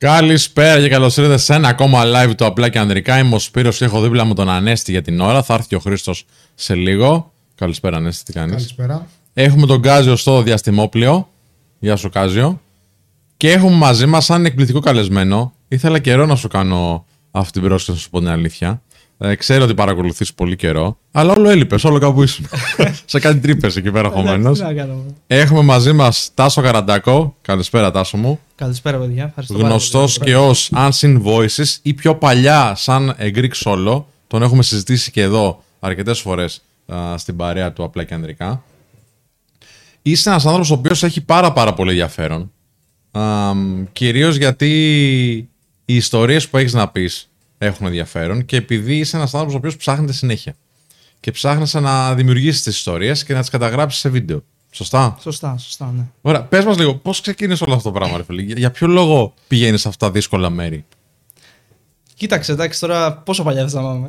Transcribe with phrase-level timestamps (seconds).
[0.00, 3.18] Καλησπέρα και καλώς ήρθατε σε ένα ακόμα live του Απλά και Ανδρικά.
[3.18, 5.42] Είμαι ο Σπύρος και έχω δίπλα μου τον Ανέστη για την ώρα.
[5.42, 6.24] Θα έρθει ο Χρήστος
[6.54, 7.32] σε λίγο.
[7.54, 9.06] Καλησπέρα, Ανέστη, τι κάνεις; Καλησπέρα.
[9.32, 11.28] Έχουμε τον Κάζιο στο διαστημόπλαιο.
[11.78, 12.60] Γεια σου, Κάζιο.
[13.36, 15.52] Και έχουμε μαζί μας έναν εκπληκτικό καλεσμένο.
[15.68, 18.82] Ήθελα καιρό να σου κάνω αυτή την πρόσκληση, να σου πω την αλήθεια.
[19.22, 22.46] Ε, ξέρω ότι παρακολουθείς πολύ καιρό, αλλά όλο έλειπες, όλο κάπου ήσουν.
[23.04, 24.62] σε κάτι τρύπες εκεί πέρα χωμένος.
[25.26, 27.36] Έχουμε μαζί μας Τάσο Καραντάκο.
[27.42, 28.40] Καλησπέρα, Τάσο μου.
[28.54, 29.24] Καλησπέρα, παιδιά.
[29.24, 34.04] Ευχαριστώ Γνωστός και ως Unseen Voices ή πιο παλιά σαν Greek Solo.
[34.26, 36.62] Τον έχουμε συζητήσει και εδώ αρκετές φορές
[37.16, 38.62] στην παρέα του απλά και ανδρικά.
[40.02, 42.52] Είσαι ένας άνθρωπος ο οποίος έχει πάρα, πάρα πολύ ενδιαφέρον.
[43.92, 44.68] Κυρίως γιατί
[45.84, 47.29] οι ιστορίες που έχεις να πεις
[47.62, 50.54] έχουν ενδιαφέρον και επειδή είσαι ένας άνθρωπος ο οποίος ψάχνεται συνέχεια.
[51.20, 54.44] Και ψάχνεσαι να δημιουργήσεις τις ιστορίες και να τις καταγράψεις σε βίντεο.
[54.70, 56.02] Σωστά; Σωστά, σωστά, ναι.
[56.20, 59.34] Ωραία, πες μας λίγο, πώς ξεκίνησε όλο αυτό το πράγμα, ρε φίλε; Για ποιο λόγο
[59.48, 60.84] πηγαίνεις σε αυτά τα δύσκολα μέρη;
[62.14, 64.06] Κοίταξε, εντάξει, τώρα πόσο παλιά θες να πάμε.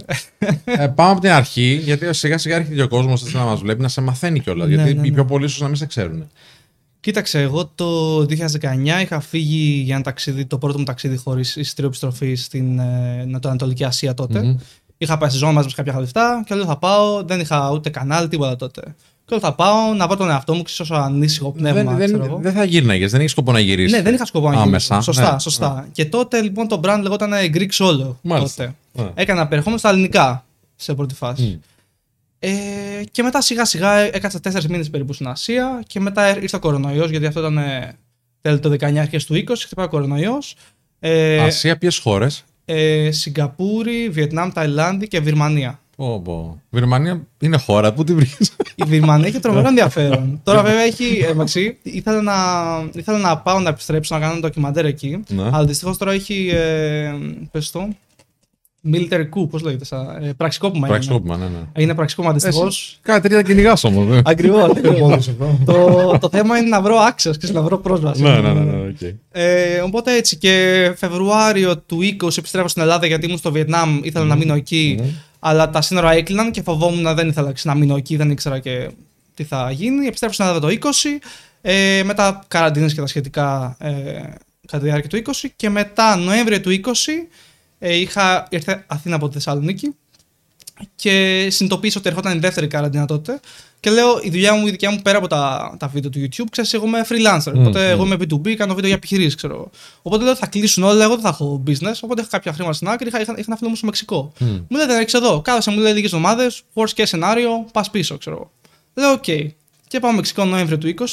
[0.63, 3.81] ε, πάμε από την αρχή, γιατί σιγά σιγά έρχεται και ο κόσμος να μας βλέπει,
[3.81, 4.67] να σε μαθαίνει κιόλας.
[4.67, 5.07] Ναι, γιατί ναι, ναι.
[5.07, 6.29] οι πιο πολλοί ίσως να μην σε ξέρουν.
[7.01, 8.25] Κοίταξε, εγώ το 2019
[9.01, 13.83] είχα φύγει για ένα ταξίδι, το πρώτο μου ταξίδι χωρίς εισιτήριο επιστροφή στην ε, Ανατολική
[13.83, 14.41] Ασία τότε.
[14.43, 14.61] Mm-hmm.
[14.97, 17.89] Είχα πάει στη ζώνη μαζί με κάποια λεφτά και λέω θα πάω, δεν είχα ούτε
[17.89, 18.81] κανάλι, τίποτα τότε.
[19.25, 21.93] Και λέω θα πάω να βρω τον εαυτό μου, ξέρω ανήσυχο πνεύμα.
[21.93, 23.91] Δεν, δεν, δεν θα γύρναγε, δεν είχες σκοπό να γυρίσεις.
[23.91, 25.01] Ναι, δεν είχα σκοπό να γυρίσει.
[25.01, 25.39] Σωστά, ναι.
[25.39, 25.73] σωστά.
[25.73, 25.87] Ναι.
[25.91, 28.15] Και τότε λοιπόν το brand λεγόταν Greek Solo.
[28.21, 28.75] Μάλιστα.
[28.91, 29.05] Τότε.
[29.07, 29.11] Ναι.
[29.13, 31.59] Έκανα περιεχόμενο στα ελληνικά σε πρώτη φάση.
[31.61, 31.65] Mm.
[32.43, 32.51] Ε,
[33.11, 37.09] και μετά σιγά σιγά έκατσα τέσσερις μήνες περίπου στην Ασία και μετά ήρθε ο κορονοϊός,
[37.09, 37.97] γιατί αυτό ήταν ε,
[38.41, 40.55] τέλη το 19 αρχές του 20, χτυπάει ο κορονοϊός.
[40.99, 45.79] Ε, Ασία, ποιες χώρες; Ε, Σιγκαπούρη, Βιετνάμ, Ταϊλάνδη και Βυρμανία.
[45.95, 46.61] Πω, πω.
[46.69, 50.41] Βυρμανία είναι χώρα, πού τη βρήκες; Η Βυρμανία έχει τρομερό ενδιαφέρον.
[50.43, 51.25] Τώρα, βέβαια, έχει.
[51.53, 52.33] Ε, ήθελα, να,
[52.93, 55.23] ήθελα να πάω να επιστρέψω να κάνω ένα ντοκιμαντέρ εκεί.
[55.27, 55.43] Ναι.
[55.43, 56.49] Αλλά δυστυχώς τώρα έχει.
[56.53, 57.13] Ε,
[57.51, 57.87] πες το,
[58.85, 60.87] military coup, πώς λέγεται, σαν, ε, πραξικόπημα.
[60.87, 61.81] Πραξικόπημα, ναι, ναι.
[61.83, 62.99] Είναι πραξικόπημα δυστυχώς.
[63.01, 64.21] Κάτι τρία κυνηγάς όμως.
[64.25, 64.71] Ακριβώς.
[65.65, 68.21] το, το θέμα είναι να βρω access και να βρω πρόσβαση.
[68.21, 69.13] ναι, ναι, ναι, okay.
[69.31, 74.25] ε, οπότε έτσι και Φεβρουάριο του 20 επιστρέφω στην Ελλάδα γιατί ήμουν στο Βιετνάμ, ήθελα
[74.25, 74.27] mm.
[74.27, 74.99] να μείνω εκεί.
[75.01, 75.05] Mm.
[75.39, 78.89] Αλλά τα σύνορα έκλειναν και φοβόμουν να δεν ήθελα να μείνω εκεί, δεν ήξερα και
[79.33, 80.05] τι θα γίνει.
[80.05, 80.89] Επιστρέφω στην Ελλάδα το 20.
[81.61, 83.91] Ε, μετά καραντίνες και τα σχετικά ε,
[84.67, 86.89] κατά τη διάρκεια του 20 και μετά Νοέμβριο του 20
[87.83, 89.95] ε, είχα ήρθε Αθήνα από τη Θεσσαλονίκη
[90.95, 93.39] και συνειδητοποίησα ότι ερχόταν η δεύτερη καραντίνα τότε.
[93.79, 96.45] Και λέω, η δουλειά μου, η δικιά μου πέρα από τα, τα βίντεο του YouTube,
[96.51, 97.51] ξέρεις, εγώ είμαι freelancer.
[97.51, 99.69] Mm, οπότε εγώ είμαι B2B, κάνω βίντεο για επιχειρήσεις, ξέρω.
[100.01, 101.93] Οπότε λέω, θα κλείσουν όλα, εγώ δεν θα έχω business.
[102.01, 103.07] Οπότε έχω κάποια χρήματα στην άκρη.
[103.07, 104.31] Είχα, είχα, είχα ένα φίλο μου στο Μεξικό.
[104.39, 104.43] Mm.
[104.45, 105.41] Μου λέει, δεν έχει εδώ.
[105.41, 108.51] Κάθεσε, μου λέει λίγες εβδομάδες, worst case scenario, πας πίσω, ξέρω.
[108.93, 109.23] Λέω, OK.
[109.27, 109.47] Okay.
[109.87, 111.05] Και πάω Μεξικό Νοέμβριο του 20.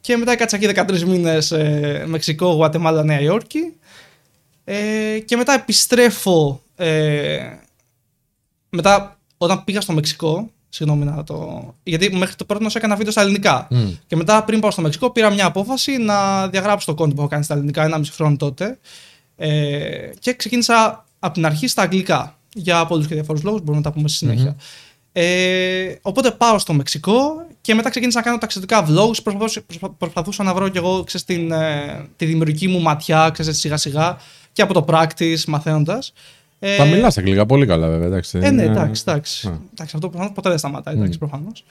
[0.00, 3.72] Και μετά κάτσα εκεί 13 μήνες ε, Μεξικό, Γουατεμάλα, Νέα Υόρκη.
[4.68, 6.62] Ε, και μετά επιστρέφω.
[6.76, 7.38] Ε,
[8.68, 11.74] μετά, όταν πήγα στο Μεξικό, συγγνώμη να το.
[11.82, 13.68] Γιατί μέχρι το πρώτο έκανα βίντεο στα ελληνικά.
[14.06, 17.30] Και μετά, πριν πάω στο Μεξικό, πήρα μια απόφαση να διαγράψω το content που έχω
[17.30, 18.78] κάνει στα ελληνικά ενάμιση χρόνο τότε.
[19.36, 22.38] Ε, και ξεκίνησα από την αρχή στα αγγλικά.
[22.54, 24.56] Για πολλούς και διαφόρους λόγους, μπορούμε να τα πούμε στη συνέχεια.
[25.12, 29.22] Ε, οπότε πάω στο Μεξικό και μετά ξεκίνησα να κάνω ταξιδιωτικά vlogs.
[29.22, 29.62] Προσπαθούσα,
[29.98, 34.18] προσπαθούσα να βρω κι εγώ ξέρεις, την, ε, τη δημιουργική μου ματιά ξέρεις, σιγά σιγά
[34.56, 36.12] και από το practice μαθαίνοντας.
[36.58, 38.06] Ε, Τα μιλάς αγγλικά πολύ καλά, βέβαια.
[38.06, 38.38] Εντάξει.
[38.42, 39.02] Ε, ναι, εντάξει.
[39.06, 39.48] εντάξει.
[39.72, 41.18] εντάξει αυτό προφανώς ποτέ δεν σταματάει, εντάξει, mm.
[41.18, 41.64] προφανώς.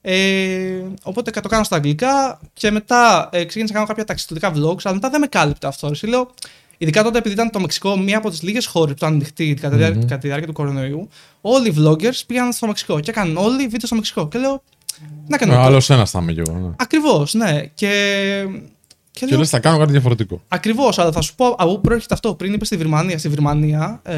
[0.00, 4.80] Ε, οπότε το κάνω στα αγγλικά και μετά ε, ξεκίνησα να κάνω κάποια ταξιδιωτικά vlogs,
[4.82, 5.90] αλλά μετά δεν με κάλυπτε αυτό.
[6.02, 6.30] Λέω,
[6.78, 9.76] ειδικά τότε επειδή ήταν το Μεξικό μία από τις λίγες χώρες που ήταν ανοιχτή κατά,
[9.76, 9.94] mm-hmm.
[9.94, 11.08] κατά τη διάρκεια του κορονοϊού,
[11.40, 14.28] όλοι οι vloggers πήγαν στο Μεξικό και έκαναν όλοι βίντεο στο Μεξικό.
[14.28, 14.62] Και λέω,
[15.26, 15.58] να κάνω.
[15.58, 16.58] Άλλος ένας θα είμαι κι εγώ.
[16.58, 16.70] Ναι.
[16.76, 17.62] Ακριβώς, ναι.
[17.74, 17.90] Και
[19.12, 20.42] και, και λες, θα κάνω κάτι διαφορετικό.
[20.48, 22.34] Ακριβώς, αλλά θα σου πω από πού προέρχεται αυτό.
[22.34, 23.18] Πριν είπες στη Βυρμανία.
[23.18, 24.16] Στη Βυρμανία ε...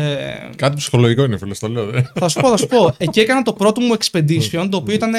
[0.56, 1.87] Κάτι ψυχολογικό είναι, φίλε, το λέω.
[1.87, 2.02] Δε.
[2.14, 2.94] Θα σου πω, θα σου πω.
[2.99, 5.12] Εκεί έκανα το πρώτο μου expedition, το οποίο ήταν.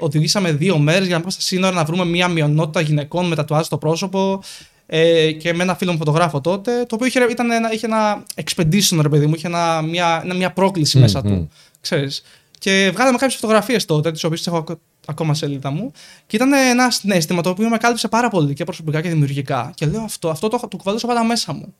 [0.00, 3.66] Οδηγήσαμε δύο μέρες για να πάμε στα σύνορα να βρούμε μία μειονότητα γυναικών με τατουάζ
[3.66, 4.42] στο πρόσωπο.
[4.86, 6.70] Ε, και με ένα φίλο μου φωτογράφο τότε.
[6.88, 10.52] Το οποίο είχε, ήταν ένα, είχε ένα expedition, ρε παιδί μου, είχε ένα, μια, μια
[10.52, 11.22] πρόκληση mm, μέσα mm.
[11.22, 11.50] του.
[11.80, 12.22] Ξέρεις.
[12.58, 14.64] Και βγάλαμε κάποιες φωτογραφίες τότε, τις οποίες έχω
[15.06, 15.92] ακόμα σελίδα μου.
[16.26, 19.72] Και ήταν ένα συνέστημα το οποίο με κάλυψε πάρα πολύ και προσωπικά και δημιουργικά.
[19.74, 21.74] Και λέω αυτό, αυτό το, το κουβαλούσα πάντα μέσα μου.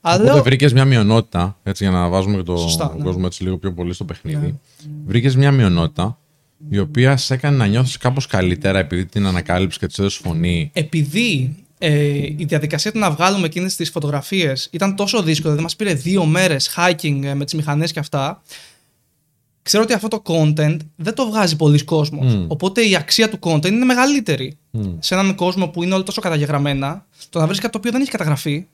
[0.00, 0.42] Αλλά Οπότε λέω...
[0.42, 3.02] βρήκες μια μειονότητα, έτσι για να βάζουμε και το Σωστά, ναι.
[3.02, 4.46] κόσμο έτσι λίγο πιο πολύ στο παιχνίδι.
[4.46, 4.52] Ναι.
[5.06, 6.18] Βρήκες μια μειονότητα
[6.68, 10.70] η οποία σε έκανε να νιώθεις κάπως καλύτερα επειδή την ανακάλυψες και της έδωσες φωνή.
[10.72, 15.76] Επειδή ε, η διαδικασία του να βγάλουμε εκείνες τις φωτογραφίες ήταν τόσο δύσκολη, δηλαδή μας
[15.76, 18.42] πήρε δύο μέρες hiking ε, με τις μηχανές και αυτά
[19.62, 22.34] ξέρω ότι αυτό το content δεν το βγάζει πολλοί κόσμος.
[22.34, 22.46] Mm.
[22.48, 24.58] Οπότε η αξία του content είναι μεγαλύτερη.
[24.72, 24.96] Mm.
[24.98, 28.00] Σε έναν κόσμο που είναι όλο τόσο καταγεγραμμένα, το να βρεις κάτι το οποίο δεν
[28.00, 28.66] έχει καταγραφεί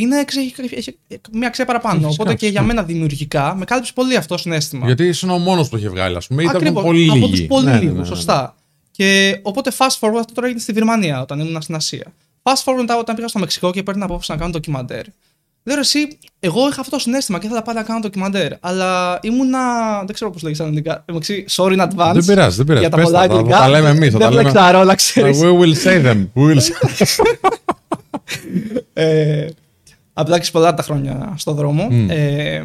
[0.00, 0.96] είναι ξέρεις, έχει, έχει
[1.32, 1.94] μια αξία παραπάνω.
[1.94, 2.58] Φυσικά, Οπότε και φυσικά.
[2.58, 4.86] για μένα δημιουργικά με κάλυψε πολύ αυτό το συνέστημα.
[4.86, 6.42] Γιατί ήσουν ο μόνος που το είχε βγάλει, ας πούμε.
[6.42, 7.18] Ήταν Ακριβώς, πολύ λίγοι.
[7.18, 8.06] Από τους πολύ Ναι, ναι, λίγους, ναι, ναι.
[8.06, 8.56] σωστά.
[8.90, 12.12] Και οπότε fast forward αυτό τώρα έγινε στη Βερμανία όταν ήμουν στην Ασία.
[12.42, 15.04] Fast forward μετά όταν πήγα στο Μεξικό και παίρνει απόφαση να κάνω ντοκιμαντέρ.
[15.68, 18.52] Λέω ρε, εσύ, εγώ είχα αυτό το συνέστημα και ήθελα πάντα να κάνω ντοκιμαντέρ.
[18.60, 19.58] Αλλά ήμουνα.
[20.04, 21.02] Δεν ξέρω πώς λέγεις στα ελληνικά.
[21.06, 22.12] Εντάξει, sorry in advance.
[22.12, 22.80] Δεν πειράζει, δεν πειράζει.
[22.80, 23.58] Για τα Πες πολλά τα, θα- θα αγγλικά.
[23.58, 24.50] τα λέμε εμείς, θα Δεν τα λέμε.
[24.50, 25.40] μπλέξα ρόλα, ξέρεις.
[25.42, 26.26] We will say them.
[26.34, 27.24] We will say-
[28.92, 29.46] Ε,
[30.12, 31.88] απλά έχεις πολλά τα χρόνια στο δρόμο.
[32.08, 32.62] Ε,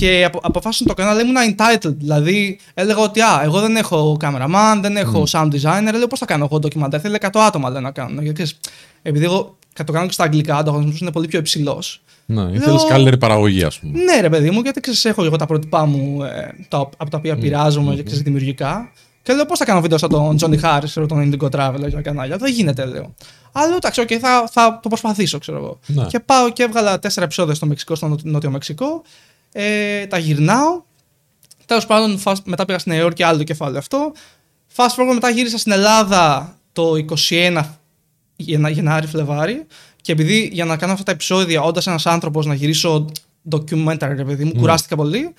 [0.00, 1.94] και απο, αποφάσισα να το κάνω, αλλά ήμουν entitled.
[1.98, 5.92] Δηλαδή έλεγα ότι α, εγώ δεν έχω cameraman, δεν έχω sound designer.
[5.96, 7.00] Λέω πώς θα κάνω εγώ ντοκιμαντέρ.
[7.00, 8.20] Θέλει 100 άτομα λέει, να κάνω.
[8.20, 8.58] Γιατί ξέρεις,
[9.02, 9.56] επειδή εγώ
[9.86, 12.00] το κάνω και στα αγγλικά, ο ανταγωνισμός είναι πολύ πιο υψηλός.
[12.26, 14.02] Ναι, ήθελε καλύτερη παραγωγή, ας πούμε.
[14.02, 17.16] Ναι, ρε παιδί μου, γιατί ξέρεις, έχω εγώ τα πρότυπά μου ε, τα, από τα
[17.18, 18.90] οποία πειράζομαι και ξέρεις, δημιουργικά.
[19.22, 22.00] Και λέω πώς θα κάνω βίντεο σαν τον Johnny Harris, ξέρω, τον Indigo Traveler για
[22.00, 22.36] κανάλια.
[22.36, 23.14] Δεν γίνεται, λέω.
[23.52, 25.78] Αλλά λέω, εντάξει, okay, θα, θα το προσπαθήσω, ξέρω εγώ.
[25.86, 26.04] Ναι.
[26.06, 29.02] Και πάω και έβγαλα τέσσερα επεισόδια στο Μεξικό, στο Νότιο- Νότιο Μεξικό.
[29.58, 30.82] Ε, τα γυρνάω.
[31.66, 34.12] Τέλος πάντων, fast- μετά πήγα στη Νέα Υόρκη, άλλο το κεφάλαιο αυτό.
[34.76, 37.78] Fast forward μετά γύρισα στην Ελλάδα το 21
[38.36, 39.66] Γενα- Γενάρη, Φλεβάρι.
[40.02, 43.06] Και επειδή για να κάνω αυτά τα επεισόδια, όντας ένας άνθρωπος να γυρίσω
[43.50, 45.34] documentary, ρε παιδί μου, κουράστηκα πολύ.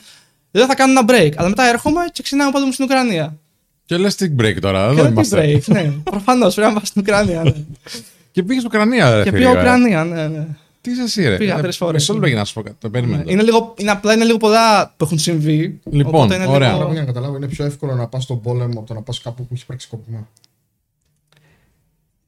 [0.51, 1.31] Λέω θα κάνω ένα break.
[1.35, 3.37] Αλλά μετά έρχομαι και ξεκινάω πάλι μου στην Ουκρανία.
[3.85, 5.53] Και λες τι break τώρα, Και εδώ λέω, τι είμαστε.
[5.55, 5.91] break, ναι.
[6.03, 7.43] Προφανώς πρέπει να πάω στην Ουκρανία.
[7.43, 7.51] Ναι.
[8.31, 9.59] Και πήγες στην Ουκρανία, ρε και φίλε, πήγα ε.
[9.61, 10.47] Ουκρανία, ναι, ναι.
[10.87, 11.93] Τι είσαι εσύ, ρε; Πήγα Ε, τρεις φορές.
[12.01, 12.75] Μισό λεπτό για να σου πω κάτι.
[12.79, 13.23] Το περίμενε.
[13.27, 15.79] Είναι, λίγο, είναι απλά είναι λίγο πολλά που έχουν συμβεί.
[15.91, 16.71] Λοιπόν, οπότε είναι ωραία.
[16.71, 19.01] λίγο- Άρα, για να καταλάβω, είναι πιο εύκολο να πας στον πόλεμο από το να
[19.01, 20.27] πας κάπου που έχει πραξικόπημα.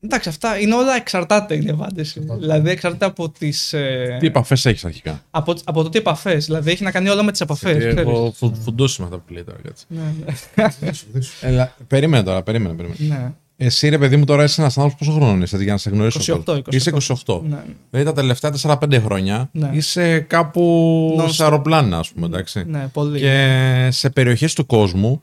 [0.01, 2.19] Εντάξει, αυτά είναι όλα εξαρτάται είναι η απάντηση.
[2.39, 6.45] Δηλαδή εξαρτάται από τις, ε, Τι επαφές έχεις αρχικά; από, από το τι επαφές.
[6.45, 7.95] Δηλαδή έχει να κάνει όλα με τις επαφές.
[7.95, 9.57] Έχω φου- φουντώσει με αυτά που λέει τώρα.
[9.63, 9.85] κάτσε.
[9.88, 10.69] Ναι, ναι.
[10.79, 11.33] Δέσου, δέσου.
[11.41, 12.73] Έλα, περίμενε τώρα, περίμενε.
[12.73, 13.35] περίμενε.
[13.59, 13.65] Ναι.
[13.65, 16.35] Εσύ, ρε παιδί μου, τώρα είσαι ένας άνθρωπος πόσο χρόνο είσαι, για να σε γνωρίσω.
[16.35, 16.59] 28, τώρα.
[16.59, 16.73] 28.
[16.73, 16.91] Είσαι
[17.25, 17.41] 28.
[17.50, 17.57] ναι.
[17.89, 19.69] Δηλαδή τα τελευταία 4-5 χρόνια Ναι.
[19.73, 21.29] είσαι κάπου Non-stop.
[21.31, 22.25] σε αεροπλάνα, ας πούμε.
[22.25, 22.63] Εντάξει.
[22.67, 23.19] ναι, πολύ.
[23.19, 25.21] Και σε περιοχές του κόσμου,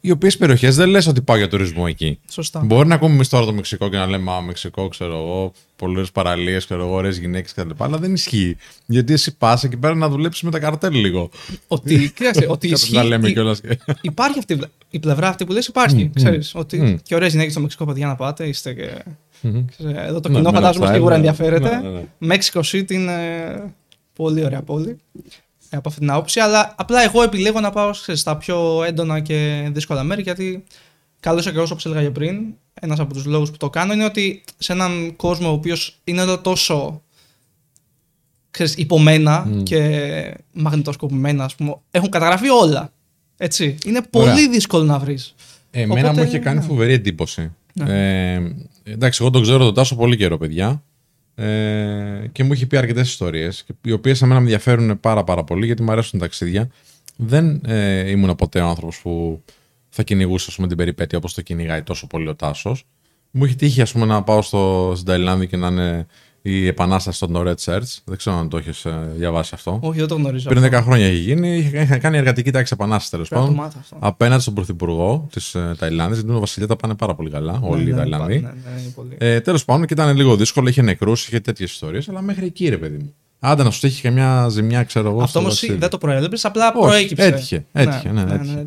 [0.00, 2.18] οι οποίες περιοχές δεν λες ότι πάω για τουρισμό εκεί.
[2.30, 2.60] Σωστά.
[2.64, 6.10] Μπορεί να ακούμε εμεί τώρα το Μεξικό και να λέμε Μα, Μεξικό, ξέρω εγώ, πολλές
[6.10, 7.70] παραλίες, ξέρω εγώ, ωραίες γυναίκες κτλ.
[7.78, 8.56] Αλλά δεν ισχύει.
[8.86, 11.30] Γιατί εσύ πας εκεί πέρα να δουλέψεις με τα καρτέλ λίγο.
[11.68, 13.60] Ότι, κοίταξε, ότι Κάτι να λέμε ισχύει, κιόλας.
[14.00, 16.10] υπάρχει αυτή η πλε- η πλευρά αυτή που λες υπάρχει.
[16.14, 16.96] ξέρεις, ότι μμ.
[17.02, 18.46] και ωραίες γυναίκες στο Μεξικό, παιδιά, να πάτε.
[18.46, 18.88] Είστε και...
[19.70, 21.16] ξέρεις, εδώ το Ναι, κοινό με φαντάζομαι lifestyle, σίγουρα ναι.
[21.16, 21.76] ενδιαφέρεται.
[21.80, 22.34] Ναι, ναι, ναι.
[22.36, 23.14] Mexico City είναι
[24.14, 24.96] πολύ ωραία πόλη.
[25.70, 26.40] Ε, Από αυτή την άποψη.
[26.40, 30.64] Αλλά απλά εγώ επιλέγω να πάω ξέρεις, στα πιο έντονα και δύσκολα μέρη γιατί
[31.20, 34.04] καλό ή κακό, όπως έλεγα και πριν, ένας από τους λόγους που το κάνω είναι
[34.04, 37.02] ότι σε έναν κόσμο ο οποίος είναι εδώ τόσο
[38.50, 42.92] ξέρεις, υπομένα και μαγνητοσκοπημένα, ας πούμε, έχουν καταγραφεί όλα.
[43.36, 43.78] Έτσι.
[43.86, 44.48] Είναι πολύ Ωραία.
[44.48, 45.34] δύσκολο να βρεις.
[45.70, 46.64] Εμένα Οπότε, μου είχε κάνει ναι.
[46.64, 47.52] φοβερή εντύπωση.
[47.72, 48.34] Ναι.
[48.34, 48.54] Ε,
[48.84, 50.82] εντάξει, εγώ τον ξέρω τον Τάσο πολύ καιρό, παιδιά.
[51.38, 55.66] Ε, και μου είχε πει αρκετές ιστορίες, οι οποίες εμένα με ενδιαφέρουν πάρα, πάρα πολύ
[55.66, 56.70] γιατί μου αρέσουν τα ταξίδια.
[57.16, 59.42] Δεν ε, ήμουν ποτέ ο άνθρωπος που
[59.88, 62.84] θα κυνηγούσε ας πούμε, την περιπέτεια όπως το κυνηγάει τόσο πολύ ο Τάσος.
[63.30, 66.06] Μου είχε τύχει ας πούμε, να πάω στο, στην Ταϊλάνδη και να είναι
[66.50, 67.96] η επανάσταση στον Red Search.
[68.04, 68.86] Δεν ξέρω αν το έχεις
[69.16, 69.78] διαβάσει αυτό.
[69.82, 70.48] Όχι, δεν το γνωρίζω.
[70.48, 73.54] Πριν 10 χρόνια έχει γίνει, είχε είχε κάνει εργατική τάξη επανάσταση τέλος Πρέπει να το
[73.54, 73.66] πάντων.
[73.66, 73.96] μάθω αυτό.
[74.00, 77.82] Απέναντι στον Πρωθυπουργό της ε, Ταϊλάνδης, γιατί τον Βασιλιά τα πάνε πάρα πολύ καλά, όλοι
[77.82, 78.34] Ναι, οι ναι, Ταϊλανδοί.
[78.34, 79.14] Ναι, ναι, είναι πολύ.
[79.18, 82.68] Ε, Τέλος πάντων και ήταν λίγο δύσκολο, είχε νεκρούς, είχε τέτοιες ιστορίες, αλλά μέχρι εκεί
[82.68, 83.14] ρε παιδί μου.
[83.40, 85.16] Άντε να σου τύχει και μια ζημιά, ξέρω εγώ.
[85.18, 85.78] Αυτό στο όμως ταξίδι.
[85.78, 87.24] δεν το προέβλεπε, απλά Όχι, προέκυψε.
[87.24, 88.58] έτυχε, έτυχε, ναι, έτυχε.
[88.58, 88.64] έτυχε.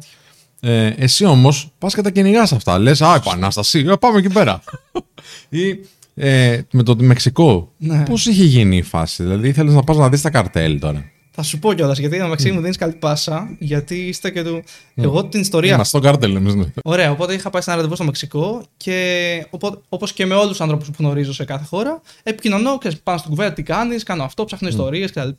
[0.63, 2.79] Ε, εσύ όμως πας και τα κυνηγάς αυτά.
[2.79, 4.63] Λες, Α, επανάσταση, ε, πάμε εκεί πέρα.
[5.50, 5.79] Ή
[6.13, 8.03] ε, με το Μεξικό, Ναι.
[8.09, 11.11] πώς είχε γίνει η φάση, Δηλαδή ήθελε να πας να δεις τα καρτέλ τώρα.
[11.33, 14.63] Θα σου πω κιόλας, γιατί μεταξύ μου δίνεις καλή πάσα, γιατί είστε και του.
[14.95, 15.73] Εγώ την ιστορία.
[15.73, 16.55] Είμαστε στο καρτέλ, εμείς.
[16.55, 16.65] Ναι.
[16.83, 19.45] Ωραία, οπότε είχα πάει σε ένα ραντεβού στο Μεξικό και
[19.89, 23.29] όπως και με όλους τους ανθρώπους που γνωρίζω σε κάθε χώρα, επικοινωνώ και πάνω στην
[23.29, 25.29] κουβέντα τι κάνεις, κάνω αυτό, ψάχνω ιστορίες κτλ.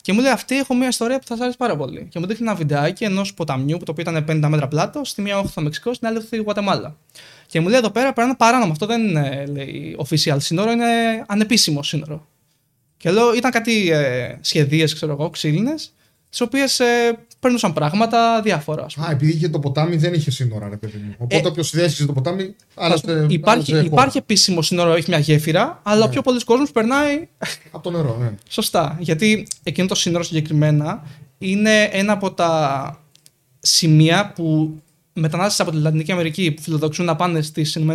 [0.00, 2.06] Και μου λέει αυτή έχω μια ιστορία που θα σα αρέσει πάρα πολύ.
[2.10, 5.22] Και μου δείχνει ένα βιντεάκι ενός ποταμιού που το οποίο ήταν 50 μέτρα πλάτος, στη
[5.22, 6.96] μία όχθη στο Μεξικό, στην άλλη όχθη στη Γουατεμάλα.
[7.46, 8.72] Και μου λέει εδώ πέρα περνάνε παράνομο.
[8.72, 12.26] Αυτό δεν είναι λέει, official σύνορο, είναι ανεπίσημο σύνορο.
[12.96, 15.92] Και λέω, ήταν κάτι ε, σχεδίες, ξέρω εγώ, ξύλινες,
[16.30, 18.84] τις οποίες ε, παίρνουσαν πράγματα διάφορα.
[18.84, 19.06] ας πούμε.
[19.06, 21.14] Α, επειδή είχε το ποτάμι δεν είχε σύνορα, ρε παιδί μου.
[21.18, 23.26] Οπότε Ε, όποιος διέσχιζε το ποτάμι, άλλαζε.
[23.28, 23.84] υπάρχει, άλλαζε χώρα.
[23.84, 27.28] υπάρχει επίσημο σύνορο, έχει μια γέφυρα, αλλά ο πιο πολλοί κόσμος περνάει
[27.70, 28.32] Από το νερό, ναι.
[28.48, 28.96] σωστά.
[29.00, 31.02] Γιατί εκείνο το σύνορο συγκεκριμένα
[31.38, 32.98] είναι ένα από τα
[33.60, 34.76] σημεία που
[35.14, 37.94] μετανάστες από τη Λατινική Αμερική που φιλοδοξούν να πάνε στις ΗΠΑ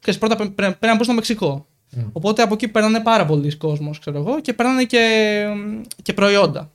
[0.00, 1.66] και πρώτα πρέ- πρέ- πρέπει να μπουν στο Μεξικό.
[2.12, 5.44] Οπότε από εκεί περνάνε πάρα πολλοί κόσμος, ξέρω εγώ, και περνάνε και,
[6.02, 6.70] και προϊόντα.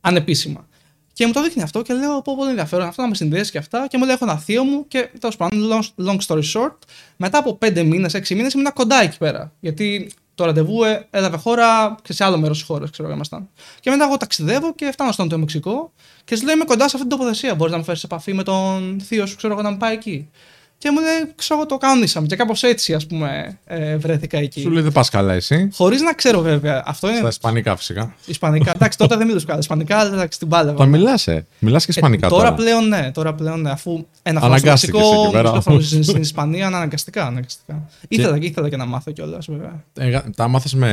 [0.00, 0.68] Ανεπίσημα.
[1.12, 3.58] Και μου το δείχνει αυτό και λέω: Πω, πολύ ενδιαφέρον αυτό να με συνδέσεις και
[3.58, 3.86] αυτά.
[3.88, 6.76] Και μου λέει: Έχω ένα θείο μου και τέλος πάντων, long, long story short,
[7.16, 9.52] μετά από 5 μήνες, 6 μήνες ήμουν κοντά εκεί πέρα.
[9.60, 13.48] Γιατί το ραντεβού ε, έλαβε χώρα και σε άλλο μέρος της χώρας, ξέρω εγώ ήμασταν.
[13.80, 15.92] Και μετά εγώ ταξιδεύω και φτάνω στο Νότιο Μεξικό
[16.24, 17.54] και σου λέω είμαι κοντά σε αυτή την τοποθεσία.
[17.54, 19.94] Μπορείς να με φέρεις σε επαφή με τον θείο σου, ξέρω εγώ, να με πάει
[19.94, 20.30] εκεί.
[20.78, 22.26] Και μου λέει, ξέρω εγώ, το κανονίσαμε.
[22.26, 24.60] Και κάπως έτσι, ας πούμε, ε, βρέθηκα εκεί.
[24.60, 25.68] Σου λέει δεν πας καλά εσύ.
[25.74, 26.82] Χωρίς να ξέρω βέβαια.
[26.86, 27.18] Αυτό είναι.
[27.18, 28.14] Στα Ισπανικά φυσικά.
[28.26, 28.72] Ισπανικά.
[28.74, 29.58] Εντάξει, τότε δεν μιλούσα καλά.
[29.58, 30.74] Ισπανικά, αλλά εντάξει, την μπάλα.
[30.74, 31.46] Τα μιλάς, ε.
[31.58, 32.42] Μιλάς και Ισπανικά Ε, τώρα.
[32.42, 33.70] τώρα πλέον ναι, τώρα πλέον ναι.
[33.70, 35.48] Αφού ένα χρόνο στο Αναγκάστηκες Μεξικό, εκεί πέρα.
[35.50, 37.26] μισό χρόνο στην στην Ισπανία, ναι, αναγκαστικά.
[37.26, 37.88] αναγκαστικά.
[38.08, 38.46] Ήθελα, και...
[38.46, 39.84] ήθελα και να μάθω κιόλας, βέβαια.
[39.98, 40.90] Ε, γα- τα μάθες με,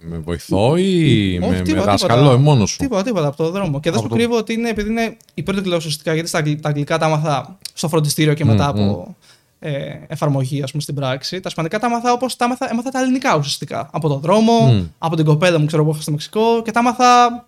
[0.00, 2.38] με βοηθό ή με, με τίποτα, δάσκαλο τίποτα.
[2.40, 3.80] ή μόνος σου; Τίποτα, τίποτα από το δρόμο.
[3.80, 6.12] Και δεν Από σου το- κρύβω ότι είναι επειδή είναι η πρώτη γλώσσα ουσιαστικά.
[6.14, 8.95] Γιατί στα, αγγλ- τα αγγλικά τα έμαθα στο φροντιστήριο και μετά από
[9.58, 9.72] ε,
[10.06, 11.40] εφαρμογή, ας πούμε, στην πράξη.
[11.40, 13.88] Τα ισπανικά τα έμαθα όπως τα έμαθα, έμαθα τα ελληνικά ουσιαστικά.
[13.92, 14.84] Από το δρόμο, Μμ.
[14.98, 17.46] από την κοπέλα μου, ξέρω που είχα στο Μεξικό και τα έμαθα.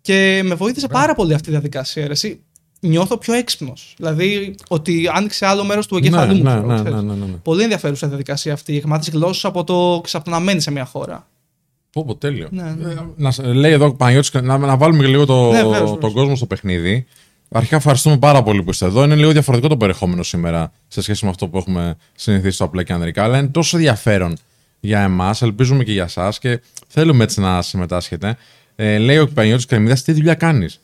[0.00, 2.06] Και με βοήθησε πάρα πολύ αυτή η διαδικασία.
[2.06, 2.12] ρε.
[2.12, 2.40] Εσύ,
[2.80, 3.94] νιώθω πιο έξυπνος.
[3.96, 6.42] Δηλαδή ότι άνοιξε άλλο μέρος του εγκεφάλου μου.
[6.42, 6.92] ναι, ξέρω, ναι, ξέρεις.
[6.94, 7.32] ναι, ναι, ναι, ναι.
[7.42, 8.72] Πολύ ενδιαφέρουσα η διαδικασία αυτή.
[8.72, 11.26] Η εκμάθηση γλώσσα από το, ξέρεις, από το να μένει σε μια χώρα.
[11.92, 12.48] Πω, πω, τέλειο.
[12.50, 12.90] Ναι, ναι.
[12.92, 15.78] Ε, να, σ- λέει εδώ ο Παναγιώτης, να, να βάλουμε και λίγο το, Ναι, βέβαιως,
[15.78, 16.12] τον βέβαιως.
[16.12, 17.06] κόσμο στο παιχνίδι.
[17.48, 19.04] Αρχικά ευχαριστούμε πάρα πολύ που είστε εδώ.
[19.04, 22.82] Είναι λίγο διαφορετικό το περιεχόμενο σήμερα σε σχέση με αυτό που έχουμε συνηθίσει στο απλά
[22.82, 24.36] και ανδρικά, αλλά είναι τόσο ενδιαφέρον
[24.80, 28.36] για εμάς, ελπίζουμε και για εσά και θέλουμε έτσι να συμμετάσχετε.
[28.76, 30.80] Ε, λέει ο Παναγιώτης Κρεμίδας, τι δουλειά κάνεις;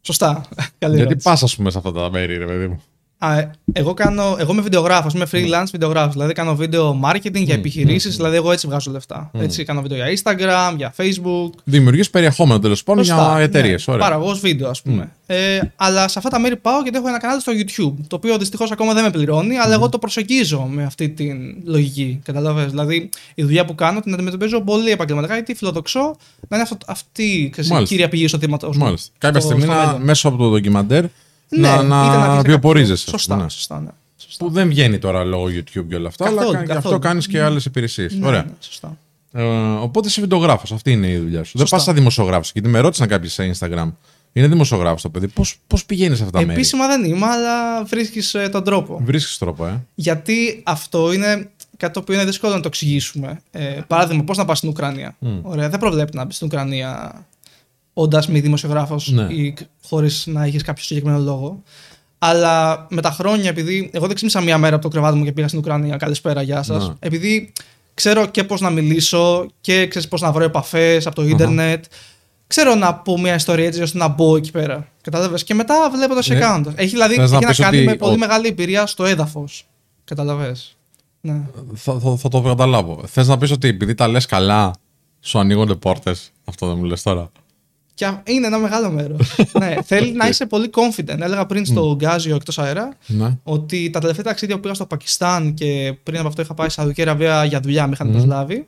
[0.00, 0.48] Σωστά.
[0.78, 1.28] Καλή Γιατί ερώτηση.
[1.28, 2.82] πας, ας πούμε, σε αυτά τα μέρη, ρε παιδί μου.
[3.22, 7.54] Α, ε, εγώ, κάνω, εγώ είμαι βιντεογράφος, είμαι freelance βιντεογράφος, δηλαδή κάνω βίντεο marketing για
[7.54, 9.30] επιχειρήσεις, δηλαδή εγώ έτσι βγάζω λεφτά.
[9.34, 11.50] Έτσι κάνω βίντεο για Instagram, για Facebook.
[11.64, 13.86] Δημιουργείς περιεχόμενο τέλος πάντων για Σωστά, εταιρείες.
[13.86, 14.06] ναι, Ωραία.
[14.06, 15.10] Παραγωγός βίντεο, ας πούμε.
[15.26, 18.38] Ε, αλλά σε αυτά τα μέρη πάω γιατί έχω ένα κανάλι στο YouTube, το οποίο
[18.38, 21.28] δυστυχώς ακόμα δεν με πληρώνει, αλλά εγώ το προσεγγίζω με αυτή τη
[21.64, 22.20] λογική.
[22.24, 22.70] Καταλαβες.
[22.70, 26.00] Δηλαδή, η δουλειά που κάνω την αντιμετωπίζω πολύ επαγγελματικά, γιατί φιλοδοξώ
[26.48, 27.94] να είναι αυτό, αυτή ξέρεις, η Μάλιστα.
[27.94, 29.12] κύρια πηγή εισοδήματος μου Μάλιστα.
[29.18, 30.02] Κάποια στο- στιγμή στο να, μέλλον.
[30.02, 31.04] μέσω από το ντοκιμαντέρ
[31.50, 33.08] Ναι, να, είτε να, βγει σε κάποιο- βιοπορίζεσαι.
[33.08, 33.48] Σωστά, ναι.
[33.48, 33.88] σωστά, ναι.
[34.16, 34.44] Σωστά.
[34.44, 36.98] Που δεν βγαίνει τώρα λόγω YouTube και όλα αυτά, αλλά Καθόλου, κα- γι' αυτό καθόλου.
[36.98, 38.14] κάνεις και άλλες υπηρεσίες.
[38.14, 38.42] Ναι, Ωραία.
[38.42, 38.96] ναι, σωστά.
[39.32, 39.42] Ε,
[39.80, 40.72] οπότε είσαι βιντεογράφος.
[40.72, 41.50] Αυτή είναι η δουλειά σου.
[41.52, 41.76] Δεν Σωστά.
[41.76, 42.50] πας σαν δημοσιογράφο.
[42.52, 43.92] Γιατί με ρώτησαν κάποιοι σε Instagram.
[44.32, 45.28] Είναι δημοσιογράφος το παιδί.
[45.66, 46.58] Πώς πηγαίνεις σε αυτά τα μέρη.
[46.58, 49.00] Επίσημα δεν είμαι, αλλά βρίσκεις τον τρόπο.
[49.04, 49.80] Βρίσκεις τρόπο, ε.
[49.94, 53.40] Γιατί αυτό είναι κάτι το οποίο είναι δύσκολο να το εξηγήσουμε.
[53.50, 55.16] Ε, παράδειγμα, πώς να πας στην Ουκρανία.
[55.42, 57.12] Ωραία, δεν προβλέπει να μπεις στην Ουκρανία
[57.92, 59.22] όντας μη δημοσιογράφος Ναι.
[59.22, 59.54] ή
[59.86, 61.62] χωρίς να έχεις κάποιο συγκεκριμένο λόγο.
[62.18, 65.32] Αλλά με τα χρόνια, επειδή εγώ δεν ξύπνησα μία μέρα από το κρεβάτι μου και
[65.32, 66.88] πήγα στην Ουκρανία, καλησπέρα, γεια σας.
[66.88, 66.94] Ναι.
[66.98, 67.52] Επειδή
[67.94, 71.84] ξέρω και πώς να μιλήσω και ξέρεις πώς να βρω επαφές από το ίντερνετ.
[72.46, 74.88] Ξέρω να πω μια ιστορία έτσι ώστε να μπω εκεί πέρα.
[75.02, 76.40] Κατάλαβες; Και μετά βλέπω το σε Ναι.
[76.40, 76.72] κάνοντα.
[76.76, 79.04] Έχει δηλαδή Θες να έχει να, πεις κάνει ότι με ο- πολύ μεγάλη εμπειρία στο
[79.04, 79.66] έδαφος.
[80.04, 80.76] Κατάλαβες;
[81.20, 81.40] Ναι.
[81.74, 83.02] Θα, θα, θα το καταλάβω.
[83.06, 84.70] Θες να πεις ότι επειδή τα λες καλά,
[85.20, 86.30] σου ανοίγονται πόρτες.
[86.44, 87.30] Αυτό δεν μου λες τώρα.
[88.00, 89.36] Και α- είναι ένα μεγάλο μέρος.
[89.60, 91.20] ναι, θέλει να είσαι πολύ confident.
[91.20, 93.38] Έλεγα πριν στο Γκάζιο εκτός αέρα Ναι.
[93.42, 96.78] ότι τα τελευταία ταξίδια που πήγα στο Πακιστάν και πριν από αυτό είχα πάει στη
[96.80, 98.66] Σαουδική Αραβία για δουλειά, με είχαν προσλάβει.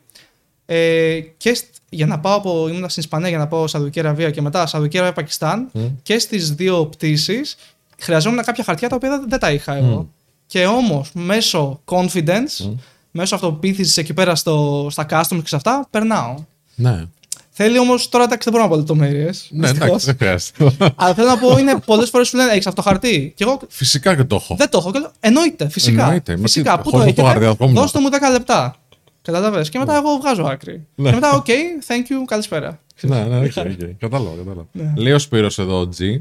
[0.67, 2.69] Ε, και στ- για να πάω από.
[2.69, 5.71] ήμουν στην Ισπανία για να πάω Σαουδική Αραβία και μετά Σαουδική Αραβία Πακιστάν
[6.03, 7.57] και στις δύο πτήσεις
[7.99, 10.09] χρειαζόμουν κάποια χαρτιά τα οποία δεν, δεν τα είχα εγώ.
[10.47, 12.71] Και όμως μέσω confidence,
[13.11, 16.35] μέσω αυτοπεποίθησης εκεί πέρα στο, στα customs και σε αυτά, περνάω.
[16.75, 17.05] Ναι.
[17.55, 19.49] Θέλει όμως τώρα εντάξει δεν μπορώ να πω λεπτομέρειες.
[19.51, 20.93] Ναι, εντάξει, δεν χρειάζεται.
[20.97, 23.33] Αλλά θέλω να πω είναι πολλές φορές που λένε Έχεις αυτό το χαρτί.
[23.37, 24.55] Και εγώ Φυσικά και το έχω.
[24.59, 24.93] δεν το έχω.
[24.93, 26.03] Και λέω, Εννοείται, φυσικά.
[26.03, 26.37] Εννοείται.
[26.37, 26.77] Μα φυσικά.
[26.77, 27.81] τι, Πού το χωρίς το έχετε, χαρτί, ακόμα.
[27.81, 28.77] δώστε μου 10 λεπτά.
[29.23, 29.69] Κατάλαβες.
[29.69, 30.87] Και μετά εγώ βγάζω άκρη.
[30.95, 31.09] Ναι.
[31.09, 31.49] Και μετά, OK,
[31.87, 32.81] thank you, καλησπέρα.
[33.01, 33.55] ναι, ναι, OK, OK.
[33.99, 34.67] Κατάλαβα, κατάλαβα.
[34.73, 34.93] Ναι.
[34.97, 36.21] Λέει ο Σπύρος εδώ, G.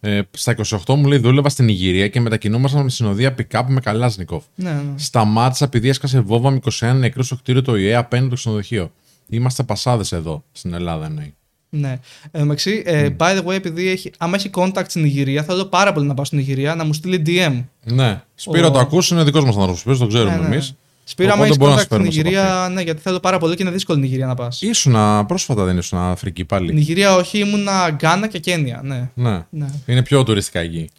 [0.00, 0.54] Ε, στα
[0.86, 4.44] 28 μου λέει δούλευα στη Νιγηρία και μετακινούμασταν με συνοδεία pick-up με καλάσνικοφ.
[4.54, 4.80] Ναι, ναι.
[4.96, 8.90] Σταμάτησα επειδή έσκασε βόμβα με 21 νεκρούς στο κτίριο του ΟΗΕ απέναντι στο ξενοδοχείο.
[9.30, 11.34] Είμαστε πασάδες εδώ, στην Ελλάδα εννοεί.
[11.72, 11.98] Ναι.
[12.30, 15.92] Ε, μεταξύ, ε, by the way, επειδή έχει, άμα έχει contact στη Νιγηρία, θέλω πάρα
[15.92, 17.64] πολύ να πάω στη Νιγηρία να μου στείλει DM.
[17.84, 18.22] Ναι.
[18.34, 19.80] Σπύρο Ο- το ακούς, είναι δικός μας άνθρωπος.
[19.80, 20.46] Σπύρο το ξέρουμε Ναι, ναι.
[20.54, 20.74] εμείς.
[21.04, 23.20] Σπύρο, άμα Οπότε έχεις μπορώ να contact σου στην φέρουμε σε Ιγυρία, ναι, γιατί θέλω
[23.20, 24.62] πάρα πολύ και είναι δύσκολο η Ιγυρία να πας.
[24.62, 26.78] Ήσουν πρόσφατα δεν ήσουν Αφρική Στην πάλι.
[26.80, 28.80] Ιγυρία, όχι, ήμουνα Γκάνα και Κένια.
[28.84, 29.10] Ναι.
[29.14, 29.44] Ναι.
[29.50, 29.66] ναι.
[29.86, 30.90] Είναι πιο τουριστικά εκεί.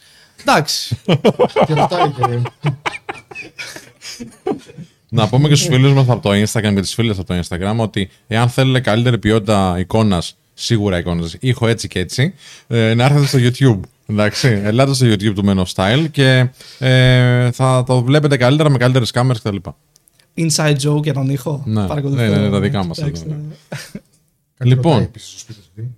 [0.41, 0.97] Εντάξει.
[1.67, 2.41] Και ρωτάει και.
[5.13, 7.75] Να πούμε και στους φίλους μας από το Instagram και τις φίλες από το Instagram
[7.77, 12.33] ότι εάν θέλετε καλύτερη ποιότητα εικόνας, σίγουρα εικόνας, ήχο έτσι και έτσι,
[12.67, 13.79] ε, να έρθετε στο YouTube.
[14.07, 16.47] Εντάξει, ελάτε στο YouTube του Men of Style και
[16.79, 19.55] ε, θα το βλέπετε καλύτερα με καλύτερες κάμερες κτλ.
[20.37, 21.63] Inside joke για τον ήχο.
[21.65, 22.21] Ναι, Παρακολουθώ.
[22.21, 23.35] ναι, ναι, τα δικά μας Εντάξει, εδώ.
[23.35, 23.41] ναι.
[24.57, 24.91] Κάτι Λοιπόν.
[24.91, 25.95] ρωτάει επίσης στο σπίτι σου.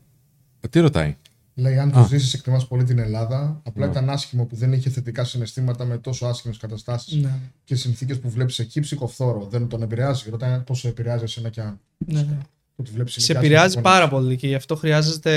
[0.62, 1.16] Ε, τι ρωτάει;
[1.56, 3.62] Λέει, αν το ζήσεις, εκτιμάς πολύ την Ελλάδα.
[3.64, 7.40] Απλά ήταν άσχημο που δεν είχε θετικά συναισθήματα με τόσο άσχημες καταστάσεις Ναι.
[7.64, 8.80] και συνθήκες που βλέπεις εκεί.
[8.80, 9.48] Ψυχοφθόρο.
[9.52, 10.30] Δεν τον επηρεάζει.
[10.30, 11.80] Ρωτάει πόσο επηρεάζει εσένα και αν.
[11.98, 12.38] Ναι, ναι.
[12.76, 15.34] Που τη βλέπεις Σε νοικιάζει επηρεάζει την πάρα πολύ και γι' αυτό χρειάζεται.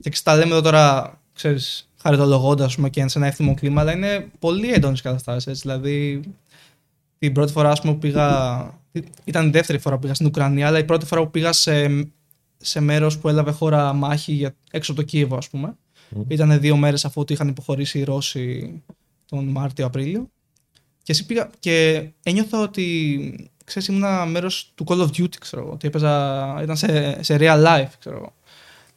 [0.00, 4.26] Και τα λέμε εδώ τώρα, ξέρεις, χαριτολογώντας πούμε, και σε ένα εύθυμο κλίμα, αλλά είναι
[4.38, 5.60] πολύ έντονες καταστάσεις.
[5.60, 6.20] Δηλαδή,
[7.18, 8.78] Την πρώτη φορά, ας πούμε, που πήγα.
[9.24, 11.88] Ήταν η δεύτερη φορά που πήγα στην Ουκρανία, αλλά η πρώτη φορά που πήγα σε,
[12.60, 15.76] σε μέρος που έλαβε χώρα μάχη για, έξω από το Κίεβο, ας πούμε.
[16.28, 18.82] Ήταν δύο μέρες αφού είχαν υποχωρήσει οι Ρώσοι
[19.26, 20.30] τον Μάρτιο-Απρίλιο.
[21.02, 25.72] Και, εσύ πήγα, και ένιωθα ότι ξέρεις, ήμουν μέρος του Call of Duty, ξέρω εγώ.
[25.72, 28.34] Ότι έπαιζα, ήταν σε, σε real life, ξέρω εγώ.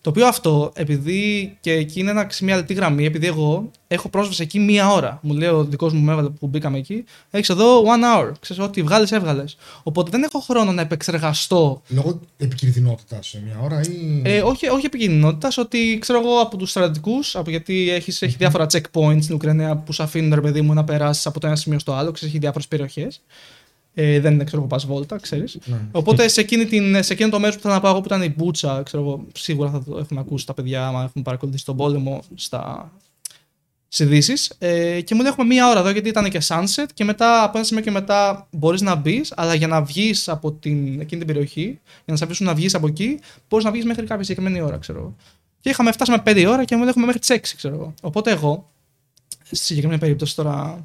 [0.03, 4.41] Το οποίο αυτό, επειδή και εκεί είναι ένα, μια λεπτή γραμμή, επειδή εγώ έχω πρόσβαση
[4.41, 5.19] εκεί μία ώρα.
[5.22, 8.31] Μου λέει ο δικός μου με που μπήκαμε εκεί, έχεις εδώ one hour.
[8.39, 9.57] Ξέρεις ότι βγάλεις, έβγαλες.
[9.83, 11.81] Οπότε δεν έχω χρόνο να επεξεργαστώ.
[11.88, 14.22] Λόγω επικίνδυνοτητα σε μία ώρα ή.
[14.24, 19.22] Ε, όχι, όχι επικίνδυνοτητα, ότι ξέρω εγώ από τους στρατιωτικούς, γιατί έχεις, έχει διάφορα checkpoints
[19.22, 21.93] στην Ουκρανία που σου αφήνουν ρε παιδί μου να περάσεις από το ένα σημείο στο
[21.93, 23.22] άλλο, ξέρεις, έχει διάφορες περιοχές.
[23.93, 25.57] Ε, δεν είναι, ξέρω εγώ, πας βόλτα, ξέρεις.
[25.65, 25.77] Ναι.
[25.91, 28.21] Οπότε σε, εκείνη την, σε εκείνο το μέρος που θέλω να πάω εγώ που ήταν
[28.21, 31.77] η Μπούτσα, ξέρω εγώ, σίγουρα θα το έχουν ακούσει τα παιδιά, άμα έχουν παρακολουθήσει τον
[31.77, 32.91] πόλεμο στα
[33.97, 34.33] ειδήσει.
[34.57, 37.57] Ε, και μου λέει: Έχουμε μία ώρα εδώ γιατί ήταν και sunset και μετά από
[37.57, 41.25] ένα σημείο και μετά μπορείς να μπεις, αλλά για να βγεις από την, εκείνη την
[41.25, 43.19] περιοχή, για να σε αφήσουν να βγεις από εκεί,
[43.50, 45.15] μπορείς να βγεις μέχρι κάποια συγκεκριμένη ώρα, ξέρω εγώ.
[45.59, 47.93] Και είχαμε φτάσει με 5 ώρα και μου λέει: Έχουμε μέχρι τις 6, ξέρω εγώ.
[48.01, 48.71] Οπότε εγώ,
[49.45, 50.83] στη συγκεκριμένη περίπτωση τώρα,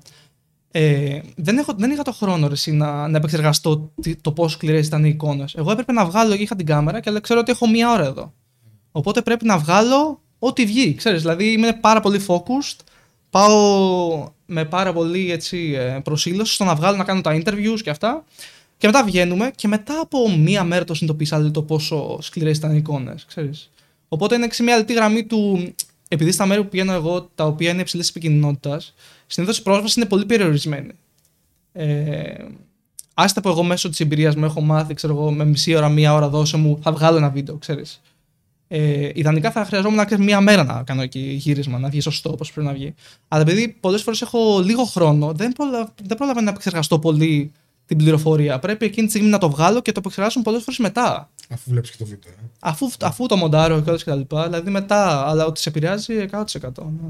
[0.70, 4.86] ε, δεν, έχω, δεν είχα το χρόνο ρε, να, να επεξεργαστώ τι- το πόσο σκληρές
[4.86, 5.54] ήταν οι εικόνες.
[5.54, 8.32] Εγώ έπρεπε να βγάλω, είχα την κάμερα και αλλά ξέρω ότι έχω μία ώρα εδώ.
[8.92, 10.94] Οπότε πρέπει να βγάλω ό,τι βγει.
[10.94, 12.76] Ξέρεις, δηλαδή είμαι πάρα πολύ focused.
[13.30, 17.90] Πάω με πάρα πολύ έτσι, ε, προσήλωση στο να βγάλω να κάνω τα interviews και
[17.90, 18.24] αυτά.
[18.78, 22.72] Και μετά βγαίνουμε και μετά από μία μέρα το συνειδητοποίησα δηλαδή, το πόσο σκληρές ήταν
[22.72, 23.24] οι εικόνες.
[24.08, 25.72] Οπότε είναι σε μια λεπτή γραμμή του.
[26.08, 28.80] Επειδή στα μέρη που πηγαίνω εγώ, τα οποία είναι υψηλής επικινδυνότητα,
[29.28, 30.92] συνήθως η πρόσβαση είναι πολύ περιορισμένη.
[31.72, 32.44] Ε,
[33.14, 36.14] άστα που εγώ μέσω της εμπειρίας μου έχω μάθει, ξέρω εγώ, με μισή ώρα, μία
[36.14, 38.00] ώρα δώσε μου, θα βγάλω ένα βίντεο, ξέρεις.
[38.68, 42.44] Ε, ιδανικά θα χρειαζόμουν ξέρεις, μία μέρα να κάνω εκεί γύρισμα, να βγει σωστό όπω
[42.52, 42.94] πρέπει να βγει.
[43.28, 45.94] Αλλά επειδή πολλές φορές έχω λίγο χρόνο, δεν, προλα...
[46.02, 47.52] δεν προλαβαίνω να επεξεργαστώ πολύ
[47.86, 48.58] την πληροφορία.
[48.58, 51.30] Πρέπει εκείνη τη στιγμή να το βγάλω και το επεξεργάσω πολλές φορές μετά.
[51.50, 52.32] Αφού βλέπεις και το βίντεο.
[52.32, 52.50] Ε.
[52.60, 56.24] Αφού, αφού το μοντάρω και όλα και τα λοιπά, δηλαδή μετά, αλλά ότι σε επηρεάζει
[56.30, 56.44] 100%.
[56.62, 57.08] Ναι.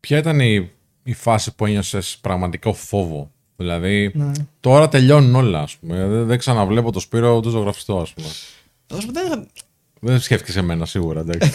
[0.00, 0.70] Ποια ήταν η,
[1.08, 3.30] η φάση που ένιωσες πραγματικό φόβο.
[3.56, 4.30] Δηλαδή, Ναι.
[4.60, 6.06] τώρα τελειώνουν όλα, ας πούμε.
[6.06, 8.28] Δεν, δεν ξαναβλέπω το Σπύρο ούτε το γραφιστό, ας πούμε.
[8.86, 9.46] Θα σου πω, δεν,
[10.00, 11.50] Δεν σκέφτηκες εμένα σίγουρα, εντάξει.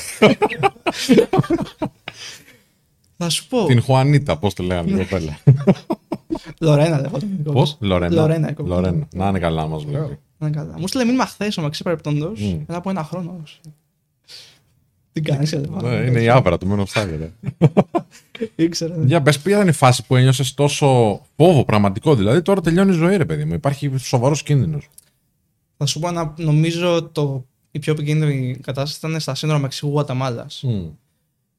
[3.17, 3.65] θα σου πω.
[3.65, 5.37] Την Χουανίτα, πώς το λέγανε η κοπέλα.
[6.59, 7.39] Λορένα λέγονταν.
[7.43, 8.13] Πώς; Λορένα.
[8.15, 8.75] Λορένα, η κοπέλα.
[8.75, 9.07] Λορένα.
[9.13, 10.19] Να είναι καλά, μας βλέπει.
[10.37, 10.79] Ναι, καλά.
[10.79, 12.49] Μου στείλε μήνυμα χθες ο Μαξί παρεπτόντω Μμ.
[12.59, 13.43] μετά από ένα χρόνο.
[15.13, 15.13] Όμως.
[15.13, 15.49] Τι κάνει,
[15.81, 17.31] Ναι, είναι η άβρα του μένω φτάνει, ρε.
[18.55, 18.95] Ήξερα.
[18.97, 19.05] ναι.
[19.05, 22.15] Για πες, ποια ήταν η φάση που ένιωσες τόσο φόβο πραγματικό.
[22.15, 23.53] Δηλαδή, τώρα τελειώνει η ζωή, ρε παιδί μου.
[23.53, 24.89] Υπάρχει σοβαρός κίνδυνος.
[25.77, 30.63] Θα σου πω ένα, νομίζω το, η πιο επικίνδυνη κατάσταση ήταν στα σύνορα Μεξικού Γουαταμάλας.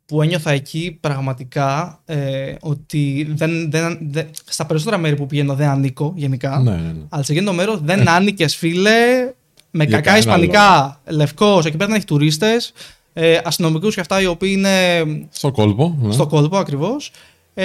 [0.07, 5.69] Που ένιωθα εκεί πραγματικά ε, ότι δεν, δεν, δεν- στα περισσότερα μέρη που πηγαίνω δεν
[5.69, 6.59] ανήκω γενικά.
[6.59, 7.03] Ναι, ναι, ναι.
[7.09, 9.33] Αλλά σε εκείνο το μέρος δεν άνοικε, φίλε,
[9.71, 11.65] με Για κακά κανένα ισπανικά, λευκός.
[11.67, 12.73] Εκεί πέρα δεν έχει τουρίστες,
[13.17, 15.97] ε, αστυνομικούς και αυτά οι οποίοι είναι Στο κόλπο.
[16.01, 16.13] ναι.
[16.13, 17.11] στο κόλπο ακριβώς.
[17.55, 17.65] Ε,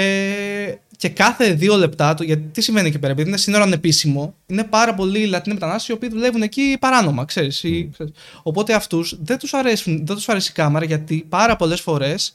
[0.98, 4.64] και κάθε δύο λεπτά του, γιατί τι συμβαίνει εκεί πέρα, επειδή είναι σύνορο ανεπίσημο, είναι
[4.64, 8.14] πάρα πολλοί Λατινοί μετανάστες οι οποίοι δουλεύουν εκεί παράνομα, ξέρεις, ή- ξέρεις.
[8.44, 9.52] Οπότε αυτούς δεν τους
[9.86, 12.34] δεν τους αρέσει η κάμερα γιατί πάρα πολλές φορές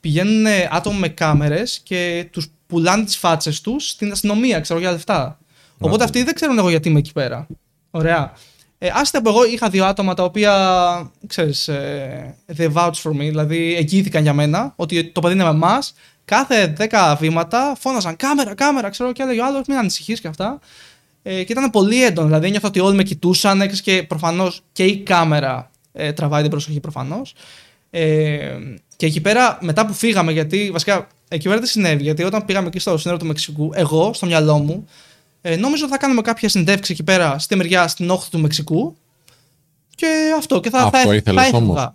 [0.00, 5.38] πηγαίνουν άτομα με κάμερες και τους πουλάνε τις φάτσες τους στην αστυνομία, ξέρω για λεφτά.
[5.78, 7.46] Οπότε αυτοί δεν ξέρουν εγώ γιατί είμαι εκεί πέρα.
[7.90, 8.32] Ωραία.
[8.84, 10.52] Ε, άστα που εγώ είχα δύο άτομα τα οποία,
[11.26, 15.50] ξέρεις, ε, they vouch for me, δηλαδή εγγύηθηκαν για μένα, ότι το παιδί είναι με
[15.50, 15.94] εμάς.
[16.24, 20.60] Κάθε 10 βήματα φώναζαν κάμερα, κάμερα, ξέρω και έλεγε ο άλλος, μην ανησυχείς και αυτά.
[21.22, 24.84] Ε, και ήταν πολύ έντονο, δηλαδή νιώθω ότι όλοι με κοιτούσαν έξω και προφανώς και
[24.84, 27.34] η κάμερα ε, τραβάει την προσοχή προφανώς.
[27.90, 28.56] Ε,
[28.96, 32.66] και εκεί πέρα, μετά που φύγαμε, γιατί βασικά εκεί πέρα τι συνέβη, γιατί όταν πήγαμε
[32.66, 34.86] εκεί στο σύνορο του Μεξικού, εγώ στο μυαλό μου
[35.42, 38.96] ε, νόμιζα ότι θα κάνουμε κάποια συνέντευξη εκεί πέρα στη μεριά στην όχθη του Μεξικού.
[39.94, 40.06] Και
[40.38, 40.60] αυτό.
[40.60, 41.58] Και θα, Αυτό θα, ήθελες θα έφευγα.
[41.66, 41.92] όμως.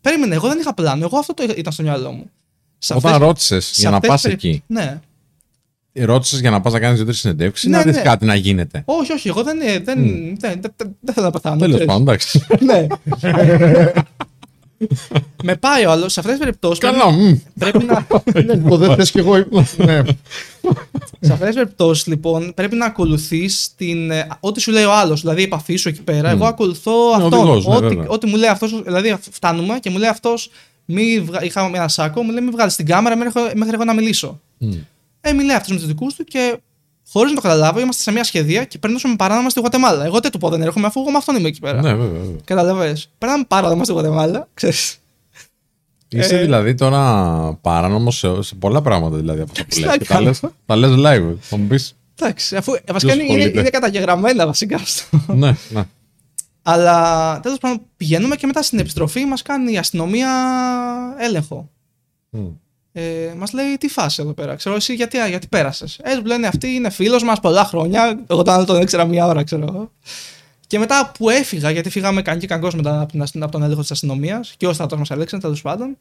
[0.00, 1.04] Περίμενε, εγώ δεν είχα πλάνο.
[1.04, 2.30] Εγώ αυτό το ήταν στο μυαλό μου.
[2.78, 5.00] Σε Όταν αυτές- ρώτησες σε για να αυτές πας τις περι- εκεί, Ναι.
[5.92, 8.02] ρώτησες για να πας να κάνεις δύο-τρεις συνεντεύξεις ή Ναι, να δεις ναι.
[8.02, 9.96] κάτι να γίνεται; Όχι, όχι, εγώ δεν, δεν, δεν,
[10.38, 11.56] δεν, δεν, δεν θέλω να πεθάνω.
[11.56, 11.86] Τέλος ξέρεις.
[11.92, 12.46] πάντων, εντάξει.
[12.60, 12.86] ναι.
[15.42, 16.78] Με πάει ο άλλος σε αυτές τις περιπτώσεις.
[16.78, 17.34] Καλά, μμ.
[17.58, 18.06] Πρέπει να.
[18.48, 19.36] Εγώ δεν θες κι εγώ.
[19.76, 20.02] Ναι.
[21.20, 23.74] Σε αυτές τις περιπτώσεις, λοιπόν, πρέπει να ακολουθείς
[24.40, 25.20] ό,τι σου λέει ο άλλος.
[25.20, 26.30] Δηλαδή, η επαφή σου εκεί πέρα.
[26.30, 27.48] Εγώ ακολουθώ Είναι αυτόν.
[27.48, 28.08] οδηγός, ναι, ό,τι, βέβαια.
[28.08, 28.82] ό,τι μου λέει αυτός.
[28.82, 30.50] Δηλαδή, φτάνουμε και μου λέει αυτός.
[30.84, 31.44] Μη βγα...
[31.44, 34.40] Είχα ένα σάκο, μου λέει: Μην βγάλεις την κάμερα μέχρι, μέχρι εγώ να μιλήσω.
[34.58, 34.72] Μμ.
[35.20, 36.56] Ε, μιλάει αυτός με τους δικούς του και
[37.18, 40.04] χωρίς να το καταλάβω, είμαστε σε μια σχεδία και περνούσαμε παράνομα στη Γουατεμάλα.
[40.04, 41.82] Εγώ δεν του πω δεν έρχομαι αφού εγώ με αυτόν είμαι εκεί πέρα.
[41.82, 42.20] Ναι, βέβαια.
[42.20, 42.36] βέβαια.
[42.44, 42.96] Καταλαβέ.
[43.18, 44.98] Περνάμε παράνομα στη Γουατεμάλα, ξέρεις.
[46.08, 46.40] Είσαι Ε.
[46.40, 49.88] δηλαδή τώρα παράνομο σε, σε πολλά πράγματα δηλαδή από αυτά που λες.
[49.88, 51.34] Στα Και τα λες, τα λες live.
[51.40, 51.96] Θα μου πεις.
[52.20, 55.18] Εντάξει, αφού βασικά είναι, είναι, ασχολείται; είναι καταγεγραμμένα βασικά αυτό.
[55.34, 55.84] ναι, ναι.
[56.62, 60.30] Αλλά τέλος πάντων πηγαίνουμε και μετά στην επιστροφή μας κάνει η αστυνομία
[61.18, 61.70] έλεγχο.
[62.30, 62.46] Μμ.
[62.96, 64.54] Ε, μας λέει τι φάση εδώ πέρα.
[64.54, 65.98] Ξέρω εσύ γιατί, γιατί πέρασες.
[66.02, 68.24] Ε, μου λένε αυτοί είναι φίλος μας πολλά χρόνια.
[68.26, 69.90] Εγώ τον άλλο τον ήξερα μία ώρα, ξέρω εγώ.
[70.66, 73.62] Και μετά που έφυγα, γιατί φύγαμε καν και καγκός μετά από, την αστυ- από τον
[73.62, 75.96] έλεγχο της αστυνομίας και ο στρατός μας έλεξε τέλος πάντων.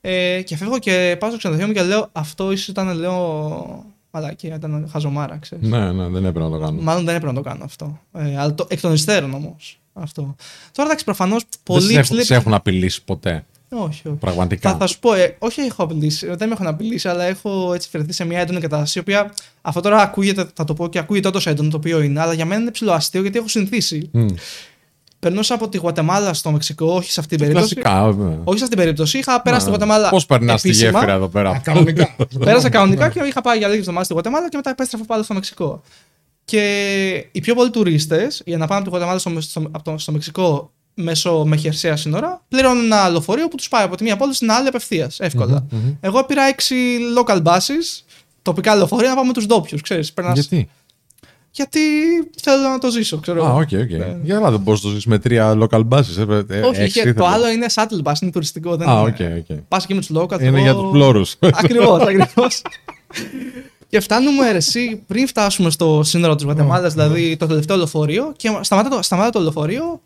[0.00, 3.84] Ε, και φεύγω και πάω στο ξενοδοχείο μου και λέω Αυτό ίσως ήταν, λέω.
[4.10, 5.68] Μαλακία, ήταν χαζομάρα, ξέρεις.
[5.68, 6.80] ναι, ναι, δεν έπρεπε να το κάνω.
[6.82, 8.00] Μάλλον δεν έπρεπε να το κάνω αυτό.
[8.12, 9.80] Ε, αλλά το, εκ των υστέρων όμως.
[9.92, 10.34] Αυτό.
[10.72, 12.24] Τώρα εντάξει, προφανώς Δεν πολύ σε έχουν, υψηλή.
[12.24, 13.44] σε έχουν απειλήσει ποτέ.
[13.70, 14.16] Όχι, όχι.
[14.20, 14.70] Πραγματικά.
[14.70, 17.72] Θα, θα σου πω, ε, όχι έχω απειλήσει, ε, δεν με έχουν απειλήσει, αλλά έχω
[17.74, 20.98] έτσι φερθεί σε μια έντονη κατάσταση, η οποία αυτό τώρα ακούγεται, θα το πω και
[20.98, 24.08] ακούγεται όντως έντονο το οποίο είναι, αλλά για μένα είναι ψηλό αστείο γιατί έχω συνηθίσει.
[24.12, 24.26] Μμ.
[25.20, 27.74] Περνούσα από τη Γουατεμάλα στο Μεξικό, όχι σε αυτή την περίπτωση.
[27.74, 28.38] Κλασικά, βέβαια.
[28.44, 29.18] Όχι σε αυτή την περίπτωση.
[29.18, 30.08] Είχα πέρασει στη Γουατεμάλα.
[30.08, 30.90] Πώς περνάς τη επίσημα.
[30.90, 31.58] γέφυρα εδώ Α, πέρα.
[31.64, 32.14] κανονικά.
[32.44, 33.12] Πέρασα κανονικά Ναι.
[33.12, 35.82] και είχα πάει για λίγες εβδομάδες στη Γουατεμάλα και μετά επέστρεφα πάλι στο Μεξικό.
[36.44, 39.98] Και οι πιο πολλοί τουρίστες, για να πάνε από τη Γουατεμάλα στο, στο, από το-
[39.98, 44.16] στο Μεξικό μέσω με χερσαία σύνορα, πληρώνουν ένα λεωφορείο που τους πάει από τη μία
[44.16, 45.20] πόλη στην άλλη απευθείας.
[45.20, 45.66] Εύκολα.
[46.00, 46.74] Εγώ πήρα έξι
[47.18, 48.02] local buses,
[48.42, 49.80] τοπικά λεωφορεία να πάω με τους ντόπιους.
[50.34, 50.68] Γιατί;
[51.50, 51.80] Γιατί
[52.42, 53.44] θέλω να το ζήσω, ξέρω.
[53.44, 53.56] Α, εγώ.
[53.58, 53.90] οκ, οκ.
[54.22, 56.28] Για να δεν μπορεί να το ζήσει με τρία local buses.
[56.28, 57.28] ε, ε, Όχι, έξι και το ήθελα.
[57.28, 58.76] άλλο είναι shuttle bus, είναι τουριστικό.
[58.76, 59.36] Δεν Α, είναι.
[59.48, 59.56] OK, OK.
[59.68, 60.40] Πας και με τους local.
[60.40, 61.36] Είναι για τους πλώρους.
[61.40, 62.62] Ακριβώς, ακριβώς.
[63.88, 68.88] και φτάνουμε εσύ πριν φτάσουμε στο σύνορο της Γουατεμάλας, δηλαδή το τελευταίο λεωφορείο, και σταματά
[68.88, 70.00] το, σταματά το λεωφορείο.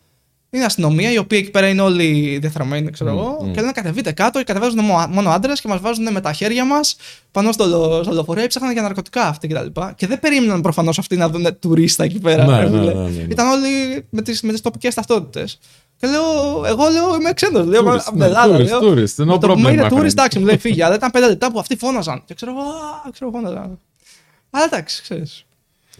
[0.54, 4.38] Είναι αστυνομία, οι οποίοι εκεί πέρα είναι όλοι διαθραμμένοι, ξέρω εγώ, και λένε κατεβείτε κάτω
[4.38, 6.96] και κατεβάζουν μο- μόνο άντρες και μας βάζουν με τα χέρια μας
[7.30, 8.46] πάνω στο, λεω- στο λεωφορείο.
[8.46, 9.66] Ψάχναν για ναρκωτικά αυτοί κτλ.
[9.66, 12.44] Και, και δεν περίμεναν προφανώς αυτοί να δουν τουρίστα εκεί πέρα.
[12.46, 12.94] Ναι, ρε ναι, φίλε.
[12.94, 13.22] ναι, ναι, ναι.
[13.30, 15.58] Ήταν όλοι με τις με τις τοπικές ταυτότητες.
[15.96, 16.22] Και λέω,
[16.66, 17.66] εγώ λέω είμαι ξένος.
[17.66, 18.56] Λέω, Tourist, από την ναι, Ελλάδα.
[18.56, 18.80] tourist, λέω.
[18.80, 20.04] tourist, no Με το που problem, με είδε my tourist, friend.
[20.06, 20.82] εντάξει, μου λέει φύγει.
[20.82, 22.22] Αλλά ήταν πέντε λεπτά που αυτοί φώναζαν.
[22.24, 22.60] Και ξέρω εγώ,
[23.06, 23.78] «Α», ξέρω φώναζαν.
[24.50, 25.44] Αλλά εντάξει, ξέρεις.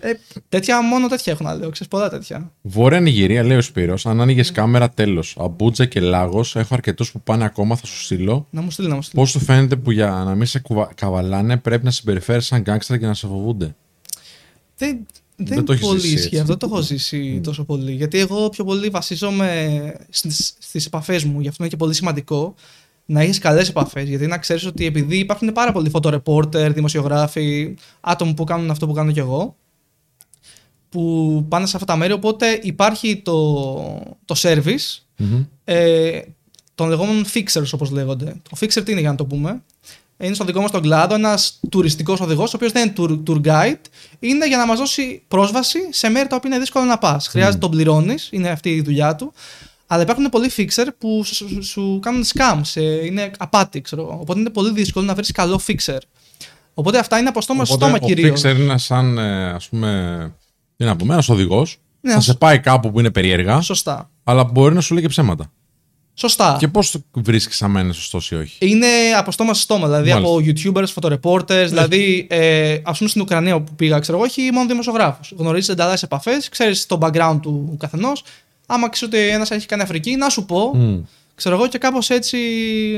[0.05, 0.13] Ε,
[0.49, 1.71] τέτοια, μόνο τέτοια έχω να λέω.
[1.71, 2.53] Ξέρεις, πολλά τέτοια.
[2.63, 5.37] Βόρεια Νιγηρία, λέει ο Σπύρος, αν άνοιγες κάμερα τέλος.
[5.41, 8.47] Αμπούτζα και Λάγος, έχω αρκετούς που πάνε ακόμα, θα σου στείλω.
[8.51, 9.21] Να μου στείλει, να μου στείλει.
[9.23, 12.99] Πώς σου φαίνεται που για να μην σε κουβα- καβαλάνε πρέπει να συμπεριφέρεις σαν γκάγκστρα
[12.99, 13.75] και να σε φοβούνται;
[14.77, 16.37] Δεν, δεν, Δεν το έχεις πολύ ζήσει ισχύει έτσι.
[16.39, 17.93] αυτό, δεν το έχω ζήσει τόσο πολύ.
[17.93, 21.41] Γιατί εγώ πιο πολύ βασίζομαι στις, στις επαφές μου.
[21.41, 22.55] Γι' αυτό είναι και πολύ σημαντικό
[23.07, 24.09] να έχεις καλές επαφές.
[24.09, 28.93] Γιατί να ξέρεις ότι επειδή υπάρχουν πάρα πολλοί φωτορεπόρτερ, δημοσιογράφοι, άτομοι που κάνουν αυτό που
[28.93, 29.57] κάνω κι εγώ,
[30.93, 33.33] που πάνε σε αυτά τα μέρη, οπότε υπάρχει το,
[34.25, 34.99] το service
[35.65, 36.21] ε,
[36.75, 38.25] των λεγόμενων fixers όπως λέγονται.
[38.51, 39.63] Το fixer τι είναι για να το πούμε.
[40.19, 42.93] Είναι στο δικό μας τον κλάδο ένας τουριστικός οδηγός, ο οποίος δεν είναι
[43.27, 43.81] tour, tour guide,
[44.19, 47.27] είναι για να μας δώσει πρόσβαση σε μέρη τα οποία είναι δύσκολο να πας.
[47.29, 49.33] Χρειάζεται τον πληρώνεις, είναι αυτή η δουλειά του.
[49.87, 54.03] Αλλά υπάρχουν πολλοί fixer που σου, σου- σου κάνουν scam, σε, είναι απάτη, ξέρω.
[54.03, 54.19] εγώ.
[54.21, 55.99] Οπότε είναι πολύ δύσκολο να βρεις καλό fixer.
[56.75, 58.41] Οπότε αυτά είναι από στόμα σε στόμα ο κυρίως.
[58.45, 60.33] Fixer είναι σαν, ε, ας πούμε,
[60.83, 61.77] τι να πούμε, ένας οδηγός.
[62.01, 64.11] Ναι, θα σε πάει κάπου που είναι περίεργα, Σωστά.
[64.25, 65.51] αλλά μπορεί να σου λέει και ψέματα.
[66.15, 66.57] Σωστά.
[66.59, 68.67] Και πώς βρίσκεις αν είναι σωστός ή όχι.
[68.67, 70.33] Είναι από στόμα σε στόμα, δηλαδή Μάλιστα.
[70.35, 71.69] από YouTubers, φωτορεπόρτερς.
[71.71, 75.33] Δηλαδή, ε, ας πούμε στην Ουκρανία που πήγα, ξέρω εγώ, έχει μόνο δημοσιογράφους.
[75.37, 78.25] Γνωρίζεις ενταλλάσσει επαφές, ξέρεις το background του καθενός.
[78.67, 80.71] Άμα ξέρεις ότι ένας έχει κάνει Αφρική, να σου πω.
[80.77, 80.99] Μμ.
[81.35, 82.39] Ξέρω εγώ και κάπως έτσι,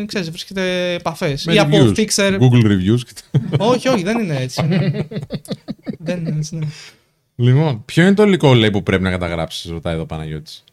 [0.06, 1.44] ξέρεις, βρίσκεται επαφές.
[1.44, 2.38] Με Ή από reviews, fixer.
[2.40, 2.98] Google reviews.
[3.04, 4.62] και- όχι, όχι, δεν είναι έτσι.
[6.06, 6.56] δεν είναι έτσι.
[6.56, 6.66] Ναι.
[7.36, 10.64] Λοιπόν, ποιο είναι το υλικό λέει που πρέπει να καταγράψεις, ρωτάει εδώ ο Παναγιώτης.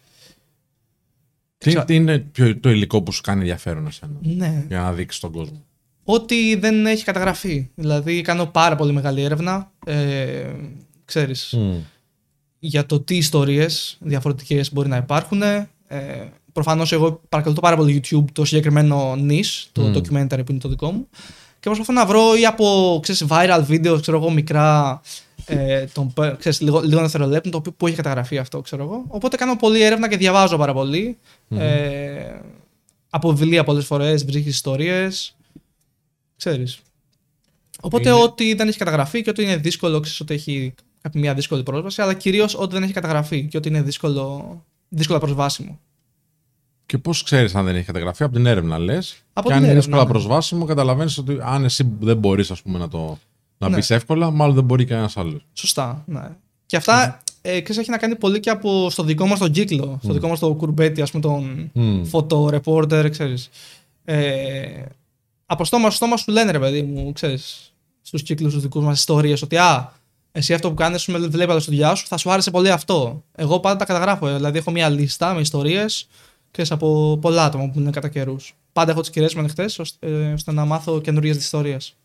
[1.58, 4.66] Τι, Ξα- τι είναι ποιο- το υλικό που σου κάνει ενδιαφέρον εσένα, ναι.
[4.68, 5.64] για να δείξεις τον κόσμο;
[6.04, 7.70] Ό,τι δεν έχει καταγραφεί.
[7.76, 9.72] Δηλαδή, κάνω πάρα πολύ μεγάλη έρευνα.
[9.86, 10.54] Ε,
[11.06, 11.74] ξέρεις, Μμ.
[12.60, 15.42] για το τι ιστορίες διαφορετικές μπορεί να υπάρχουν.
[15.42, 15.70] Ε,
[16.54, 20.92] Προφανώς, εγώ παρακολουθώ πάρα πολύ YouTube το συγκεκριμένο niche, το documentary που είναι το δικό
[20.92, 21.08] μου.
[21.60, 25.02] Και προσπαθώ να βρω ή από ξέρεις, viral videos, ξέρω εγώ, μικρά,
[25.52, 29.04] ε, των, πε- ξέρεις, λίγο, λίγο δευτερολέπτων, το οποίο που έχει καταγραφεί αυτό, ξέρω εγώ.
[29.08, 31.18] Οπότε κάνω πολλή έρευνα και διαβάζω πάρα πολύ.
[31.50, 32.40] Ε,
[33.10, 35.36] από βιβλία πολλές φορές, βρίσκεις ιστορίες.
[36.38, 36.80] Ξέρεις.
[37.82, 41.34] Οπότε Είναι- ό,τι δεν έχει καταγραφεί και ό,τι είναι δύσκολο, ξέρεις ότι έχει κάποια μια
[41.34, 44.56] δύσκολη πρόσβαση, αλλά κυρίως ό,τι δεν έχει καταγραφεί και ό,τι είναι δύσκολο,
[44.90, 45.80] δύσκολα προσβάσιμο.
[46.86, 49.16] Και πώς ξέρεις αν δεν έχει καταγραφεί, από την έρευνα λες.
[49.34, 50.10] Από Και την αν είναι έρευνα, δύσκολα ναι.
[50.10, 53.20] προσβάσιμο, καταλαβαίνεις ότι αν εσύ δεν μπορείς να το
[53.70, 53.78] να Ναι.
[53.78, 55.46] μπει εύκολα, μάλλον δεν μπορεί κανένας άλλος.
[55.54, 56.22] Σωστά, ναι.
[56.66, 60.00] Και αυτά ε, ξέρεις, έχει να κάνει πολύ και από στο δικό μας τον κύκλο,
[60.04, 62.04] στο δικό μας το κουρμπέτι, ας πούμε, τον Μμ.
[62.04, 63.50] φωτορεπόρτερ, ξέρεις.
[64.06, 64.82] Ε,
[65.46, 69.00] από στόμα στο στόμα σου λένε, ρε παιδί μου, ξέρεις, στους κύκλους τους δικούς μας
[69.00, 69.94] ιστορίες, ότι α,
[70.32, 73.24] εσύ αυτό που κάνεις, με βλέπει άλλος στη δουλειά σου, θα σου άρεσε πολύ αυτό.
[73.36, 76.08] Εγώ πάντα τα καταγράφω, ε, δηλαδή έχω μια λίστα με ιστορίες,
[76.52, 78.56] ξέρεις, από πολλά άτομα που είναι κατά καιρούς.
[78.74, 81.96] Πάντα έχω τις κυρίες μου ανοιχτές, ώστε, ε, ώστε να μάθω καινούριες ιστορίες.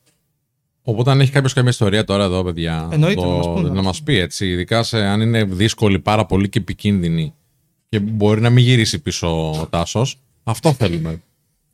[0.89, 3.75] Οπότε αν έχει κάποιος καμία ιστορία τώρα εδώ, παιδιά, Εννοείται, το- να μας πούνε, να
[3.75, 4.47] να μας πει έτσι.
[4.49, 7.35] Ειδικά σε, αν είναι δύσκολη πάρα πολύ και επικίνδυνη
[7.89, 10.19] και μπορεί να μην γυρίσει πίσω ο Τάσος.
[10.45, 11.23] Αυτό θέλουμε.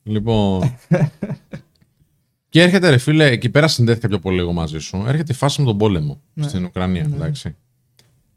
[0.03, 0.77] λοιπόν...
[2.48, 5.05] και έρχεται ρε φίλε, εκεί πέρα συνδέθηκα πιο πολύ εγώ μαζί σου.
[5.07, 6.48] Έρχεται η φάση με τον πόλεμο Ναι.
[6.48, 7.57] στην Ουκρανία, εντάξει.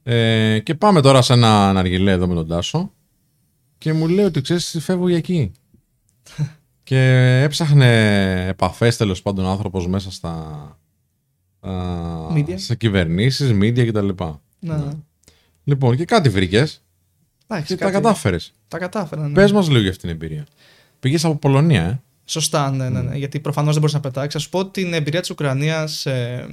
[0.03, 2.91] Ε, και πάμε τώρα σε ένα αναργιλέ εδώ με τον Τάσο
[3.77, 5.51] και μου λέει ότι ξέρεις φεύγω για εκεί.
[6.85, 10.31] και έψαχνε επαφές τέλος πάντων ο άνθρωπος μέσα στα
[11.59, 11.71] α,
[12.35, 12.53] Media.
[12.55, 14.09] σε κυβερνήσεις, media κτλ.
[14.59, 14.77] Ναι.
[15.63, 16.83] Λοιπόν, και κάτι βρήκες
[17.47, 18.53] Εντάξει, και τα κάτι- κατάφερες.
[18.67, 19.27] Τα κατάφερα.
[19.27, 19.33] Ναι.
[19.33, 20.45] Πες μας λίγο για αυτήν την εμπειρία.
[20.99, 23.15] Πήγες από Πολωνία, ε; Σωστά, ναι, ναι, ναι.
[23.17, 24.35] Γιατί προφανώς δεν μπορούσε να πετάξεις.
[24.41, 26.05] Α σου πω την εμπειρία της Ουκρανίας.
[26.05, 26.47] Ε,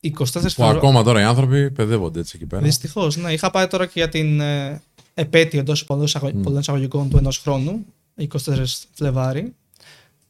[0.00, 0.78] 24 Που Φεβρουαρίου.
[0.78, 2.62] ακόμα τώρα οι άνθρωποι παιδεύονται έτσι εκεί πέρα.
[2.62, 3.32] Δυστυχώς, ναι.
[3.32, 4.80] Είχα πάει τώρα και για την ε,
[5.14, 6.06] επέτειο εντός πολλών
[6.58, 7.86] εισαγωγικών του ενός χρόνου.
[8.18, 9.54] 24 Φλεβάρι.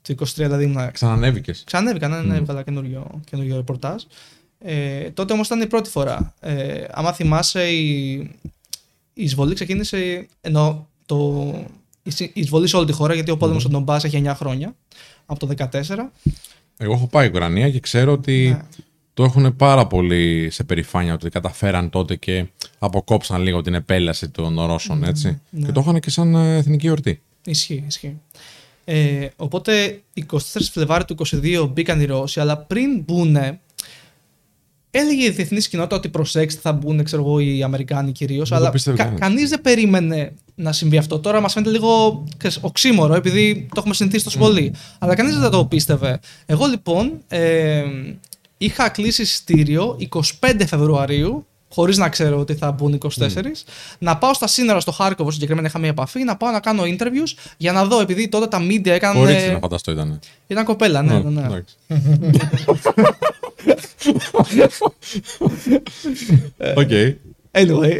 [0.02, 1.62] Το 23 δηλαδή ήμουν Ξανανέβηκες.
[1.66, 4.02] Ξανέβηκα, ναι, ναι, έβγαλα καινούριο, καινούριο ρεπορτάζ.
[4.58, 6.34] Ε, τότε όμως ήταν η πρώτη φορά.
[6.40, 8.12] Ε, άμα θυμάσαι, η,
[9.14, 11.52] η εισβολή ξεκίνησε, ενώ το,
[12.02, 14.32] η συ- η εισβολή σε όλη τη χώρα, γιατί ο πόλεμος στον Ντομπάς έχει 9
[14.34, 14.74] χρόνια,
[15.26, 16.10] από το 2014.
[16.76, 18.62] Εγώ έχω πάει Ουκρανία και ξέρω ότι Ναι.
[19.14, 22.46] το έχουν πάρα πολύ σε περηφάνεια ότι καταφέραν τότε και
[22.78, 25.40] αποκόψαν λίγο την επέλαση των Ρώσων, έτσι.
[25.50, 25.66] ναι.
[25.66, 27.20] Και το είχαν και σαν ε, εθνική εορτή.
[27.46, 28.20] Ισχύει, ισχύει.
[28.84, 30.36] Ε, οπότε 24
[30.72, 33.36] Φλεβάρι του 22 μπήκαν οι Ρώσοι, αλλά πριν μπουν,
[34.90, 38.48] έλεγε η διεθνής κοινότητα ότι προσέξτε θα μπουν, ξέρω εγώ, οι Αμερικάνοι κυρίως.
[38.48, 39.28] το Αλλά πίστευε κα, κανένας.
[39.28, 41.18] κανείς δεν περίμενε να συμβεί αυτό.
[41.18, 44.74] Τώρα μας φαίνεται λίγο ξέρεις, οξύμορο, επειδή το έχουμε συνηθίσει τόσο πολύ.
[44.98, 46.20] Αλλά κανείς δεν το πίστευε.
[46.46, 47.84] Εγώ λοιπόν ε,
[48.58, 49.98] είχα κλείσει εισιτήριο
[50.40, 53.28] 25 Φεβρουαρίου, χωρίς να ξέρω ότι θα μπουν 24,
[53.98, 57.34] να πάω στα σύνορα στο Χάρκοβο, συγκεκριμένα είχα μια επαφή, να πάω να κάνω interviews
[57.56, 59.16] για να δω, επειδή τότε τα media έκαναν.
[59.16, 60.18] Κορίτσι να φανταστώ ήταν.
[60.46, 61.30] Ήταν κοπέλα, ναι, ναι.
[61.30, 61.46] ναι.
[61.46, 61.76] εντάξει.
[66.76, 66.88] OK.
[67.52, 67.92] Anyway,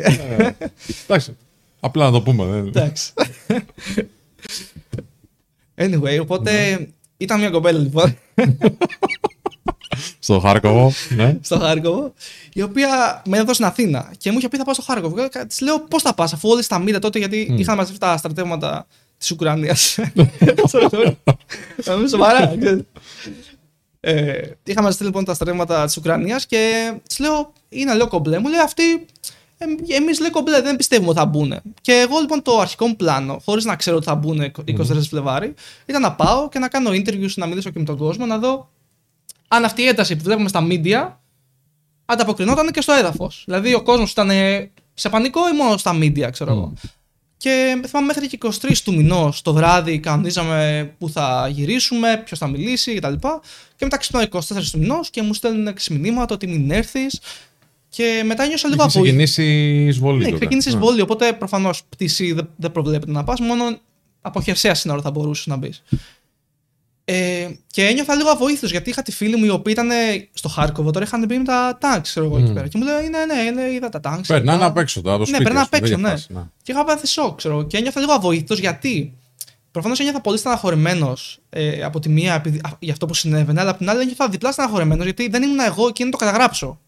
[1.05, 1.37] Εντάξει.
[1.81, 2.45] Απλά να το πούμε.
[2.45, 3.13] δεν- εντάξει.
[5.75, 6.79] Anyway, οπότε
[7.17, 8.17] ήταν μια κοπέλα λοιπόν
[10.19, 10.93] Στο Χάρκοβο.
[11.09, 11.39] Ναι.
[11.41, 12.13] στο Χάρκοβο,
[12.53, 15.29] η οποία με έδωσε στην Αθήνα και μου είχε πει θα πάω στο Χάρκοβο.
[15.49, 18.87] Της λέω πώς θα πας, αφού όλοι στα μοίρα τότε, γιατί είχαν μαζευτεί τα στρατεύματα
[19.19, 19.99] της Ουκρανίας.
[21.85, 22.57] Να μην σοβαρά.
[22.61, 22.83] ξέρεις.
[24.01, 28.39] Ε, είχα μαζευτεί λοιπόν τα στρατεύματα της Ουκρανίας και της λέω είναι λέω κομπλέ.
[28.39, 29.07] Μου λέει αυτή.
[29.89, 31.61] Εμείς λέει κομπλέ, δεν πιστεύουμε ότι θα μπουν.
[31.81, 35.55] Και εγώ λοιπόν το αρχικό μου πλάνο, χωρίς να ξέρω ότι θα μπουν 24 Φλεβάρι,
[35.87, 38.71] ήταν να πάω και να κάνω interviews, να μιλήσω και με τον κόσμο, να δω
[39.49, 41.13] αν αυτή η ένταση που βλέπουμε στα media
[42.05, 43.43] ανταποκρινόταν και στο έδαφος.
[43.47, 46.73] Δηλαδή ο κόσμος ήταν ε, σε πανικό ή μόνο στα media, ξέρω εγώ.
[47.37, 52.47] Και θυμάμαι μέχρι και 23 του μηνός το βράδυ κανονίζαμε που θα γυρίσουμε, ποιος θα
[52.47, 53.13] μιλήσει κτλ.
[53.77, 54.41] Και μετά ξυπνάω 24
[54.73, 57.21] του μηνός και μου στέλνουν μηνύματα ότι μην έρθεις.
[57.89, 59.33] Και μετά νιώσα λίγο Είχε απογοήτευση.
[59.33, 60.19] ξεκινήσει η εισβολή.
[60.19, 60.37] Ναι, τότε.
[60.39, 60.75] ξεκίνησε Ναι.
[60.77, 63.79] εισβολή, οπότε προφανώς πτήση δεν, δεν προβλέπεται να πας, μόνο
[64.21, 65.83] από χερσαία σύνορα θα μπορούσες να μπεις.
[67.09, 69.89] Ε, και ένιωθα λίγο αβοήθητος γιατί είχα τη φίλη μου η οποία ήταν
[70.33, 72.69] στο Χάρκοβο, τώρα είχαν μπει με τα τάγκς, ξέρω εγώ εκεί πέρα.
[72.69, 74.29] Και μου λέει: Ναι, ναι, ναι, είδα τα τάγκς.
[74.29, 75.51] Περνάνε απ' έξω τώρα από το Ναι, σπίτι.
[75.53, 76.09] περνάνε ας πούμε, απ' έξω, δεν ναι.
[76.09, 76.51] διαφάσει, ναι.
[76.63, 77.63] Και είχα πάθει σοκ, ξέρω.
[77.63, 79.15] Και ένιωθα λίγο αβοήθητος γιατί
[79.71, 83.71] προφανώς ένιωθα πολύ στεναχωρημένος ε, από τη μία επειδή, α, για αυτό που συνέβαινε, αλλά
[83.71, 86.81] από την άλλη ένιωθα διπλά στεναχωρημένος γιατί δεν ήμουν εγώ εκεί να το καταγράψω.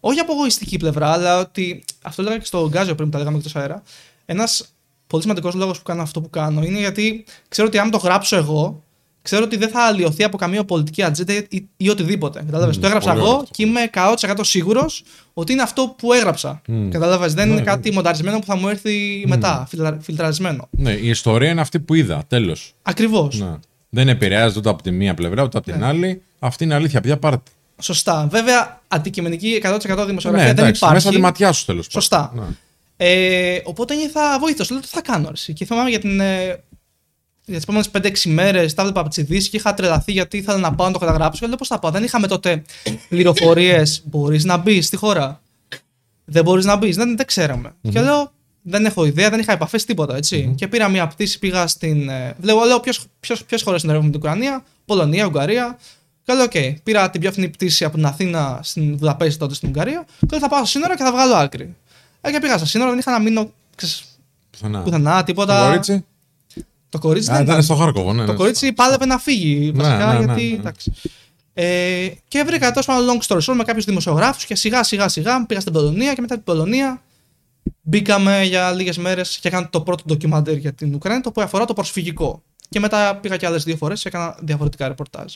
[0.00, 1.84] Όχι από εγωιστική πλευρά, αλλά ότι.
[2.02, 3.82] Αυτό λέγα και στο Γκάζιο πριν που τα λέγαμε εκτός αέρα.
[4.26, 4.64] Ένας
[5.06, 8.36] πολύ σημαντικός λόγος που κάνω αυτό που κάνω είναι γιατί ξέρω ότι αν το γράψω
[8.36, 8.82] εγώ,
[9.22, 12.42] ξέρω ότι δεν θα αλλοιωθεί από καμία πολιτική ατζέντα ή, ή οτιδήποτε.
[12.46, 12.74] Κατάλαβες.
[12.76, 13.54] Μμμ, το έγραψα πολύ ωραίο εγώ αυτό.
[13.54, 13.90] και είμαι
[14.36, 15.04] 100% σίγουρος
[15.34, 16.62] ότι είναι αυτό που έγραψα.
[16.66, 16.88] Μμ.
[16.88, 17.34] Κατάλαβες.
[17.34, 17.66] Δεν Ναι, είναι ναι.
[17.66, 20.68] κάτι μονταρισμένο που θα μου έρθει μετά, φιλτρα- φιλτραρισμένο.
[20.70, 22.22] Ναι, η ιστορία είναι αυτή που είδα.
[22.28, 22.74] Τέλος.
[22.82, 23.38] Ακριβώς.
[23.40, 23.54] Ναι.
[23.88, 25.76] Δεν επηρεάζεται ούτε από τη μία πλευρά ούτε από Ναι.
[25.76, 26.22] την άλλη.
[26.38, 27.00] Αυτή είναι αλήθεια.
[27.00, 27.50] Πια πάρτε.
[27.80, 28.26] Σωστά.
[28.30, 30.94] Βέβαια, αντικειμενική 100% δημοσιογραφία Ναι, δεν εντάξει, υπάρχει.
[30.94, 32.32] μέσα από τη ματιά σου τέλος Σωστά.
[32.34, 32.42] Ναι.
[32.96, 34.64] Ε, οπότε νιώθα βοήθο.
[34.70, 35.30] Λέω τι θα κάνω.
[35.46, 35.52] Ρε.
[35.52, 36.62] Και θυμάμαι για, την, ε,
[37.44, 40.58] για τις επόμενες 5-6 μέρες τα έβλεπα από τι ειδήσει και είχα τρελαθεί γιατί ήθελα
[40.58, 41.40] να πάω να το καταγράψω.
[41.40, 41.90] Και λέω πώς θα πάω.
[41.90, 42.62] Δεν είχαμε τότε
[43.08, 44.02] πληροφορίες.
[44.04, 45.40] Μπορείς να μπεις στη χώρα;
[46.24, 46.96] Δεν μπορείς να μπεις.
[46.96, 47.72] Δεν, δεν ξέραμε.
[47.90, 50.54] Και λέω δεν έχω ιδέα, δεν είχα επαφές, τίποτα έτσι.
[50.56, 52.08] Και πήρα μια πτήση, πήγα στην.
[52.08, 55.78] ε, Λέω, λέω ποιες χώρες συνορεύουν με την Ουκρανία, Πολωνία, Ουγγαρία.
[56.22, 59.68] Και λέω, οκ, πήρα την πιο φθηνή πτήση από την Αθήνα στην Βουδαπέστη τότε στην
[59.68, 60.04] Ουγγαρία.
[60.20, 61.76] Και λέω, θα πάω στο σύνορα και θα βγάλω άκρη.
[62.20, 64.04] Ε, και πήγα στα σύνορα, δεν είχα να μείνω ξέρεις,
[64.50, 64.80] Πουθενά.
[64.82, 65.58] πουθενά, τίποτα.
[65.62, 66.04] Το κορίτσι;
[66.92, 67.64] Το κορίτσι Α, δεν ήταν ήταν.
[67.64, 68.24] στο Χάρκοβο, ναι.
[68.24, 68.38] Το ναι.
[68.38, 70.42] κορίτσι πάλευε να φύγει βασικά ναι, ναι, γιατί.
[70.50, 70.56] ναι.
[70.56, 70.92] εντάξει.
[71.54, 75.60] Ε, και βρήκα τόσο long story short με κάποιους δημοσιογράφους και σιγά σιγά σιγά πήγα
[75.60, 77.02] στην Πολωνία και μετά την Πολωνία
[77.80, 81.64] μπήκαμε για λίγες μέρες και έκανα το πρώτο ντοκιμαντέρ για την Ουκρανία το οποίο αφορά
[81.64, 82.42] το προσφυγικό.
[82.68, 85.34] Και μετά πήγα και άλλες δύο φορές και έκανα διαφορετικά ρεπορτάζ.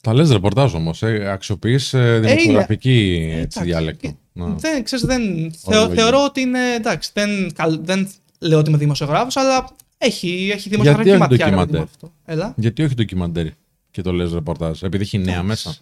[0.00, 3.62] Τα λες ρεπορτάζ όμως, ε, αξιοποιείς ε, δημοσιογραφική Ε, έτσι, εντάξει.
[3.62, 4.08] διάλεκτο.
[4.08, 4.46] Ε, Να.
[4.46, 5.22] Δεν, ξέρεις, δεν,
[5.64, 5.94] θεω- λογικό.
[6.02, 7.10] θεωρώ ότι είναι εντάξει.
[7.14, 9.66] Δεν, καλ- δεν λέω ότι είμαι δημοσιογράφος, αλλά
[9.98, 11.36] έχει, έχει Γιατί δημοσιογραφική όχι ματιά.
[11.36, 12.12] ρε παιδί μου, ντοκιμαντέρ; αυτό.
[12.24, 12.54] Έλα.
[12.56, 13.46] Γιατί όχι ντοκιμαντέρ
[13.90, 15.74] και το λες ρεπορτάζ, επειδή έχει νέα μέσα;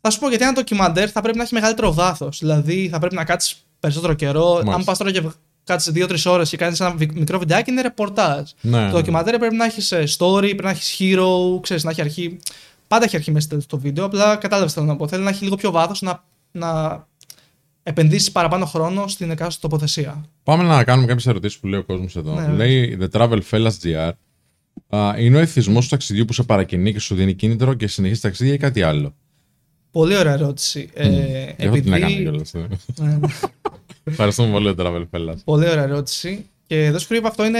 [0.00, 2.38] Θα σου πω γιατί ένα ντοκιμαντέρ θα πρέπει να έχει μεγαλύτερο βάθος.
[2.38, 4.52] Δηλαδή θα πρέπει να κάτσεις περισσότερο καιρό.
[4.52, 4.74] Μάλιστα.
[4.74, 5.22] Αν πας τώρα και
[5.64, 8.50] κάτσεις 2-3 ώρες και κάνεις ένα βι- μικρό βιντεάκι, είναι ρεπορτάζ.
[8.60, 8.90] Ναι, Το ναι.
[8.90, 12.38] ντοκιμαντέρ πρέπει να έχεις story, πρέπει να έχεις hero, ξέρεις, να έχει αρχή.
[12.88, 14.04] Πάντα έχει αρχή μέσα στο βίντεο.
[14.04, 15.08] Απλά κατάλαβες θέλω να πω.
[15.08, 17.06] Θέλει να έχει λίγο πιο βάθος να, να
[17.82, 20.24] επενδύσεις παραπάνω χρόνο στην εκάστοτε τοποθεσία.
[20.42, 22.34] Πάμε να κάνουμε κάποιες ερωτήσεις που λέει ο κόσμος εδώ.
[22.40, 22.52] Ναι.
[22.52, 24.10] Λέει The Travel Fellas GR.
[24.88, 28.20] Α, είναι ο εθισμός του ταξιδιού που σε παρακινεί και σου δίνει κίνητρο και συνεχίζει
[28.20, 29.14] ταξίδια ή κάτι άλλο;
[29.90, 30.88] Πολύ ωραία ερώτηση.
[30.94, 31.08] Ε,
[31.58, 32.52] Γι' αυτό την έκανα κιόλας.
[32.54, 33.18] Ναι, ναι.
[34.04, 35.34] Ευχαριστούμε πολύ, The Travel Fellas.
[35.44, 36.46] Πολύ ωραία ερώτηση.
[36.66, 37.58] Και δεν σου κρύβω, αυτό είναι.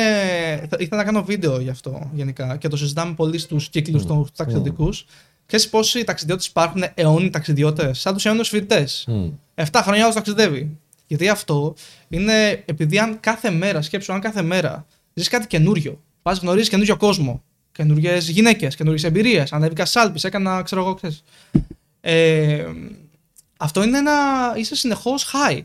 [0.71, 4.27] θα- Ήθελα να κάνω βίντεο γι' αυτό γενικά και το συζητάμε πολύ στους κύκλους των
[4.37, 5.07] ταξιδιωτικούς.
[5.51, 9.05] Ξέρεις πόσοι ταξιδιώτες υπάρχουν αιώνιοι ταξιδιώτες, σαν τους αιώνιους φοιτητές.
[9.09, 9.31] Μμ.
[9.55, 10.79] 7 χρόνια άλλο ταξιδεύει.
[11.07, 11.75] Γιατί αυτό
[12.09, 16.97] είναι επειδή αν κάθε μέρα, σκέψου, αν κάθε μέρα ζεις κάτι καινούριο, πας γνωρίζεις καινούριο
[16.97, 21.23] κόσμο, καινούριες γυναίκες, καινούριες εμπειρίες, ανέβηκα στι Άλπε, έκανα, ξέρω εγώ, ξέρεις.
[22.01, 22.67] Ε,
[23.57, 24.13] αυτό είναι ένα.
[24.57, 25.61] είσαι συνεχώς high.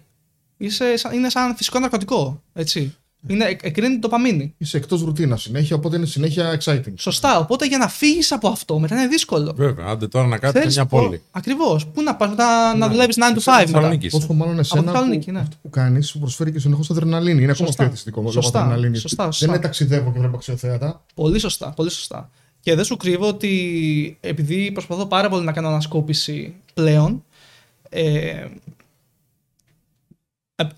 [0.57, 2.41] Είσαι, σαν- είναι σαν φυσικό ναρκωτικό.
[2.53, 2.95] Έτσι.
[3.27, 4.53] Είναι, εκ- εκρίνει το ντοπαμίνη.
[4.57, 6.93] Είσαι εκτός ρουτίνας συνέχεια, οπότε είναι συνέχεια exciting.
[6.97, 7.39] Σωστά.
[7.39, 9.53] Οπότε για να φύγεις από αυτό μετά είναι δύσκολο.
[9.55, 11.21] Βέβαια, άντε τώρα να κάτσεις σε μια πόλη.
[11.31, 11.87] Ακριβώς.
[11.87, 13.57] Πού να πας μετά να δουλεύεις 9 to 5 μετά.
[13.65, 14.07] Θεσσαλονίκη.
[14.09, 15.39] Πόσο μάλλον εσένα που, Θεσσαλονίκη, ναι.
[15.39, 17.41] αυτό που κάνεις σου προσφέρει και συνεχώς αδρεναλίνη.
[17.41, 17.83] Είναι ακόμα Σωστά.
[17.83, 18.59] πιο αισθητικό λόγω Σωστά.
[18.59, 19.01] αδρεναλίνης.
[19.01, 19.45] Σωστά, Δεν σωστά.
[19.53, 21.03] είναι ταξιδεύω και βλέπω αξιοθέατα.
[21.15, 22.29] Πολύ σωστά, πολύ σωστά.
[22.59, 27.23] Και δεν σου κρύβω ότι επειδή προσπαθώ πάρα πολύ να κάνω ανασκόπηση πλέον.
[27.89, 28.47] Ε, ε,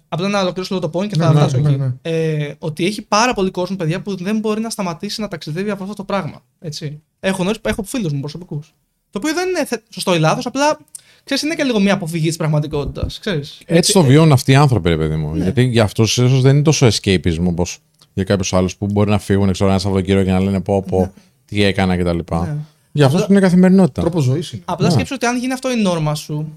[0.10, 1.78] απλά να ολοκληρώσω λίγο το point και θα Ναι, ναι, φτάσω ναι, εκεί.
[1.78, 1.92] ναι.
[2.02, 5.84] Ε, ότι έχει πάρα πολύ κόσμο, παιδιά, που δεν μπορεί να σταματήσει να ταξιδεύει από
[5.84, 6.42] αυτό το πράγμα.
[6.60, 7.02] Έτσι.
[7.20, 8.74] Έχω, γνωρίσει- έχω φίλους μου προσωπικούς.
[9.10, 10.80] Το οποίο δεν είναι θε- σωστό ή λάθος, απλά
[11.24, 13.20] ξέρεις, είναι και λίγο μια αποφυγή της πραγματικότητας.
[13.66, 15.36] Έτσι το βιώνουν αυτοί οι άνθρωποι, ρε παιδί μου.
[15.36, 17.80] Γιατί για αυτούς ίσως δεν είναι τόσο escapism όπως
[18.14, 21.14] για κάποιους άλλους που μπορεί να φύγουν ξέρω, ένα Σαββατοκύριακο και να λένε πω, πω
[21.46, 22.18] τι έκανα κτλ.
[22.36, 22.56] Ναι.
[22.92, 24.02] Για αυτούς είναι καθημερινότητα.
[24.02, 24.62] Τρόπος ζωής είναι.
[24.66, 24.94] Απλά Ναι.
[24.94, 26.54] σκέψου ότι αν γίνει αυτό η νόρμα σου,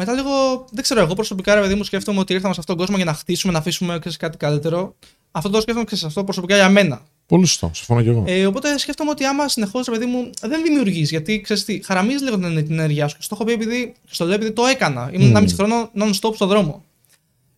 [0.00, 0.30] μετά λίγο.
[0.70, 3.12] Δεν ξέρω, εγώ προσωπικά, ρε παιδί μου, σκέφτομαι ότι ήρθαμε σε αυτόν τον κόσμο για
[3.12, 4.94] να χτίσουμε, να αφήσουμε ξέρεις, κάτι καλύτερο.
[5.30, 7.00] Αυτό το σκέφτομαι ξέρεις, αυτό προσωπικά για μένα.
[7.26, 8.24] Πολύ σωστό, συμφωνώ κι εγώ.
[8.26, 11.10] Ε, οπότε σκέφτομαι ότι άμα συνεχώς, ρε παιδί μου, δεν δημιουργείς.
[11.10, 13.16] Γιατί ξέρεις τι, χαραμίζει λίγο την, την ενέργειά σου.
[13.16, 15.10] Και στο έχω πει επειδή, στο λέω επειδή το έκανα.
[15.12, 15.40] Ήμουν Mm.
[15.40, 16.84] 1,5 χρόνο non-stop στο δρόμο.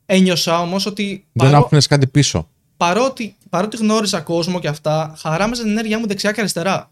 [0.07, 1.24] Ένιωσα όμως ότι.
[1.33, 2.48] Δεν παρό- άφηνες κάτι πίσω.
[2.76, 6.90] παρότι, παρότι γνώριζα κόσμο και αυτά, χαράμεζε την ενέργειά μου δεξιά και αριστερά.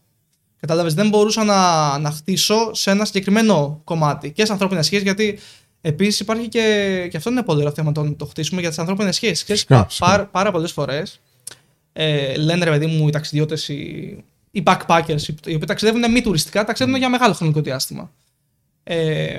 [0.60, 5.38] Κατάλαβες, δεν μπορούσα να, να χτίσω σε ένα συγκεκριμένο κομμάτι και σε ανθρώπινες σχέσεις, γιατί
[5.80, 9.14] επίσης υπάρχει και, και αυτό είναι πολύ ωραίο θέμα το, το χτίσουμε για τις ανθρώπινες
[9.14, 9.42] σχέσεις.
[9.44, 10.06] Φυσικά, φυσικά.
[10.06, 11.20] Πάρα, πάρα πολλές φορές
[11.92, 16.20] ε, λένε ρε παιδί μου οι ταξιδιώτες, οι, οι backpackers, οι, οι οποίοι ταξιδεύουν μη
[16.20, 18.12] τουριστικά, ταξιδεύουν για μεγάλο χρονικό διάστημα.
[18.82, 19.38] Ε,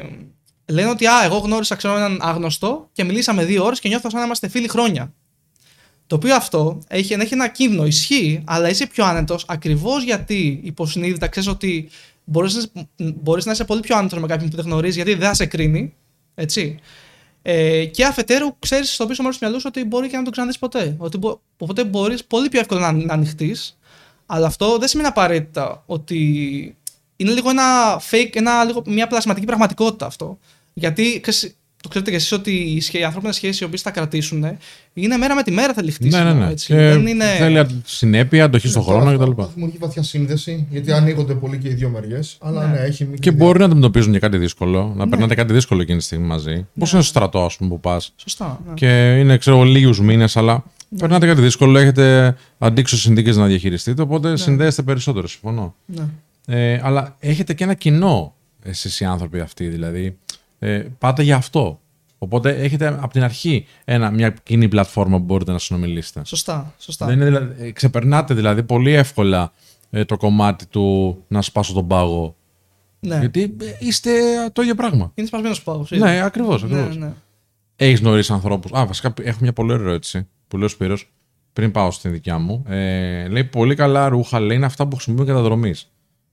[0.66, 4.20] λένε ότι α, εγώ γνώρισα ξέρω, έναν άγνωστο και μιλήσαμε δύο ώρες και νιώθω σαν
[4.20, 5.14] να είμαστε φίλοι χρόνια.
[6.12, 11.28] Το οποίο αυτό έχει, έχει ένα κίνδυνο, ισχύει, αλλά είσαι πιο άνετος ακριβώς γιατί υποσυνείδητα
[11.28, 11.90] ξέρεις ότι
[12.24, 15.34] μπορείς μπορείς να είσαι πολύ πιο άνετος με κάποιον που δεν γνωρίζει, γιατί δεν θα
[15.34, 15.94] σε κρίνει.
[16.36, 16.80] Έτσι.
[17.42, 20.32] Ε, και αφετέρου ξέρεις στο πίσω μέρος του μυαλού σου ότι μπορεί και να τον
[20.32, 20.96] ξαναδείς ποτέ.
[20.98, 23.80] Ότι μπο, οπότε μπορείς πολύ πιο εύκολα να, να ανοιχτείς.
[24.26, 26.18] Αλλά αυτό δεν σημαίνει απαραίτητα ότι
[27.16, 30.40] είναι λίγο ένα fake, ένα, λίγο, μια πλασματική πραγματικότητα αυτό.
[30.74, 33.92] Γιατί ξέρεις, το ξέρετε κι εσείς ότι οι, σχέ- οι ανθρώπινε σχέσεις οι οποίες θα
[33.92, 34.46] κρατήσουν
[34.94, 36.24] είναι μέρα με τη μέρα θα ληφτήσουν.
[36.24, 36.52] Ναι, ναι, ναι.
[36.52, 36.66] Έτσι.
[36.68, 37.26] Και Δεν είναι...
[37.26, 39.44] Θέλει συνέπεια, αντοχή στον Τώρα χρόνο αυτό κτλ.
[39.54, 42.38] Δημιουργεί βαθιά σύνδεση, γιατί ανοίγονται πολύ και οι δύο μεριές.
[42.42, 42.74] Αλλά Ναι.
[42.80, 45.10] ναι, έχει μια Και μπορεί να αντιμετωπίζουν και κάτι δύσκολο, να Ναι.
[45.10, 46.68] περνάτε κάτι δύσκολο εκείνη τη στιγμή μαζί.
[46.80, 48.60] Πώς είναι στο στρατό, ας πούμε, που πας; Σωστά.
[48.68, 48.74] Ναι.
[48.74, 50.64] Και είναι, ξέρω, λίγους μήνες, αλλά
[50.98, 55.76] περνάτε κάτι δύσκολο, έχετε αντίξω συνθήκες να διαχειριστείτε, οπότε συνδέεστε περισσότερο, συμφωνώ.
[55.86, 56.04] Ναι.
[56.46, 60.18] Ε, αλλά έχετε και ένα κοινό εσείς οι άνθρωποι αυτοί, δηλαδή.
[60.64, 61.80] Ε, πάτε για αυτό.
[62.18, 66.22] Οπότε έχετε από την αρχή ένα, μια κοινή πλατφόρμα που μπορείτε να συνομιλήσετε.
[66.26, 66.74] Σωστά.
[66.78, 67.06] Σωστά.
[67.06, 69.52] Δεν είναι, δηλαδή- ε, ξεπερνάτε δηλαδή πολύ εύκολα
[69.90, 72.36] ε, το κομμάτι του να σπάσω τον πάγο.
[73.00, 73.18] ναι.
[73.20, 74.12] Γιατί ε, είστε
[74.54, 75.12] το ίδιο πράγμα.
[75.16, 75.92] Είναι σπασμένος πάγος.
[75.92, 76.64] Ναι, ακριβώς.
[76.64, 76.98] ναι, Ακριβώς.
[76.98, 77.14] ναι.
[77.76, 78.72] Έχεις γνωρίσει ανθρώπους.
[78.74, 81.12] Α, βασικά έχω μια πολύ ωραία ερώτηση που λέει ο Σπύρος,
[81.54, 82.64] πριν πάω στην δικιά μου.
[82.68, 85.74] Ε, λέει πολύ καλά ρούχα, λέει είναι αυτά που χρησιμοποιούν καταδρομή.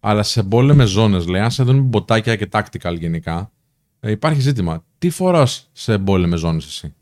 [0.01, 3.51] Αλλά σε εμπόλεμες ζώνες, λέει, αν σε δίνουν μποτάκια και tactical γενικά, ε,
[4.01, 4.85] υπάρχει ζήτημα.
[4.99, 6.95] Τι φοράς σε εμπόλεμε ζώνες εσύ;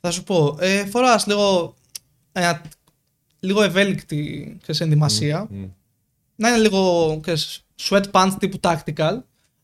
[0.00, 0.56] Θα σου πω.
[0.60, 1.74] Ε, Φοράς λίγο,
[2.32, 2.62] ένα,
[3.40, 5.48] λίγο ευέλικτη ξέρεις, ενδυμασία.
[6.36, 9.18] Να είναι λίγο ξέρεις, sweatpants τύπου tactical.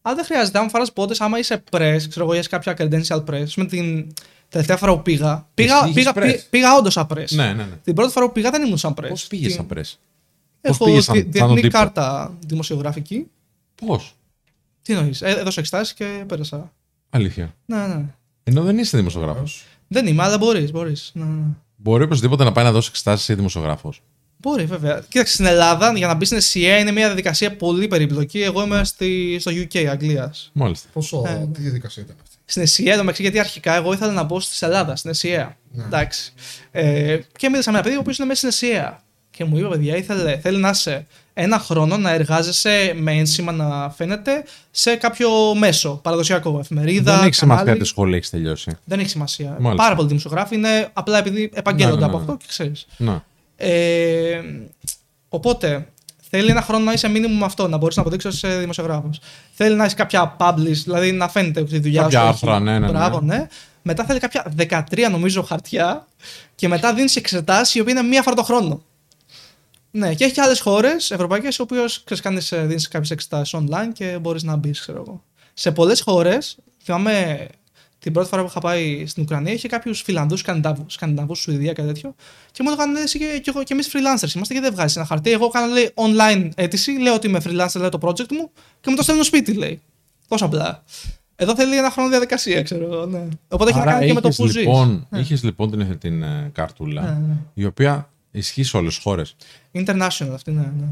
[0.05, 0.59] Αλλά δεν χρειάζεται.
[0.59, 3.47] Αν φοράς πότε, άμα είσαι press, ξέρω εγώ, είσαι κάποια credential press.
[3.57, 4.13] Με την
[4.49, 5.49] τελευταία φορά που πήγα.
[5.55, 6.15] Πήγα, είχες πήγα, press?
[6.15, 7.29] πήγα, πήγα όντως σαν press.
[7.31, 7.77] Ναι, ναι, ναι.
[7.85, 9.09] Την πρώτη φορά που πήγα δεν ήμουν σαν press.
[9.09, 9.99] Πώς πήγες Τι- σαν πρέσ.
[10.61, 13.27] Έχω πήγες σαν- δι- σαν τον διεθνή τύπο; κάρτα δημοσιογραφική.
[13.87, 14.17] Πώς;
[14.83, 16.73] Τι εννοείς, ε, έδωσα εξετάσει και πέρασα.
[17.11, 17.55] Αλήθεια.
[17.67, 18.05] Ναι, ναι.
[18.45, 19.65] Ενώ δεν είσαι δημοσιογράφος.
[19.89, 20.71] Δεν είμαι, αλλά μπορείς.
[20.71, 21.11] Μπορείς.
[21.15, 21.45] Ναι, ναι.
[21.77, 24.03] Μπορεί οπωσδήποτε να πάει να δώσει εξετάσει ή δημοσιογράφος.
[24.37, 25.05] Μπορεί, βέβαια.
[25.09, 28.43] Κοίταξε, στην Ελλάδα για να μπεις στην SCA είναι μια διαδικασία πολύ περιπλοκή.
[28.43, 30.51] Εγώ είμαι στη, στο UK, Αγγλίας.
[30.53, 30.89] Μάλιστα.
[30.93, 34.23] Πόσο, Ε, τι διαδικασία ήταν αυτή; Στην SCA, το μεταξύ, γιατί αρχικά εγώ ήθελα να
[34.23, 35.49] μπω στη Ελλάδας, στην SCA.
[35.71, 35.85] Ναι.
[35.85, 36.33] Εντάξει.
[36.71, 38.97] Ε, και μίλησα με ένα παιδί ο οποίος είναι μέσα στην SCA.
[39.31, 43.91] Και μου είπε, παιδιά, ήθελε, θέλει να είσαι ένα χρόνο να εργάζεσαι με ένσημα να
[43.91, 47.17] φαίνεται σε κάποιο μέσο, παραδοσιακό, εφημερίδα.
[47.17, 47.83] δεν έχει σημασία κανάλι.
[47.83, 48.77] τι σχολή έχεις τελειώσει.
[48.85, 49.57] Δεν έχει σημασία.
[49.61, 49.75] Μάλιστα.
[49.85, 52.23] Πάρα πολλοί δημοσιογράφοι είναι απλά επειδή επαγγέλλονται Ναι, ναι, από ναι.
[52.23, 52.87] αυτό και ξέρεις.
[52.97, 53.25] Να.
[53.57, 54.41] Ε,
[55.29, 55.87] οπότε
[56.31, 59.21] θέλει ένα χρόνο να είσαι μήνυμο αυτό, να μπορείς να αποδείξεις ότι είσαι δημοσιογράφος.
[59.53, 62.27] Θέλει να έχει κάποια publish, δηλαδή να φαίνεται ότι η δουλειά Κάποια σου.
[62.27, 62.93] άρθρα, έχει- ναι, ναι, ναι.
[62.93, 63.47] Μπράβο, ναι.
[63.83, 66.07] Μετά θέλει κάποια 13 νομίζω χαρτιά
[66.55, 68.83] και μετά δίνεις εξετάσεις οι οποίες είναι μία φορά το χρόνο.
[69.95, 71.79] Ναι, και έχει και άλλες χώρες ευρωπαϊκές, οι οποίε
[72.65, 75.23] δίνεις κάποιες εξετάσεις online και μπορείς να μπεις, ξέρω εγώ.
[75.55, 77.47] Σε πολλές χώρες, θυμάμαι
[77.99, 80.45] την πρώτη φορά που είχα πάει στην Ουκρανία, είχε κάποιους Φιλανδούς,
[80.87, 82.15] Σκανδιναβού, Σουηδία και τέτοιο.
[82.51, 85.05] Και μου έλεγαν εσύ και, και, εγώ- και εμείς freelancers είμαστε και δεν βγάζεις ένα
[85.07, 85.31] χαρτί.
[85.31, 88.97] Εγώ κάνω λέει, online αίτηση, λέω ότι είμαι freelancer, λέω το project μου και μου
[88.97, 89.81] το στέλνουν σπίτι, λέει.
[90.29, 90.83] Τόσο απλά.
[91.37, 93.07] Εδώ θέλει ένα χρόνο διαδικασία, ξέρω εγώ.
[93.07, 93.23] Ναι.
[93.49, 94.57] Οπότε έχει να κάνει και με το είχες που ζεις.
[94.57, 97.35] λοιπόν, είχες λοιπόν την, την ε, καρτούλα, Ναι, ναι.
[97.55, 99.37] η οποία ισχύει σε όλες τις χώρες.
[99.73, 100.87] International αυτή, ναι, ναι.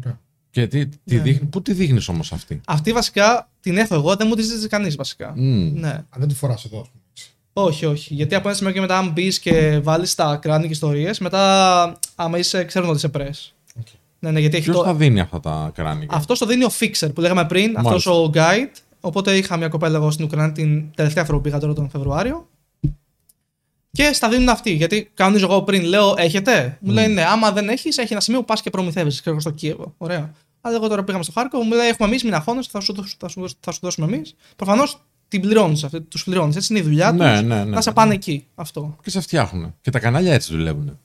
[0.00, 0.20] Ωραία.
[0.50, 1.20] Και τι, τι Ναι.
[1.20, 4.68] δείχνει, πού τη δείχνεις όμως αυτή; Αυτή βασικά την έχω εγώ, δεν μου τη ζήτησε
[4.68, 5.32] κανείς βασικά.
[5.36, 5.72] Μμ.
[5.80, 5.88] Ναι.
[5.88, 7.02] Α, δεν τη φοράς εδώ, ας πούμε.
[7.12, 7.30] έτσι.
[7.52, 8.14] Όχι, όχι.
[8.14, 11.98] Γιατί από ένα σημείο και μετά, αν μπεις και βάλεις τα κράνη και ιστορίες, μετά
[12.14, 13.52] άμα είσαι, ξέρουν ότι είσαι press.
[13.80, 13.86] Οκ.
[14.18, 14.84] Ναι, ναι, γιατί έχει Ποιος το...
[14.84, 16.06] θα δίνει αυτά τα κράνη.
[16.10, 17.94] Αυτός το δίνει ο Fixer που λέγαμε πριν, Μάλιστα.
[17.96, 18.70] αυτό ο guide.
[19.00, 22.48] Οπότε είχα μια κοπέλα εγώ στην Ουκρανία την τελευταία φορά που πήγα τώρα τον Φεβρουάριο.
[23.96, 24.70] Και στα δίνουν αυτοί.
[24.72, 28.38] Γιατί κανονίζω εγώ πριν, λέω, έχετε; Μου λέει, ναι, άμα δεν έχεις, έχει ένα σημείο
[28.40, 29.16] που πας και προμηθεύεσαι.
[29.20, 29.94] Ξέρω εγώ στο Κίεβο.
[29.98, 30.34] Ωραία.
[30.60, 33.16] Αλλά εγώ τώρα πήγαμε στο Χάρκοβο, μου λέει, έχουμε εμείς, μην αγχώνεσαι, θα σου, δώσ-
[33.18, 34.34] θα σου, δώσ- θα σου δώσουμε εμείς.
[34.56, 36.56] Προφανώς την πληρώνεις αυτή, τους πληρώνεις.
[36.56, 37.18] Έτσι είναι η δουλειά τους.
[37.18, 37.94] Ναι, ναι, ναι, να σε ναι.
[37.94, 38.46] πάνε εκεί.
[38.54, 38.96] Αυτό.
[39.02, 39.74] Και σε φτιάχνουν.
[39.80, 40.98] Και τα κανάλια έτσι δουλεύουν.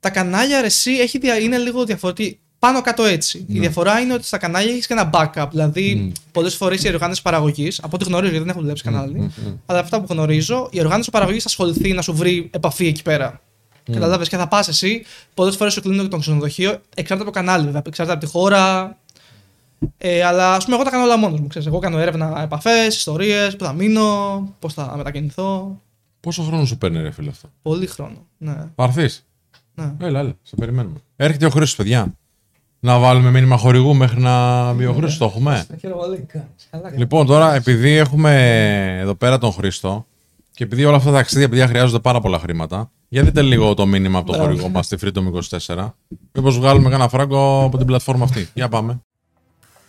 [0.00, 2.38] Τα κανάλια ρε, εσύ έχει, δια- είναι λίγο διαφορετική.
[2.64, 3.44] Πάνω κάτω έτσι.
[3.48, 3.56] Ναι.
[3.56, 5.46] Η διαφορά είναι ότι στα κανάλια έχεις και ένα backup.
[5.50, 9.30] Δηλαδή, πολλές φορές η οργάνωση παραγωγής, από ό,τι γνωρίζω, γιατί δεν έχω δουλέψει κανάλι,
[9.66, 13.40] αλλά αυτά που γνωρίζω, η οργάνωση παραγωγής θα ασχοληθεί να σου βρει επαφή εκεί πέρα.
[13.92, 15.04] Καταλάβες και θα πας εσύ.
[15.34, 16.70] Πολλές φορές σου κλείνουν το ξενοδοχείο.
[16.70, 17.82] Εξαρτάται από το κανάλι, βέβαια.
[17.86, 18.96] Εξαρτάται από τη χώρα.
[19.98, 21.46] Ε, αλλά ας πούμε, εγώ τα κάνω όλα μόνος μου.
[21.46, 21.68] Ξέρεις.
[21.68, 25.80] Εγώ κάνω έρευνα, επαφές, ιστορίες, που θα μείνω, πώς θα μετακινηθώ.
[26.20, 28.26] Πόσο χρόνο σου παίρνει, ρε φίλε αυτό; Πολύ χρόνο.
[28.38, 28.56] Ναι.
[28.74, 29.26] Θα έρθεις;
[29.74, 29.94] ναι.
[30.00, 30.96] Έλα, έλα, σε περιμένουμε.
[31.16, 32.14] Έρχεται ο Χρήστος, παιδιά.
[32.84, 35.18] Να βάλουμε μήνυμα χορηγού μέχρι να μπει ο Χρήστος.
[35.18, 35.66] Το έχουμε;
[36.96, 38.32] Λοιπόν, τώρα επειδή έχουμε
[39.00, 40.06] εδώ πέρα τον Χρήστο
[40.50, 43.86] και επειδή όλα αυτά τα ταξίδια παιδιά χρειάζονται πάρα πολλά χρήματα, για δείτε λίγο το
[43.86, 44.50] μήνυμα από το Μπράβο.
[44.50, 45.22] χορηγό μας στη Freedom
[45.76, 45.94] 24.
[46.32, 48.48] Μήπως βγάλουμε κανένα φράγκο από την πλατφόρμα αυτή.
[48.54, 49.00] Για πάμε.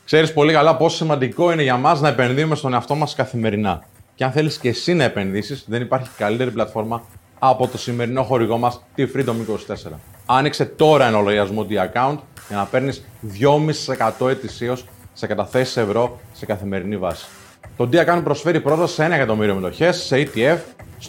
[0.05, 3.83] Ξέρεις πολύ καλά πόσο σημαντικό είναι για μας να επενδύουμε στον εαυτό μας καθημερινά.
[4.15, 7.03] Και αν θέλεις και εσύ να επενδύσεις, δεν υπάρχει καλύτερη πλατφόρμα
[7.49, 9.35] από το σημερινό χορηγό μας, τη Freedom
[9.89, 9.99] 24.
[10.25, 12.17] Άνοιξε τώρα ένα λογαριασμό D-Account
[12.47, 13.03] για να παίρνεις
[14.19, 17.25] 2,5% ετησίως σε καταθέσεις ευρώ σε καθημερινή βάση.
[17.77, 20.57] Το D-Account προσφέρει πρόσβαση σε 1 εκατομμύριο μετοχές, σε ETF,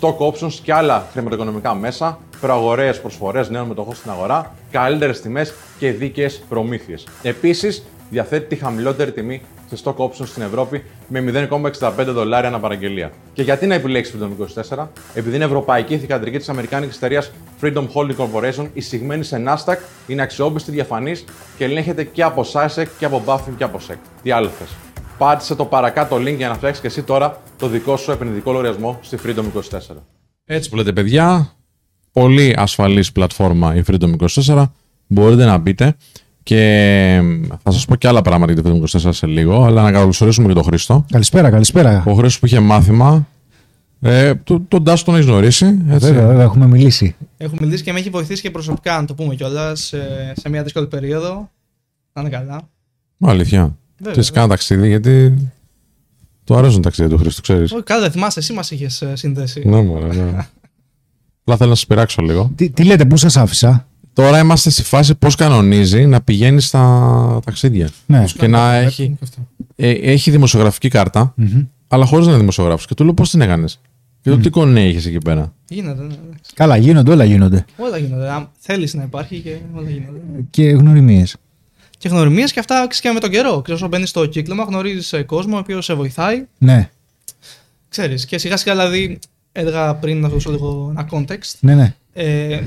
[0.00, 5.90] stock options και άλλα χρηματοοικονομικά μέσα, προαγορέ προσφορές νέων μετοχών στην αγορά, καλύτερες τιμές και
[5.90, 7.06] δίκαιες προμήθειες.
[7.22, 13.12] Επίσης, διαθέτει τη χαμηλότερη τιμή σε stock options στην Ευρώπη με 0,65 δολάρια ανά παραγγελία.
[13.32, 18.16] Και γιατί να επιλέξει Freedom 24, επειδή είναι ευρωπαϊκή θηγατρική της Αμερικάνικης εταιρείας Freedom Holding
[18.16, 21.24] Corporation, εισηγμένη σε Nasdaq, είναι αξιόπιστη, διαφανής
[21.56, 23.96] και ελέγχεται και από SASEC και από Buffin και από SEC.
[24.22, 24.68] Τι άλλο θες;
[25.18, 28.98] Πάτησε το παρακάτω link για να φτιάξεις και εσύ τώρα το δικό σου επενδυτικό λογαριασμό
[29.02, 29.44] στη Freedom
[29.90, 29.96] 24.
[30.44, 31.52] Έτσι που λέτε, παιδιά,
[32.12, 34.64] πολύ ασφαλής πλατφόρμα η Freedom 24.
[35.06, 35.96] Μπορείτε να μπείτε
[36.46, 37.22] και
[37.62, 40.48] θα σας πω και άλλα πράγματα για τη Freedom 24 σε λίγο, αλλά να καλωσορίσουμε
[40.48, 41.04] και τον Χρήστο.
[41.10, 42.04] Καλησπέρα, καλησπέρα.
[42.06, 43.28] Ο Χρήστος που είχε μάθημα,
[44.00, 45.66] ε, τον, τον Τάσο τον έχεις γνωρίσει.
[45.88, 46.06] Έτσι.
[46.06, 47.16] Βέβαια, βέβαια, έχουμε μιλήσει.
[47.36, 49.98] Έχω μιλήσει και με έχει βοηθήσει και προσωπικά, να το πούμε κιόλας, σε,
[50.36, 51.50] σε μια δύσκολη περίοδο.
[52.12, 52.60] Να είναι καλά.
[53.16, 53.76] Μα, Αλήθεια.
[53.98, 55.34] Βέβαια, Και κάνα ταξίδι, γιατί
[56.44, 57.72] του αρέσουν τα ταξίδια του Χρήστου, ξέρεις.
[57.72, 59.68] Όχι, καλά, δεν θυμάσαι, εσύ μας είχες συνδέσει.
[59.68, 60.46] Ναι, μωρέ, ναι.
[61.40, 62.52] Απλά θέλω να σας πειράξω λίγο.
[62.54, 63.86] Τι, τι λέτε, πού σας άφησα;
[64.16, 67.88] Τώρα είμαστε στη φάση πώς κανονίζει να πηγαίνει στα ταξίδια.
[68.06, 68.24] Ναι.
[68.38, 69.46] Και να έχει, Και αυτά.
[69.76, 71.62] ε, έχει δημοσιογραφική κάρτα, Μμμ.
[71.88, 72.86] αλλά χωρίς να είναι δημοσιογράφος.
[72.86, 73.80] Και του λέω πώς την έκανες;
[74.22, 76.14] Και το τι κονέ είχες εκεί πέρα; Γίνεται, ναι, ναι.
[76.54, 77.64] Καλά, γίνονται, όλα γίνονται.
[77.76, 78.30] Όλα γίνονται.
[78.30, 80.18] Αν θέλεις να υπάρχει και όλα γίνονται.
[80.50, 81.36] Και γνωριμίες.
[81.98, 83.60] Και γνωριμίες και αυτά ξέρεις, και με τον καιρό.
[83.62, 86.44] Ξέρεις, όσο μπαίνεις στο κύκλωμα, γνωρίζεις κόσμο ο οποίος σε βοηθάει.
[86.58, 86.90] Ναι,
[87.88, 88.24] Ξέρεις.
[88.26, 89.18] Και σιγά σιγά δηλαδή,
[89.52, 91.54] έλεγα πριν να δώσω λίγο ένα context.
[91.60, 91.94] ναι, ναι.
[92.12, 92.60] Ε,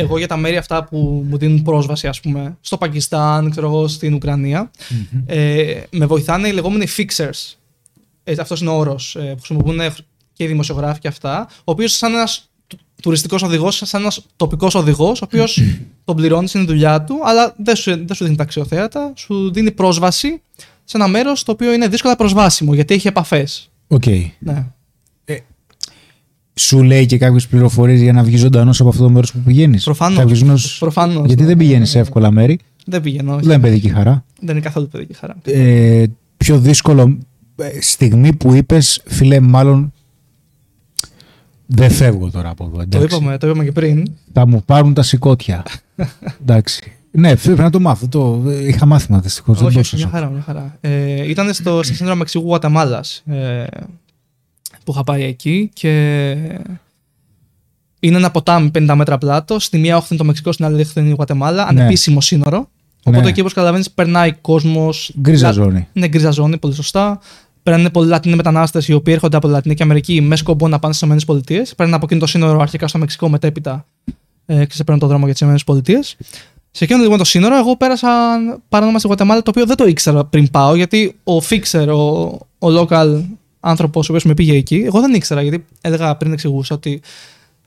[0.00, 3.88] εγώ για τα μέρη αυτά που μου δίνουν πρόσβαση, ας πούμε, στο Πακιστάν, ξέρω εγώ,
[3.88, 4.70] στην ουκρανια
[5.26, 7.54] ε, με βοηθάνε οι λεγόμενοι fixers.
[8.24, 9.80] Ε, αυτός είναι ο όρος ε, που χρησιμοποιούν
[10.32, 12.50] και οι δημοσιογράφοι και αυτά, ο οποίος σαν ένας
[13.02, 15.60] τουριστικός οδηγός, σαν ένας τοπικός οδηγός, ο οποίος
[16.04, 19.52] τον πληρώνεις, είναι η δουλειά του, αλλά δεν σου, δεν σου δίνει τα αξιοθέατα, σου
[19.52, 20.42] δίνει πρόσβαση
[20.84, 23.70] σε ένα μέρος το οποίο είναι δύσκολα προσβάσιμο, γιατί έχει επαφές.
[23.88, 24.06] Οκ.
[24.38, 24.66] Ναι.
[26.58, 29.84] Σου λέει και κάποιες πληροφορίες για να βγεις ζωντανός από αυτό το μέρος που πηγαίνεις.
[29.84, 30.78] Προφανώς.
[30.78, 31.48] Προφανώς, Γιατί ναι.
[31.48, 33.34] δεν πηγαίνεις σε εύκολα μέρη; Δεν πηγαίνω.
[33.34, 33.46] όχι.
[33.46, 34.24] Δεν είναι παιδική χαρά.
[34.40, 35.36] Δεν είναι καθόλου παιδική χαρά.
[35.44, 36.04] Ε,
[36.36, 37.18] πιο δύσκολο
[37.56, 39.92] ε, στιγμή που είπες, φίλε, μάλλον.
[41.66, 42.76] Δεν φεύγω τώρα από εδώ.
[42.76, 43.16] Το Εντάξει.
[43.16, 44.10] είπαμε, το είπαμε και πριν.
[44.32, 45.62] Θα μου πάρουν τα σηκώτια.
[46.42, 46.92] εντάξει.
[47.10, 48.08] Ναι, πρέπει να το μάθω.
[48.08, 48.42] Το...
[48.66, 49.58] Είχα μάθημα δυστυχώς.
[49.58, 50.78] Δεν όχι, μπορούσα όχι, να μια χαρά, μια χαρά.
[50.80, 53.64] Ε, ήταν στο, στα σύνορα Μεξικού Γουατεμάλα ε,
[54.88, 56.30] που είχα πάει εκεί και
[58.00, 59.58] είναι ένα ποτάμι 50 μέτρα πλάτο.
[59.58, 61.66] Στη μία όχθη είναι το Μεξικό, στην άλλη όχθη είναι η Γουατεμάλα.
[61.66, 62.68] Ανεπίσημο σύνορο.
[63.04, 63.28] Οπότε Ναι.
[63.28, 65.12] εκεί, όπως καταλαβαίνεις, περνάει κόσμος.
[65.20, 65.88] Γκρίζα ζώνη.
[65.92, 67.20] Ναι, γκρίζα ζώνη, πολύ σωστά.
[67.62, 71.22] Περνάνε πολλοί Λατινοί μετανάστες οι οποίοι έρχονται από Λατινική Αμερική με σκοπό να πάνε στις
[71.22, 71.42] ΗΠΑ.
[71.76, 73.86] Περνάνε από εκείνο το σύνορο αρχικά στο Μεξικό, μετέπειτα
[74.46, 76.02] ε, ξεπέρνουν το δρόμο για τις ΗΠΑ.
[76.70, 78.08] Σε εκείνο λοιπόν το σύνορο, εγώ πέρασα
[78.68, 82.00] παράνομα στη Γουατεμάλα, το οποίο δεν το ήξερα πριν πάω, γιατί ο fixer, ο,
[82.68, 83.22] ο local
[83.60, 87.00] άνθρωπος, ο οποίος με πήγε εκεί, εγώ δεν ήξερα, γιατί έλεγα πριν εξηγούσα ότι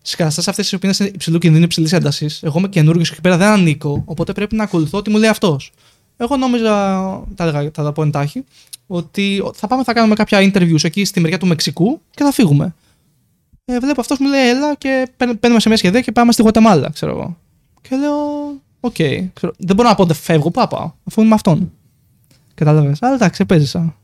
[0.02, 3.38] στις καταστάσεις αυτές οι οποίες είναι υψηλού κινδύνου, υψηλής έντασης, εγώ είμαι καινούριο εκεί πέρα,
[3.38, 5.72] δεν ανήκω, οπότε πρέπει να ακολουθώ ό,τι μου λέει αυτός.
[6.18, 6.70] Εγώ νόμιζα,
[7.36, 8.44] τα έλεγα, θα τα πω εντάχει,
[8.88, 12.76] ότι θα πάμε, θα κάνουμε κάποια interviews εκεί στη μεριά του Μεξικού και θα φύγουμε.
[13.66, 16.42] Ε, βλέπω αυτός μου λέει, έλα και παίρν- παίρνουμε σε μια σχεδία και πάμε στη
[16.42, 17.38] Γουατεμάλα, ξέρω εγώ.
[17.82, 18.16] Και λέω,
[18.80, 18.96] οκ.
[19.34, 21.72] ξέρω, δεν μπορώ να πω δεν φεύγω, πού να πάω, αφού είμαι με αυτόν.
[22.54, 23.02] Κατάλαβες.
[23.02, 23.96] Αλλά εντάξει, επέζησα.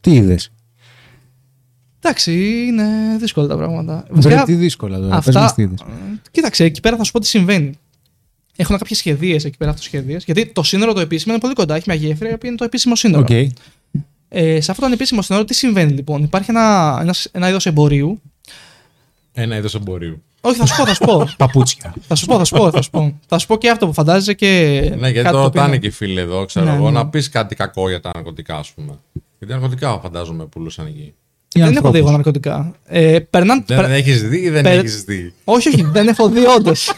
[0.00, 0.50] Τι είδες;
[2.00, 2.32] Εντάξει,
[2.66, 2.84] είναι
[3.18, 4.06] δύσκολα τα πράγματα.
[4.10, 5.20] Βρε, τι δύσκολα τώρα.
[5.20, 5.78] Πες μας τι είδες.
[6.30, 7.72] Κοίταξε, εκεί πέρα θα σου πω τι συμβαίνει.
[8.56, 10.18] Έχουν κάποιες σχεδίες εκεί πέρα, αυτοσχέδιες.
[10.24, 11.74] Γιατί το σύνορο το επίσημο είναι πολύ κοντά.
[11.74, 13.22] Έχει μια γέφυρα η οποία είναι το επίσημο σύνορο.
[13.22, 13.30] Οκ.
[14.28, 18.20] Ε, σε αυτό το ανεπίσημο σύνορο, τι συμβαίνει λοιπόν; Υπάρχει ένα, ένα, ένα είδος εμπορίου.
[19.32, 20.22] Ένα είδος εμπορίου.
[20.40, 21.28] Όχι, θα σου πω, θα σου πω.
[21.44, 21.94] Παπούτσια.
[22.08, 23.18] θα σου πω, θα σου πω, θα σου πω.
[23.26, 24.46] θα σου πω και αυτό που φαντάζεσαι και.
[24.98, 26.98] Ναι, γιατί κάτι το οποίο ρωτάνε είναι- και οι φίλοι εδώ, ξέρω Ναι, εγώ, ναι.
[26.98, 28.98] να πεις κάτι κακό για τα ναρκωτικά, ας πούμε.
[29.38, 31.14] Γιατί ναρκωτικά φαντάζομαι πουλούσαν εκεί.
[31.54, 31.92] Οι Δεν έχω ανθρώπους.
[31.92, 32.74] δει εγώ ναρκωτικά.
[32.86, 36.28] Ε, περνάν, Δεν περ- έχεις δει ή δεν περ- έχεις δει; Όχι, όχι, δεν έχω
[36.28, 36.92] δει όντως.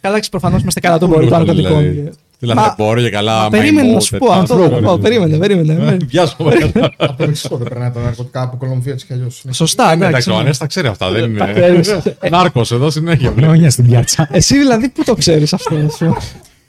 [0.00, 1.92] Καλά, εντάξει, προφανώς είμαστε καλά το μπορεί των Πουλούσαν, ναρκωτικών.
[1.92, 2.10] δηλαδή.
[2.38, 3.42] Τι λαθρεμπόριο και καλά.
[3.42, 4.40] Μα περίμενε μαϊμό, να σου πω τέτοια.
[4.40, 4.80] αυτό.
[4.82, 5.96] Πω, Περίμενε, περίμενε.
[6.08, 6.52] Πιάσουμε.
[6.96, 9.44] Από το Μεξικό δεν περνάει τα ναρκωτικά από Κολομβία έτσι κι αλλιώς.
[9.50, 10.30] Σωστά, Εντάξει, εντάξει.
[10.30, 11.10] ο Ανέστα τα ξέρει αυτά.
[11.10, 11.52] Δεν είναι.
[11.54, 11.94] ξέρεις.
[12.30, 13.30] Νάρκος εδώ συνέχεια.
[13.30, 13.44] βλέπεις.
[13.44, 14.28] Χρόνια στην πιάτσα.
[14.32, 15.74] Εσύ δηλαδή πού το ξέρεις αυτό.
[15.86, 16.10] ας πούμε.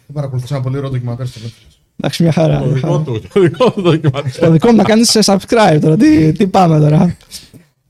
[0.07, 1.66] Θα παρακολουθήσω ένα πολύ ωραίο ντοκιμαντέρ στο Netflix.
[1.97, 2.57] Εντάξει, μια χαρά.
[2.59, 3.03] Το μια δικό χαρά.
[3.03, 3.21] του.
[3.33, 4.37] Το δικό του ντοκιμαντέρ.
[4.39, 5.97] Το δικό μου να κάνεις subscribe τώρα.
[5.97, 7.17] Τι, τι πάμε τώρα.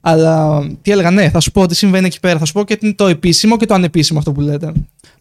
[0.02, 2.40] Αλλά τι έλεγα, ναι, θα σου πω τι συμβαίνει εκεί πέρα.
[2.40, 4.72] Θα σου πω και τι είναι το επίσημο και το ανεπίσημο αυτό που λέτε.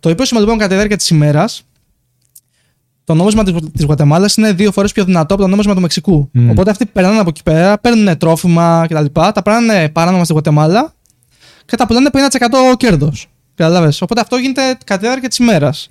[0.00, 1.62] Το επίσημο λοιπόν κατά τη διάρκεια της ημέρας,
[3.04, 6.28] το νόμισμα της Γουατεμάλας είναι δύο φορές πιο δυνατό από το νόμισμα του Μεξικού.
[6.32, 6.50] Μμ.
[6.50, 9.04] Οπότε αυτοί περνάνε από εκεί πέρα, παίρνουν τρόφιμα κτλ.
[9.12, 10.94] Τα παίρνουν παράνομα στη Γουατεμάλα
[11.64, 12.16] και τα πουλάνε 50%
[12.76, 13.26] κέρδος.
[13.54, 13.92] Κατάλαβε.
[14.00, 15.88] Οπότε αυτό γίνεται κατά τη διάρκεια της ημέρας.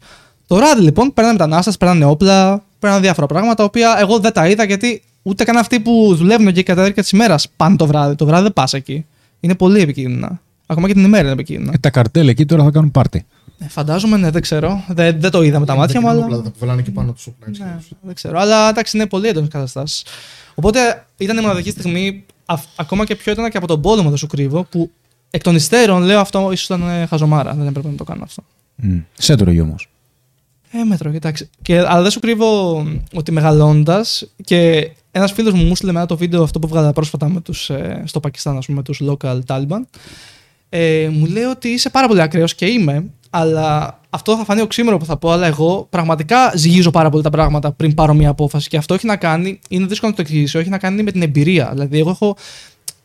[0.48, 4.48] Το βράδυ λοιπόν παίρνανε μετανάστες, παίρνανε όπλα, παίρνανε διάφορα πράγματα, τα οποία εγώ δεν τα
[4.50, 7.86] είδα γιατί ούτε καν αυτοί που δουλεύουν εκεί κατά τη διάρκεια της ημέρας πάνε το
[7.88, 8.16] βράδυ.
[8.16, 9.06] Το βράδυ δεν πας εκεί.
[9.40, 10.42] Είναι πολύ επικίνδυνα.
[10.66, 11.72] Ακόμα και την ημέρα είναι επικίνδυνα.
[11.74, 13.26] Ε, Τα καρτέλ εκεί τώρα θα κάνουν πάρτι.
[13.60, 14.84] Ε, φαντάζομαι, ναι, δεν ξέρω.
[14.88, 16.28] Δεν, δεν το είδα με τα μάτια μου, αλλά.
[16.28, 17.48] Τα που βελάνε εκεί πάνω τους όπλα.
[17.48, 17.90] έτσι κι Ναι, αλλιώς.
[18.02, 18.40] δεν ξέρω.
[18.40, 20.06] Αλλά εντάξει, είναι πολύ έντονες καταστάσεις.
[20.56, 24.18] Οπότε ήταν η μοναδική στιγμή, α- ακόμα και πιο έντονα και από τον πόλεμο, δεν
[24.18, 24.92] σου κρύβω, που
[25.30, 27.54] εκ των υστέρων λέω αυτό ίσως ήταν ε, χαζομάρα.
[27.54, 28.44] Δεν έπρεπε να το κάνω αυτό.
[28.76, 28.98] Μμ.
[29.14, 29.90] Σε τρώγει όμως.
[30.80, 31.50] Ε, μέτρο, κοιτάξτε.
[31.62, 36.18] Και, αλλά δεν σου κρύβω ότι μεγαλώντας και ένας φίλος μου μου στείλε μετά το
[36.18, 39.40] βίντεο αυτό που βγάλα πρόσφατα με τους, ε, στο Πακιστάν, ας πούμε, με τους local
[39.48, 39.82] Taliban.
[40.70, 44.98] Ε, μου λέει ότι είσαι πάρα πολύ ακραίος και είμαι, αλλά αυτό θα φανεί οξύμωρο
[44.98, 48.70] που θα πω, αλλά εγώ πραγματικά ζυγίζω πάρα πολύ τα πράγματα πριν πάρω μια απόφαση.
[48.70, 51.22] Και αυτό έχει να κάνει, είναι δύσκολο να το εξηγήσω, έχει να κάνει με την
[51.22, 51.70] εμπειρία.
[51.74, 52.36] Δηλαδή, εγώ έχω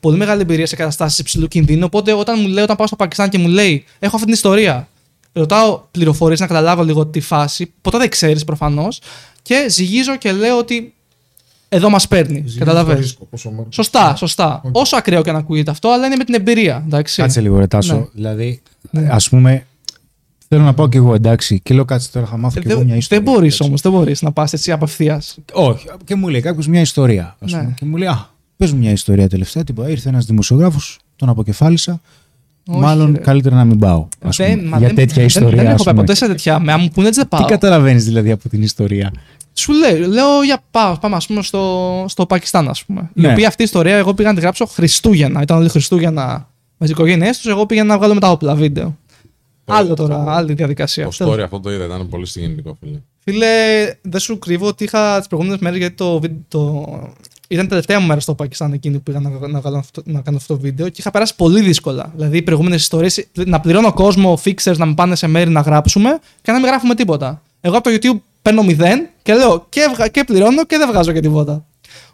[0.00, 1.84] πολύ μεγάλη εμπειρία σε καταστάσεις υψηλού κινδύνου.
[1.84, 4.88] Οπότε, όταν μου λέει, όταν πάω στο Πακιστάν και μου λέει, Έχω αυτή την ιστορία,
[5.32, 7.72] ρωτάω πληροφορίες να καταλάβω λίγο τη φάση.
[7.80, 9.00] Ποτέ δεν ξέρεις προφανώς.
[9.42, 10.94] Και ζυγίζω και λέω ότι
[11.68, 12.34] εδώ μας παίρνει.
[12.36, 13.00] Ζυγίζεις το Καταλαβαίνεις.
[13.02, 13.72] ρίσκο, πόσο μάλλον.
[13.72, 14.60] Σωστά, σωστά.
[14.64, 14.76] Οκ.
[14.76, 16.82] Όσο ακραίο και αν ακούγεται αυτό, αλλά είναι με την εμπειρία.
[16.86, 17.22] Εντάξει.
[17.22, 17.94] Κάτσε λίγο, ρε Τάσο.
[17.96, 18.04] Ναι.
[18.12, 18.62] Δηλαδή,
[19.08, 19.66] ας πούμε,
[20.48, 21.60] θέλω να πάω κι εγώ εντάξει.
[21.60, 23.24] Και λέω κάτσε τώρα, θα μάθω Ε, κι εγώ δεν μια ιστορία.
[23.24, 23.62] δεν μπορείς εντάξει.
[23.64, 25.38] όμως, δεν μπορείς να πας έτσι απευθείας.
[25.52, 25.86] Όχι.
[26.04, 27.36] Και μου λέει κάποιος μια ιστορία.
[27.40, 27.58] Ας Ναι.
[27.58, 29.64] πούμε, Και μου λέει, Α, πες μου μια ιστορία τελευταία.
[29.64, 29.88] Τίποτα.
[29.90, 32.00] Ήρθε ένας δημοσιογράφος, τον αποκεφάλισα.
[32.66, 33.18] Όχι, Μάλλον ρε.
[33.20, 34.08] καλύτερα να μην πάω.
[34.20, 35.48] Ας Δεν- πούμε, μα για δεν- τέτοια δεν- ιστορία.
[35.62, 36.06] Δεν, ας έχω πάει πούμε.
[36.06, 36.58] ποτέ σε τέτοια.
[36.58, 37.40] Με αν μου πούνε έτσι δεν πάω.
[37.40, 39.12] Τι καταλαβαίνεις δηλαδή από την ιστορία;
[39.52, 43.10] Σου λέω, λέω για πάω, πάμε ας πούμε στο, στο Πακιστάν, ας πούμε.
[43.14, 43.32] Η Ναι.
[43.32, 45.42] οποία αυτή η ιστορία εγώ πήγα να τη γράψω Χριστούγεννα.
[45.42, 47.50] Ήταν όλοι Χριστούγεννα με τις οικογένειές τους.
[47.50, 48.96] Εγώ πήγα να βγάλω με τα όπλα βίντεο.
[49.64, 51.04] Άλλο τώρα, άλλη διαδικασία.
[51.04, 51.34] Το Τέλος.
[51.34, 52.98] story αυτό το είδα, ήταν πολύ συγκινητικό, φίλε.
[53.24, 53.46] Φίλε,
[54.02, 56.86] δεν σου κρύβω ότι είχα τις προηγούμενες μέρες γιατί το, βι- το...
[57.50, 60.20] ήταν η τελευταία μου μέρα στο Πακιστάν εκείνη που πήγα να, να, κάνω αυτό, να
[60.20, 62.12] κάνω αυτό το βίντεο και είχα περάσει πολύ δύσκολα.
[62.14, 66.18] Δηλαδή, οι προηγούμενες ιστορίες να πληρώνω κόσμο, fixers να με πάνε σε μέρη να γράψουμε
[66.42, 67.42] και να μην γράφουμε τίποτα.
[67.60, 68.74] Εγώ από το YouTube παίρνω 0
[69.22, 71.64] και λέω και, βγα- και πληρώνω και δεν βγάζω και τίποτα.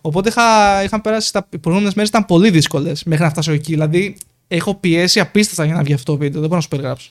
[0.00, 0.42] Οπότε είχα,
[0.84, 3.72] είχα περάσει τα οι προηγούμενες μέρες ήταν πολύ δύσκολες μέχρι να φτάσω εκεί.
[3.72, 4.16] Δηλαδή,
[4.48, 6.32] έχω πιέσει απίστευτα για να βγει αυτό το βίντεο.
[6.40, 7.10] Δεν μπορώ να σου περιγράψω.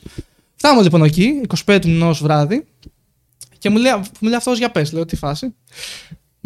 [0.56, 2.66] Φτάνουμε λοιπόν εκεί, 25 του μηνός βράδυ,
[3.58, 5.54] και μου λέει, μου λέει αυτός για πες, λέω τι φάση.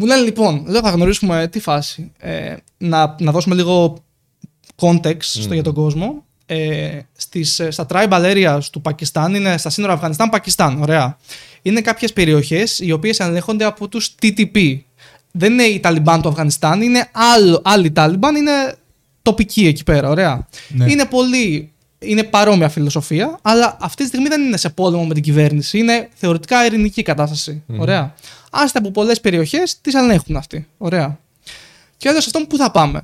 [0.00, 2.12] Μου λένε λοιπόν, λέω θα γνωρίσουμε τι φάση.
[2.18, 4.02] Ε, να, να δώσουμε λίγο
[4.76, 6.24] context στο, για τον κόσμο.
[6.46, 11.18] Ε, στις, ε, στα tribal areas του Πακιστάν, είναι στα σύνορα Αφγανιστάν-Πακιστάν, ωραία.
[11.62, 14.78] Είναι κάποιες περιοχές οι οποίες ελέγχονται από τους TTP.
[15.30, 18.74] Δεν είναι οι Ταλιμπάν του Αφγανιστάν, είναι άλλο, άλλοι Ταλιμπάν, είναι
[19.22, 20.48] τοπικοί εκεί πέρα, ωραία.
[20.68, 20.90] Ναι.
[20.90, 21.72] Είναι πολύ.
[22.02, 25.78] Είναι παρόμοια φιλοσοφία, αλλά αυτή τη στιγμή δεν είναι σε πόλεμο με την κυβέρνηση.
[25.78, 27.62] Είναι θεωρητικά ειρηνική κατάσταση.
[27.78, 28.14] Ωραία.
[28.50, 30.68] Άστα από πολλές περιοχές τις ελέγχουν αυτοί.
[30.78, 31.18] Ωραία.
[31.96, 33.02] Και έδωσε αυτό πού θα πάμε;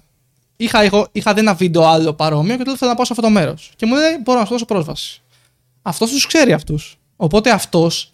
[0.56, 3.24] Είχα, είχα, είχα δει ένα βίντεο άλλο παρόμοιο και τότε θέλω να πάω σε αυτό
[3.24, 3.72] το μέρος.
[3.76, 5.22] Και μου λέει: Μπορώ να σου δώσω πρόσβαση.
[5.82, 6.98] Αυτός τους ξέρει αυτούς.
[7.16, 8.10] Οπότε αυτός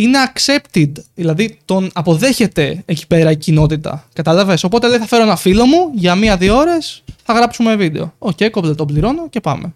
[0.00, 4.08] είναι accepted, δηλαδή τον αποδέχεται εκεί πέρα η κοινότητα.
[4.12, 4.64] Κατάλαβες.
[4.64, 8.14] Οπότε λέει: Θα φέρω ένα φίλο μου για μία-δύο ώρες, θα γράψουμε βίντεο.
[8.18, 9.74] OK, okay, κόμπλε τον πληρώνω και πάμε.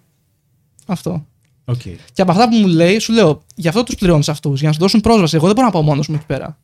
[0.86, 1.26] Αυτό.
[1.64, 1.80] Οκ.
[2.12, 4.74] Και από αυτά που μου λέει, σου λέω: Γι' αυτό τους πληρώνεις αυτούς, για να
[4.74, 5.36] σου δώσουν πρόσβαση.
[5.36, 6.58] Εγώ δεν μπορώ να πάω μόνος μου εκεί πέρα.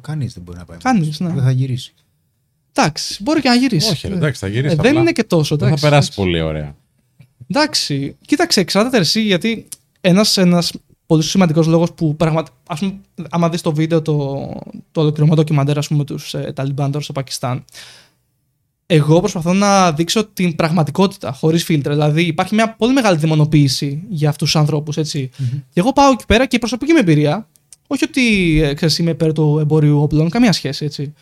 [0.00, 0.78] Κανείς δεν μπορεί να πάει.
[0.78, 1.28] Κανείς, ναι.
[1.28, 1.94] Δεν θα γυρίσει.
[2.72, 3.90] Εντάξει, μπορεί και να γυρίσεις.
[3.90, 4.72] Όχι, ρε, εντάξει, θα γυρίσει.
[4.72, 5.00] Ε, δεν απλά.
[5.00, 5.56] είναι και τόσο.
[5.56, 6.20] Δεν θα εντάξει, περάσει εντάξει.
[6.20, 6.74] πολύ ωραία.
[7.48, 9.68] Εντάξει, κοίταξε, εξάρτηται εσύ γιατί
[10.00, 10.72] ένας ένας
[11.12, 12.56] πολύ σημαντικός λόγος που πραγματικά.
[12.66, 13.00] Α πούμε,
[13.30, 14.14] άμα δεις το βίντεο, το,
[14.92, 17.64] το ολοκληρωμένο ντοκιμαντέρ, ας πούμε, τους ε, Ταλιμπάν τώρα στο Πακιστάν,
[18.86, 21.92] εγώ προσπαθώ να δείξω την πραγματικότητα, χωρίς φίλτρα.
[21.92, 25.30] Δηλαδή, υπάρχει μια πολύ μεγάλη δαιμονοποίηση για αυτούς τους ανθρώπους, έτσι.
[25.72, 27.48] Και εγώ πάω εκεί πέρα και η προσωπική μου εμπειρία,
[27.86, 31.14] όχι ότι ε, ξέρεις, είμαι υπέρ του εμπορίου όπλων, καμία σχέση, έτσι.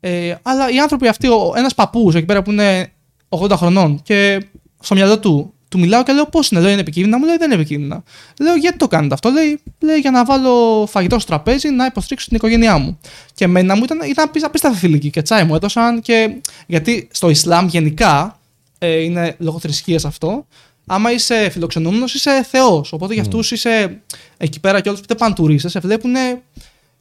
[0.00, 2.92] Ε, αλλά οι άνθρωποι αυτοί, ένας παππούς εκεί πέρα που είναι
[3.28, 4.46] 80 χρονών και
[4.80, 7.50] στο μυαλό του του μιλάω και λέω πώς είναι, λέω είναι επικίνδυνα, μου λέει δεν
[7.50, 8.02] είναι επικίνδυνα.
[8.40, 12.28] Λέω γιατί το κάνετε αυτό, λέει, λέει για να βάλω φαγητό στο τραπέζι να υποστηρίξω
[12.28, 12.98] την οικογένειά μου.
[13.34, 16.36] Και εμένα μου ήταν, ήταν απίστα- απίστευτα φιλική και τσάι μου έδωσαν και.
[16.66, 18.38] Γιατί στο Ισλάμ γενικά
[18.78, 20.46] ε, είναι λόγω θρησκείας αυτό.
[20.86, 22.92] Άμα είσαι φιλοξενούμενος, είσαι Θεός.
[22.92, 24.00] Οπότε για αυτούς είσαι
[24.36, 26.12] εκεί πέρα και όλους που δεν πάνε τουρίστε, σε βλέπουν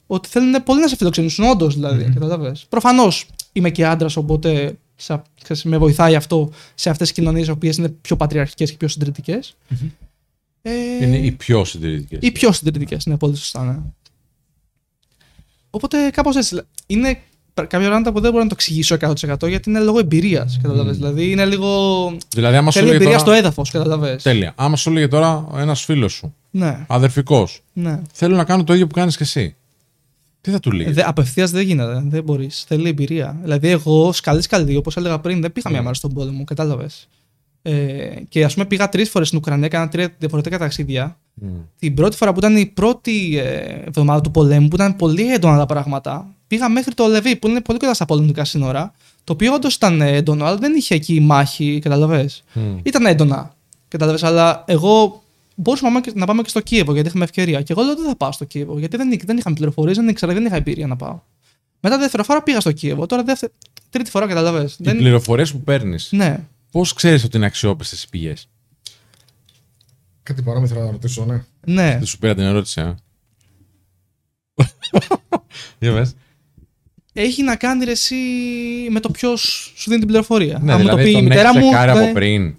[0.07, 2.13] ότι θέλουν πολύ να σε φιλοξενήσουν, όντως δηλαδή.
[2.19, 2.51] Mm-hmm.
[2.69, 4.82] Προφανώς είμαι και άντρας, οπότε σε,
[5.43, 8.87] ξέρεις, με βοηθάει αυτό σε αυτές τις κοινωνίες οι οποίες είναι πιο πατριαρχικές και πιο
[8.87, 9.55] συντηρητικές.
[10.61, 10.71] Ε,
[11.05, 12.19] Είναι οι πιο συντηρητικές.
[12.21, 13.77] ή πιο συντηρητικές, είναι πολύ σωστά, ναι.
[15.69, 16.61] Οπότε κάπως έτσι.
[16.85, 17.17] Είναι
[17.53, 20.59] κάποια πράγματα που δεν μπορώ να το εξηγήσω 100% γιατί είναι λόγω εμπειρίας.
[20.61, 20.97] Καταλαβες.
[20.97, 21.67] Δηλαδή είναι λίγο.
[22.29, 23.27] Δηλαδή, άμα σου Θέλει λέει εμπειρία τώρα...
[23.31, 24.15] στο έδαφος, καταλαβέ.
[24.23, 24.53] Τέλεια.
[24.55, 28.01] Άμα σου λέγε τώρα ένας φίλος σου, Ναι, αδερφικός, ναι.
[28.13, 29.55] θέλω να κάνω το ίδιο που κάνεις και εσύ.
[30.43, 30.91] Τι θα του λέει.
[30.91, 32.03] Δε, Απευθείας δεν γίνεται.
[32.07, 32.63] Δεν μπορείς.
[32.67, 33.37] Θέλει εμπειρία.
[33.41, 35.83] Δηλαδή, εγώ σκαλί σκαλί, όπως έλεγα πριν, δεν πήγα μια Mm.
[35.83, 37.07] μέρα στον πόλεμο, κατάλαβες.
[37.61, 41.17] Ε, και ας πούμε πήγα τρεις φορές στην Ουκρανία, έκανα τρία διαφορετικά ταξίδια.
[41.33, 41.47] Μμ.
[41.79, 45.57] Την πρώτη φορά που ήταν η πρώτη ε, εβδομάδα του πολέμου, που ήταν πολύ έντονα
[45.57, 48.93] τα πράγματα, πήγα μέχρι το Λεβί, που είναι πολύ κοντά στα πολεμικά σύνορα.
[49.23, 52.29] Το οποίο όντως ήταν έντονο, αλλά δεν είχε εκεί μάχη, καταλαβέ.
[52.53, 52.77] Μμ.
[52.83, 53.55] Ήταν έντονα.
[53.87, 55.22] Κατάλαβες, αλλά εγώ
[55.55, 57.61] μπορούσα να πάμε, και- να πάμε και στο Κίεβο γιατί είχαμε ευκαιρία.
[57.61, 60.33] Και εγώ λέω δεν θα πάω στο Κίεβο γιατί δεν, δεν είχαμε πληροφορίες, δεν ήξερα,
[60.33, 61.19] δεν είχα εμπειρία να πάω.
[61.79, 63.05] Μετά δεύτερη φορά πήγα στο Κίεβο.
[63.05, 63.51] Τώρα δεύτερη,
[63.89, 64.63] τρίτη φορά καταλαβέ.
[64.63, 64.97] Οι Δεν...
[64.97, 66.39] πληροφορίες που παίρνεις, Ναι.
[66.71, 68.49] πώς ξέρεις ότι είναι αξιόπιστες οι πηγές;
[70.23, 71.43] Κάτι παρόμοιο θέλω να ρωτήσω, ναι.
[71.65, 71.91] Ναι.
[71.97, 72.95] Δεν σου πήρα την ερώτηση, α.
[75.79, 76.15] Για πες.
[77.13, 78.15] Έχει να κάνει ρε, εσύ
[78.89, 79.41] με το ποιος
[79.75, 80.59] σου δίνει την πληροφορία.
[80.61, 81.67] Ναι, Αν μου το δηλαδή πει η τον μητέρα έχεις μου.
[81.67, 82.55] τσεκάρει δεν- από πριν.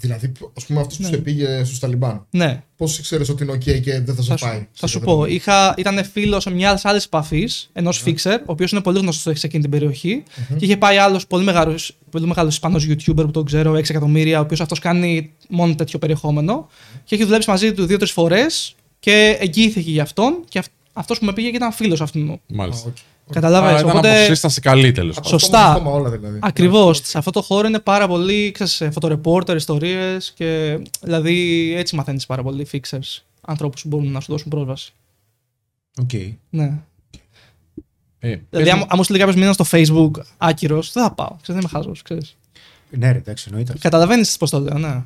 [0.00, 2.26] Δηλαδή, ας πούμε, αυτός που σε πήγε στους Ταλιμπάν.
[2.30, 2.62] Ναι.
[2.76, 4.66] Πώς ξέρει ότι είναι OK και δεν θα σε Θα σου, πάει.
[4.72, 5.34] θα σου σε πω, παιδί.
[5.34, 9.62] είχα, ήταν φίλος μιας άλλης επαφής, ενός fixer, ο οποίος είναι πολύ γνωστός σε εκείνη
[9.62, 10.22] την περιοχή.
[10.58, 14.38] Και είχε πάει άλλος πολύ μεγάλος πολύ μεγάλος Ισπανός YouTuber που τον ξέρω, 6 εκατομμύρια,
[14.38, 16.68] ο οποίος αυτός κάνει μόνο τέτοιο περιεχόμενο.
[17.04, 20.38] Και έχει δουλέψει μαζί του δύο-τρεις φορές και εγγυήθηκε για αυτόν.
[20.48, 22.32] Και αυτός που με πήγε και ήταν φίλος αυτού.
[22.32, 22.88] Α, Μάλιστα.
[22.88, 22.96] οκ.
[23.32, 23.68] Καταλάβες.
[23.70, 24.24] Άρα ήταν από Οπότε.
[24.24, 25.40] σύσταση καλή τέλος Από πάντων.
[25.40, 25.72] Σωστά.
[25.72, 26.38] το στόμα όλα δηλαδή.
[26.42, 27.00] Ακριβώς.
[27.04, 32.42] Σε αυτό το χώρο είναι πάρα πολύ ξέρεις, φωτορεπόρτερ, ιστορίες και δηλαδή έτσι μαθαίνεις πάρα
[32.42, 33.22] πολύ fixers.
[33.40, 34.92] Ανθρώπους που μπορούν να σου δώσουν πρόσβαση.
[36.02, 36.10] Οκ.
[36.50, 36.72] Ναι.
[38.20, 41.12] Ε, Δηλαδή, πες αν, μου- αν μου στείλει κάποιος μήνυμα στο Facebook άκυρος, δεν θα
[41.12, 41.36] πάω.
[41.42, 41.92] Ξέρεις, δεν είμαι χαζός.
[42.90, 43.74] Ναι, ρε, εντάξει, εννοείται.
[43.80, 45.02] Καταλαβαίνεις πώς το λέω, ναι.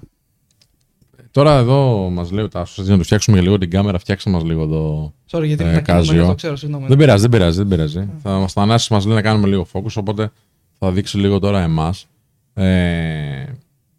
[1.33, 4.43] Τώρα εδώ μας λέει ο Τάσος, να του φτιάξουμε για λίγο την κάμερα, φτιάξτε μας
[4.43, 5.13] λίγο εδώ.
[5.31, 6.27] Sorry, γιατί Ε, δεν Κάζιο.
[6.27, 6.87] το ξέρω, συγγνώμη.
[6.87, 8.09] Δεν πειράζει, δεν πειράζει, δεν πειράζει.
[8.23, 10.31] Θα μας Θανάση, μας λέει να κάνουμε λίγο focus, οπότε
[10.79, 12.07] θα δείξει λίγο τώρα εμάς.
[12.55, 13.45] Ε,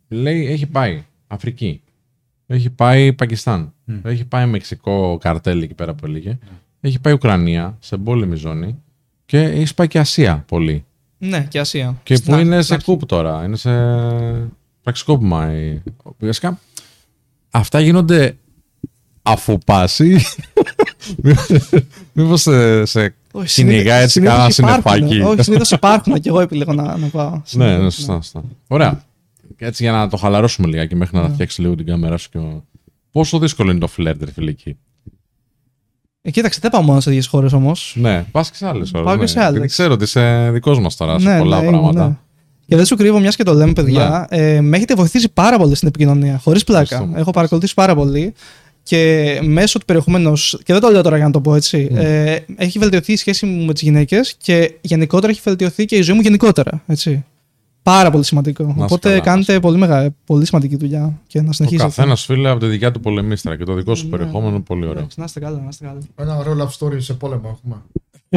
[0.08, 1.82] λέει, έχει πάει Αφρική.
[2.48, 3.74] Έχει πάει Πακιστάν.
[3.86, 3.96] Μμ.
[4.04, 6.38] Έχει πάει Μεξικό καρτέλ εκεί πέρα που έλεγε.
[6.82, 8.82] Έχει πάει Ουκρανία σε πόλεμη ζώνη.
[9.26, 10.86] Και έχει πάει και Ασία πολύ.
[11.18, 12.00] Ναι, και Ασία.
[12.04, 12.86] Και Στην που ά- είναι στην σε αρχή.
[12.86, 13.44] κούπ τώρα.
[13.46, 13.72] Είναι σε
[14.84, 15.54] πραξικόπημα.
[15.58, 15.82] η-
[16.20, 16.60] Βασικά,
[17.54, 18.38] αυτά γίνονται
[19.22, 20.20] αφού πάσει.
[22.14, 25.08] Μήπως σε, σε Όχι, κυνηγά συνήθως- έτσι συνήθως κανένα υπάρχουν.
[25.08, 25.32] συννεφάκι.
[25.34, 27.30] Όχι, συνήθως υπάρχουν και εγώ επιλέγω να, να πάω.
[27.32, 28.44] Ναι, Συνήθως, ναι, σωστά, σωστά.
[28.68, 29.04] Ωραία.
[29.58, 32.30] Και έτσι για να το χαλαρώσουμε λιγάκι μέχρι να φτιάξει λίγο την κάμερά σου.
[32.30, 32.38] Και...
[32.38, 32.64] ο-
[33.12, 34.78] Πόσο δύσκολο είναι το φλερτ, ρε φίλε, εκεί.
[36.22, 37.96] Ε, κοίταξε, δεν πάω μόνο σε τέτοιε χώρες όμως.
[38.00, 39.04] Ναι, πας και σε άλλες ώρε.
[39.04, 39.72] Πάω και σε άλλες.
[39.72, 42.24] ξέρω ότι είσαι δικός μας τώρα σε πολλά ναι, πράγματα.
[42.66, 42.68] Ναι.
[42.68, 45.76] Και δεν σου κρύβω, μιας και το λέμε, παιδιά, ε, με έχετε βοηθήσει πάρα πολύ
[45.76, 46.38] στην επικοινωνία.
[46.44, 46.82] Χωρίς πλάκα.
[46.82, 47.20] Ευχαριστούμε.
[47.20, 48.34] Έχω παρακολουθήσει πάρα πολύ.
[48.84, 50.34] Και μέσω του περιεχομένου,
[50.64, 53.46] και δεν το λέω τώρα για να το πω έτσι, ε, έχει βελτιωθεί η σχέση
[53.46, 56.84] μου με τις γυναίκες και γενικότερα έχει βελτιωθεί και η ζωή μου γενικότερα.
[56.88, 57.26] Έτσι.
[57.84, 58.64] Πάρα πολύ σημαντικό.
[58.64, 61.88] είσαι Οπότε καλά, κάνετε πολύ, μεγάλη, πολύ σημαντική δουλειά και να Ο συνεχίσετε.
[61.90, 64.10] καθένας φίλε από τη δικιά του πολεμίστρα και το δικό σου Ναι.
[64.10, 64.98] περιεχόμενο είναι πολύ ωραίο.
[65.00, 65.98] Εντάξει, Να είστε καλά, να είστε καλά.
[66.16, 67.82] Ένα ωραίο love story σε πόλεμο έχουμε.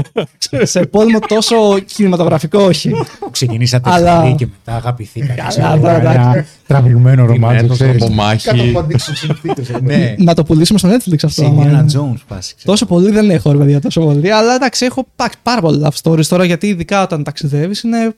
[0.63, 2.93] σε πόλεμο τόσο κινηματογραφικό, όχι.
[3.31, 5.33] Ξεκινήσατε Αλλά- φίλοι και μετά αγαπηθήκατε.
[5.35, 6.51] Καλά, ξέρω, τώρα, ένα εντάξει.
[6.67, 8.03] Τραβηγμένο Είναι ρομάντζο, έτος ξέρεις.
[8.03, 8.49] από Κάτω μάχη.
[8.71, 9.69] από αντίξω συνθήκες.
[9.83, 11.29] Ναι, να το πουλήσουμε στο Netflix αυτό.
[11.43, 11.85] σε άμα Indiana είναι.
[11.95, 12.55] Jones πάση.
[12.55, 12.73] ξέρω.
[12.73, 14.33] Τόσο πολύ δεν έχω, ρε παιδιά, τόσο πολύ.
[14.33, 18.15] Αλλά εντάξει, έχω πα- πάρα πολλά love stories τώρα γιατί ειδικά όταν ταξιδεύεις είναι,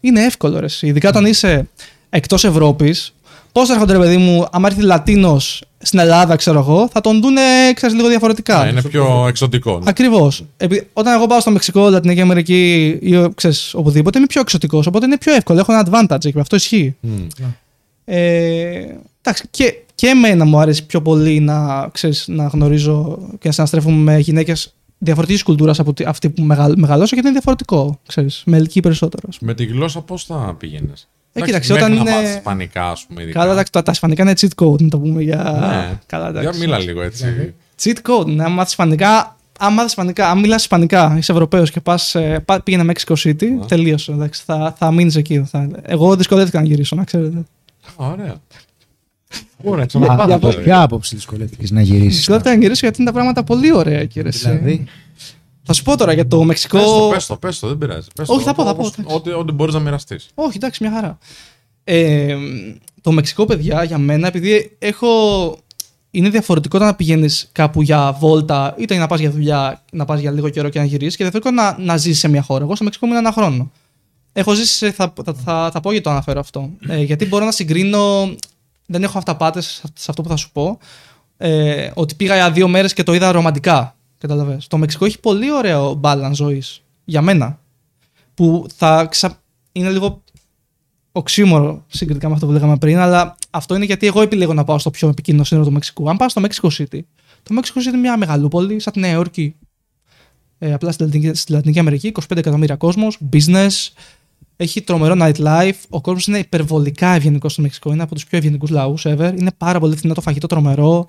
[0.00, 0.58] είναι εύκολο.
[0.58, 0.64] Ρε.
[0.64, 0.86] εσύ.
[0.86, 1.68] Ειδικά όταν είσαι
[2.10, 3.14] εκτός Ευρώπης.
[3.56, 7.40] Πώς έρχονται, ρε παιδί μου, άμα έρθει Λατίνος στην Ελλάδα, ξέρω εγώ, θα τον δούνε
[7.74, 8.64] ξέρεις, λίγο διαφορετικά.
[8.64, 9.82] Ναι, είναι πιο εξωτικό.
[9.84, 10.44] Ακριβώς.
[10.92, 14.86] Όταν εγώ πάω στο Μεξικό, Λατινική Αμερική ή ξέρεις, οπουδήποτε, είμαι πιο εξωτικός.
[14.86, 15.58] Οπότε είναι πιο εύκολο.
[15.58, 16.38] Έχω ένα advantage εκεί.
[16.40, 16.96] Αυτό ισχύει.
[17.00, 17.26] Μμ.
[18.04, 18.18] Ε,
[19.22, 23.96] εντάξει, και, και εμένα μου αρέσει πιο πολύ να, ξέρεις, να γνωρίζω και να συναστρέφομαι
[24.12, 28.00] με γυναίκες διαφορετικής κουλτούρας από τη- αυτή που μεγαλ, μεγαλώσω γιατί είναι διαφορετικό.
[28.06, 29.22] Ξέρεις, με ελκύει περισσότερο.
[29.28, 29.50] ας πούμε.
[29.50, 31.08] Με τη γλώσσα πώς θα πήγαινες;
[31.42, 33.22] Ε, κοίταξε, όταν Να είναι- μάθεις ισπανικά, ας πούμε.
[33.22, 33.38] ειδικά.
[33.38, 35.36] Καλά, εντάξει, τα, τα ισπανικά είναι cheat code, να το πούμε για.
[35.60, 35.98] Ναι.
[36.06, 36.60] Καλά, Για εντάξει.
[36.60, 37.54] μίλα λίγο έτσι.
[37.82, 39.36] Cheat code, ναι, αν μάθεις ισπανικά.
[39.58, 43.44] Αν μάθεις ισπανικά, αν μιλάς ισπανικά, είσαι Ευρωπαίος και πας, ε, πά, πήγαινε Mexico City,
[43.68, 44.12] τελείωσε.
[44.12, 45.44] Εντάξει, θα, θα μείνεις εκεί.
[45.50, 45.68] Θα...
[45.82, 47.42] Εγώ δυσκολεύτηκα να γυρίσω, να ξέρετε.
[47.96, 48.34] Ωραία.
[49.62, 50.32] Ωραία, Α, ξαναπάτε.
[50.34, 52.16] Από ποια άποψη δυσκολεύτηκες να γυρίσεις.
[52.16, 54.28] Δυσκολεύτηκα να γυρίσω γιατί είναι τα πράγματα πολύ ωραία, κύριε.
[54.28, 54.48] εσύ.
[54.50, 54.84] Δηλαδή,
[55.66, 56.78] Θα σου πω τώρα για το Μεξικό.
[56.78, 58.06] Πες το, πες το, πες το, δεν πειράζει.
[58.14, 59.16] Πες Όχι, το, θα πω, θα πω, όπως- εντάξει.
[59.16, 60.28] Ό,τι, ό,τι μπορείς να μοιραστείς.
[60.34, 61.18] Όχι, εντάξει, μια χαρά.
[61.84, 62.36] Ε,
[63.00, 65.08] το Μεξικό, παιδιά, για μένα, επειδή έχω.
[66.10, 70.20] Είναι διαφορετικό το να πηγαίνεις κάπου για βόλτα, είτε να πας για δουλειά, να πας
[70.20, 72.64] για λίγο καιρό και να γυρίσεις, και διαφορετικό να, να ζήσει σε μια χώρα.
[72.64, 73.70] Εγώ στο Μεξικό ήμουν ένα χρόνο.
[74.32, 76.70] Έχω ζήσει, σε- θα, θα, θα, θα πω γιατί το αναφέρω αυτό.
[76.88, 78.34] Ε, γιατί μπορώ να συγκρίνω.
[78.86, 80.78] Δεν έχω αυταπάτες σε αυτό που θα σου πω.
[81.36, 83.95] Ε, ότι πήγα για δύο μέρες και το είδα ρομαντικά.
[84.18, 84.66] Καταλαβες.
[84.66, 86.82] Το Μεξικό έχει πολύ ωραίο balance ζωής.
[87.04, 87.60] Για μένα.
[88.34, 89.42] Που θα ξα...
[89.72, 90.22] είναι λίγο
[91.12, 94.78] οξύμορο συγκριτικά με αυτό που λέγαμε πριν, αλλά αυτό είναι γιατί εγώ επιλέγω να πάω
[94.78, 96.10] στο πιο επικίνδυνο σύνορο του Μεξικού.
[96.10, 97.00] Αν πάω στο Mexico City,
[97.42, 99.54] το Mexico City είναι μια μεγαλούπολη, σαν τη Νέα Υόρκη.
[100.58, 103.88] Ε, απλά στη Λατινική, στη Λατινική Αμερική, 25 εκατομμύρια κόσμος, business,
[104.56, 105.78] έχει τρομερό nightlife.
[105.88, 107.92] Ο κόσμος είναι υπερβολικά ευγενικός στο Μεξικό.
[107.92, 109.34] Είναι από τους πιο ευγενικούς λαούς ever.
[109.38, 111.06] Είναι πάρα πολύ φθηνό το φαγητό, τρομερό.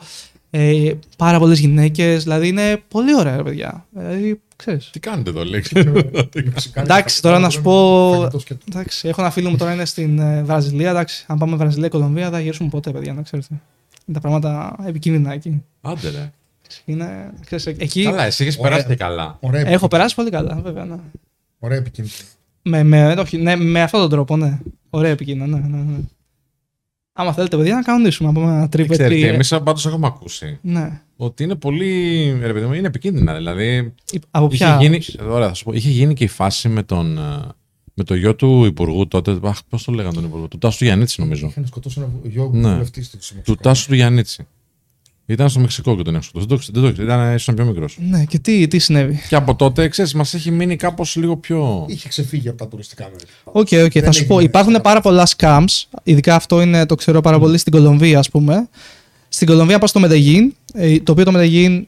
[0.49, 2.23] Ε, πάρα πολλές γυναίκες.
[2.23, 3.85] Δηλαδή είναι πολύ ωραία, ρε παιδιά.
[3.91, 4.89] Δηλαδή, ξέρεις.
[4.89, 5.75] Τι κάνετε εδώ, λέξη.
[6.73, 8.13] Εντάξει, τώρα να σου πω.
[8.69, 10.89] Εντάξει, έχω ένα φίλο μου τώρα είναι στην ε, Βραζιλία.
[10.89, 13.47] Εντάξει, αν πάμε Βραζιλία, Κολομβία, δεν θα γυρίσουμε ποτέ, παιδιά, να ξέρετε.
[14.05, 15.63] Είναι τα πράγματα επικίνδυνα εκεί.
[15.81, 16.31] Άντε ρε.
[16.85, 18.69] Είναι, ξέρεις, εκεί Καλά, εσύ έχεις Ωραία.
[18.69, 19.37] περάσει και καλά.
[19.39, 19.87] Ωραία, έχω επικίνδυνο.
[19.87, 20.85] περάσει πολύ καλά, βέβαια.
[20.85, 20.95] Ναι.
[21.59, 22.15] Ωραία επικίνδυνο.
[22.61, 24.59] Με, με, όχι, ναι, με αυτόν τον τρόπο, ναι.
[24.89, 25.97] Ωραία επικίνδυνα, ναι, ναι, ναι.
[27.19, 28.27] Άμα θέλετε, παιδιά, να κανονίσουμε.
[28.31, 31.01] Να πούμε ένα trip, ε Ξέρετε, εμείς πάντως έχουμε ακούσει Ναι.
[31.17, 32.23] ότι είναι πολύ.
[32.41, 33.35] Ρε παιδί μου, είναι επικίνδυνα.
[33.35, 33.93] Δηλαδή,
[34.31, 34.77] Από είχε ποια.
[34.81, 37.21] γίνει, ωραία, θα σου πω, είχε γίνει και η φάση με τον, ε,
[37.93, 39.39] με το γιο του υπουργού τότε.
[39.43, 40.47] Αχ, πώς το λέγανε τον υπουργό.
[40.47, 41.47] Του Τάσου του Γιαννίτση, νομίζω.
[41.47, 42.71] Είχαν σκοτώσει ένα γιο Ναι.
[42.71, 44.47] βουλευτή στη Του Τάσου του Γιαννίτση.
[45.29, 46.29] Ήταν στο Μεξικό και τον έξω.
[46.33, 47.07] Δεν το δεν το ξέρει.
[47.07, 47.97] Ήταν ήσουν πιο μικρός.
[48.09, 51.85] Ναι, και τι, τι συνέβη; Και από τότε, ξέρεις, μας έχει μείνει κάπως λίγο πιο.
[51.87, 53.23] Είχε ξεφύγει από τα τουριστικά μέρη.
[53.43, 53.53] Οκ,
[53.85, 54.33] οκ, θα Δεν σου πω.
[54.33, 54.83] έγινε Υπάρχουν κάτι.
[54.83, 55.83] πάρα πολλά scams.
[56.03, 58.67] Ειδικά αυτό είναι, το ξέρω πάρα πολύ στην Κολομβία, ας πούμε.
[59.29, 61.85] Στην Κολομβία πας στο Μεντεγίν, ε, το οποίο το Μεντεγίν,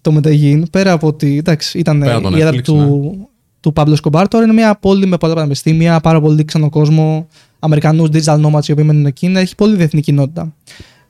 [0.00, 3.28] το Μεντεγίν, πέρα από ότι εντάξει, ήταν Πέρα από το η έδρα Netflix, του,
[3.60, 7.28] του Πάμπλο Εσκομπάρ, τώρα είναι μια πόλη με πολλά πανεπιστήμια, πάρα πολύ ξένο κόσμο,
[7.58, 10.54] Αμερικανούς digital nomads οι οποίοι μένουν εκεί, είναι- έχει πολύ διεθνή κοινότητα.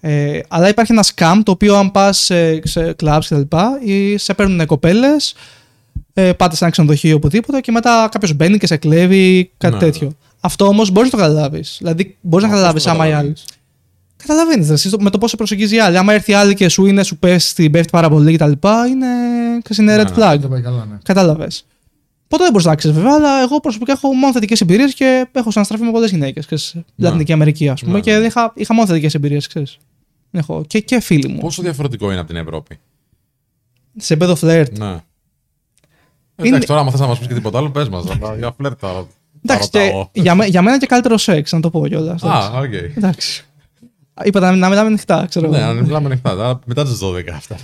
[0.06, 3.56] Ε, αλλά υπάρχει ένα scam το οποίο αν πας σε, σε clubs κτλ.
[3.84, 5.34] ή σε παίρνουν κοπέλες,
[6.12, 9.80] ε, πάτε σε ένα ξενοδοχείο οπουδήποτε και μετά κάποιος μπαίνει και σε κλέβει, κάτι Ναι.
[9.80, 10.12] τέτοιο.
[10.40, 11.76] Αυτό όμως μπορείς να το καταλάβεις.
[11.78, 13.32] Δηλαδή μπορείς να Μα, καταλάβεις πώς το άμα η άλλη.
[14.16, 15.96] καταλαβαίνεις; Καταλαβαίνει με το πώ σε προσεγγίζει η άλλη.
[15.98, 18.52] Άμα έρθει η άλλη και σου είναι, σου πέσει, την πέφτει πάρα πολύ κτλ.
[18.90, 19.06] Είναι,
[19.62, 20.12] ξέρεις, είναι Ναι, red ναι.
[20.16, 20.36] flag.
[20.40, 20.96] Δεν πάει καλά, ναι.
[21.04, 21.66] Κατάλαβες.
[22.28, 25.50] Ποτέ δεν μπορείς να ξέρει βέβαια, αλλά εγώ προσωπικά έχω μόνο θετικές εμπειρίες και έχω
[25.50, 26.72] συναστραφεί με πολλές γυναίκες.
[26.74, 26.82] Ναι.
[26.96, 28.26] Λατινική Αμερική, ας πούμε, Ναι, και ναι.
[28.26, 29.78] είχα, είχα μόνο θετικές εμπειρίες, ξέρεις.
[30.36, 31.38] Έχω και, και φίλοι μου.
[31.40, 32.78] Πόσο διαφορετικό είναι από την Ευρώπη;
[33.96, 34.78] Σε επίπεδο φλερτ.
[34.78, 34.86] Ναι.
[34.86, 38.04] Είναι- Εντάξει, τώρα, άμα θες να μας πεις και τίποτα άλλο, πες μας.
[38.38, 39.06] Για φλερτ θα
[39.44, 40.08] Εντάξει, θα και ρωτάω.
[40.12, 42.22] για, μέ- για μένα και καλύτερο σεξ, να το πω κιόλας.
[42.22, 42.72] Α, οκ.
[42.72, 43.44] Εντάξει.
[44.24, 45.48] Είπα να, να μιλάμε ανοιχτά, ξέρω.
[45.48, 45.66] Ναι, εγώ.
[45.66, 46.30] αν μιλάμε ανοιχτά.
[46.34, 47.56] τώρα Μετά τις 12 αυτά.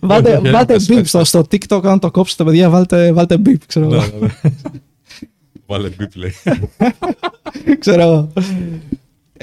[0.00, 3.34] βάλτε Ναι, βάλτε πες, beep πες, στο, στο TikTok, αν το κόψετε, παιδιά, βάλτε, βάλτε
[3.46, 4.04] beep, ξέρω Ναι, εγώ.
[4.20, 4.50] ναι, ναι.
[5.66, 6.34] Βάλε beep, λέει.
[7.78, 8.32] ξέρω εγώ.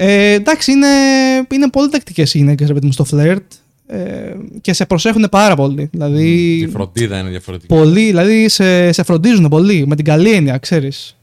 [0.00, 0.86] Ε, εντάξει, είναι,
[1.52, 3.52] είναι πολύ τακτικές οι γυναίκες, ρε παιδί μου, στο φλερτ.
[3.86, 5.88] Ε, και σε προσέχουν πάρα πολύ.
[5.92, 7.74] Δηλαδή, Η φροντίδα είναι διαφορετική.
[7.74, 11.16] πολύ, δηλαδή σε, σε φροντίζουν πολύ, με την καλή έννοια, ξέρεις.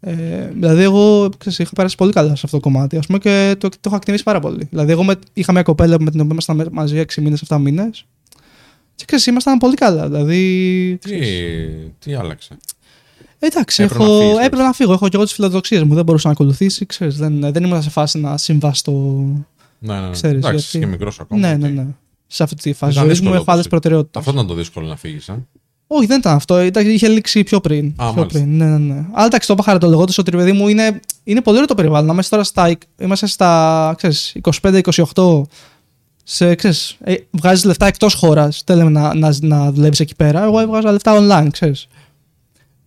[0.00, 0.14] Ε,
[0.54, 3.68] δηλαδή, εγώ ξέρεις, είχα περάσει πολύ καλά σε αυτό το κομμάτι ας πούμε, και το,
[3.68, 4.66] το έχω εκτιμήσει πάρα πολύ.
[4.70, 8.04] Δηλαδή, εγώ με, είχα μια κοπέλα με την οποία ήμασταν μαζί 6 μήνες, 7 μήνες.
[8.94, 10.06] Και ξέρεις, ήμασταν πολύ καλά.
[10.08, 10.98] Δηλαδή.
[11.00, 11.18] Τι,
[11.98, 12.56] τι άλλαξε;
[13.42, 14.92] Εντάξει, Έπρεπε έχω, να φύγεις, έπρεπε να φύγω.
[14.92, 15.94] Έχω και εγώ τις φιλοδοξίες μου.
[15.94, 16.86] Δεν μπορούσα να ακολουθήσει.
[16.86, 18.92] Ξέρεις, δεν, δεν ήμουν σε φάση να συμβιβαστώ.
[19.78, 20.10] Ναι, ναι, ναι.
[20.10, 21.40] Ξέρεις, Εντάξει, γιατί- είσαι και μικρός ακόμα.
[21.40, 21.60] ναι, οκ.
[21.60, 21.86] ναι, ναι.
[22.26, 24.20] Σε αυτή τη φάση Ήταν ζωής μου δύσκολο έχω άλλες όπως- προτεραιότητες.
[24.20, 25.28] Αυτό ήταν το δύσκολο να φύγεις.
[25.28, 25.46] Ε;
[25.86, 26.62] Όχι, δεν ήταν αυτό.
[26.62, 27.86] Ήταν, είχε λήξει πιο πριν.
[27.86, 28.26] Α, πιο μάλιστα.
[28.26, 28.56] πριν.
[28.56, 29.04] Ναι, ναι, ναι.
[29.12, 32.06] Αλλά εντάξει, το είπα χαριτολογώντας ότι ρε παιδί μου είναι, είναι πολύ ωραίο το περιβάλλον.
[32.06, 34.36] Να είμαστε τώρα στα, είμαστε στα ξέρεις,
[35.14, 35.42] 25-28.
[36.24, 40.42] Σε, ξέρεις, ε, βγάζεις λεφτά εκτός χώρας, δεν λέμε να, να, να δουλεύεις εκεί πέρα.
[40.44, 41.86] Εγώ έβγαζα λεφτά online, ξέρεις.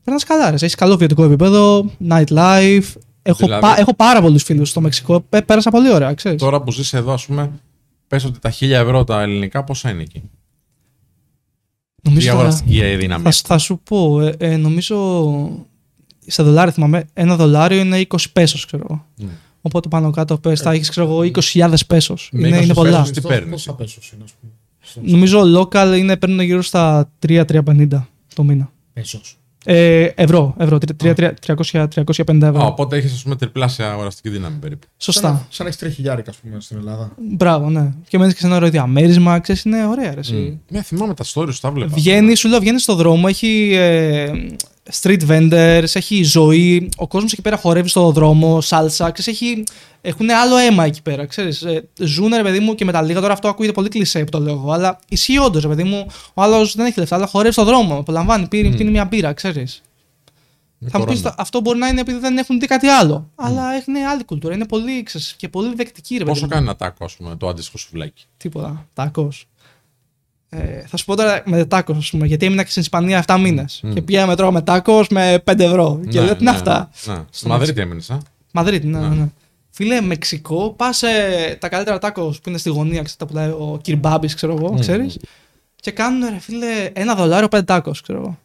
[0.03, 0.55] Περνάς καλά, ρε.
[0.55, 2.83] Έχεις καλό βιωτικό επίπεδο, nightlife.
[3.21, 5.19] Έχω, Δηλαδή- πα- έχω πάρα πολλούς φίλους στο Μεξικό.
[5.29, 6.41] Πέ- Πέρασα πολύ ωραία, ξέρεις.
[6.41, 7.51] Τώρα που ζεις εδώ, ας πούμε,
[8.07, 10.19] πες ότι τα 1000 ευρώ τα ελληνικά πόσα είναι εκεί;
[12.01, 13.23] Τι Νομίζω τώρα- αγοραστική δύναμη.
[13.23, 15.49] Θα, θα σου πω, ε, ε, νομίζω
[16.27, 19.05] σε δολάρια θυμάμαι, ένα δολάριο είναι 20 πέσος, ξέρω εγώ.
[19.15, 19.31] Ναι.
[19.61, 22.29] Οπότε πάνω κάτω πες, θα έχεις, ξέρω εγώ, 20.000 πέσος.
[22.31, 22.89] Με Είναι, 20 είναι πολλά.
[22.99, 23.11] πέσος.
[23.11, 25.11] τι παίρνεις; Πόσα πέσος είναι, ας πούμε.
[25.11, 28.71] Νομίζω local είναι, παίρνουν γύρω στα 3-350 το μήνα.
[28.93, 29.37] Πέσος.
[29.63, 32.61] Ε, ευρώ, ευρώ, 300-350 ευρώ.
[32.61, 34.87] Α, οπότε έχει, ας πούμε, τριπλάσια αγοραστική δύναμη περίπου.
[34.97, 35.27] Σωστά.
[35.27, 37.11] Σαν, σαν να έχεις τρία χιλιάρικα, ας πούμε, στην Ελλάδα.
[37.17, 37.93] Μπράβο, ναι.
[38.07, 40.13] Και μένεις και σε ένα ωραίο διαμέρισμα, ξέρεις, είναι ωραία.
[40.13, 40.59] Ρε, εσύ.
[40.69, 41.91] Ναι, θυμάμαι τα stories, τα βλέπα.
[41.95, 44.31] Βγαίνεις, σου λέω, βγαίνεις στον δρόμο, έχει ε,
[45.01, 46.89] street vendors, έχει ζωή.
[46.97, 49.11] Ο κόσμος εκεί πέρα χορεύει στον δρόμο, σάλτσα.
[49.11, 49.63] Ξέρεις, έχει,
[50.01, 51.25] έχουν άλλο αίμα εκεί πέρα.
[51.25, 53.21] Ξέρεις, ε, ζούνε, ρε παιδί μου, και με τα λίγα.
[53.21, 56.05] Τώρα αυτό ακούγεται πολύ κλεισέ που το λέω εγώ, αλλά ισχύει όντως, ρε παιδί μου.
[56.33, 57.97] Ο άλλος δεν έχει λεφτά, αλλά χορεύει στον δρόμο.
[57.97, 59.81] Απολαμβάνει, πίνει, πίνει μια μπύρα, ξέρεις.
[60.85, 61.35] Με Θα μου πεις, κορώνα.
[61.41, 63.29] αυτό μπορεί να είναι επειδή δεν έχουν δει κάτι άλλο.
[63.35, 64.53] Αλλά έχουν άλλη κουλτούρα.
[64.53, 66.49] Είναι πολύ, ξέρεις, και πολύ δεκτική, ρε παιδί Πόσο μου.
[66.51, 68.87] κάνει ένα τάκο, ας πούμε, το αντίστοιχο σουβλάκι; Τίποτα.
[68.93, 69.47] Τάκος.
[70.55, 73.37] Ε, θα σου πω τώρα με τάκο, ας πούμε, γιατί έμεινα και στην Ισπανία 7
[73.39, 73.83] μήνες.
[73.93, 75.99] Και πήγαμε τώρα με τάκο με 5 ευρώ.
[76.09, 77.15] και λέω τι είναι αυτά; Ναι.
[77.29, 78.17] Στη Μαδρίτη έμεινες, α;
[78.51, 79.07] Μαδρίτη, ναι, ναι.
[79.07, 79.27] ναι.
[79.69, 81.03] Φίλε, Μεξικό, πας
[81.59, 85.17] τα καλύτερα τάκο που είναι στη γωνία, ξέρεις, τα πουλάει ο Κυρμπάμπη, ξέρω εγώ, ξέρεις.
[85.75, 88.37] Και κάνουν, ρε φίλε, ένα δολάριο πέντε τάκο, ξέρω εγώ.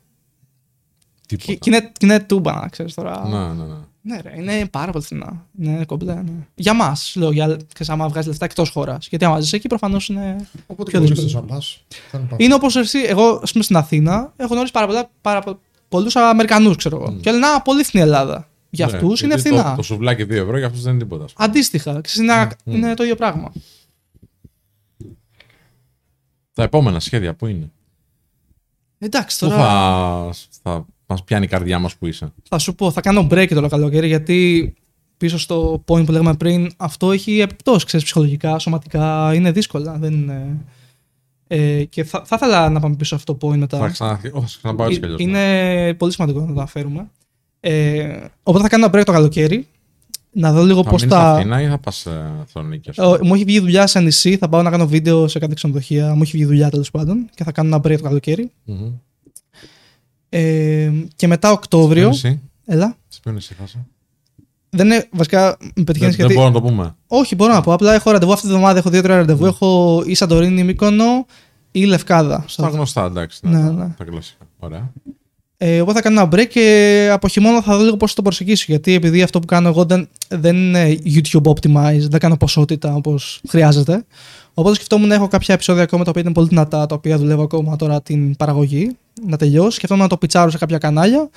[1.27, 1.59] Και, Τίποτα.
[1.59, 3.29] και είναι, και είναι τούμπα, να ξέρεις τώρα.
[3.29, 3.79] Ναι, ναι, ναι.
[4.03, 5.47] Ναι, ρε, είναι πάρα πολύ φθηνά.
[5.61, 6.47] Είναι κομπλέ, ναι.
[6.55, 9.09] Για μας, λέω, για, ξέρεις, άμα βγάζεις λεφτά εκτός χώρας.
[9.09, 10.37] Γιατί άμα ζεις εκεί, προφανώς είναι.
[10.67, 11.45] Οπότε Πιο μπορείς δύσκολο.
[11.49, 11.85] να πας.
[12.11, 15.43] Θα είναι Είναι όπως εσύ, εγώ ας πούμε, στην Αθήνα έχω γνωρίσει πάρα, πολλά, πάρα
[15.89, 17.17] πολλούς Αμερικανούς, ξέρω εγώ.
[17.21, 18.49] Και λένε Α, πολύ φθηνή Ελλάδα.
[18.71, 19.71] Για Ναι, αυτούς είναι γιατί φθηνά.
[19.71, 21.25] Το, το σουβλάκι 2 ευρώ, για αυτούς δεν είναι τίποτα.
[21.25, 21.49] ας πούμε.
[21.49, 23.53] Αντίστοιχα, ξέρεις, είναι, είναι το ίδιο πράγμα.
[26.53, 27.71] Τα επόμενα σχέδια που είναι;
[28.99, 30.31] Εντάξει, Πού τώρα θα,
[30.63, 32.33] θα μας πιάνει η καρδιά μας που είσαι.
[32.49, 34.73] θα σου πω, θα κάνω break το καλοκαίρι γιατί
[35.17, 39.99] πίσω στο point που λέγαμε πριν, αυτό έχει επιπτώσεις, ξέρεις, ψυχολογικά, σωματικά, είναι δύσκολα.
[39.99, 40.57] Δεν είναι...
[41.47, 43.79] Ε, και θα, θα ήθελα να πάμε πίσω σε αυτό το point μετά.
[43.79, 45.31] Θα ξανα- όχι, θα ξαναπάω έτσι κι αλλιώς, ναι.
[45.31, 47.11] είναι πολύ σημαντικό να το αναφέρουμε.
[47.61, 49.67] Ε, οπότε θα κάνω ένα break το καλοκαίρι.
[50.33, 51.21] Να δω λίγο Θα πώς μείνεις θα.
[51.23, 52.07] στα Αθήνα ή θα πας
[52.45, 52.91] Θεσσαλονίκη.
[52.91, 55.39] ας πούμε; Ε, μου έχει βγει δουλειά σε νησί, θα πάω να κάνω βίντεο σε
[55.39, 56.15] κάτι ξενοδοχεία.
[56.15, 58.51] Μου έχει βγει δουλειά τέλος πάντων και θα κάνω ένα break το καλοκαίρι.
[58.65, 58.91] Μμμ.
[60.29, 62.12] Ε, και μετά Οκτώβριο.
[62.12, 62.97] Σε ποιο νησί; Έλα.
[63.09, 63.87] Σε ποιο νησί θα είσαι;
[64.70, 66.41] Δεν είναι, βασικά με Δεν, πετυχαίνεις δεν γιατί.
[66.41, 66.95] μπορώ να το πούμε.
[67.07, 67.72] Όχι, μπορώ να πω.
[67.72, 68.79] Απλά έχω ραντεβού αυτή τη βδομάδα.
[68.79, 69.47] Έχω δύο-τρία ραντεβού.
[69.47, 71.26] Έχω ή Σαντορίνη, Μύκονο
[71.70, 72.45] ή Λευκάδα.
[72.47, 73.41] Στα γνωστά, εντάξει.
[73.43, 73.95] Ναι, τα, ναι.
[73.99, 74.47] τα κλασικά.
[74.59, 74.93] Ωραία.
[75.61, 78.22] Ε, εγώ θα κάνω ένα break και από χειμώνα θα δω λίγο πώς θα το
[78.22, 78.64] προσεγγίσω.
[78.68, 83.41] Γιατί επειδή αυτό που κάνω εγώ δεν, δεν είναι YouTube optimized, δεν κάνω ποσότητα όπως
[83.49, 84.05] χρειάζεται.
[84.59, 87.43] Οπότε σκεφτόμουν να έχω κάποια επεισόδια ακόμα τα οποία είναι πολύ δυνατά, τα οποία δουλεύω
[87.43, 88.97] ακόμα τώρα την παραγωγή,
[89.27, 89.77] να τελειώσει.
[89.77, 91.31] Σκεφτόμουν να το πιτσάρω σε κάποια κανάλια.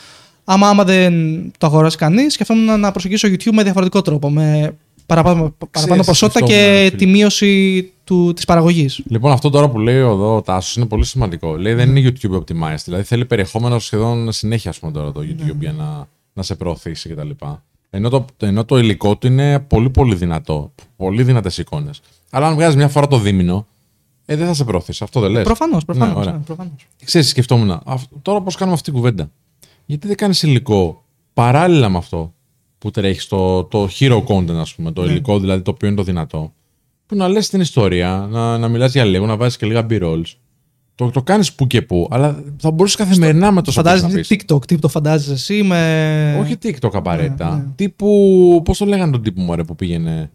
[0.44, 1.14] Άμα, άμα δεν
[1.58, 4.30] το αγοράσει κανείς, σκεφτόμουν να προσεγγίσω YouTube με διαφορετικό τρόπο.
[4.30, 6.98] Με παραπάνω, παραπάνω ποσότητα σκεφτόμουν, και φίλε.
[6.98, 9.02] τη μείωση του, της παραγωγής.
[9.06, 11.56] Λοιπόν, αυτό τώρα που λέει εδώ ο Τάσο είναι πολύ σημαντικό.
[11.56, 12.84] Λέει δεν είναι YouTube optimized.
[12.86, 17.10] Δηλαδή θέλει περιεχόμενο σχεδόν συνέχεια, ας πούμε, τώρα το YouTube για να, να σε προωθήσει
[17.10, 17.30] κτλ.
[17.90, 20.72] Ενώ το, ενώ το υλικό του είναι πολύ πολύ δυνατό.
[20.96, 22.02] Πολύ δυνατές εικόνες.
[22.32, 23.68] Αλλά αν βγάζεις μια φορά το δίμηνο,
[24.26, 25.04] ε, δεν θα σε προωθήσει.
[25.04, 25.44] Αυτό δεν λες.
[25.44, 26.14] Προφανώς, προφανώς.
[26.14, 26.32] Ναι, ωραία.
[26.34, 26.88] ναι, προφανώς.
[27.06, 29.32] Ξέρεις, σκεφτόμουν, αυ- τώρα πώς κάνουμε αυτή την κουβέντα.
[29.86, 31.04] Γιατί δεν κάνεις υλικό
[31.34, 32.34] παράλληλα με αυτό
[32.78, 36.04] που τρέχεις το, το hero content, ας πούμε, το υλικό δηλαδή το οποίο είναι το
[36.04, 36.54] δυνατό.
[37.06, 40.24] που να λες την ιστορία, να, να μιλάς για λίγο, να βάζεις και λίγα b-rolls.
[40.96, 44.66] Το, το κάνεις που και που, αλλά θα μπορούσες καθημερινά με το Φαντάζεσαι να TikTok,
[44.68, 46.38] τι το φαντάζεσαι εσύ με.
[46.42, 47.50] Όχι TikTok απαραίτητα.
[47.50, 47.68] Ναι, ναι.
[47.76, 48.62] Τύπου.
[48.66, 50.32] Πώς το λέγανε τον τύπο μου, ρε, που πήγαινε.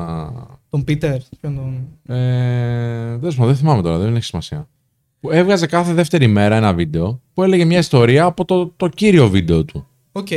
[0.00, 0.30] Α,
[0.70, 1.16] Τον Peter.
[1.40, 4.68] ποιον τον- ε, δεν, σου πω, δεν θυμάμαι τώρα, δεν έχει σημασία.
[5.20, 9.28] Που έβγαζε κάθε δεύτερη μέρα ένα βίντεο που έλεγε μια ιστορία από το, το κύριο
[9.28, 9.86] βίντεο του.
[10.12, 10.28] Οκ.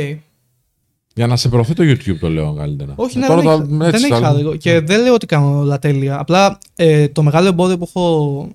[1.14, 2.92] Για να σε προωθεί το YouTube το λέω καλύτερα.
[2.96, 4.56] Όχι, Ε, ναι, τώρα δεν, το- έχει, έτσι δεν έχει θα- άδικο.
[4.56, 6.18] Και δεν λέω ότι κάνω όλα τέλεια.
[6.18, 8.48] Απλά ε, το μεγάλο εμπόδιο που έχω,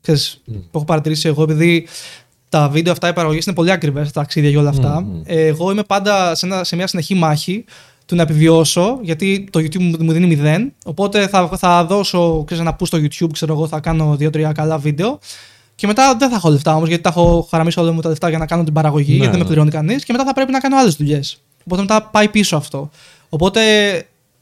[0.00, 1.86] ξέρεις, που έχω παρατηρήσει εγώ, επειδή
[2.48, 5.00] τα βίντεο αυτά, οι παραγωγές είναι πολύ ακριβές, τα ταξίδια και όλα αυτά.
[5.00, 5.20] Μμμ.
[5.24, 7.64] Ε, εγώ είμαι πάντα σε, ένα, σε μια συνεχή μάχη
[8.12, 10.72] του να επιβιώσω, γιατί το YouTube μου, μου δίνει μηδέν.
[10.84, 14.78] Οπότε θα, θα δώσω ξέρεις, ένα push στο YouTube, ξέρω εγώ, θα κάνω δύο-τρία καλά
[14.78, 15.18] βίντεο.
[15.74, 18.28] Και μετά δεν θα έχω λεφτά όμως, γιατί τα έχω χαραμίσει όλα μου τα λεφτά
[18.28, 19.48] για να κάνω την παραγωγή, Ναι, γιατί δεν με ναι.
[19.48, 20.04] πληρώνει κανείς.
[20.04, 21.42] Και μετά θα πρέπει να κάνω άλλες δουλειές.
[21.66, 22.90] Οπότε μετά πάει πίσω αυτό.
[23.28, 23.60] Οπότε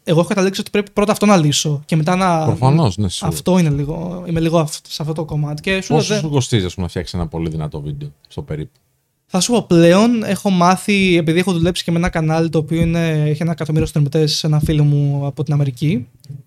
[0.04, 2.44] εγώ έχω καταλήξει ότι πρέπει πρώτα αυτό να λύσω και μετά να.
[2.44, 3.36] Προφανώς, ναι, σίγουρα.
[3.36, 4.24] Αυτό είναι λίγο.
[4.26, 5.62] Είμαι λίγο αυ- σε αυτό το κομμάτι.
[5.62, 8.08] Και σου λέω, Πόσο δεν- σου κοστίζει ας πούμε, να φτιάξεις ένα πολύ δυνατό βίντεο
[8.28, 8.78] στο περίπου;
[9.32, 12.80] Θα σου πω πλέον, έχω μάθει, επειδή έχω δουλέψει και με ένα κανάλι το οποίο
[12.80, 16.06] είναι, έχει ένα εκατομμύριο συνδρομητές σε ένα φίλο μου από την Αμερική.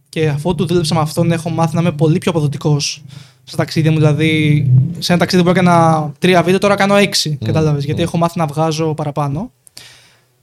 [0.09, 3.03] Και αφού του δούλεψα με αυτόν, έχω μάθει να είμαι πολύ πιο αποδοτικός
[3.43, 3.97] στα ταξίδια μου.
[3.97, 4.65] Δηλαδή,
[4.99, 7.29] σε ένα ταξίδι που έκανα τρία βίντεο, τώρα κάνω έξι.
[7.29, 7.84] Μμμ, Κατάλαβες.
[7.86, 8.07] Γιατί μμμ.
[8.07, 9.51] έχω μάθει να βγάζω παραπάνω.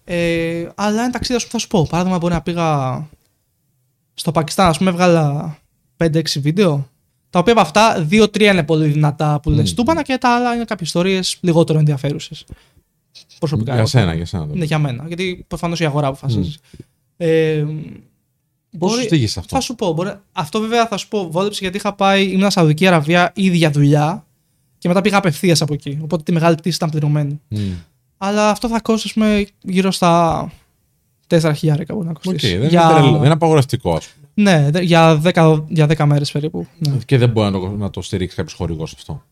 [0.05, 1.87] Ε, αλλά ένα ταξίδι, ας πούμε, θα σου πω.
[1.91, 3.09] Παράδειγμα, μπορεί να πήγα
[4.15, 5.57] στο Πακιστάν, ας πούμε, έβγαλα
[5.97, 6.90] 5-6 βίντεο.
[7.31, 9.75] Τα οποία από αυτά, 2-3 είναι πολύ δυνατά που λες Μμμ.
[9.77, 12.45] τούμπανα και τα άλλα είναι κάποιες ιστορίες λιγότερο ενδιαφέρουσες.
[13.39, 13.71] Προσωπικά.
[13.71, 13.89] Για εγώ.
[13.89, 14.47] σένα, για σένα.
[14.53, 15.05] Ναι, για μένα.
[15.07, 16.59] Γιατί προφανώς η αγορά αποφασίζεις.
[17.17, 17.65] Ε,
[18.79, 19.93] Πώς σου στήγησε αυτό; θα σου πω.
[19.93, 21.31] Μπορεί, αυτό βέβαια θα σου πω.
[21.31, 24.27] Βόλεψε γιατί είχα πάει, ήμουν Σαουδική Αραβία ήδη για δουλειά
[24.79, 25.99] και μετά πήγα απευθείας από εκεί.
[26.03, 27.41] Οπότε τη μεγάλη πτήση ήταν πληρωμένη.
[27.49, 27.59] Μμ.
[28.19, 30.53] Αλλά αυτό θα κόστησε ας πούμε, γύρω στα
[31.29, 32.57] 4 χιλιάρικα μπορεί να Οκ, κοστίσει.
[32.57, 32.83] δεν, για...
[32.83, 34.20] είναι τρελό, δεν είναι απαγορευτικό, ας πούμε.
[34.41, 36.67] Ναι, δε- για 10, για 10 μέρες περίπου.
[36.79, 36.93] Ναι.
[37.07, 39.23] Και δεν μπορεί να το, να το στηρίξει κάποιος χορηγός αυτό.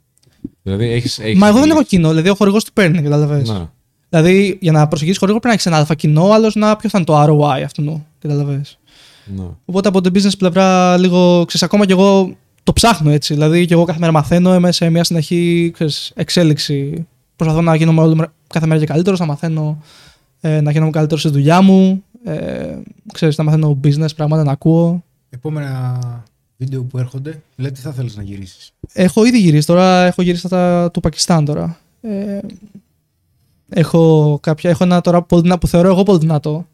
[0.63, 3.51] Δηλαδή, έχεις, έχεις Μα εγώ δεν έχω κοινό, δηλαδή ο χορηγός τι παίρνει, καταλαβαίνεις.
[3.51, 3.67] Ναι.
[4.09, 7.07] Δηλαδή για να προσεγγίσεις χορηγό πρέπει να έχεις ένα άλφα κοινό, αλλιώς ποιο θα είναι
[7.07, 8.05] το ROI αυτού.
[8.19, 8.79] Καταλαβαίνεις.
[9.37, 9.45] Ναι.
[9.65, 12.33] Οπότε από την business πλευρά, λίγο ξέρεις, ακόμα κι εγώ
[12.63, 13.35] το ψάχνω έτσι.
[13.35, 17.07] Δηλαδή, και εγώ κάθε μέρα μαθαίνω, είμαι σε μια συνεχή ξέρεις, εξέλιξη.
[17.37, 19.83] Προσπαθώ να γίνομαι όλο, μέρα- κάθε μέρα και καλύτερος, να μαθαίνω
[20.41, 22.03] ε, να γίνομαι καλύτερος στη δουλειά μου.
[22.25, 22.79] Ε,
[23.13, 25.05] ξέρεις, να μαθαίνω business, πράγματα να ακούω.
[25.31, 25.99] Επόμενα
[26.57, 30.49] βίντεο που έρχονται, λέει τι θα θέλεις να γυρίσεις; Έχω ήδη γυρίσει τώρα, έχω γυρίσει
[30.49, 31.79] τα του Πακιστάν τώρα.
[32.01, 32.39] Ε,
[33.69, 36.67] έχω, κάποια, έχω ένα τώρα πολύ δυνατό, που θεωρώ εγώ πολύ δυνατό.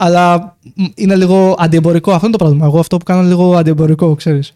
[0.00, 2.12] Αλλά μ, είναι λίγο αντιεμπορικό.
[2.12, 2.66] Αυτό είναι το πρόβλημα.
[2.66, 4.54] Εγώ αυτό που κάνω είναι λίγο αντιεμπορικό, ξέρεις.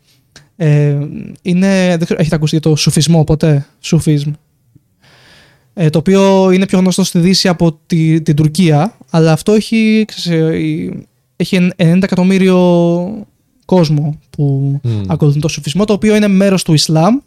[0.57, 0.99] Ε,
[1.43, 4.33] είναι, δεν ξέρω, έχετε ακούσει για το σουφισμό ποτέ, σουφισμ.
[5.75, 10.05] Ε, το οποίο είναι πιο γνωστό στη Δύση από τη, την Τουρκία, αλλά αυτό έχει,
[10.07, 11.07] ξέρεις, ε, η-
[11.37, 13.27] έχει 90 εκατομμύριο
[13.65, 15.03] κόσμο που Μμ.
[15.09, 17.19] ακολουθούν το σουφισμό, το οποίο είναι μέρος του Ισλάμ,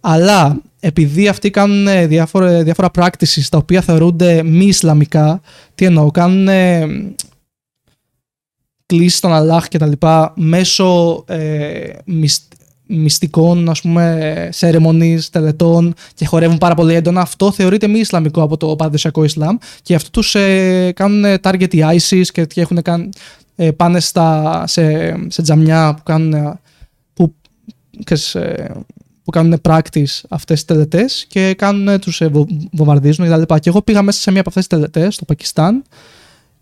[0.00, 5.40] αλλά επειδή αυτοί κάνουν ε, διάφορα, διάφορα practices τα οποία θεωρούνται μη Ισλαμικά,
[5.74, 6.86] τι εννοώ, κάνουν ε,
[8.86, 12.52] κλήσεις στον Αλλάχ και τα λοιπά μέσω ε, μυσ-
[12.88, 18.56] μυστικών ας πούμε σερεμονής, τελετών και χορεύουν πάρα πολύ έντονα αυτό θεωρείται μη Ισλαμικό από
[18.56, 23.12] το παραδοσιακό Ισλάμ και αυτό τους ε, κάνουν target οι ISIS και, και έχουν καν,
[23.56, 26.60] ε, πάνε στα, σε, σε τζαμιά που κάνουν ε,
[27.14, 27.34] που,
[28.04, 28.74] ξέρεις, ε,
[29.24, 33.58] που κάνουν practice αυτές τις τελετές και κάνουν, τους ε, βο- βομβαρδίζουν και τα λοιπά.
[33.58, 35.82] Και εγώ πήγα μέσα σε μία από αυτές τις τελετές στο Πακιστάν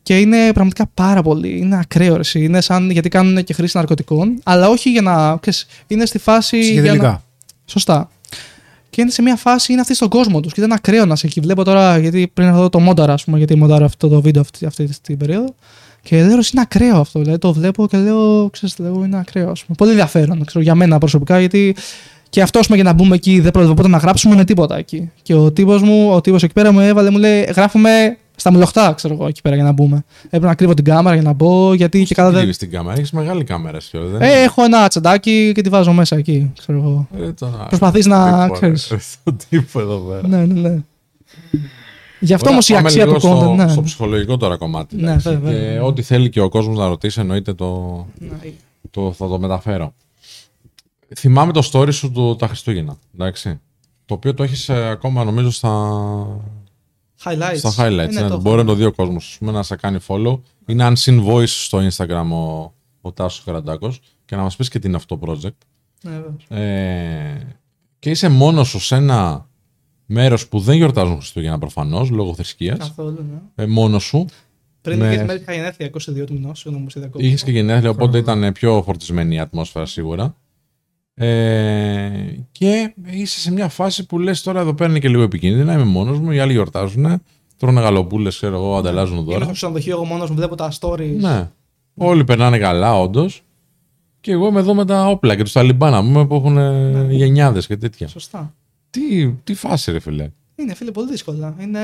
[0.07, 1.59] και είναι πραγματικά πάρα πολύ.
[1.59, 2.15] Είναι ακραίο.
[2.15, 2.43] ρε, εσύ.
[2.45, 5.37] Είναι σαν γιατί κάνουν και χρήση ναρκωτικών, αλλά όχι για να.
[5.37, 6.57] Ξέρεις, είναι στη φάση.
[6.59, 7.07] για Ψυχεδελικά.
[7.09, 7.23] να-
[7.67, 8.11] Σωστά.
[8.91, 10.53] Και είναι σε μια φάση, είναι αυτή στον κόσμο τους.
[10.53, 11.41] Και δεν είναι ακραίο να σε εκεί.
[11.41, 14.43] Βλέπω τώρα, γιατί πριν να δω το μόνταρα, ας πούμε, γιατί μόνταρα αυτό το βίντεο
[14.43, 15.55] αυτή, αυτή την περίοδο.
[16.03, 17.21] Και λέω, ρε, είναι ακραίο αυτό.
[17.21, 19.51] Δηλαδή, το βλέπω και λέω, ξέρεις, λέω, είναι ακραίο.
[19.51, 19.75] Ας πούμε.
[19.79, 21.77] Πολύ ενδιαφέρον, ξέρω, για μένα προσωπικά, γιατί
[22.29, 25.11] και αυτό, ας πούμε, για να μπούμε εκεί, δεν προβλεπόταν να γράψουμε με τίποτα εκεί.
[25.23, 28.93] Και ο τύπος μου, ο τύπος εκεί πέρα μου έβαλε, μου λέει, γράφουμε στα μουλοχτά,
[28.93, 30.05] ξέρω εγώ, εκεί πέρα για να μπούμε.
[30.25, 32.39] Έπρεπε να κρύβω την κάμερα για να μπω, γιατί και καλά δεν.
[32.39, 35.93] Κρύβεις την κάμερα; Έχεις μεγάλη κάμερα, εσύ, δεν Ε, έχω ένα τσαντάκι και τη βάζω
[35.93, 37.09] μέσα εκεί, ξέρω εγώ.
[37.21, 38.73] Ε, το- Προσπαθείς να, τύπο, ρε.
[38.73, 39.17] ξέρεις.
[39.25, 40.29] Το τύπο εδώ πέρα.
[40.29, 40.79] Ναι, ναι, ναι.
[42.21, 43.37] Γι' αυτό Ωραία, όμως η πάμε αξία λίγο του content.
[43.41, 43.69] Στο, ναι.
[43.69, 44.97] στο ψυχολογικό τώρα κομμάτι.
[44.97, 45.29] Ναι, εντάξει.
[45.29, 45.83] βέβαια, και βέβαια.
[45.83, 48.29] ό,τι θέλει και ο κόσμος να ρωτήσει, εννοείται το, Ναι.
[48.91, 49.93] το, θα το μεταφέρω.
[51.17, 52.97] Θυμάμαι το story σου του τα Χριστούγεννα.
[53.15, 53.61] Εντάξει.
[54.07, 55.71] Το οποίο το έχεις ακόμα νομίζω στα,
[57.27, 57.57] Highlights.
[57.57, 57.99] στα highlights.
[57.99, 58.57] Ε, ναι, ναι, το μπορεί έχω.
[58.57, 60.41] να το δει ο κόσμος να σε κάνει follow.
[60.67, 63.93] Είναι unseen voice στο Instagram ο, ο Τάσος Καραντάκο
[64.25, 65.51] και να μας πεις και τι είναι αυτό το project.
[66.03, 66.45] Ναι, βέβαιως.
[66.49, 67.57] Ε,
[67.99, 69.49] και είσαι μόνος σου σε ένα
[70.07, 72.79] μέρος που δεν γιορτάζουν Χριστούγεννα προφανώς λόγω θρησκείας.
[72.79, 73.65] Καθόλου, ναι.
[73.65, 74.25] Ε, μόνος σου.
[74.81, 75.11] Πριν Ναι.
[75.11, 75.91] λίγε μέρε είχα γενέθλια
[76.23, 76.59] 22 του μηνός.
[76.59, 77.27] Συγγνώμη που σε διακόπτω.
[77.27, 80.37] Είχες και γενέθλια, οπότε ήταν πιο φορτισμένη η ατμόσφαιρα σίγουρα.
[81.19, 82.11] Ε,
[82.53, 85.73] και είσαι σε μια φάση που λες τώρα εδώ πέρα είναι και λίγο επικίνδυνα.
[85.73, 87.23] Είμαι μόνος μου, οι άλλοι γιορτάζουν.
[87.59, 89.45] Τρώνε γαλοπούλες, ξέρω εγώ, ανταλλάζουν Είμαι δώρα.
[89.45, 91.17] στο ξενοδοχείο, εγώ μόνος μου βλέπω τα stories.
[91.19, 91.51] Ναι.
[91.95, 93.43] Όλοι περνάνε καλά, όντως.
[94.21, 97.07] Και εγώ είμαι εδώ με τα όπλα και τους Ταλιμπάν, να πούμε, που έχουν Ναι.
[97.15, 98.09] γενιάδες και τέτοια.
[98.09, 98.55] Σωστά.
[98.91, 100.31] Τι, τι φάση, ρε φιλέ.
[100.57, 101.55] Είναι φίλε πολύ δύσκολα.
[101.61, 101.79] Είναι...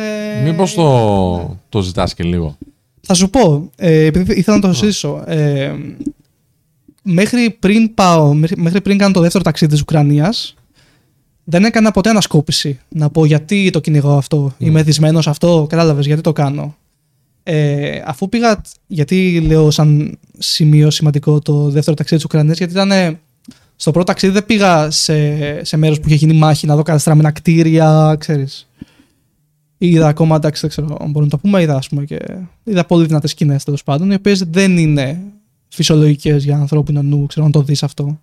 [0.44, 2.56] Μήπως το, το ζητάς και λίγο.
[3.00, 5.22] Θα σου πω, ε, επειδή ήθελα να το συζητήσω.
[5.26, 5.74] Ε,
[7.02, 10.54] μέχρι πριν πάω, μέχρι, μέχρι πριν κάνω το δεύτερο ταξίδι της Ουκρανίας,
[11.44, 16.06] δεν έκανα ποτέ ανασκόπηση να πω γιατί το κυνηγώ αυτό, είμαι δυσμένος σε αυτό, κατάλαβες
[16.06, 16.76] γιατί το κάνω.
[17.42, 22.90] Ε, αφού πήγα, γιατί λέω σαν σημείο σημαντικό το δεύτερο ταξίδι της Ουκρανίας, γιατί ήταν
[22.90, 23.20] ε,
[23.76, 27.30] στο πρώτο ταξίδι δεν πήγα σε, σε μέρος που είχε γίνει μάχη να δω καταστραμμένα
[27.30, 28.68] κτίρια, ξέρεις.
[29.78, 32.18] Είδα ακόμα, εντάξει, δεν ξέρω αν μπορούμε να το πούμε, είδα, ας πούμε, και
[32.64, 35.20] είδα πολύ δυνατές σκηνές τέλος πάντων, οι οποίες δεν είναι
[35.74, 38.20] φυσιολογικές για ανθρώπινο νου, ξέρω να το δεις αυτό.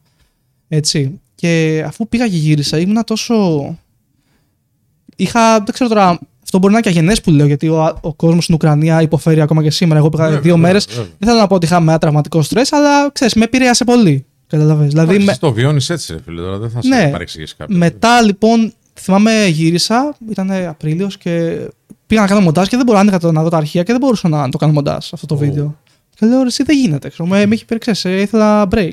[0.67, 1.19] Έτσι.
[1.35, 3.35] Και αφού πήγα και γύρισα, ήμουνα τόσο.
[5.15, 8.13] Είχα, δεν ξέρω τώρα, αυτό μπορεί να είναι και αγενές που λέω, γιατί ο, ο
[8.13, 9.99] κόσμος στην Ουκρανία υποφέρει ακόμα και σήμερα.
[9.99, 10.85] Εγώ πήγα Βέβαια, δύο βέβαια, μέρες.
[10.89, 11.03] βέβαια.
[11.03, 14.25] Δεν θέλω να πω ότι είχα ένα τραυματικό στρες, αλλά ξέρεις, με επηρέασε πολύ.
[14.47, 14.87] Καταλαβες.
[14.87, 16.41] Δηλαδή, Εντάξει, με, Το βιώνεις έτσι, ρε φίλε.
[16.41, 17.09] Τώρα δεν θα σε Ναι.
[17.11, 17.77] παρεξηγήσει κάποιος.
[17.77, 21.57] μετά λοιπόν, θυμάμαι γύρισα, ήταν Απρίλιος και
[22.07, 23.91] πήγα να κάνω μοντάζ και δεν μπορούσα να, ανοίγα το- να δω τα αρχεία και
[23.91, 25.37] δεν μπορούσα να το κάνω μοντάζ αυτό το Ω.
[25.37, 25.77] βίντεο.
[26.19, 27.09] Και λέω, ρε, εσύ δεν γίνεται.
[27.09, 28.91] Ξέρω, με, με έχει υπερξέσει, ήθελα break.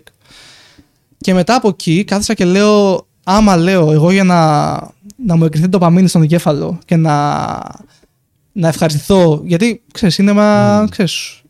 [1.16, 4.72] Και μετά από εκεί κάθισα και λέω, άμα λέω εγώ για να,
[5.16, 7.46] να μου εκριθεί το παμίνι στον εγκέφαλο και να,
[8.52, 11.40] να ευχαριστηθώ, γιατί ξέρεις, είναι μα, ξέρεις,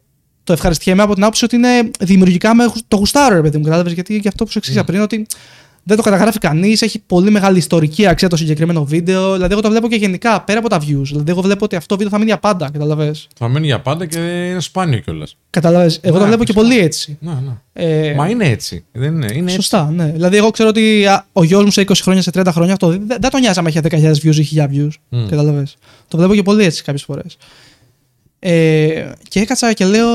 [0.45, 3.65] το ευχαριστιέμαι από την άποψη ότι είναι δημιουργικά με, το γουστάρω, ρε παιδί μου.
[3.65, 5.27] Κατάλαβες γιατί και αυτό που σου εξήγησα πριν, ότι
[5.89, 9.33] δεν το καταγράφει κανείς, έχει πολύ μεγάλη ιστορική αξία το συγκεκριμένο βίντεο.
[9.33, 11.03] Δηλαδή, εγώ το βλέπω και γενικά πέρα από τα views.
[11.03, 12.71] Δηλαδή, εγώ βλέπω ότι αυτό το βίντεο θα μείνει για πάντα.
[12.73, 13.15] Καταλαβέ.
[13.37, 15.37] Θα μείνει για πάντα και είναι σπάνιο κιόλας.
[15.51, 15.99] Καταλαβες.
[16.03, 16.69] Εγώ το Ναι, βλέπω και φυσικά.
[16.69, 17.19] πολύ έτσι.
[17.21, 17.53] Ναι, ναι.
[17.73, 18.85] Ε, Μα είναι έτσι.
[18.93, 19.55] Δεν είναι, είναι έτσι.
[19.55, 20.07] Σωστά, ναι.
[20.07, 22.89] Δηλαδή, εγώ ξέρω ότι α, ο γιος μου σε 20 χρόνια, σε 30 χρόνια αυτό
[22.89, 24.89] δεν, δεν τον νοιάζει αν έχει 10.000 views ή 1000 views.
[25.09, 25.27] Μμ.
[25.29, 25.77] Καταλαβες.
[26.09, 27.37] Το βλέπω και πολύ έτσι κάποιες φορές.
[28.39, 30.09] Ε, και έκατσα και λέω,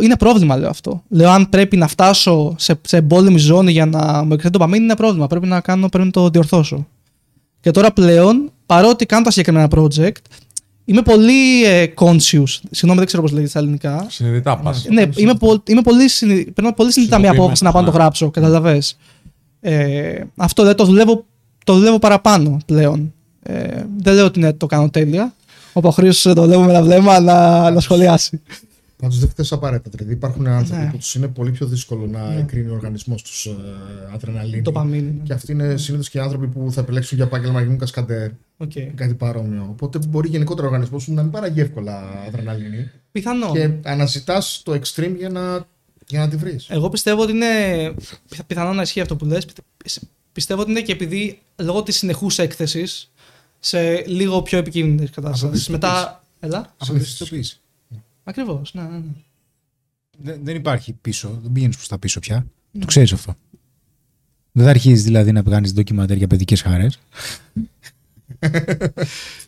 [0.00, 1.02] είναι πρόβλημα λέω αυτό.
[1.08, 4.84] Λέω, αν πρέπει να φτάσω σε, σε εμπόλεμη ζώνη για να μου εκθέτει το παμίνι,
[4.84, 5.26] είναι πρόβλημα.
[5.26, 6.86] Πρέπει να, κάνω, πρέπει να το διορθώσω.
[7.60, 10.12] Και τώρα πλέον, παρότι κάνω τα συγκεκριμένα project,
[10.84, 12.44] είμαι πολύ ε, conscious.
[12.70, 14.06] Συγγνώμη, δεν ξέρω πώς λέγεται στα ελληνικά.
[14.08, 14.86] Συνειδητά πας.
[14.90, 16.44] Ναι, είμαι, πο- είμαι πολύ, συνει...
[16.44, 18.02] παίρνω πολύ συνειδητά μια απόφαση να πάω να το Ναι.
[18.02, 18.98] γράψω, καταλαβες.
[19.60, 21.24] Ε, αυτό δεν το δουλεύω,
[21.64, 23.12] το δουλεύω παραπάνω πλέον.
[23.42, 25.34] Ε, δεν λέω ότι ναι, το κάνω τέλεια.
[25.76, 28.40] Όπω ο Χρήστος το βλέπω με ένα βλέμμα να, να σχολιάσει.
[28.96, 29.90] Πάντω δεν θε απαραίτητα.
[29.96, 30.90] Δηλαδή υπάρχουν άνθρωποι Ναι.
[30.90, 33.54] που τους είναι πολύ πιο δύσκολο να εκρίνει ο οργανισμός τους ε,
[34.14, 34.62] αδρεναλίνη.
[34.62, 35.02] Το παμίνι.
[35.18, 35.22] ναι.
[35.24, 38.30] Και αυτοί είναι συνήθως και οι άνθρωποι που θα επιλέξουν για επάγγελμα να γίνουν κασκαντέρ
[38.56, 38.74] Οκ.
[38.74, 39.66] ή κάτι παρόμοιο.
[39.70, 42.90] Οπότε μπορεί γενικότερα ο οργανισμός σου να μην παράγει εύκολα αδρεναλίνη.
[43.12, 43.50] Πιθανό.
[43.52, 45.66] Και αναζητάς το extreme για να,
[46.06, 46.66] για να τη βρεις.
[46.70, 47.46] Εγώ πιστεύω ότι είναι.
[48.28, 49.44] πιθα- Πιθανό να ισχύει αυτό που λες.
[49.76, 53.10] Πιστε- Πιστεύω ότι είναι και επειδή λόγω της συνεχούς έκθεσης
[53.64, 55.68] σε λίγο πιο επικίνδυνες καταστάσεις.
[55.68, 56.24] Μετά.
[56.40, 56.74] Έλα.
[56.80, 57.60] Συνειδητοποίηση.
[58.24, 58.74] Ακριβώς.
[58.74, 59.02] Ναι, ναι, ναι.
[60.18, 62.46] Δεν, δεν υπάρχει πίσω, δεν πηγαίνεις προς τα πίσω πια.
[62.78, 63.34] Το ξέρεις αυτό.
[64.52, 66.86] Δεν θα αρχίσεις δηλαδή να βγάλει ντοκιμαντέρ για παιδικές χαρέ.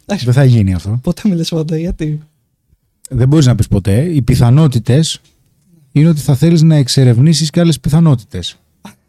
[0.02, 0.24] Εντάξει.
[0.24, 0.98] δεν θα γίνει αυτό.
[1.02, 2.20] Ποτέ μιλέ ποτέ, γιατί;
[3.08, 4.04] Δεν μπορείς να πεις ποτέ.
[4.04, 5.20] Οι πιθανότητες
[5.92, 8.56] είναι ότι θα θέλεις να εξερευνήσεις και άλλες πιθανότητες.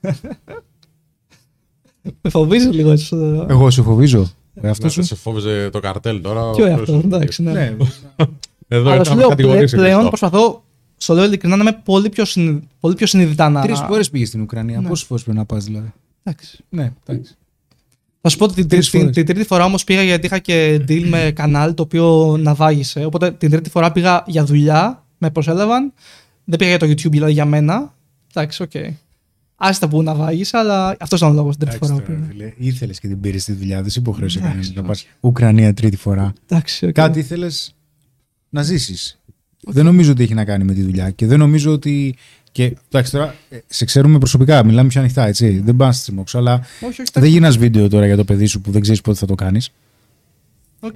[2.22, 3.16] Με φοβίζει λίγο έτσι.
[3.16, 3.46] αυτό.
[3.50, 4.32] Εγώ σε φοβίζω.
[4.62, 5.08] Ε, αυτός Ναι, σου.
[5.10, 6.52] σε φόβιζε το καρτέλ τώρα.
[6.52, 7.14] Ποιο είναι ο αυτός, Χρήστος.
[7.20, 7.52] εντάξει, ναι.
[7.52, 7.76] Ναι,
[8.68, 10.18] Εδώ Αλλά σου ήταν λέω κατηγορίες πλέ- πλέον Χριστό.
[10.18, 10.64] προσπαθώ,
[10.98, 12.68] στο λέω ειλικρινά, να είμαι πολύ πιο, συνει...
[12.80, 13.62] πολύ πιο συνειδητά να.
[13.62, 14.80] Τρεις φορές πήγες στην Ουκρανία.
[14.82, 14.88] Ναι.
[14.88, 15.94] Πόσες φορές πρέπει να πας δηλαδή;
[16.24, 16.58] Εντάξει.
[16.70, 17.36] Ναι, εντάξει.
[18.22, 19.16] Θα σου πω ότι την, Τρεις την, φορές.
[19.16, 23.06] την τρίτη φορά όμως πήγα γιατί είχα και deal με κανάλι το οποίο ναυάγησε.
[23.06, 25.94] Οπότε την τρίτη φορά πήγα για δουλειά, με προσέλαβαν.
[26.44, 27.94] Δεν πήγα για το YouTube, δηλαδή για μένα.
[28.34, 28.72] Εντάξει, οκ.
[29.60, 32.02] Άστα που ναυάγησε, αλλά αυτός ήταν ο λόγος την τρίτη φορά που
[32.32, 32.54] πήγα.
[32.58, 35.08] Ήθελες και την πήρες στη δουλειά, δεν σε υποχρέωσε Εντάξει, κανένα να πας όχι.
[35.20, 36.34] Ουκρανία τρίτη φορά.
[36.50, 36.92] Εντάξει, οκ.
[36.92, 37.76] Κάτι ήθελες
[38.50, 39.20] να ζήσεις.
[39.68, 42.16] Δεν νομίζω ότι έχει να κάνει με τη δουλειά και δεν νομίζω ότι.
[42.52, 45.60] Και εντάξει, τώρα ε, σε ξέρουμε προσωπικά, μιλάμε πιο ανοιχτά, έτσι.
[45.60, 47.12] Δεν πάω να σε στριμώξω, αλλά Όχι, όχι.
[47.14, 49.72] δεν κάνεις βίντεο τώρα για το παιδί σου που δεν ξέρεις πότε θα το κάνεις.
[50.80, 50.96] Οκ.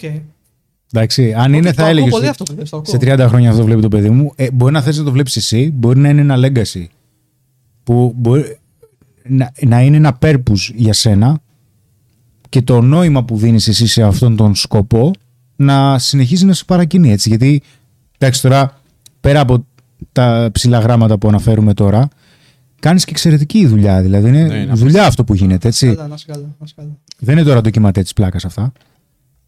[0.94, 2.10] Εντάξει, αν είναι, Όχι, το θα ακούω έλεγε.
[2.10, 2.92] πολύ αυτό, παιδιά, το ακούω.
[2.92, 4.32] Σε 30 χρόνια αυτό το βλέπει το παιδί μου.
[4.36, 6.86] Ε, μπορεί να θες να το βλέπεις εσύ, μπορεί να είναι ένα legacy.
[7.84, 8.58] Που μπορεί
[9.24, 11.40] να, να είναι ένα purpose για σένα
[12.50, 15.12] και το νόημα που δίνεις εσύ σε αυτόν τον σκοπό
[15.56, 17.30] να συνεχίζει να σε παρακινεί έτσι.
[17.30, 17.62] Γιατί,
[18.18, 18.82] εντάξει τώρα,
[19.20, 19.66] πέρα από
[20.12, 22.08] τα ψηλά γράμματα που αναφέρουμε τώρα,
[22.80, 24.02] κάνεις και εξαιρετική δουλειά.
[24.02, 25.88] Δηλαδή είναι Ναι, είναι δουλειά αυτό που γίνεται, έτσι.
[25.96, 26.98] Καλά, να είσαι καλά, να είσαι καλά.
[27.20, 28.72] Δεν είναι τώρα ντοκιματέ της πλάκας αυτά.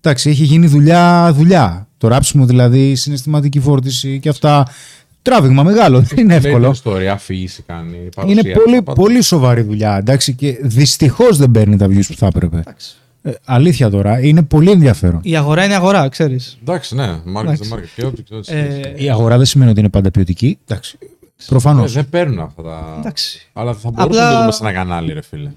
[0.02, 1.88] Εντάξει, έχει γίνει δουλειά, δουλειά.
[1.98, 4.68] Το ράψιμο δηλαδή, η συναισθηματική φόρτιση και αυτά.
[5.24, 6.72] Τράβηγμα μεγάλο, δεν είναι Λέει την εύκολο.
[6.72, 7.98] ιστορία, αφήγηση κάνει.
[7.98, 9.02] Είναι παρουσία, πολύ, πάντα.
[9.02, 12.58] πολύ σοβαρή δουλειά, εντάξει, και δυστυχώς δεν παίρνει τα views που θα έπρεπε.
[12.58, 12.96] Εντάξει.
[13.22, 15.20] Ε, αλήθεια τώρα, είναι πολύ ενδιαφέρον.
[15.24, 16.58] Η αγορά είναι αγορά, ξέρεις.
[16.62, 17.06] Εντάξει, ναι,
[17.36, 17.70] market Εντάξει.
[17.74, 17.88] the market.
[17.96, 19.04] Και ό,τι- και ό,τι Ε, σημαίνει.
[19.04, 20.58] Η αγορά δεν σημαίνει ότι είναι πάντα ποιοτική.
[20.68, 20.98] Εντάξει.
[21.48, 21.92] Προφανώς.
[21.92, 22.96] Ε, δεν παίρνουν αυτά τα.
[23.00, 23.50] Εντάξει.
[23.54, 25.50] Αλλά θα μπορούσαμε Απλά- να το δούμε σε ένα κανάλι, ρε φίλε.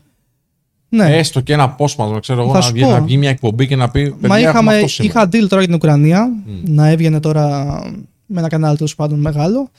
[0.89, 1.17] Ναι.
[1.17, 2.91] Έστω και ένα απόσπασμα, ξέρω εγώ, Θα να σου βγει, πω.
[2.91, 4.03] να βγει μια εκπομπή και να πει.
[4.03, 5.19] Μα «Παιδιά, έχουμε είχαμε, αυτό σήμερα».
[5.21, 6.29] είχα deal τώρα για την Ουκρανία
[6.65, 7.79] να έβγαινε τώρα
[8.27, 9.70] με ένα κανάλι τέλος πάντων μεγάλο.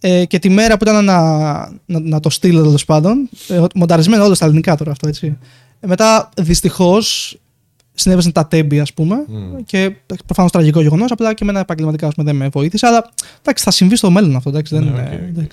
[0.00, 1.20] Ε, και τη μέρα που ήταν να,
[1.86, 5.38] να, να το στείλω τέλος πάντων, ε, μονταρισμένο όλο στα ελληνικά τώρα αυτό έτσι.
[5.80, 7.38] Ε, μετά δυστυχώς
[7.94, 9.16] συνέβησαν τα Τέμπη, ας πούμε.
[9.64, 9.96] Και
[10.26, 12.86] προφανώς τραγικό γεγονός, απλά και εμένα επαγγελματικά ας πούμε, δεν με βοήθησε.
[12.86, 14.48] Αλλά εντάξει, θα συμβεί στο μέλλον αυτό.
[14.48, 15.50] Εντάξει, δεν Ναι, είναι, οκ, οκ.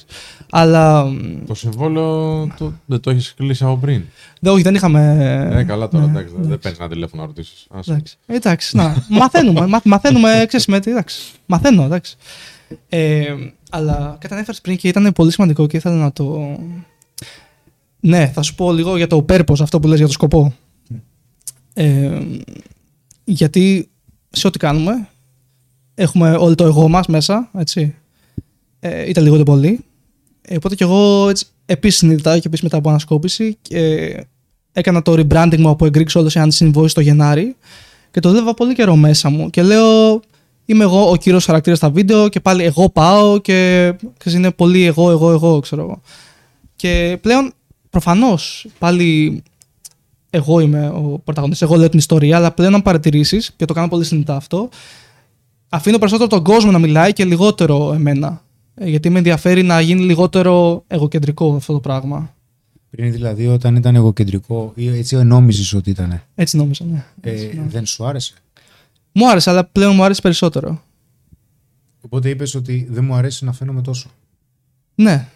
[0.53, 0.69] Εντάξει.
[0.69, 1.05] Αλλά.
[1.05, 4.03] μ, Το συμβόλαιο το, δεν το έχεις κλείσει από πριν.
[4.39, 5.17] δεν, όχι, δεν είχαμε.
[5.53, 7.67] Ε, καλά τώρα, ναι, εντάξει, δεν παίρνεις ένα τηλέφωνο να ρωτήσεις.
[7.87, 12.15] Εντάξει, εντάξει να, μαθαίνουμε, μαθ, μαθαίνουμε, ξέρεις, με, τι, εντάξει, μαθαίνω, εντάξει.
[12.89, 13.35] Ε,
[13.69, 16.57] αλλά κάτι ανέφερες πριν και ήταν πολύ σημαντικό και ήθελα να το...
[17.99, 20.53] Ναι, θα σου πω λίγο για το purpose, αυτό που λες για το σκοπό.
[21.73, 22.19] Ε,
[23.23, 23.89] γιατί
[24.29, 25.07] σε ό,τι κάνουμε,
[25.95, 27.95] έχουμε όλο το εγώ μας μέσα, έτσι,
[28.79, 29.79] ε, είτε λίγο είτε πολύ.
[30.47, 34.15] Ε, οπότε και εγώ έτσι, επίσης συνειδητά και επίσης μετά από ανασκόπηση και
[34.71, 37.55] έκανα το rebranding μου από Greek Solo σε Unseen Voice το Γενάρη
[38.11, 40.21] και το δούλευα πολύ καιρό μέσα μου και λέω
[40.65, 44.83] είμαι εγώ ο κύριος χαρακτήρας στα βίντεο και πάλι εγώ πάω και ξέρεις, είναι πολύ
[44.83, 46.01] εγώ, εγώ, εγώ, ξέρω εγώ.
[46.75, 47.53] Και πλέον
[47.89, 49.43] προφανώς πάλι
[50.29, 53.87] εγώ είμαι ο πρωταγωνιστής, εγώ λέω την ιστορία, αλλά πλέον αν παρατηρήσεις και το κάνω
[53.87, 54.69] πολύ συνειδητά αυτό,
[55.69, 58.41] αφήνω περισσότερο τον κόσμο να μιλάει και λιγότερο εμένα.
[58.75, 62.35] Ε, Γιατί με ενδιαφέρει να γίνει λιγότερο εγωκεντρικό αυτό το πράγμα.
[62.89, 66.21] Πριν δηλαδή όταν ήταν εγωκεντρικό ή έτσι νόμιζε ότι ήταν.
[66.35, 67.05] Έτσι νόμιζα, ναι.
[67.21, 67.63] Ε, Έτσι νόμιζα.
[67.69, 68.33] δεν σου άρεσε;
[69.11, 70.81] Μου άρεσε, αλλά πλέον μου άρεσε περισσότερο.
[72.01, 74.09] Οπότε είπες ότι δεν μου αρέσει να φαίνομαι τόσο.
[74.95, 75.27] Ναι,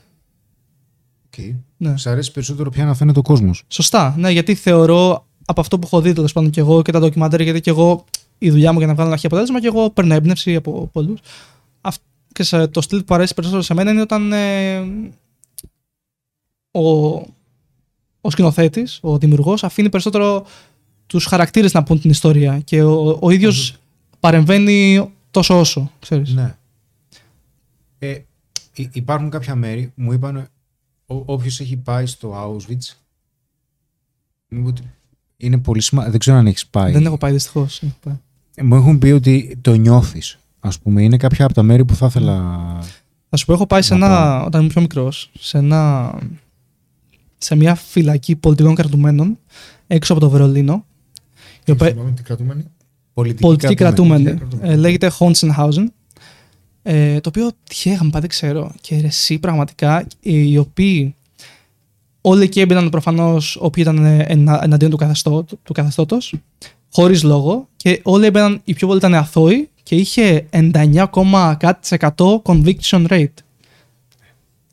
[1.37, 1.55] Okay.
[1.77, 1.97] ναι.
[1.97, 3.63] Σ' αρέσει περισσότερο πια να φαίνεται ο κόσμος.
[3.67, 4.15] Σωστά.
[4.17, 7.41] Ναι, γιατί θεωρώ από αυτό που έχω δει τέλος πάντων και εγώ και τα ντοκιμαντέρ,
[7.41, 8.05] γιατί και εγώ
[8.37, 11.19] η δουλειά μου για να βγάλω ένα αρχή αποτέλεσμα και εγώ παίρνω έμπνευση από πολλούς.
[12.37, 14.79] Και σε, το στυλ που αρέσει περισσότερο σε μένα είναι όταν ε,
[16.71, 17.15] ο,
[18.21, 20.45] ο σκηνοθέτης, ο δημιουργός, αφήνει περισσότερο
[21.07, 23.77] τους χαρακτήρες να πούν την ιστορία και ο, ο ίδιος
[24.19, 25.91] παρεμβαίνει τόσο όσο.
[25.99, 26.33] Ξέρεις.
[26.33, 26.55] Ναι.
[27.99, 28.19] Ε,
[28.73, 30.47] υ- υπάρχουν κάποια μέρη, μου είπαν,
[31.05, 32.95] όποιος έχει πάει στο Auschwitz,
[34.49, 34.81] μου είπε ότι
[35.37, 36.11] είναι πολύ σημαντικό.
[36.11, 36.91] Δεν ξέρω αν έχεις πάει.
[36.91, 37.83] Δεν έχω πάει δυστυχώς.
[38.61, 40.37] Μου έχουν πει ότι το νιώθεις.
[40.67, 42.35] Α πούμε, είναι κάποια από τα μέρη που θα ήθελα.
[43.29, 44.45] Θα σου πω, έχω πάει σε Να ένα, πάω.
[44.45, 46.13] όταν ήμουν πιο μικρός, σε, ένα,
[47.37, 49.37] σε μια φυλακή πολιτικών κρατουμένων
[49.87, 50.85] έξω από το Βερολίνο.
[51.65, 52.65] Η οποία, Συγγνώμη, τι κρατούμενοι.
[53.13, 54.23] Πολιτική, πολιτική κρατούμενη.
[54.23, 54.73] κρατούμενη.
[54.73, 55.85] Ε, λέγεται Hohenschönhausen.
[56.83, 58.71] Ε, το οποίο τυχαία είχαμε πάει, δεν ξέρω.
[58.81, 61.15] Και ρε, εσύ πραγματικά, οι οποίοι
[62.21, 66.33] όλοι εκεί έμπαιναν προφανώς όποιοι ήταν ε, ενα- εναντίον του, καθεστώ, του καθεστώτος,
[66.91, 67.67] χωρίς λόγο.
[67.75, 73.07] Και όλοι έμπαιναν, οι πιο πολλοί ήταν αθώοι και είχε 99, κάτι της εκατό conviction
[73.07, 73.25] rate.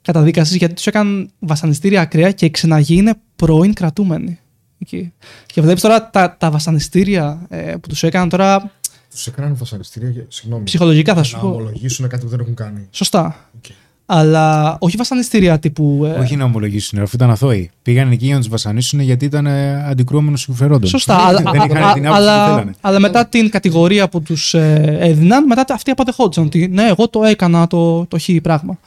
[0.02, 4.38] Καταδίκασης γιατί τους έκαναν βασανιστήρια ακραία και οι ξεναγοί είναι πρώην κρατούμενοι.
[4.78, 5.12] Εκεί.
[5.46, 8.70] Και βλέπεις τώρα τα, τα βασανιστήρια ε, που τους έκαναν τώρα
[9.10, 10.10] Τους έκαναν βασανιστήρια.
[10.10, 10.64] για- Συγγνώμη.
[10.64, 11.48] ψυχολογικά θα σου να πω.
[11.48, 12.86] ομολογήσουν κάτι που δεν έχουν κάνει.
[12.90, 13.48] Σωστά.
[13.56, 13.64] Οκ.
[14.06, 16.04] Αλλά όχι βασανιστήρια τύπου.
[16.04, 17.70] ε, Όχι να ομολογήσουν, αφού ήταν αθώοι.
[17.82, 20.88] Πήγαν εκεί για να τους βασανίσουν γιατί ήταν ε, αντικρουόμενων συμφερόντων.
[20.88, 21.16] Σωστά.
[21.16, 22.72] Δεν αλλά, είχαν α- την α- άποψη που αλλά, θέλανε.
[22.80, 27.66] αλλά μετά την κατηγορία που τους έδιναν, μετά αυτοί αποδεχόντουσαν ότι ναι, εγώ το έκανα
[27.66, 28.78] το, το χ πράγμα.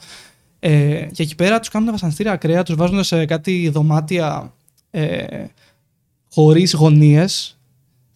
[0.60, 4.52] Ε, και εκεί πέρα τους κάνουν βασανιστήρια ακραία, τους βάζουν σε κάτι δωμάτια
[4.90, 5.24] ε,
[6.32, 7.58] χωρίς γωνίες,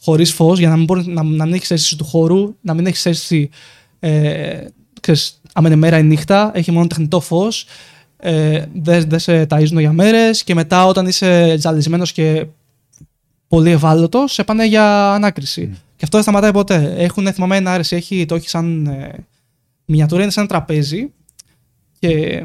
[0.03, 2.87] χωρίς φως, για να μην, μπορεί, να, να μην έχεις αίσθηση του χώρου, να μην
[2.87, 3.51] έχεις αίσθηση.
[4.01, 4.65] Ε,
[5.01, 7.66] ξέρεις, άμα είναι μέρα ή νύχτα, έχει μόνο τεχνητό φως.
[8.16, 12.47] Ε, δεν δεν σε ταΐζουν για μέρες και μετά όταν είσαι τζαλισμένος και
[13.49, 15.66] πολύ ευάλωτος, σε πάνε για ανάκριση.
[15.97, 16.95] Και αυτό δεν σταματάει ποτέ.
[16.97, 19.27] Έχουν, θυμάμαι, ένα άρεση, έχει, το έχει σαν ε,
[19.85, 21.12] μiniατούρα, είναι σαν ένα τραπέζι
[21.99, 22.45] και,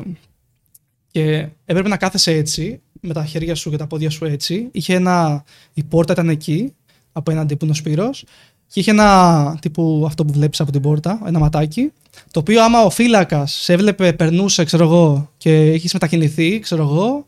[1.12, 4.68] και έπρεπε να κάθεσαι έτσι, με τα χέρια σου και τα πόδια σου έτσι.
[4.72, 5.44] Είχε ένα,
[5.74, 6.74] η πόρτα ήταν εκεί,
[7.12, 8.26] απέναντι που είναι ο Σπύρος,
[8.68, 11.92] και είχε ένα τύπου αυτό που βλέπεις από την πόρτα, ένα ματάκι,
[12.32, 17.28] το οποίο άμα ο φύλακας σε έβλεπε, περνούσε, ξέρω εγώ, και είχες μετακινηθεί, ξέρω εγώ,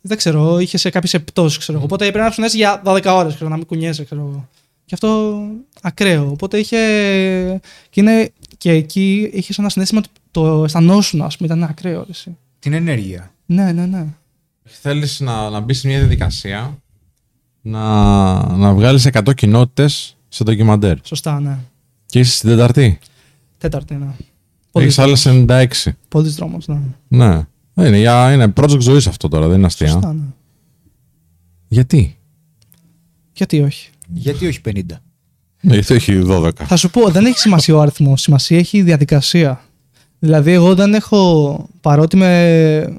[0.00, 1.86] δεν ξέρω, είχες σε κάποιες επιπτώσεις, ξέρω εγώ.
[1.86, 4.48] Οπότε πρέπει να ψωνέσει για 12 ώρες, ξέρω, να μην κουνιέσαι, ξέρω εγώ.
[4.84, 5.40] Και αυτό
[5.82, 6.30] ακραίο.
[6.30, 6.76] Οπότε είχε.
[7.90, 8.32] Και, είναι...
[8.58, 12.00] και εκεί είχε ένα συνέστημα ότι το αισθανόσουν, ας πούμε, ήταν ακραίο.
[12.00, 12.36] ρε, εσύ.
[12.58, 13.32] Την ενέργεια.
[13.46, 14.06] Ναι, ναι, ναι.
[14.64, 16.78] Θέλεις να, να μπεις σε μια διαδικασία
[17.60, 20.96] να, να βγάλεις 100 κοινότητες σε ντοκιμαντέρ.
[21.02, 21.58] Σωστά, ναι.
[22.06, 22.98] Και είσαι στην Τεταρτή.
[23.58, 24.06] Τέταρτη, ναι.
[24.70, 25.66] Πολύ Έχει άλλες 96.
[26.08, 26.78] Πολύ δρόμο, ναι.
[27.08, 27.46] Ναι.
[27.86, 29.88] Είναι, για, είναι project ζωής αυτό τώρα, δεν είναι αστεία.
[29.88, 30.22] Σωστά, ναι.
[31.68, 32.16] Γιατί;
[33.32, 34.82] Γιατί όχι; Γιατί όχι 50.
[35.60, 36.50] Ναι, Γιατί έχει 12.
[36.54, 38.22] Θα σου πω, δεν έχει σημασία ο αριθμός.
[38.22, 39.64] Σημασία έχει η διαδικασία.
[40.18, 41.68] Δηλαδή, εγώ δεν έχω.
[41.80, 42.98] Παρότι με.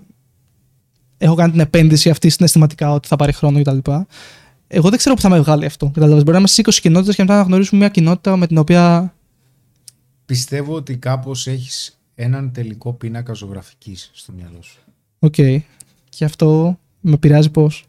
[1.18, 3.92] Έχω κάνει την επένδυση αυτή συναισθηματικά ότι θα πάρει χρόνο κτλ.
[4.68, 5.86] Εγώ δεν ξέρω πού θα με βγάλει αυτό.
[5.86, 6.24] Καταλαβαίνεις.
[6.24, 9.14] Μπορεί να είμαστε στι 20 κοινότητες και μετά να γνωρίσουμε μια κοινότητα με την οποία.
[10.26, 14.80] Πιστεύω ότι κάπως έχεις έναν τελικό πίνακα ζωγραφικής στο μυαλό σου.
[15.20, 15.36] Οκ.
[16.10, 17.86] Και αυτό με πειράζει πώς;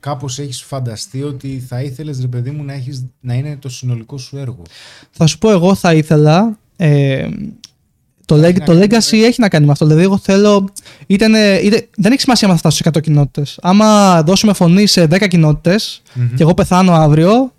[0.00, 4.18] Κάπως έχεις φανταστεί ότι θα ήθελες ρε παιδί μου να, έχεις, να είναι το συνολικό
[4.18, 4.62] σου έργο.
[5.10, 6.58] Θα σου πω, εγώ θα ήθελα.
[6.76, 7.28] Ε,
[8.26, 9.84] το, Έχει leg- να το κάνει legacy με- έχει να κάνει με αυτό.
[9.86, 10.68] Δηλαδή, εγώ θέλω.
[11.06, 13.46] Είτε, είναι- είτε, δεν έχει σημασία αν θα φτάσω σε 100 κοινότητες.
[13.62, 16.02] Άμα δώσουμε φωνή σε 10 κοινότητες
[16.36, 17.52] και εγώ πεθάνω αύριο,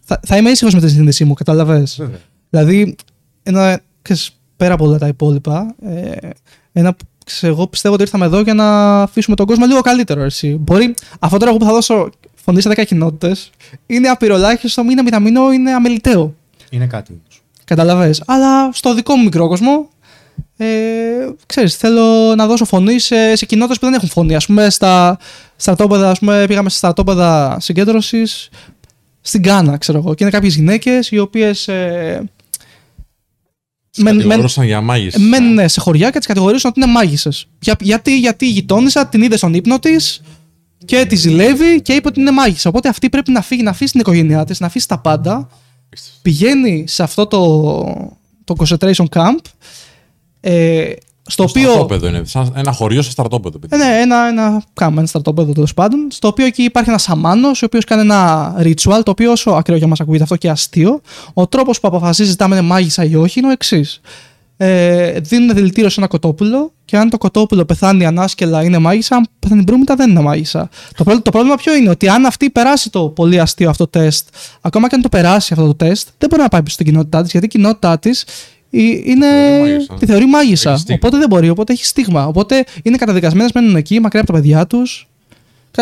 [0.00, 2.18] θα, θα είμαι ήσυχος με τη συνείδησή μου, κατάλαβες; Βέβαια.
[2.50, 2.96] Δηλαδή,
[3.42, 6.28] ένα, ξέρεις, πέρα από όλα τα υπόλοιπα, ε,
[6.72, 10.22] ένα, ξέρω, εγώ πιστεύω ότι ήρθαμε εδώ για να αφήσουμε τον κόσμο λίγο καλύτερο.
[10.22, 10.56] Εσύ.
[10.60, 13.50] Μπορεί αυτό τώρα εγώ που θα δώσω φωνή σε 10 κοινότητες
[13.86, 16.34] είναι απειρολάχιστο, είναι αμυδαμινό, είναι αμεληταίο.
[16.70, 17.20] Είναι κάτι
[17.70, 17.86] όμως.
[17.88, 18.22] Καταλαβες.
[18.26, 19.88] Αλλά στο δικό μου μικρό κόσμο,
[20.56, 20.66] ε,
[21.46, 24.34] ξέρεις, θέλω να δώσω φωνή σε, σε κοινότητες που δεν έχουν φωνή.
[24.34, 25.18] Ας πούμε, στα
[25.56, 28.48] στρατόπεδα, ας πούμε, πήγαμε στα στρατόπεδα συγκέντρωσης
[29.20, 30.14] στην Γκάνα, ξέρω εγώ.
[30.14, 32.28] Και είναι κάποιες γυναίκες οι οποίες ε,
[33.96, 35.20] μεν- μεν- Κατηγορούσαν για μάγισσα.
[35.20, 37.48] μένουν σε χωριά και τις κατηγορήσουν ότι είναι μάγισσες.
[37.60, 40.20] Για, γιατί, γιατί η γειτόνισσα την είδε στον ύπνο της
[40.84, 42.68] και τη ζηλεύει και είπε ότι είναι μάγισσα.
[42.68, 45.48] Οπότε αυτή πρέπει να φύγει, να αφήσει την οικογένειά της, να αφήσει τα πάντα
[46.22, 47.82] πηγαίνει σε αυτό το,
[48.44, 49.38] το concentration camp
[50.40, 50.92] ε,
[51.30, 51.70] στο οποίο.
[51.70, 52.22] Στρατόπεδο είναι.
[52.24, 53.58] Σαν ένα χωριό σε στρατόπεδο.
[53.68, 56.08] Ε, ναι, ένα, ένα κάμα, ένα στρατόπεδο τέλος πάντων.
[56.10, 59.76] Στο οποίο εκεί υπάρχει ένας σαμάνο, ο οποίος κάνει ένα ritual, το οποίο όσο ακραίο
[59.76, 61.00] για μας ακούγεται αυτό και αστείο,
[61.34, 64.00] ο τρόπος που αποφασίζεις αν είναι μάγισσα ή όχι είναι ο εξής.
[64.60, 69.26] Ε, δίνουν δηλητήριο σε ένα κοτόπουλο και αν το κοτόπουλο πεθάνει ανάσκελα είναι μάγισσα, αν
[69.38, 70.68] πεθάνει μπρούμητα δεν είναι μάγισσα.
[70.96, 73.98] Το, πρό- το πρόβλημα ποιο είναι, ότι αν αυτή περάσει το πολύ αστείο αυτό το
[73.98, 74.28] τεστ,
[74.60, 77.22] ακόμα και αν το περάσει αυτό το τεστ, δεν μπορεί να πάει πίσω στην κοινότητά
[77.22, 78.24] της, γιατί η κοινότητά της
[78.70, 79.26] είναι.
[79.26, 79.94] θεωρεί μάγισσα.
[79.98, 80.70] Τη θεωρεί μάγισσα.
[80.70, 80.98] Έχει στίγμα.
[81.02, 82.26] Οπότε δεν μπορεί, οπότε έχει στίγμα.
[82.26, 85.08] Οπότε είναι καταδικασμένες, μένουν εκεί, μακριά από τα παιδιά τους.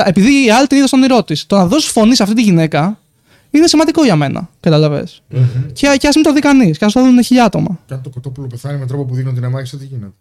[0.04, 1.46] Επειδή η άλλη την είδε στον όνειρό της.
[1.46, 2.98] Το να δώσεις φωνή σε αυτή τη γυναίκα
[3.51, 4.48] είναι σημαντικό για μένα.
[4.60, 5.23] Καταλαβες.
[5.73, 7.78] Και, και ας μην το δει κανείς, και ας το δουν χιλιά άτομα.
[7.86, 10.12] Και αν το κοτόπουλο πεθάνει με τρόπο που δίνει ότι είναι μάγισσα, τι γίνεται;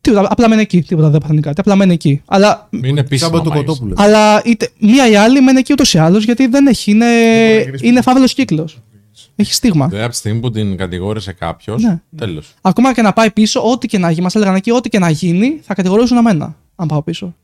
[0.00, 0.82] Τίποτα, απλά μένει εκεί.
[0.82, 1.60] Τίποτα δεν παθαίνει κάτι.
[1.60, 2.22] Απλά μένει εκεί.
[2.26, 3.64] Αλλά, Είναι επίσημα Σαν το μάγισσα.
[3.66, 3.98] κοτόπουλος.
[3.98, 6.90] αλλά είτε μία ή άλλη μένει εκεί ούτως ή άλλως γιατί δεν έχει.
[6.90, 8.78] Είναι, μπορεί να γυρίσει είναι φαύλος κύκλος.
[9.36, 9.84] Έχει στίγμα.
[9.86, 12.00] Δηλαδή από τη στιγμή που την κατηγόρησε κάποιος, Ναι.
[12.16, 12.54] τέλος.
[12.60, 15.10] Ακόμα και να πάει πίσω, ό,τι και να γίνει, μας έλεγαν εκεί, ό,τι και να
[15.10, 16.56] γίνει, θα κατηγορήσουν εμένα.
[16.76, 17.34] Αν πάω πίσω.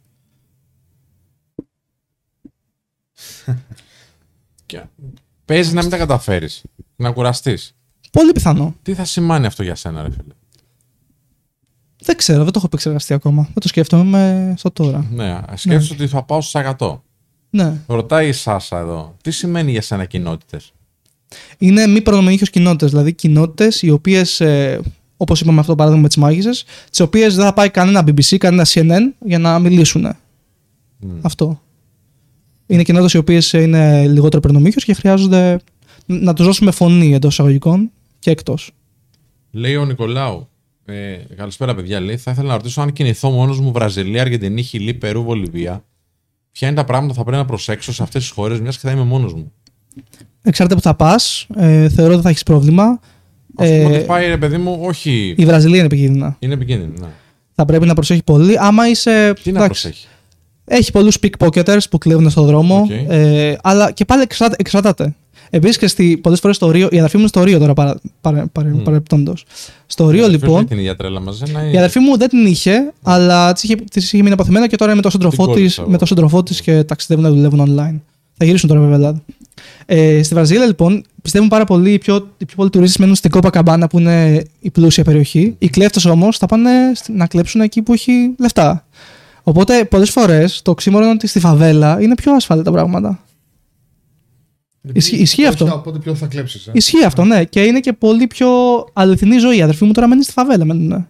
[5.45, 6.63] Παίζεις να μην τα καταφέρεις.
[6.97, 7.75] Να κουραστείς.
[8.13, 8.75] Πολύ πιθανό.
[8.83, 10.35] Τι θα σημαίνει αυτό για σένα, ρε φίλε;
[12.03, 13.43] Δεν ξέρω, δεν το έχω επεξεργαστεί ακόμα.
[13.43, 15.07] Δεν το σκέφτομαι με στο τώρα.
[15.11, 17.01] Ναι, σκέφτεσαι ότι θα πάω στους 100.
[17.51, 17.81] Ναι.
[17.87, 20.73] Ρωτάει η Σάσα εδώ, τι σημαίνει για σένα κοινότητες;
[21.59, 22.91] Είναι μη προνομιούχες κοινότητες.
[22.91, 24.81] Δηλαδή κοινότητες οι οποίες, ε,
[25.17, 28.37] όπως είπαμε αυτό το παράδειγμα με τι μάγισσε, τις οποίες δεν θα πάει κανένα BBC,
[28.37, 30.17] κανένα CNN για να μιλήσουν.
[31.21, 31.61] Αυτό.
[32.67, 35.59] Είναι κοινότητε οι οποίες είναι λιγότερο προνομιούχε και χρειάζονται
[36.07, 38.71] να τους δώσουμε φωνή εντός εισαγωγικών και εκτός.
[39.51, 40.49] Λέει ο Νικολάου.
[40.85, 42.01] Ε, καλησπέρα, παιδιά.
[42.01, 45.85] Λέει, θα ήθελα να ρωτήσω αν κινηθώ μόνος μου Βραζιλία, Αργεντινή, Χιλή, Περού, Βολιβία.
[46.53, 48.87] Ποια είναι τα πράγματα που θα πρέπει να προσέξω σε αυτές τις χώρες, μιας και
[48.87, 49.53] θα είμαι μόνος μου;
[50.43, 52.83] Εξάρτητα που θα πας, ε, θεωρώ ότι θα έχεις πρόβλημα.
[52.85, 52.99] Α
[53.55, 55.35] πούμε Ε, ότι πάει, ρε παιδί μου, όχι.
[55.39, 56.37] η Βραζιλία είναι επικίνδυνα.
[56.39, 56.93] Είναι επικίνδυνο.
[57.01, 57.13] Ναι.
[57.55, 58.59] Θα πρέπει να προσέχει πολύ.
[58.59, 59.33] Άμα είσαι.
[59.43, 60.07] Τι να εντάξει, προσέχει;
[60.65, 62.77] Έχει πολλούς pickpocketers που κλέβουν στον δρόμο.
[62.85, 62.91] Οκ.
[63.09, 64.57] Ε, αλλά και πάλι εξαρτάται.
[64.61, 65.15] εξαρτάται.
[65.55, 68.01] Επίσης και στη, πολλές φορές στο Ρίο, η αδερφή μου είναι στο Ρίο τώρα παρα,
[68.21, 68.83] παρα, παρα, Μμ.
[68.83, 69.45] παρεπτόντως.
[69.87, 71.43] Στο Ρίο Φίλος λοιπόν, έχει την ίδια τρέλα μαζί.
[71.53, 74.77] Να η αδερφή μου δεν την είχε, αλλά της είχε, της είχε μείνει απωθημένα και
[74.77, 75.91] τώρα είναι με τον σύντροφό Την τη κόλλησα εγώ.
[75.91, 78.01] με τον σύντροφό της και ταξιδεύουν να δουλεύουν online.
[78.37, 79.23] Θα γυρίσουν τώρα βέβαια Ελλάδα.
[79.87, 83.31] Ε, στη Βραζιλία λοιπόν πιστεύουν πάρα πολύ οι πιο, οι πιο πολλοί τουρίστες μένουν στην
[83.31, 85.55] Κοπακαμπάνα που είναι η πλούσια περιοχή.
[85.59, 88.87] Οι κλέφτες όμως θα πάνε στη- να κλέψουν εκεί που έχει λεφτά.
[89.43, 93.21] Οπότε πολλές φορές το οξύμορο είναι ότι στη φαβέλα είναι πιο ασφαλή τα πράγματα.
[94.93, 95.65] Ισχύει- ισχύει αυτό.
[95.75, 96.67] Οπότε ποιο θα κλέψεις.
[96.67, 96.71] Ε.
[96.75, 97.45] Ισχύει αυτό, ναι.
[97.45, 98.49] Και είναι και πολύ πιο
[98.93, 99.57] αληθινή ζωή.
[99.57, 100.65] Η αδερφή μου τώρα μένει στη φαβέλα.
[100.65, 101.07] Μένουν.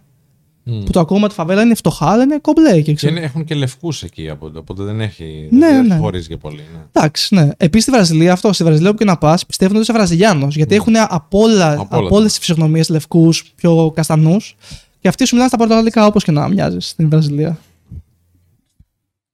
[0.65, 0.83] Μμ.
[0.83, 2.73] Που το ακόμα τη φαβέλα είναι φτωχά, αλλά είναι κομπλέ.
[2.73, 3.15] Και Και ξέρω.
[3.15, 5.47] είναι- έχουν και λευκούς εκεί, οπότε, οπότε δεν έχει.
[5.51, 5.95] Ναι, δεν ναι.
[5.97, 6.55] χωρίζει και πολύ.
[6.73, 6.79] Ναι.
[6.91, 7.49] Εντάξει, ναι.
[7.57, 8.53] Επίσης στη Βραζιλία, αυτό.
[8.53, 10.55] Στη Βραζιλία, όπου και να πας, πιστεύουν ότι είσαι Βραζιλιάνος.
[10.55, 12.27] Γιατί έχουν από, όλα, Από όλα, από όλες ναι.
[12.27, 14.55] τις φυσιογνωμίες λευκούς, πιο καστανούς.
[14.99, 17.57] Και αυτοί σου μιλάνε στα πορτογαλικά όπως και να μοιάζεις στην Βραζιλία.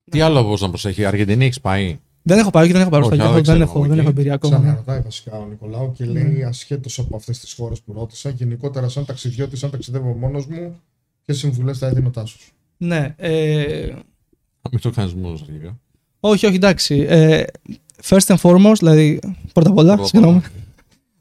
[0.09, 2.89] Τι άλλο μπορεί να προσέχει, η Αργεντινή έχεις πάει; Δεν έχω πάει, όχι, δεν έχω
[2.89, 2.99] πάει.
[3.01, 3.99] Όχι, μπροστά, αλλά δεν, δεν δεν, ξέρω έχω, εγώ δεν εκεί.
[4.07, 4.57] έχω εμπειρία ακόμα.
[4.57, 4.63] ναι.
[4.63, 9.05] Ξαναρωτάει βασικά ο Νικολάου και λέει ασχέτως από αυτές τις χώρες που ρώτησα, γενικότερα σαν
[9.05, 10.75] ταξιδιώτη, σαν ταξιδεύω μόνος μου,
[11.25, 13.13] ποιες συμβουλές θα έδινε ο Τάσος; Ναι.
[13.17, 13.91] Ε,
[14.71, 15.77] Μην το κάνεις μόνος λίγα.
[16.19, 17.05] όχι, όχι, εντάξει.
[17.09, 17.43] Ε,
[18.03, 19.19] first and foremost, δηλαδή
[19.53, 20.35] πρώτα απ' όλα, Πρώτα απ' συγγνώμη.
[20.37, 20.43] όλα.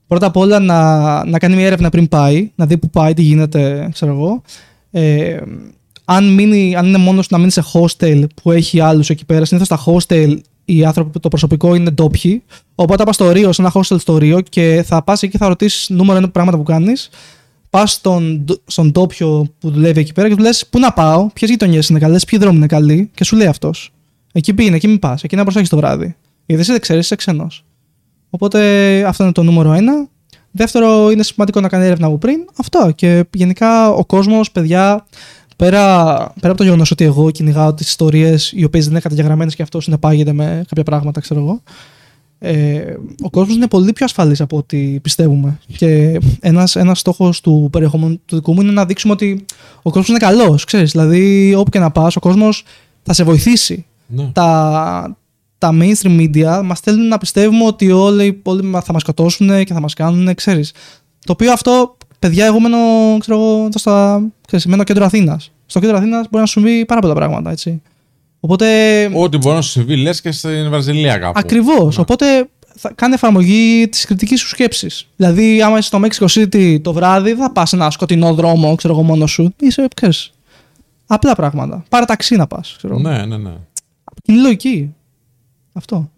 [0.07, 3.23] Πρώτα απ' όλα να, να κάνει μια έρευνα πριν πάει, να δει που πάει, τι
[3.23, 4.43] γίνεται, ξέρω εγώ.
[4.91, 5.41] Ε,
[6.11, 9.69] αν, μείνει, αν είναι μόνος να μείνει σε hostel που έχει άλλους εκεί πέρα, συνήθως
[9.69, 12.43] τα hostel οι άνθρωποι, το προσωπικό είναι ντόπιοι.
[12.75, 15.49] Οπότε πας στο Ρίο, σε ένα hostel στο Ρίο και θα πας εκεί και θα
[15.49, 17.09] ρωτήσεις νούμερο ένα πράγματα που κάνεις.
[17.71, 21.51] Πας στον, στον ντόπιο που δουλεύει εκεί πέρα και του λες: Πού να πάω, ποιες
[21.51, 23.93] γειτονιές είναι καλές, ποιοι δρόμοι είναι καλοί; Και σου λέει αυτός.
[24.33, 26.17] Εκεί πήγαινε, εκεί μην πας, εκεί να προσέχεις το βράδυ.
[26.47, 27.65] Γιατί εσύ δεν ξέρεις, είσαι ξένος.
[28.31, 28.59] Οπότε
[29.07, 30.09] αυτό είναι το νούμερο ένα.
[30.51, 32.45] Δεύτερο, είναι σημαντικό να κάνει έρευνα από πριν.
[32.57, 32.93] Αυτό.
[32.95, 35.07] Και γενικά ο κόσμος, παιδιά,
[35.59, 36.05] πέρα,
[36.41, 39.63] πέρα από το γεγονός ότι εγώ κυνηγάω τις ιστορίες οι οποίες δεν είναι καταγεγραμμένες και
[39.63, 41.63] αυτό συνεπάγεται με κάποια πράγματα, ξέρω εγώ.
[42.41, 45.59] Ε, ο κόσμος είναι πολύ πιο ασφαλής από ό,τι πιστεύουμε.
[45.77, 49.45] Και ένας ένας στόχος του περιεχομένου του δικού μου είναι να δείξουμε ότι
[49.83, 50.65] ο κόσμος είναι καλός.
[50.73, 52.65] Δηλαδή, όπου και να πας, ο κόσμος
[53.03, 54.31] θα σε βοηθήσει Ναι.
[54.33, 55.17] τα,
[55.59, 59.73] τα mainstream media μας θέλουν να πιστεύουμε ότι όλοι, όλοι μα- θα μας σκοτώσουν και
[59.73, 60.73] θα μας κάνουν, ξέρεις.
[61.27, 62.79] Το οποίο αυτό, παιδιά, εγώ μένω,
[63.19, 65.53] ξέρω εγώ, εδώ στα, ξέρεις, μένω κέντρο Αθήνας.
[65.67, 67.83] Στο κέντρο Αθήνας μπορεί να σου συμβεί πάρα πολλά πράγματα, έτσι.
[68.41, 68.67] Οπότε.
[69.15, 71.39] Ό,τι μπορεί να σου συμβεί, λες και στην Βραζιλία κάπου.
[71.39, 71.97] Ακριβώς.
[71.97, 72.03] Ναι.
[72.03, 75.09] Οπότε θα κάνει εφαρμογή της κριτικής σου σκέψης.
[75.17, 78.75] Δηλαδή, άμα είσαι στο Mexico City το βράδυ, δεν θα πας σε ένα σκοτεινό δρόμο,
[78.75, 79.55] ξέρω εγώ, μόνος σου.
[79.61, 80.33] Είσαι, ξέρεις,
[81.07, 81.85] απλά πράγματα.
[81.89, 82.77] Πάρε ταξί να πας.
[82.83, 83.53] Ναι, ναι, ναι.
[84.23, 84.95] Κοινή λογική.
[85.73, 86.11] Αυτό.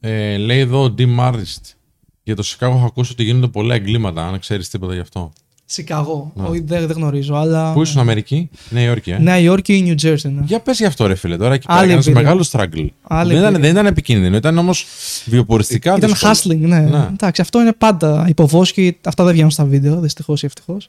[0.00, 1.74] Ε, λέει εδώ ο Dim Marist.
[2.22, 5.32] Για το Σικάγο έχω ακούσει ότι γίνονται πολλά εγκλήματα, αν ξέρεις τίποτα γι' αυτό.
[5.72, 6.32] Σικαγό.
[6.34, 7.72] Όχι, δεν, δεν γνωρίζω, αλλά.
[7.72, 9.18] Πού ήσουν Αμερική, Νέα Υόρκη, ε.
[9.18, 10.30] Νέα Υόρκη ή New Jersey.
[10.30, 10.42] Ναι.
[10.44, 11.36] Για πες γι' αυτό, ρε φίλε.
[11.36, 12.22] Τώρα εκεί πέρα Άλλη έκανες εμπειρία.
[12.22, 12.86] μεγάλο struggle.
[13.02, 13.60] Άλλη δεν, ήταν, εμπειρία.
[13.60, 14.86] δεν ήταν επικίνδυνο, ήταν όμως
[15.24, 15.96] βιοποριστικά.
[15.96, 16.32] Ήταν δύσκολο.
[16.32, 16.80] hustling, ναι.
[16.80, 17.08] Ναι.
[17.12, 18.96] Εντάξει, αυτό είναι πάντα υποβόσκη.
[19.06, 20.88] Αυτά δεν βγαίνουν στα βίντεο, δυστυχώς ή ευτυχώς.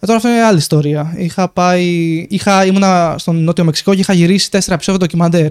[0.00, 1.14] Ε, τώρα αυτό είναι άλλη ιστορία.
[1.16, 1.86] Είχα πάει.
[2.30, 5.50] Είχα, ήμουνα στον Νότιο Μεξικό και είχα γυρίσει τέσσερα επεισόδια ντοκιμαντέρ.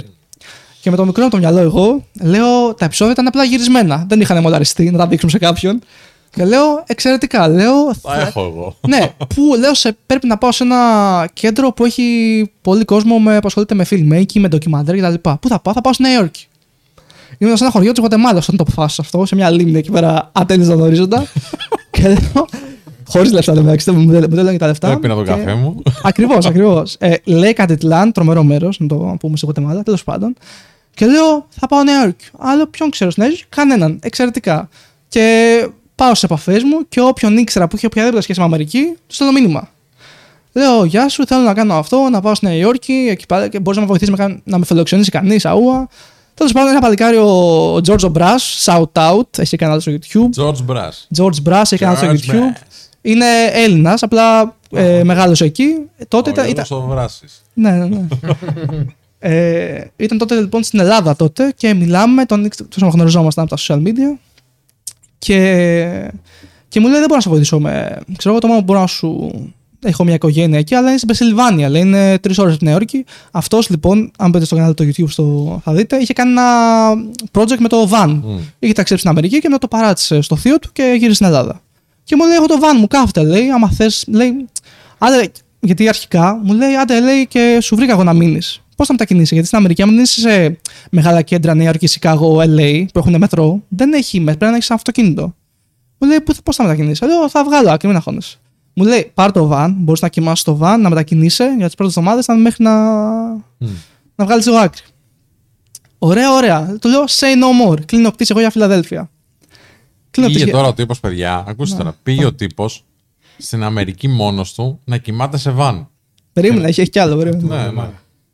[0.81, 4.05] Και με το μικρό μου το μυαλό, εγώ λέω τα επεισόδια ήταν απλά γυρισμένα.
[4.07, 5.81] Δεν είχαν μολαριστεί να τα δείξουμε σε κάποιον.
[6.31, 7.47] Και λέω εξαιρετικά.
[7.47, 7.91] Λέω.
[8.01, 8.75] Τα έχω εγώ.
[8.87, 13.39] ναι, που λέω σε, πρέπει να πάω σε ένα κέντρο που έχει πολύ κόσμο με,
[13.39, 15.13] που ασχολείται με filmmaking, με ντοκιμαντέρ κτλ.
[15.13, 16.47] Πού θα πάω, θα πάω στη Νέα Υόρκη.
[17.37, 20.29] Ήμουν σε ένα χωριό της Γουατεμάλας όταν το αποφάσισα αυτό, σε μια λίμνη εκεί πέρα,
[20.31, 21.25] ατέλειω στον ορίζοντα.
[21.91, 22.47] και λέω.
[23.07, 24.91] Χωρίς λεφτά δεν μεταξύ, μου δεν μου δεν λένε τα λεφτά.
[24.91, 25.81] Έπεινα τον καφέ μου.
[26.03, 26.95] Ακριβώς, ακριβώς.
[26.99, 30.35] Ε, λέει Κατιτλάν, τρομερό μέρος, να το πούμε σε Γουατεμάλα, τέλος πάντων.
[30.93, 32.25] Και λέω, θα πάω Νέα Υόρκη.
[32.37, 33.99] Άλλο ποιον ξέρω στη Νέα Υόρκη, κανέναν.
[34.01, 34.69] Εξαιρετικά.
[35.07, 35.67] Και
[35.99, 39.33] πάω στι επαφές μου και όποιον ήξερα που είχε οποιαδήποτε σχέση με Αμερική, του στέλνω
[39.33, 39.69] μήνυμα.
[40.53, 43.59] Λέω, Γεια σου, θέλω να κάνω αυτό, να πάω στη Νέα Υόρκη, εκεί πέρα και
[43.59, 45.87] μπορείς να με βοηθήσεις με κα- να με φιλοξενήσει κανείς, αούα.
[46.33, 50.41] Τέλος πάντων, ένα παλικάρι ο George O'Brass, shout out, έχει κανένα στο YouTube.
[50.43, 51.17] George Brass.
[51.17, 52.39] George Brass, έχει κανένα στο George YouTube.
[52.39, 52.61] Brass.
[53.01, 55.75] Είναι Έλληνας, απλά ε, μεγάλωσε εκεί.
[56.07, 57.41] Τότε ήταν, ήταν, Ο Βράσης.
[57.53, 58.01] ναι, ναι, ναι.
[59.19, 63.61] ε, ήταν τότε λοιπόν στην Ελλάδα τότε και μιλάμε, τον ήξε- τον γνωριζόμασταν από τα
[63.67, 64.17] social media
[65.19, 66.11] και,
[66.67, 67.99] και μου λέει δεν μπορώ να σε βοηθήσω με...
[68.17, 69.31] Ξέρω εγώ το μόνο που μπορώ να σου...
[69.83, 71.69] Έχω μια οικογένεια εκεί, αλλά είναι στην Πενσιλβάνια.
[71.69, 73.05] Λέει είναι τρεις ώρες από τη Νέα Υόρκη.
[73.31, 76.43] Αυτός λοιπόν, αν μπείτε στο κανάλι του YouTube, στο, θα δείτε, είχε κάνει ένα
[77.31, 78.07] project με το van.
[78.07, 78.37] Μμ.
[78.37, 81.61] Είχε ταξιδέψει στην Αμερική και μετά το παράτησε στο θείο του και γύρισε στην Ελλάδα.
[82.03, 83.23] Και μου λέει: Έχω το van μου, κάθεται.
[83.23, 84.45] Λέει: Άμα θες, λέει.
[84.97, 88.61] Άντε, γιατί αρχικά μου λέει: Άντε, λέει και σου βρήκα εγώ να μείνεις.
[88.79, 90.59] Πώς θα μετακινήσει, Γιατί στην Αμερική, αν δεν είσαι σε
[90.91, 94.69] μεγάλα κέντρα, Νέα Υόρκη, Σικάγο, LA, που έχουν μετρό, δεν έχει μέτρο, πρέπει να έχεις
[94.69, 95.35] ένα αυτοκίνητο.
[95.97, 97.05] Μου λέει: Πώς θα μετακινήσει.
[97.05, 98.37] Λέω: Θα βγάλω άκρη, μην αγχώνεσαι.
[98.73, 101.95] Μου λέει: Πάρ το van, μπορείς να κοιμάσαι στο van, να μετακινήσει για τις πρώτες
[101.95, 102.71] εβδομάδες, να μέχρι να,
[103.57, 103.67] Μμ.
[104.15, 104.81] να βγάλεις λίγο άκρη.
[105.99, 106.77] Ωραία, ωραία.
[106.81, 107.85] Του λέω: Say no more.
[107.85, 109.09] Κλείνω πτήση εγώ για Φιλαδέλφια.
[110.11, 110.55] Κλείνω Πήγε πτήση.
[110.55, 111.43] τώρα ο τύπος, παιδιά.
[111.47, 111.95] Ακούστε τώρα.
[112.03, 112.83] Πήγε ο τύπος
[113.37, 115.87] στην Αμερική μόνος του να κοιμάται σε βαν.
[116.33, 117.15] Περίμενα, έχει, έχει κι άλλο.
[117.17, 117.65] περίμενα.
[117.65, 117.89] Ναι, ναι.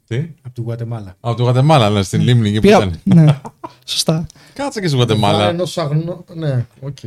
[0.10, 0.26] Γουατεμάλα.
[0.28, 1.16] Τι; Από τη Γουατεμάλα.
[1.20, 3.00] Από τη Γουατεμάλα, ναι, στην λίμνη εκεί που Πήγα- ήταν.
[3.04, 3.40] ναι,
[3.86, 4.26] σωστά.
[4.54, 5.50] Κάτσε και στη Άρα Γουατεμάλα.
[5.50, 6.24] ενός αγνώ.
[6.34, 6.98] Ναι, οκ.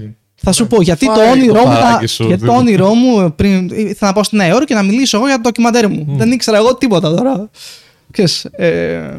[0.41, 2.69] Θα σου πω, γιατί το Φάει όνειρό το μου, θα- παράκι σου, γιατί το δηλαδή.
[2.69, 5.41] όνειρό μου πριν ήθελα να πάω στη Νέα Υόρκη και να μιλήσω εγώ για το
[5.43, 6.05] ντοκιμαντέρ μου.
[6.09, 7.51] Δεν ήξερα εγώ τίποτα τώρα.
[8.11, 9.17] Ξέρεις, ε,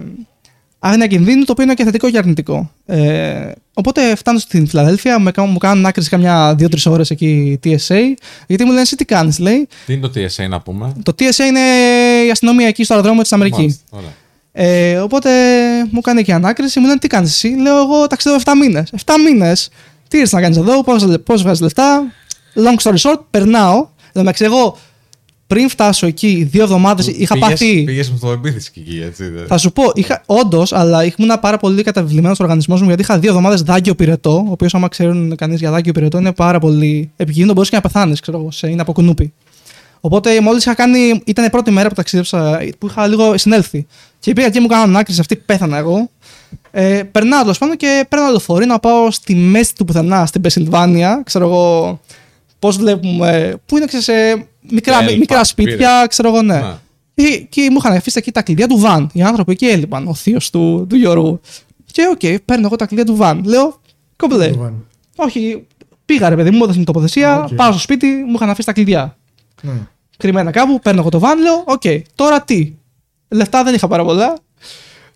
[0.80, 2.72] άγνοια κινδύνου, το οποίο είναι και θετικό και αρνητικό.
[2.85, 7.60] Ε, οπότε φτάνω στην Φιλαδέλφια, με, κάνουν- μου κάνουν άκρη σε καμιά δύο-τρεις ώρες εκεί
[7.64, 7.99] TSA,
[8.47, 9.68] γιατί μου λένε εσύ τι κάνεις, λέει.
[9.85, 11.60] Τι είναι το TSA να πούμε; Το TSA είναι
[12.27, 13.60] η αστυνομία εκεί στο αεροδρόμιο της Αμερικής.
[13.60, 14.10] Μάλιστα, ωραία.
[14.51, 15.30] Ε, οπότε
[15.91, 18.89] μου κάνει και ανάκριση, μου λένε τι κάνεις εσύ; Λέω εγώ ταξιδεύω 7 μήνες.
[19.06, 19.69] 7 μήνες.
[20.07, 20.84] Τι ήρθες να κάνεις εδώ,
[21.23, 22.03] πώς βγάζει λεφτά;
[22.56, 23.77] Long story short, περνάω.
[23.77, 24.77] Εν τω μεταξύ, εγώ
[25.49, 27.84] πριν φτάσω εκεί, δύο εβδομάδες είχα Πήγες- πάθει.
[27.84, 29.30] Πήγες με το επίθεση και εκεί, έτσι.
[29.30, 29.45] δε.
[29.45, 33.19] Θα σου πω, είχα, όντως, αλλά ήμουν πάρα πολύ καταβλημένος ο οργανισμός μου γιατί είχα
[33.19, 34.43] δύο εβδομάδες δάγκιο πυρετό.
[34.47, 37.53] Ο οποίος, άμα ξέρουν κανείς για δάγκιο πυρετό, είναι πάρα πολύ επικίνδυνο.
[37.53, 39.34] Μπορείς και να πεθάνεις, ξέρω εγώ, σε, είναι από κουνούπι.
[40.01, 41.21] Οπότε, μόλις είχα κάνει.
[41.26, 43.88] ήταν η πρώτη μέρα που ταξίδεψα, που είχα λίγο συνέλθει.
[44.19, 46.09] Και πήγα και μου κάνανε άκρη αυτή, πέθανα εγώ.
[46.71, 51.21] Ε, περνάω τέλος πάντων και παίρνω λεωφορείο να πάω στη μέση του πουθενά, στην Πεσιλβάνια.
[51.26, 51.99] Ξέρω εγώ.
[52.59, 53.55] Πώς βλέπουμε.
[53.65, 56.59] Πού είναι, ξέρεις, σε μικρά, Έλπα, μικρά σπίτια, ξέρω εγώ, ναι.
[56.59, 56.81] Να.
[57.13, 59.09] Και, και μου είχαν αφήσει εκεί τα κλειδιά του βαν.
[59.13, 61.39] Οι άνθρωποι εκεί έλειπαν, ο θείος του, του Γιώργου.
[61.85, 63.43] Και οκ, παίρνω εγώ τα κλειδιά του βαν.
[63.45, 63.81] Λέω,
[64.15, 64.47] κομπλέ.
[64.47, 64.75] Γιωβάνι.
[65.15, 65.65] Όχι,
[66.05, 67.53] πήγα ρε παιδί μου, μου έδωσαν τοποθεσία, Α, οκ.
[67.53, 69.17] πάω στο σπίτι, μου είχαν αφήσει τα κλειδιά.
[69.61, 69.71] Ναι.
[70.17, 71.81] Κρυμμένα κάπου, παίρνω εγώ το βαν, λέω, οκ,
[72.15, 72.73] τώρα τι;
[73.29, 74.37] Λεφτά δεν είχα πάρα πολλά.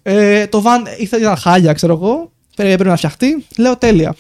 [0.02, 2.32] Ε, το βαν ήθελα ήταν χάλια, ξέρω εγώ.
[2.56, 3.46] Πρέπει να φτιαχτεί.
[3.58, 4.16] Λέω, τέλεια.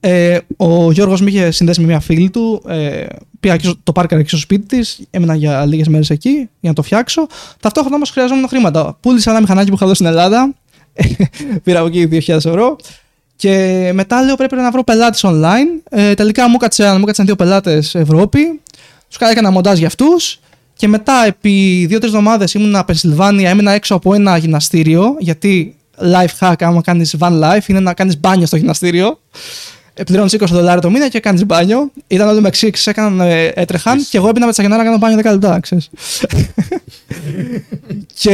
[0.00, 2.62] Ε, ο Γιώργος με είχε συνδέσει με μια φίλη του.
[2.68, 3.06] Ε,
[3.40, 5.00] πήγα εκεί στο- το πάρκαρα εκεί στο σπίτι της.
[5.10, 7.26] Έμεινα για λίγες μέρες εκεί για να το φτιάξω.
[7.60, 8.96] Ταυτόχρονα όμως χρειαζόμουν χρήματα.
[9.00, 10.54] Πούλησα ένα μηχανάκι που είχα δώσει στην Ελλάδα.
[11.64, 12.76] Πήρα από εκεί 2.000 ευρώ.
[13.36, 15.82] Και μετά λέω πρέπει να βρω πελάτες online.
[15.90, 18.60] Ε, τελικά μου έκατσε, μου έκατσαν δύο πελάτες Ευρώπη.
[19.08, 20.40] Τους έκανα μοντάζ για αυτούς.
[20.74, 25.16] Και μετά επί δύο-τρεις εβδομάδες ήμουν Πενσιλβάνια, έμεινα έξω από ένα γυμναστήριο.
[25.18, 29.18] Γιατί life hack, άμα κάνεις van life, είναι να κάνεις μπάνιο στο γυμναστήριο.
[30.00, 31.90] Ε, Πληρώνει 20 δολάρια το μήνα και κάνεις μπάνιο.
[32.06, 35.18] Ήταν όλοι με ξύξ, έκαναν, ε, έτρεχαν και εγώ έμπαινα με τσαγενάρα να κάνω μπάνιο
[35.18, 35.90] 10 λεπτά, ξέρεις.
[38.22, 38.30] και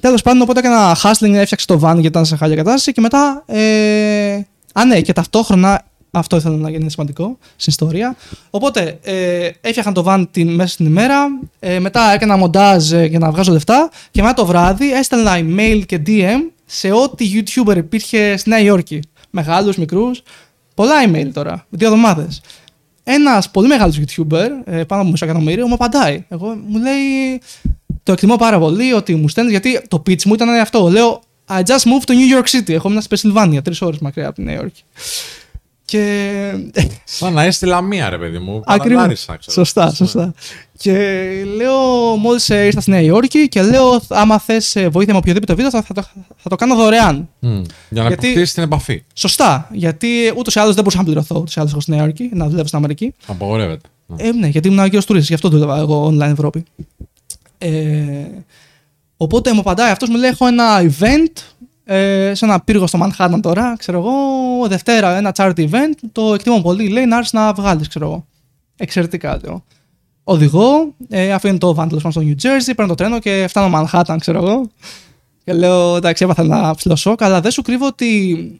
[0.00, 3.42] τέλος πάντων, οπότε έκανα hustling, έφτιαξα το van γιατί ήταν σε χάλια κατάσταση και μετά.
[3.46, 4.34] Ε,
[4.72, 5.84] α, ναι, και ταυτόχρονα.
[6.10, 8.16] Αυτό ήθελα να γίνει σημαντικό στην ιστορία.
[8.50, 11.26] Οπότε ε, έφτιαχνα το van την, μέσα στην ημέρα.
[11.58, 13.90] Ε, μετά έκανα μοντάζ ε, για να βγάζω λεφτά.
[14.10, 19.00] Και μετά το βράδυ έστελνα email και DM σε ό,τι YouTuber υπήρχε στη Νέα Υόρκη.
[19.30, 20.22] Μεγάλους, μικρούς.
[20.74, 21.66] Πολλά email τώρα.
[21.70, 22.40] Δύο εβδομάδες.
[23.02, 26.24] Ένας πολύ μεγάλος YouTuber, ε, πάνω από μισό εκατομμύριο, μου απαντάει.
[26.28, 27.40] Εγώ μου λέει.
[28.02, 30.88] Το εκτιμώ πάρα πολύ ότι μου στέλνεις γιατί το pitch μου ήταν αυτό.
[30.88, 32.70] Λέω I just moved to New York City.
[32.72, 34.82] Εγώ ήμουν στη Πεσιλβάνια, τρεις ώρες μακριά από τη Νέα Υόρκη.
[35.94, 36.52] Και.
[37.04, 38.62] Σαν να έστειλα μία, ρε παιδί μου.
[38.64, 38.94] Ακριβώς.
[38.94, 39.52] Παραδάρισα, ξέρω.
[39.52, 40.34] Σωστά, σωστά.
[40.78, 40.92] Και
[41.56, 41.76] λέω,
[42.16, 45.94] μόλις ήρθα στη Νέα Υόρκη και λέω, άμα θες βοήθεια με οποιοδήποτε βίντεο, θα, θα,
[45.94, 46.02] το,
[46.36, 47.28] θα το κάνω δωρεάν.
[47.38, 47.48] Μμ.
[47.88, 49.02] Για να Γιατί- αποκτήσεις την επαφή.
[49.14, 49.68] Σωστά.
[49.72, 52.46] Γιατί ούτως ή άλλως δεν μπορούσα να πληρωθώ ούτως ή άλλως στη Νέα Υόρκη, να
[52.48, 53.14] δουλεύω στην Αμερική.
[53.26, 53.88] Απαγορεύεται.
[54.16, 56.64] Ε, ναι, γιατί ήμουν κύριο τουριστή, γι' αυτό δούλευα εγώ online Ευρώπη.
[57.58, 57.70] Ε,
[59.16, 61.42] οπότε μου απαντάει αυτός, μου λέει: Έχω ένα event
[61.84, 64.12] ε, σε ένα πύργο στο Manhattan τώρα, ξέρω εγώ.
[64.68, 65.94] Δευτέρα ένα charity event.
[66.12, 66.88] Το εκτιμώ πολύ.
[66.88, 68.26] Λέει να έρθεις να βγάλεις, ξέρω εγώ.
[68.76, 69.64] Εξαιρετικά, λέω.
[70.24, 73.78] Οδηγώ, ε, αφήνω το van τέλος πάντων στο New Jersey, παίρνω το τρένο και φτάνω
[73.78, 74.70] Manhattan, ξέρω εγώ.
[75.44, 78.56] Και λέω: Εντάξει, έπαθα ένα ψηλό σοκ, αλλά δεν σου κρύβω ότι.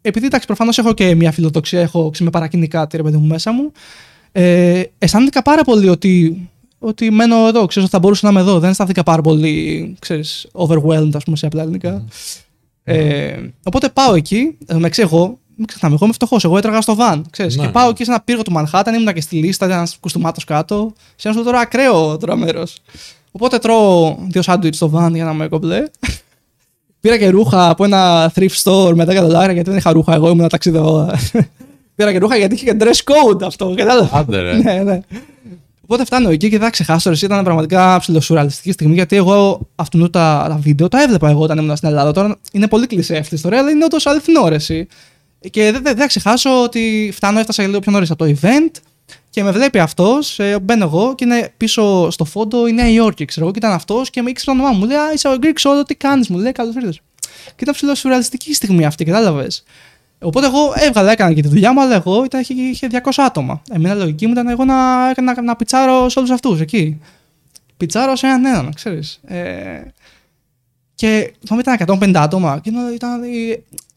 [0.00, 3.52] Επειδή εντάξει, προφανώς έχω και μια φιλοδοξία, έχω με παρακινεί κάτι ρε παιδί μου μέσα
[3.52, 3.72] μου.
[4.32, 6.48] Ε, αισθάνθηκα πάρα πολύ ότι,
[6.86, 8.58] ότι μένω εδώ, ξέρεις, ότι θα μπορούσα να είμαι εδώ.
[8.58, 12.04] Δεν αισθάνθηκα πάρα πολύ, ξέρεις, overwhelmed, ας πούμε, σε απλά ελληνικά.
[12.84, 16.44] Ε, οπότε πάω εκεί, ε, με εγώ, μην ξεχνάμε, εγώ είμαι φτωχός.
[16.44, 17.20] Εγώ έτρεγα στο van.
[17.30, 17.64] Ξέρεις, Ναι.
[17.64, 20.44] Και πάω εκεί σε ένα πύργο του Manhattan, ήμουν και στη λίστα, ήταν ένας κουστούμάτος
[20.44, 20.92] κάτω.
[21.16, 22.76] Σε ένα τώρα ακραίο τώρα μέρος.
[23.30, 25.82] Οπότε τρώω δύο σάντουιτς στο van για να με κομπλέ.
[27.00, 30.14] Πήρα και ρούχα από ένα thrift store με 10 δολάρια γιατί δεν είχα ρούχα.
[30.14, 31.18] Εγώ ήμουν ταξίδευα.
[31.94, 33.74] Πήρα και ρούχα γιατί είχε και dress code αυτό.
[33.76, 34.18] Κατάλαβα.
[34.18, 34.56] Άντε, ρε.
[34.62, 35.00] ναι, ναι.
[35.88, 37.10] Οπότε φτάνω εκεί και δεν θα ξεχάσω.
[37.10, 41.58] Εσύ ήταν πραγματικά ψηλοσουραλιστική στιγμή γιατί εγώ αυτού τα, τα βίντεο τα έβλεπα εγώ όταν
[41.58, 42.12] ήμουν στην Ελλάδα.
[42.12, 44.86] Τώρα είναι πολύ κλεισέ αυτή η ιστορία, αλλά είναι όντω αληθινό ρε, εσύ.
[45.50, 48.80] Και δεν, δεν, δεν θα ξεχάσω ότι φτάνω, έφτασα λίγο πιο νωρίς από το event
[49.30, 53.24] και με βλέπει αυτός, ε, μπαίνω εγώ και είναι πίσω στο φόντο η Νέα Υόρκη,
[53.24, 54.78] ξέρω εγώ, και ήταν αυτός και με ήξερε το όνομά μου.
[54.78, 57.00] Μου λέει Α, είσαι ο Greek Solo, τι κάνεις, μου λέει, καλώ ήρθες.
[57.46, 59.64] Και ήταν ψηλοσουραλιστική στιγμή αυτή, κατάλαβες.
[60.18, 63.62] Οπότε εγώ έβγαλα, έκανα και τη δουλειά μου, αλλά εγώ ήταν, είχε, είχε 200 άτομα.
[63.70, 67.00] Εμένα η λογική μου ήταν εγώ να, να, να πιτσάρω σε όλους αυτούς εκεί.
[67.76, 69.20] Πιτσάρω σε έναν έναν, ξέρεις.
[69.24, 69.80] Ε,
[70.94, 72.58] και θυμάμαι ήταν 150 άτομα.
[72.62, 73.26] Και ήταν, ήταν, ε,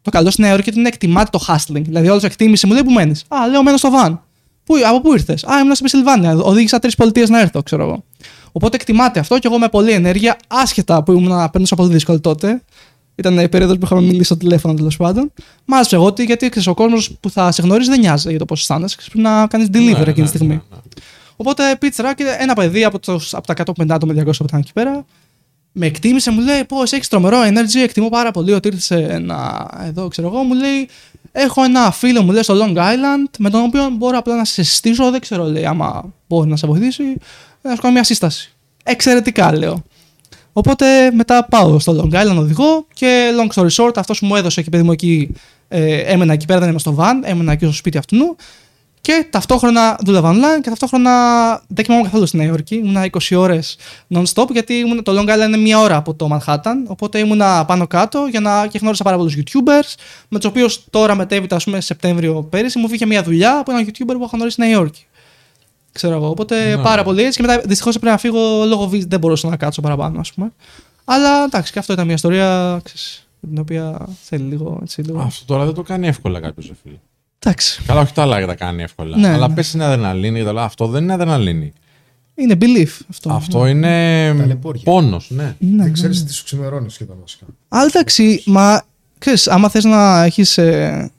[0.02, 1.82] το καλό στην Νέα Υόρκη είναι εκτιμάται το hustling.
[1.82, 4.18] Δηλαδή, όλος εκτίμησε, μου λέει που μένεις; Α, λέω μένω στο van.
[4.64, 6.36] Πού, από πού ήρθες; Α, ήμουν στην Πεσιλβάνια.
[6.36, 8.04] Οδήγησα τρεις πολιτείες να έρθω, ξέρω εγώ.
[8.52, 12.62] Οπότε εκτιμάται αυτό και εγώ με πολλή ενέργεια, άσχετα που ήμουν παίρνουσα πολύ δύσκολο τότε.
[13.20, 15.32] Ήταν η περίοδος που είχαμε μιλήσει στο τηλέφωνο τέλος πάντων.
[15.66, 18.46] Μάζεψε εγώ ότι γιατί ξέρεις, ο κόσμος που θα σε γνωρίζει δεν νοιάζει για το
[18.46, 18.98] πώς αισθάνεσαι.
[19.06, 20.48] Πρέπει να κάνεις deliver Ναι, εκείνη τη ναι, στιγμή.
[20.54, 20.80] ναι, ναι.
[21.36, 24.74] Οπότε πίτσα και ένα παιδί από, τους, από τα 150 άτομα 200 που ήταν εκεί
[24.74, 25.06] πέρα
[25.72, 29.68] με εκτίμησε, μου λέει: Πώς έχεις τρομερό energy, εκτιμώ πάρα πολύ ότι ήρθες να.
[29.84, 30.90] Εδώ, ξέρω εγώ, μου λέει:
[31.32, 34.64] Έχω ένα φίλο μου λέει στο Long Island με τον οποίο μπορώ απλά να σε
[34.64, 35.12] συστήσω.
[35.12, 37.04] Δεν ξέρω, λέει, άμα μπορεί να σε βοηθήσει,
[37.62, 38.54] να σου κάνω μια σύσταση.
[38.84, 39.84] Εξαιρετικά, λέω.
[40.54, 44.70] Οπότε μετά πάω στο Long Island, οδηγώ και long story short, αυτός μου έδωσε και
[44.70, 45.32] παιδί μου εκεί.
[45.68, 48.36] Ε, έμενα εκεί πέρα, δεν ήμουν στο van, έμενα εκεί στο σπίτι αυτού.
[49.02, 51.12] Και ταυτόχρονα δούλευα online και ταυτόχρονα
[51.68, 52.76] δεν κοιμόμουν καθόλου στη Νέα Υόρκη.
[52.76, 53.78] Ήμουνα 20 ώρες
[54.16, 56.76] non-stop γιατί ήμουν, το Long Island είναι μία ώρα από το Manhattan.
[56.88, 59.94] Οπότε ήμουνα πάνω κάτω για να, και γνώρισα πάρα πολλούς YouTubers.
[60.28, 63.86] Με τους οποίους τώρα μετέβητα, ας πούμε, Σεπτέμβριο πέρυσι, μου βγήκε μία δουλειά από έναν
[63.86, 65.06] YouTuber που είχα γνωρίσει στη Νέα Υόρκη.
[65.92, 66.30] Ξέρω εγώ.
[66.30, 66.82] Οπότε Ναι.
[66.84, 67.42] πάρα πολύ έτσι.
[67.42, 69.06] Και μετά δυστυχώς έπρεπε να φύγω λόγω βίζα.
[69.10, 70.52] Δεν μπορούσα να κάτσω παραπάνω, ας πούμε.
[71.06, 74.80] Αλλά εντάξει, και αυτό ήταν μια ιστορία ξέρεις, την οποία θέλει λίγο.
[74.82, 75.20] Έτσι, λίγο.
[75.20, 76.96] Αυτό τώρα δεν το κάνει εύκολα κάποιος, φίλε.
[77.40, 77.82] Εντάξει.
[77.86, 79.18] Καλά, όχι τα άλλα τα κάνει εύκολα.
[79.18, 79.54] Ναι, αλλά ναι.
[79.54, 80.64] πες είναι αδρεναλίνη και τα άλλα.
[80.64, 81.74] Αυτό δεν είναι αδρεναλίνη.
[82.36, 83.32] Είναι belief αυτό.
[83.34, 84.82] Αυτό είναι Ταλαιπώρια.
[84.84, 85.56] πόνος, ναι.
[85.60, 87.46] Ναι, Δεν ξέρεις τι σου ξημερώνει σχεδόν βασικά.
[87.68, 88.82] Αλλά εντάξει, μα
[89.18, 91.12] ξέρεις, άμα θες να έχεις ε,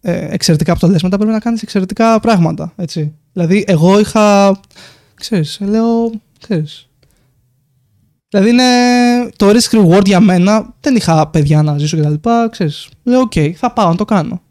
[0.00, 3.12] ε, εξαιρετικά αποτελέσματα, πρέπει να κάνεις εξαιρετικά πράγματα, έτσι.
[3.36, 4.60] Δηλαδή, εγώ είχα,
[5.14, 6.10] ξέρεις, λέω,
[6.40, 6.88] ξέρεις.
[8.28, 8.62] Δηλαδή, είναι
[9.36, 12.14] το risk reward για μένα, δεν είχα παιδιά να ζήσω κτλ.
[12.50, 14.42] Ξέρεις, λέω, οκ, θα πάω να το κάνω.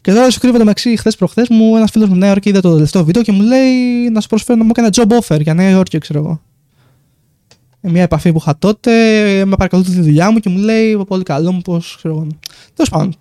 [0.00, 2.60] Και τώρα σου κρύβω το μεταξύ, χθες προχθές μου ένας φίλος μου Νέα Υόρκη είδε
[2.60, 5.54] το τελευταίο βίντεο και μου λέει να σου προσφέρω να μου έκανε job offer για
[5.54, 6.42] Νέα Υόρκη, ξέρω εγώ.
[7.80, 8.90] Ε, μια επαφή που είχα τότε,
[9.44, 11.94] με παρακολουθεί τη δουλειά μου και μου λέει πολύ καλό μου πώς.
[11.96, 12.26] ξέρω εγώ.
[12.74, 13.14] Τέλος πάντων.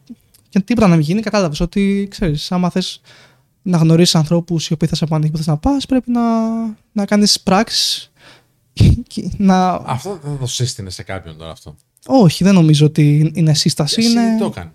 [0.49, 3.01] Και τίποτα να μην γίνει, κατάλαβες ότι ξέρεις, άμα θες
[3.61, 6.21] να γνωρίσεις ανθρώπους οι οποίοι θα σε πάνε εκεί που θε να πα, πρέπει να,
[6.91, 8.11] να κάνεις πράξεις.
[9.37, 9.71] να...
[9.73, 11.75] Αυτό δεν θα το σύστηνες σε κάποιον τώρα αυτό.
[12.05, 13.99] Όχι, δεν νομίζω ότι είναι σύσταση.
[14.01, 14.37] Εσύ είναι...
[14.39, 14.71] το έκανε.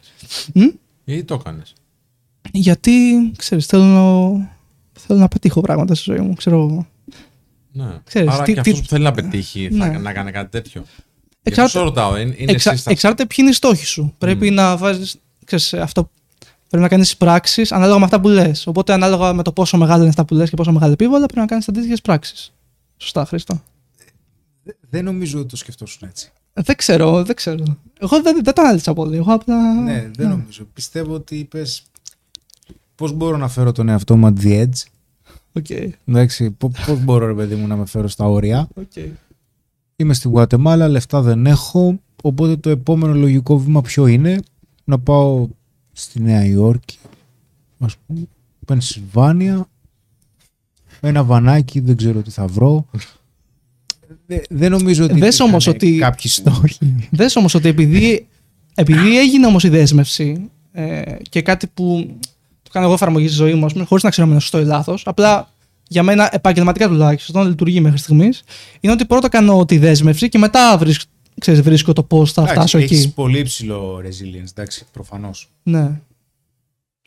[0.55, 0.67] Μμ;
[1.05, 1.63] Γιατί το έκανε.
[2.53, 2.93] Γιατί,
[3.37, 4.01] ξέρεις, θέλω να,
[4.93, 6.87] θέλω να πετύχω πράγματα στη ζωή μου, ξέρω εγώ.
[7.73, 8.01] Ναι.
[8.05, 9.99] Ξέρεις, Άρα τι- και τι- αυτός που θέλει να πετύχει θα, Ναι.
[9.99, 10.81] να κάνει κάτι τέτοιο.
[11.43, 11.79] Εξάρτητα- Εξάρτητα...
[11.79, 12.71] σου ρωτάω, είναι, είναι Εξα...
[12.71, 12.91] σύσταση.
[12.91, 14.15] Εξάρτηται ποιοι είναι οι στόχοι σου.
[14.19, 16.11] Πρέπει να βάζεις, ξέρεις, αυτό,
[16.69, 18.67] πρέπει να κάνεις πράξεις ανάλογα με αυτά που λες.
[18.67, 21.41] Οπότε ανάλογα με το πόσο μεγάλα είναι αυτά που λες και πόσο μεγάλη επίβολα πρέπει
[21.41, 22.53] να κάνεις αντίστοιχες πράξεις.
[22.97, 23.63] Σωστά, Χρήστο.
[24.91, 26.33] Δεν νομίζω ότι το σκεφτόσουν έτσι.
[26.53, 27.65] Δεν ξέρω, δεν ξέρω.
[27.99, 29.17] Εγώ δεν, δεν το ανάλυσα πολύ.
[29.17, 29.75] Εγώ απλά...
[29.75, 30.67] Ναι, δεν νομίζω.
[30.73, 31.83] Πιστεύω ότι είπες.
[32.95, 34.83] Πώς μπορώ να φέρω τον εαυτό μου at the edge;
[35.53, 35.71] Οκ,
[36.05, 39.05] Εντάξει, πώς μπορώ, ρε παιδί μου, να με φέρω στα όρια; οκ.
[39.97, 42.01] Είμαι στη Γουατεμάλα, λεφτά δεν έχω.
[42.23, 44.41] Οπότε το επόμενο λογικό βήμα ποιο είναι,
[44.85, 45.49] να πάω
[45.99, 46.99] στη Νέα Υόρκη,
[47.79, 48.21] ας πούμε,
[48.67, 49.69] Πενσιλβάνια,
[51.01, 52.87] ένα βανάκι, δεν ξέρω τι θα βρω.
[54.27, 57.09] Δε- δεν νομίζω ότι Δες όμως υπήρχαν ότι- κάποιοι στόχοι.
[57.11, 58.27] Δες όμως ότι επειδή,
[58.75, 62.17] επειδή έγινε όμως η δέσμευση ε, και κάτι που
[62.63, 64.61] το κάνω εγώ εφαρμογή στη ζωή μου, ας πούμε, χωρίς να ξέρω αν είναι σωστό
[64.61, 65.51] ή λάθος, απλά
[65.89, 68.43] για μένα επαγγελματικά τουλάχιστον λειτουργεί μέχρι στιγμής,
[68.81, 71.11] είναι ότι πρώτα κάνω τη δέσμευση και μετά βρίσκω,
[71.41, 73.13] ξέρεις, βρίσκω το πώς θα φτάσω έχεις εκεί.
[73.15, 75.51] πολύ ψηλό resilience, εντάξει, προφανώς.
[75.63, 76.01] Ναι.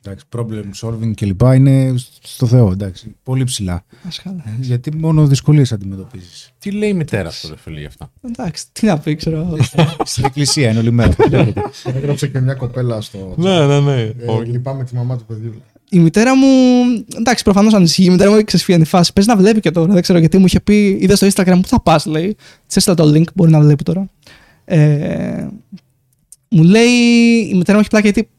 [0.04, 1.42] Εντάξει, problem solving κλπ.
[1.42, 3.86] είναι στο Θεό, εντάξει, πολύ ψηλά.
[4.08, 4.44] Ασχάλα.
[4.60, 6.52] Γιατί μόνο δυσκολίες αντιμετωπίζεις.
[6.60, 8.12] Τι λέει η μητέρα αυτό, ρε φίλε, γι' αυτά.
[8.22, 9.58] Εντάξει, τι να πει, ξέρω.
[10.04, 11.16] Στην εκκλησία είναι όλη μέρα.
[11.84, 13.34] Έγραψε και μια κοπέλα στο.
[13.38, 14.02] ναι, ναι, ναι.
[14.02, 15.62] Ε, λυπάμαι τη μαμά του παιδιού.
[15.90, 16.48] Η μητέρα μου,
[17.18, 18.04] εντάξει, προφανώς ανησυχεί.
[18.04, 19.14] Η μητέρα μου ξεσφύγει τη φάση.
[19.14, 19.94] Πες να βλέπει και τώρα.
[19.94, 22.36] Δεν ξέρω γιατί μου είχε πει, είδες στο Instagram που θα πας, λέει.
[22.68, 24.10] Τη έστειλα το link, μπορεί να βλέπει τώρα.
[24.66, 25.48] Ε,
[26.50, 26.90] μου λέει,
[27.50, 28.30] η μητέρα μου έχει πλάκα γιατί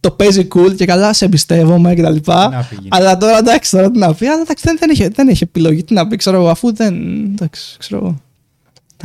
[0.00, 2.16] το παίζει cool και καλά, σε εμπιστεύομαι κτλ.
[2.26, 2.88] Να φύγεις.
[2.88, 4.26] Αλλά τώρα εντάξει, τώρα τι να πει.
[4.26, 5.84] Αλλά εντάξει, δεν, δεν, έχει, δεν έχει επιλογή.
[5.84, 6.94] Τι να πει, ξέρω εγώ, αφού δεν.
[7.24, 8.20] Εντάξει, ξέρω εγώ.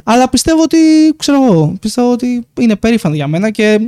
[0.03, 0.77] Αλλά πιστεύω ότι,
[1.17, 3.79] ξέρω εγώ, πιστεύω ότι είναι περήφανο για μένα και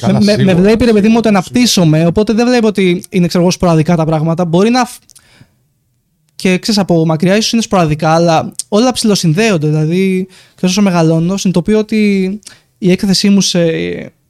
[0.00, 2.66] Καλά, με, με, σίγουρα, με βλέπει ρε παιδί μου σίγουρα, ότι αναπτύσσομαι, οπότε δεν βλέπει
[2.66, 4.44] ότι είναι ξέρω εγώ σποραδικά τα πράγματα.
[4.44, 4.84] Μπορεί να.
[4.84, 4.98] φ-
[6.36, 9.66] Και ξέρεις από μακριά ίσως είναι σποραδικά, αλλά όλα ψηλοσυνδέονται.
[9.66, 10.26] Δηλαδή,
[10.56, 12.40] και όσο μεγαλώνω, συνειδητοποιώ ότι
[12.78, 13.66] η έκθεσή μου σε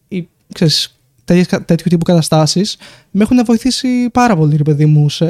[0.08, 2.76] ή, ξέρεις, τέτοιες, κα- τέτοιου τύπου καταστάσεις
[3.10, 5.26] με έχουν βοηθήσει πάρα πολύ, ρε παιδί μου, σε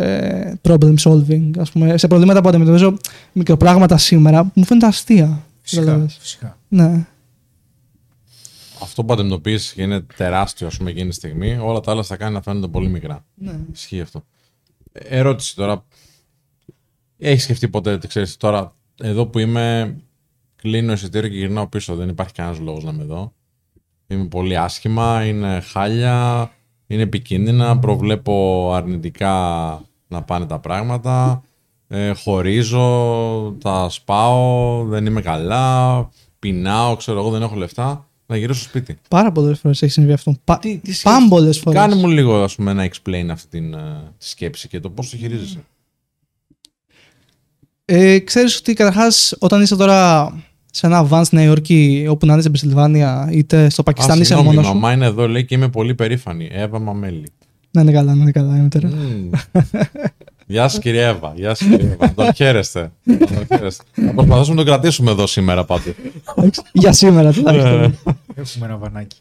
[0.69, 2.97] problem solving, ας πούμε, σε προβλήματα που αντιμετωπίζω
[3.33, 5.44] μικροπράγματα σήμερα που μου φαίνονται αστεία.
[5.67, 6.17] Φυσικά, Καταλάβες.
[6.21, 6.59] φυσικά.
[6.69, 7.07] Ναι.
[8.83, 12.17] Αυτό που αντιμετωπίζεις και είναι τεράστιο, ας πούμε, εκείνη τη στιγμή, όλα τα άλλα θα
[12.17, 13.25] κάνει να φαίνονται πολύ μικρά.
[13.35, 13.59] ναι.
[13.73, 14.25] Ισχύει αυτό.
[14.93, 15.85] Ε, Ερώτηση τώρα.
[17.19, 19.97] Έχεις σκεφτεί ποτέ, ότι ξέρεις, τώρα εδώ που είμαι,
[20.57, 21.95] κλείνω εισιτήριο και γυρνάω πίσω.
[21.95, 23.33] Δεν υπάρχει κανένας λόγος να είμαι εδώ.
[24.07, 26.51] Είμαι πολύ άσχημα, είναι χάλια,
[26.87, 29.33] είναι επικίνδυνα, προβλέπω αρνητικά
[30.09, 31.43] να πάνε τα πράγματα.
[31.97, 36.09] Ε, χωρίζω, τα σπάω, δεν είμαι καλά,
[36.39, 38.09] πεινάω, ξέρω εγώ, δεν έχω λεφτά.
[38.27, 38.97] Να γυρίσω στο σπίτι.
[39.09, 40.35] Πάρα πολλές φορές έχει συμβεί αυτό.
[40.45, 40.59] Πα...
[40.59, 41.81] Τι- τι σχέση- Πάμπολε φορές.
[41.81, 43.79] Κάνε μου λίγο ας πούμε, να explain αυτή την, ε,
[44.19, 45.65] τη σκέψη και το πώς το χειρίζεσαι.
[47.85, 50.33] Ε, ξέρεις ότι καταρχάς όταν είσαι τώρα
[50.71, 54.21] σε ένα van στη Νέα Υόρκη όπου να είναι στην Πενσιλβάνια είτε στο Πακιστάν Α,
[54.21, 54.79] είσαι συγγνώμη, μόνος η σου.
[54.81, 56.49] μαμά είναι εδώ, λέει και είμαι πολύ περήφανη.
[56.53, 57.33] Εύα Μαμέλη.
[57.71, 58.89] Να είναι καλά, να είναι καλά η μητέρα.
[58.89, 59.31] Μμμ.
[60.47, 61.33] Γεια σας κυρία Εύα.
[61.37, 62.15] Γεια σας κυρία Εύα.
[62.15, 62.93] Τον χαίρεστε.
[63.05, 63.85] Τον χαίρεστε.
[63.95, 65.95] Θα προσπαθήσουμε να τον κρατήσουμε εδώ σήμερα πάντως.
[66.73, 67.33] Για σήμερα Ε.
[67.33, 67.99] τουλάχιστον.
[68.35, 69.17] Έχουμε ένα βανάκι.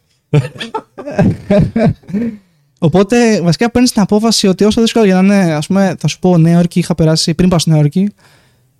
[2.80, 6.20] Οπότε βασικά παίρνεις την απόφαση ότι όσο δύσκολο για να είναι, ας πούμε, θα σου
[6.20, 8.14] πω Νέα Υόρκη, είχα περάσει πριν πάω στη Νέα Υόρκη.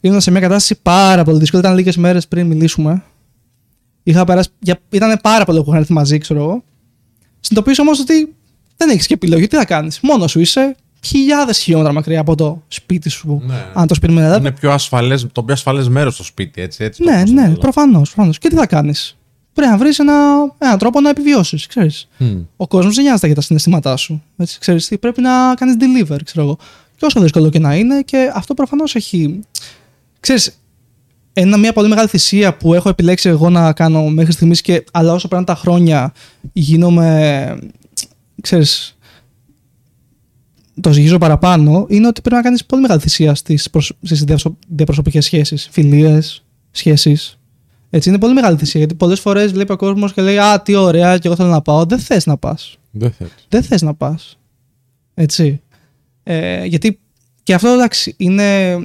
[0.02, 1.62] Ήμουν σε μια κατάσταση πάρα πολύ δύσκολη.
[1.62, 3.04] Ήταν λίγες μέρες πριν μιλήσουμε.
[4.04, 6.64] Είχα περάσει, για, ήταν πάρα πολύ που είχαν έρθει μαζί, ξέρω εγώ.
[7.40, 8.36] Συνειδητοποιήσω όμως ότι
[8.78, 9.48] δεν έχεις και επιλογή.
[9.48, 10.76] Τι θα κάνεις; Μόνος σου είσαι
[11.06, 13.42] χιλιάδες χιλιόμετρα μακριά από το σπίτι σου.
[13.46, 13.66] Ναι.
[13.74, 14.38] Αν το σπίτι με Ελλάδα.
[14.38, 16.84] Είναι πιο ασφαλές, το πιο ασφαλές μέρος στο σπίτι, έτσι.
[16.84, 17.58] έτσι το Ναι, έχω στο ναι, μυαλό.
[17.58, 18.12] προφανώς.
[18.12, 18.38] Προφανώς.
[18.38, 19.18] Και τι θα κάνεις;
[19.54, 20.14] Πρέπει να βρεις ένα,
[20.58, 21.68] έναν τρόπο να επιβιώσεις.
[21.68, 22.08] Ξέρεις.
[22.18, 22.42] Μμ.
[22.58, 24.24] Ο κόσμος δεν νοιάζεται για τα συναισθήματά σου.
[24.38, 26.58] Έτσι, ξέρεις τι, πρέπει να κάνεις deliver, ξέρω εγώ.
[26.96, 29.40] Και όσο δύσκολο και να είναι, και αυτό προφανώς έχει.
[30.20, 30.58] Ξέρεις,
[31.34, 35.14] ένα, μια πολύ μεγάλη θυσία που έχω επιλέξει εγώ να κάνω μέχρι στιγμής και αλλά
[35.14, 36.14] όσο περνάνε τα χρόνια
[36.54, 37.58] γίνομαι,
[38.42, 38.98] ξέρεις,
[40.82, 43.92] το ζυγίζω παραπάνω, είναι ότι πρέπει να κάνεις πολύ μεγάλη θυσία στις, προσ...
[44.02, 47.38] στις διαπροσω- διαπροσωπικές σχέσεις, φιλίες, σχέσεις.
[47.90, 50.76] Έτσι, είναι πολύ μεγάλη θυσία γιατί πολλές φορές βλέπει ο κόσμος και λέει «Α, τι
[50.76, 51.86] ωραία και εγώ θέλω να πάω».
[51.86, 53.30] Δεν θες να πας Δεν θέλει.
[53.50, 54.38] δεν θες να πας.
[55.14, 55.62] Έτσι.
[56.24, 57.00] Ε, γιατί
[57.44, 58.78] και αυτό εντάξει είναι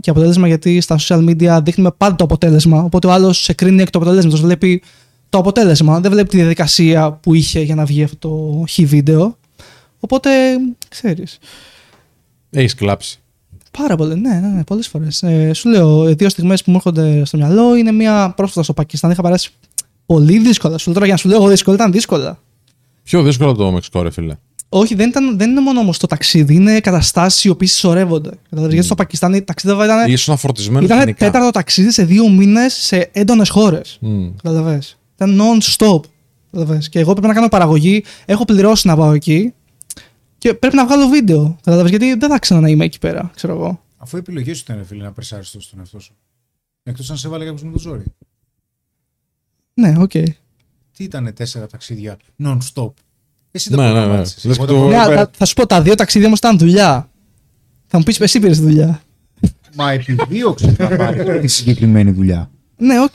[0.00, 2.82] και αποτέλεσμα γιατί στα social media δείχνουμε πάντα το αποτέλεσμα.
[2.82, 4.40] Οπότε ο άλλος σε κρίνει εκ του αποτελέσματος.
[4.40, 4.82] Βλέπει
[5.28, 6.00] το αποτέλεσμα.
[6.00, 9.38] Δεν βλέπει τη διαδικασία που είχε για να βγει αυτό το χ βίντεο.
[10.00, 10.30] Οπότε
[10.88, 11.38] ξέρεις.
[12.50, 13.18] Έχεις κλάψει.
[13.78, 15.22] Πάρα πολύ, ναι, ναι, ναι πολλές φορές.
[15.22, 18.72] Ε, σου λέω, οι δύο στιγμές που μου έρχονται στο μυαλό είναι μία πρόσφατα στο
[18.72, 19.10] Πακιστάν.
[19.10, 19.50] Είχα περάσει
[20.06, 20.78] πολύ δύσκολα.
[20.78, 22.38] Σου λέω τώρα για να σου λέω εγώ δύσκολα, ήταν δύσκολα.
[23.02, 24.36] Πιο δύσκολο από το Μεξικό, ρε φίλε.
[24.68, 28.28] Όχι, δεν, ήταν, δεν είναι μόνο όμως το ταξίδι, είναι καταστάσεις οι οποίες συσσωρεύονται.
[28.28, 31.24] Καταλαβαίνεις, Γιατί στο Πακιστάν η ταξίδευα ήταν, Ήσουν φορτισμένο ήταν γενικά.
[31.24, 33.98] τέταρτο ταξίδι σε δύο μήνες σε έντονες χώρες.
[34.00, 34.28] Μμ.
[34.42, 34.98] Καταλαβες.
[35.14, 36.00] Ήταν non-stop.
[36.52, 36.88] Καταλαβες.
[36.88, 39.52] Και εγώ πρέπει να κάνω παραγωγή, έχω πληρώσει να πάω εκεί
[40.40, 41.58] και πρέπει να βγάλω βίντεο.
[41.62, 43.82] Καταλαβες, γιατί δεν θα ξανά να είμαι εκεί πέρα, ξέρω εγώ.
[43.96, 46.14] Αφού η επιλογή σου ήταν, ρε φίλε, να περσάρει τόσο τον εαυτό σου.
[46.82, 48.04] Εκτός αν σε βάλε κάποιος με το ζόρι.
[49.74, 50.10] Ναι, οκ.
[50.10, 52.90] Τι ήταν τέσσερα ταξίδια non-stop;
[53.50, 53.94] Εσύ το Ναι, ναι, ναι.
[54.00, 54.44] προγραμμάτισες.
[54.44, 55.02] Λες Εγώ και το το- Ναι, Ωραία.
[55.04, 57.10] αλλά θα σου πω, τα δύο ταξίδια όμως ήταν δουλειά.
[57.86, 59.02] Θα μου πεις, εσύ πήρες δουλειά.
[59.74, 63.14] Μα επιδίωξες να πάρεις τη συγκεκριμένη δουλειά; Ναι, οκ.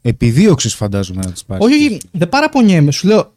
[0.00, 1.64] Επιδίωξες, φαντάζομαι, να τις πάρεις.
[1.64, 2.90] Όχι, όχι, δεν παραπονιέμαι.
[2.90, 3.32] Σου λέω.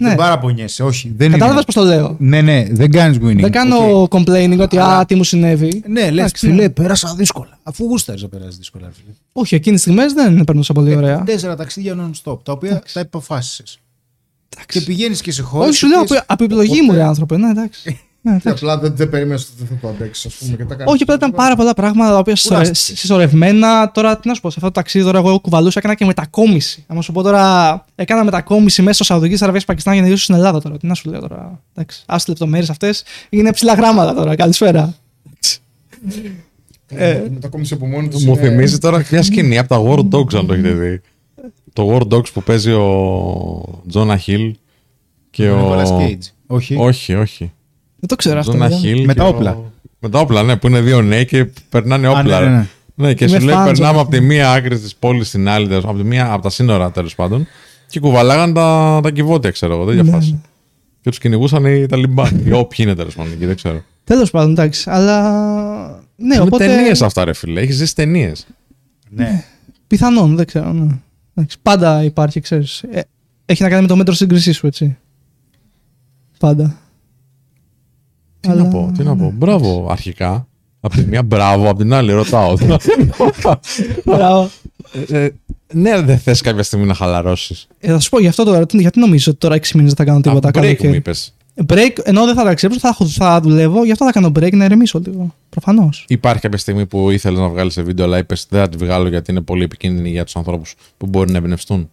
[0.00, 1.12] Ναι, Δεν παραπονιέσαι, όχι.
[1.16, 1.64] Δεν κατάλαβες είναι.
[1.64, 2.16] πώς το λέω.
[2.18, 3.40] Ναι, ναι, δεν κάνεις whining.
[3.40, 4.12] Δεν κάνω Οκ.
[4.14, 5.82] complaining ότι Αλλά- α, τι μου συνέβη.
[5.86, 6.68] Ναι, λες, Εντάξει, φίλε, ναι.
[6.70, 7.58] πέρασα δύσκολα.
[7.62, 9.12] Αφού γούσταρες να περάσεις δύσκολα, ρε φίλε.
[9.32, 11.22] Όχι, εκείνες τις στιγμές δεν περνούσα πολύ ωραία.
[11.22, 13.78] Τέσσερα ταξίδια non-stop, τα οποία τα υποφάσισες.
[14.66, 15.68] Και πηγαίνεις και σε χώρες.
[15.68, 17.36] Όχι, σου λέω από- από επιλογή μου, ρε άνθρωπε.
[17.36, 18.00] Ναι, εντάξει.
[18.20, 18.64] Ναι, Και εντάξει.
[18.64, 20.56] απλά δεν, δεν περίμενες ότι δεν θα το αντέξεις, ας πούμε.
[20.56, 20.92] Και τα κάνεις.
[20.92, 23.00] Όχι, απλά ήταν πάρα πολλά πράγματα τα οποία συσσωρε- Κουράστηκες.
[23.00, 23.90] συσσωρευμένα.
[23.90, 26.84] Τώρα, τι να σου πω, σε αυτό το ταξίδι τώρα εγώ κουβαλούσα, έκανα και μετακόμιση.
[26.88, 30.36] Αν σου πω τώρα, έκανα μετακόμιση μέσα στο Σαουδικής Αραβίας Πακιστάν για να γυρίσω στην
[30.36, 30.76] Ελλάδα τώρα.
[30.76, 31.60] Τι να σου λέω τώρα.
[31.74, 33.02] Εντάξει, άσε λεπτομέρειες αυτές.
[33.28, 34.34] Είναι ψηλά γράμματα τώρα.
[34.36, 34.94] Καλησπέρα.
[36.90, 38.20] Ε, μετακόμισε από μόνη του.
[38.24, 41.00] Μου θυμίζεις τώρα μια σκηνή από τα War Dogs, αν το έχετε δει.
[41.72, 44.56] Το War Dogs που παίζει ο Τζόνα Χιλ
[45.30, 45.60] και Ο ο.
[45.62, 46.26] Νίκολας Κέιτζ.
[46.46, 46.76] Όχι.
[46.78, 47.52] Όχι, όχι.
[47.98, 48.50] Δεν το ξέρω αυτό.
[48.50, 48.82] Τζόνα βέβαια.
[48.82, 49.04] Χιλ.
[49.04, 49.58] Με και τα ο- όπλα.
[49.98, 52.38] Με τα όπλα, ναι, που είναι δύο νέοι και περνάνε Α, όπλα.
[52.40, 52.50] ναι, ρε.
[52.50, 52.66] ναι, ναι.
[52.94, 55.48] Ναι, και Είμαι σου λέει φαν, περνάμε Τζόνα από τη μία άκρη της πόλης στην
[55.48, 57.46] άλλη, τέλος, από, τη μία, από τα σύνορα τέλος πάντων.
[57.88, 59.84] Και κουβαλάγαν τα, τα κυβότια, ξέρω εγώ.
[59.84, 60.30] Δεν Ναι, διαφάσαι.
[60.30, 60.38] ναι.
[61.00, 62.42] Και τους κυνηγούσαν οι Ταλιμπάν.
[62.46, 63.82] ή όποιοι είναι τέλος πάντων εκεί, δεν ξέρω.
[64.04, 64.90] Τέλος πάντων, εντάξει.
[64.90, 65.22] Αλλά.
[66.16, 66.66] Ναι, είναι οπότε.
[66.66, 67.60] ταινίες αυτά, ρε φίλε.
[67.60, 68.46] Έχεις ζήσει ταινίες.
[69.10, 69.44] Ναι.
[69.86, 70.72] Πιθανόν, δεν ξέρω.
[70.72, 70.94] Ναι.
[71.34, 72.82] Εντάξει, πάντα υπάρχει, ξέρεις.
[72.90, 73.00] Ε,
[73.46, 74.96] έχει να κάνει με το μέτρο σύγκρισή σου, έτσι.
[76.38, 76.76] Πάντα.
[78.40, 79.24] Τι Αλλά- να πω, τι να πω.
[79.24, 79.30] ναι.
[79.30, 80.46] Μπράβο, αρχικά.
[80.80, 82.54] Απ' τη μία μπράβο, απ' την άλλη ρωτάω.
[84.04, 84.50] Μπράβο.
[85.10, 85.30] Ε, ε,
[85.72, 87.66] ναι, δεν θες κάποια στιγμή να χαλαρώσεις.
[87.78, 88.66] Ε, θα σου πω γι' αυτό τώρα.
[88.66, 90.48] τι- Γιατί νομίζω ότι τώρα 6 μήνες δεν θα κάνω τίποτα.
[90.48, 90.88] break καλοκαίρι.
[90.88, 91.32] μου είπες.
[91.66, 94.64] Break, ενώ δεν θα ταξιδέψω, θα, έχω- θα δουλεύω, γι' αυτό θα κάνω break να
[94.64, 95.34] ηρεμήσω λίγο.
[95.48, 96.04] Προφανώς.
[96.08, 99.08] Υπάρχει κάποια στιγμή που ήθελες να βγάλεις σε βίντεο, αλλά είπες δεν θα τη βγάλω
[99.08, 101.90] γιατί είναι πολύ επικίνδυνη για τους ανθρώπους που μπορεί να εμπνευστούν.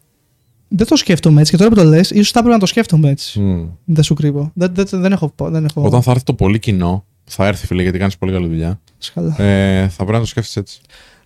[0.78, 3.10] Δεν το σκέφτομαι έτσι και τώρα που το λες, ίσως θα έπρεπε να το σκέφτομαι
[3.10, 3.40] έτσι.
[3.40, 3.66] Μμ.
[3.86, 4.52] Δεν σου κρύβω.
[4.54, 5.34] Δεν, δεν, δεν έχω.
[5.38, 5.82] Δεν έχω...
[5.82, 8.80] Όταν θα έρθει το πολύ κοινό, θα έρθει φίλε γιατί κάνεις πολύ καλή δουλειά.
[8.98, 9.42] Σκαλά.
[9.42, 10.80] Ε, θα πρέπει να το σκέφτεσαι έτσι.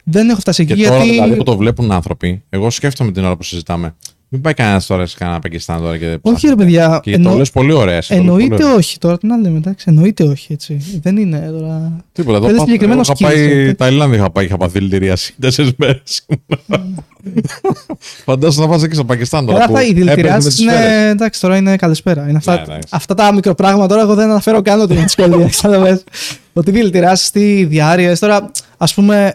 [0.04, 1.12] Δεν έχω φτάσει Και εκεί τώρα γιατί.
[1.12, 3.96] δηλαδή που το βλέπουν άνθρωποι, εγώ σκέφτομαι την ώρα που συζητάμε.
[4.32, 6.18] Μην πάει κανένας τώρα σε κανένα Πακιστάν τώρα και.
[6.22, 7.00] Όχι, ρε παιδιά.
[7.04, 7.96] Και εννο- το λες πολύ ωραία.
[7.98, 8.76] εσύ, το λες πολύ Εννοείται ωραία.
[8.76, 8.98] όχι.
[8.98, 9.86] Τώρα τι να λέμε, εντάξει.
[9.90, 11.00] Εννοείται όχι έτσι.
[11.02, 11.92] Δεν είναι τώρα.
[12.12, 12.38] Τίποτα.
[12.38, 13.74] Εδώ Θέλεις πάω- συγκεκριμένο εγώ είχα skills, πάει ε.
[13.74, 16.26] Ταϊλάνδη, είχα πάει, είχα πάθει δηλητηρίαση τέσσερις μέρες.
[18.26, 19.58] Φαντάζομαι να πας εκεί στο Πακιστάν τώρα.
[19.58, 20.72] Τώρα που αυτά οι έπαιζε με δηλητηριάσεις τις είναι.
[20.72, 21.12] σφαίρες.
[21.12, 22.26] Εντάξει, τώρα είναι καλησπέρα.
[22.30, 22.88] Είναι αυτά, Ναι, εντάξει.
[22.92, 25.50] αυτά τα μικροπράγματα τώρα εγώ δεν αναφέρω καν ότι είναι δυσκολία.
[25.62, 26.04] Κατάλαβες.
[26.54, 28.18] Ότι δηλητηριάσεις, τι διάρειε.
[28.18, 29.34] Τώρα, ας πούμε,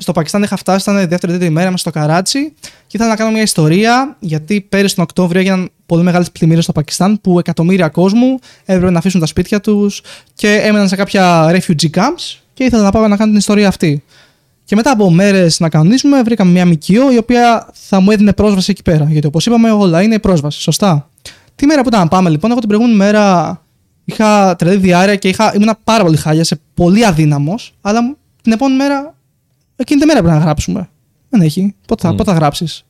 [0.00, 3.16] στο Πακιστάν είχα φτάσει, ήταν η δεύτερη τρίτη ημέρα μέσα στο Καράτσι και ήθελα να
[3.16, 7.88] κάνω μια ιστορία γιατί πέρυσι τον Οκτώβριο έγιναν πολύ μεγάλες πλημμύρες στο Πακιστάν που εκατομμύρια
[7.88, 10.02] κόσμου έπρεπε να αφήσουν τα σπίτια τους
[10.34, 14.02] και έμεναν σε κάποια refugee camps και ήθελα να πάω να κάνω την ιστορία αυτή.
[14.64, 18.70] Και μετά από μέρες να κανονίσουμε, βρήκαμε μια ΜΚΟ η οποία θα μου έδινε πρόσβαση
[18.70, 19.06] εκεί πέρα.
[19.10, 20.60] Γιατί όπως είπαμε, όλα είναι η πρόσβαση.
[20.60, 21.08] Σωστά.
[21.54, 23.56] Τη μέρα που ήταν να πάμε λοιπόν, εγώ την προηγούμενη μέρα
[24.04, 28.52] είχα τρελή διάρκεια και είχα, ήμουν πάρα πολύ χάλια, σε πολύ αδύναμος, αλλά μου- την
[28.52, 29.14] επόμενη μέρα,
[29.80, 30.88] εκείνη τη μέρα πρέπει να γράψουμε.
[31.28, 31.74] Δεν έχει.
[31.86, 32.16] Πότε θα, Mm.
[32.16, 32.84] πότε θα γράψεις.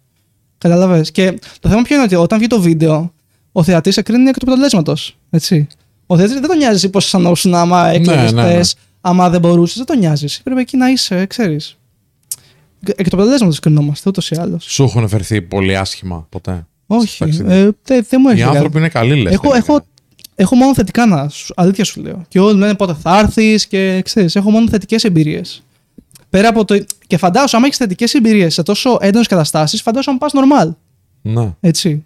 [0.58, 1.00] Κατάλαβε.
[1.12, 3.12] Και το θέμα ποιο είναι ότι όταν βγει το βίντεο,
[3.52, 5.16] ο θεατής εκρίνει εκ του αποτελέσματος.
[5.30, 5.66] Έτσι.
[6.06, 8.60] Ο θεατής δεν τον νοιάζει πώς αισθανόσουν άμα έκλαιγε ναι, ναι.
[9.00, 9.76] άμα δεν μπορούσες.
[9.76, 10.40] Δεν τον νοιάζεις.
[10.44, 11.76] Πρέπει εκεί να είσαι, ξέρεις.
[12.84, 14.64] Εκ του αποτελέσματος κρινόμαστε, ούτως ή άλλως.
[14.68, 16.66] Σου έχουν φερθεί πολύ άσχημα ποτέ.
[16.86, 17.18] Όχι.
[17.18, 18.42] ταξίδι; Ε, δεν δεν μου Οι έχει.
[18.42, 19.32] άνθρωποι είναι καλοί, λες.
[19.32, 19.58] Έχω, τελικά.
[19.72, 19.84] έχω,
[20.34, 22.24] έχω μόνο θετικά να σου, αλήθεια σου λέω.
[22.28, 25.62] Και όλοι λένε πότε θα έρθεις και ξέρεις, έχω μόνο θετικές εμπειρίες.
[26.30, 26.84] Πέρα από το.
[27.06, 30.70] Και φαντάζομαι, άμα έχεις θετικές εμπειρίες σε τόσο έντονες καταστάσεις, φαντάζομαι πας normal.
[31.22, 31.54] Ναι.
[31.60, 32.02] Έτσι.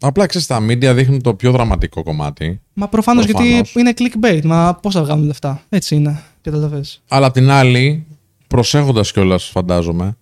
[0.00, 2.60] Απλά ξέρεις, τα media δείχνουν το πιο δραματικό κομμάτι.
[2.72, 3.74] Μα προφανώς γιατί Προφανώς.
[3.74, 4.44] είναι clickbait.
[4.44, 5.62] Μα πώς θα βγάλουν λεφτά.
[5.68, 6.22] Έτσι είναι.
[6.40, 7.02] Καταλαβες.
[7.08, 8.06] Αλλά απ' την άλλη,
[8.46, 10.16] προσέχοντας κιόλας, φαντάζομαι,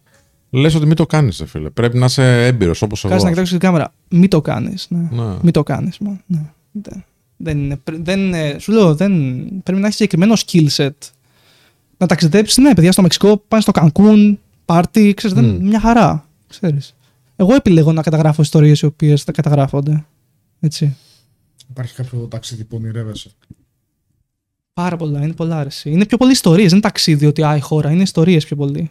[0.50, 1.70] λες ότι μην το κάνεις, φίλε.
[1.70, 3.12] Πρέπει να είσαι έμπειρος όπως εγώ.
[3.12, 3.92] Κάτσε να κοιτάξω την κάμερα.
[4.08, 4.86] Μην το κάνεις.
[4.90, 5.22] Ναι.
[5.22, 5.34] Ναι.
[5.42, 5.96] Μην το κάνεις.
[6.00, 6.40] Ναι.
[6.72, 7.04] Δεν,
[7.36, 7.76] δεν είναι.
[7.76, 9.12] πρέ- Δεν, είναι- σου λέω, δεν,
[9.62, 10.90] πρέπει να έχεις συγκεκριμένο skill set.
[12.00, 15.66] Να ταξιδέψεις, ναι, παιδιά, στο Μεξικό, πάνε στο Κανκούν, πάρτι, ξέρεις, δεν, Μμ.
[15.66, 16.28] μια χαρά.
[16.48, 16.94] Ξέρεις.
[17.36, 20.04] Εγώ επιλέγω να καταγράφω ιστορίες οι οποίες δεν καταγράφονται.
[20.60, 20.96] Έτσι.
[21.70, 23.30] Υπάρχει κάποιο ταξίδι που ονειρεύεσαι;
[24.72, 25.90] Πάρα πολλά, είναι πολλά αρέσει.
[25.90, 28.90] Είναι πιο πολλοί ιστορίες, δεν είναι ταξίδι ότι α, η χώρα, είναι ιστορίες πιο πολύ.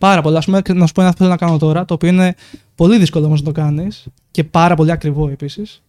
[0.00, 0.38] Πάρα πολλά.
[0.38, 2.34] Α πούμε, να σου πω ένα που θέλω να κάνω τώρα, το οποίο είναι
[2.74, 5.82] πολύ δύσκολο όμως να το κάνεις και πάρα πολύ ακριβό επίσης.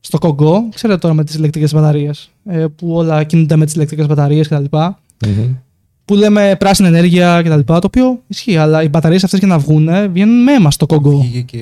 [0.00, 2.30] Στο Κογκό, ξέρετε τώρα με τις ηλεκτρικές μπαταρίες,
[2.76, 4.76] που όλα κινούνται με τις ηλεκτρικές μπαταρίες κτλ.
[5.26, 5.54] Μμμ.
[6.04, 7.60] Που λέμε πράσινη ενέργεια κτλ.
[7.60, 11.18] Το οποίο ισχύει, αλλά οι μπαταρίες αυτές για να βγουν βγαίνουν με αίμα στο Κογκό.
[11.20, 11.58] Βγήκε και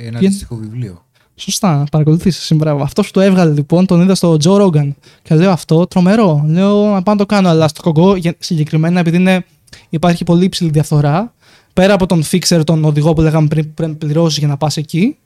[0.00, 1.04] ένα Βγαίνει- αντίστοιχο βιβλίο.
[1.34, 2.72] Σωστά, παρακολουθήσει σήμερα.
[2.72, 4.92] Αυτό που το έβγαλε λοιπόν, τον είδα στο Joe Rogan.
[5.22, 6.44] Και λέω αυτό τρομερό.
[6.48, 7.48] Λέω να πάω να το κάνω.
[7.48, 9.44] Αλλά στο κογκό για- συγκεκριμένα επειδή είναι,
[9.88, 11.34] υπάρχει πολύ υψηλή διαφθορά,
[11.72, 14.76] πέρα από τον fixer, τον οδηγό που λέγαμε πριν, πρέπει να πληρώσεις για να πας
[14.76, 15.16] εκεί,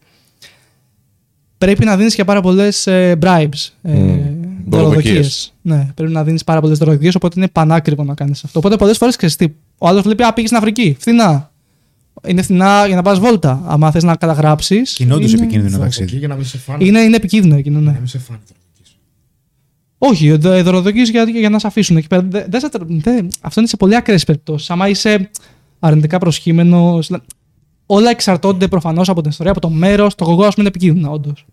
[1.59, 2.85] πρέπει να δίνεις και πάρα πολλές
[3.21, 3.69] bribes.
[3.83, 4.34] Ε, Μμμ.
[4.67, 5.05] Δωροδοκίες.
[5.05, 5.53] Δωροδοκίες.
[5.63, 8.59] Ναι, πρέπει να δίνεις πάρα πολλές δωροδοκίες, οπότε είναι πανάκριβο να κάνεις αυτό.
[8.59, 9.37] Οπότε πολλές φορές ξέρεις
[9.79, 10.97] Ο άλλος βλέπει, Α, πήγες στην Αφρική.
[10.99, 11.53] Φθηνά.
[12.27, 13.63] Είναι φθηνά για να πας βόλτα.
[13.67, 14.93] Αν θες να καταγράψεις.
[14.93, 16.19] Και είναι όντως επικίνδυνο Δωροδοκεί ταξίδι.
[16.19, 16.85] για να μην σε φάνε.
[16.85, 17.99] Είναι, είναι επικίνδυνο εκείνο, Να ναι.
[17.99, 18.97] μην σε φάνε δωροδοκείς.
[19.99, 22.23] Όχι, δω- δωροδοκείς για, για να σε αφήσουν εκεί πέρα.
[22.29, 24.71] Δεν- δεν σε τρα- δεν- αυτό είναι σε πολύ ακραίες περιπτώσεις.
[24.71, 25.31] Άμα είσαι
[25.79, 26.99] αρνητικά προσχήμενο.
[27.87, 30.15] Όλα εξαρτώνται προφανώς από την ιστορία, από το μέρος.
[30.15, 31.45] Το κογό, ας πούμε, είναι επικίνδυνο, όντως.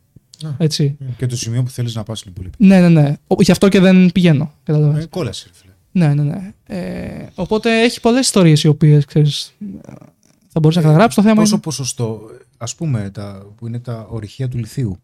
[0.44, 0.50] Ναι.
[0.58, 0.98] Έτσι.
[1.18, 2.50] Και το σημείο που θέλεις να πας είναι πολύ.
[2.58, 3.16] Ναι, ναι, ναι.
[3.28, 4.52] Ο- Γι' αυτό και δεν πηγαίνω.
[4.64, 5.04] Καταλαβαίνεις.
[5.04, 5.72] Ε, κόλασε, ρε φίλε.
[5.92, 6.52] Ναι, ναι, ναι.
[6.68, 9.06] Ε, οπότε έχει πολλές ιστορίες οι οποίες
[10.54, 11.16] θα μπορούσε να καταγράψεις.
[11.16, 12.22] Το θέμα Πόσο είναι, ποσοστό,
[12.58, 15.00] ας πούμε, τα, που είναι τα ορυχεία του λιθίου;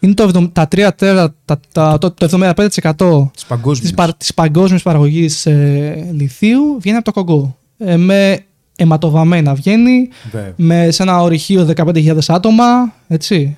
[0.00, 3.80] Είναι το, 70 τα 3 τέταρτα, τα, τα, το, το 75% της παγκόσμιας.
[3.80, 7.56] της, πα, της παγκόσμιας παραγωγής ε, λιθίου βγαίνει από το Κογκό.
[7.78, 8.44] Ε, με
[8.76, 10.08] αιματοβαμμένα βγαίνει,
[10.56, 13.56] με, σε ένα ορυχείο 15.000 άτομα, έτσι.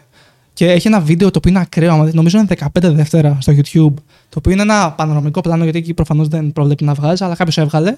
[0.55, 3.53] Και έχει ένα βίντεο το οποίο είναι ακραίο, άμα δείτε, νομίζω είναι 15 δεύτερα στο
[3.53, 3.95] YouTube,
[4.29, 7.59] το οποίο είναι ένα πανοραμικό πλάνο, γιατί εκεί προφανώς δεν προβλέπει να βγάζει, αλλά κάποιος
[7.59, 7.97] έβγαλε.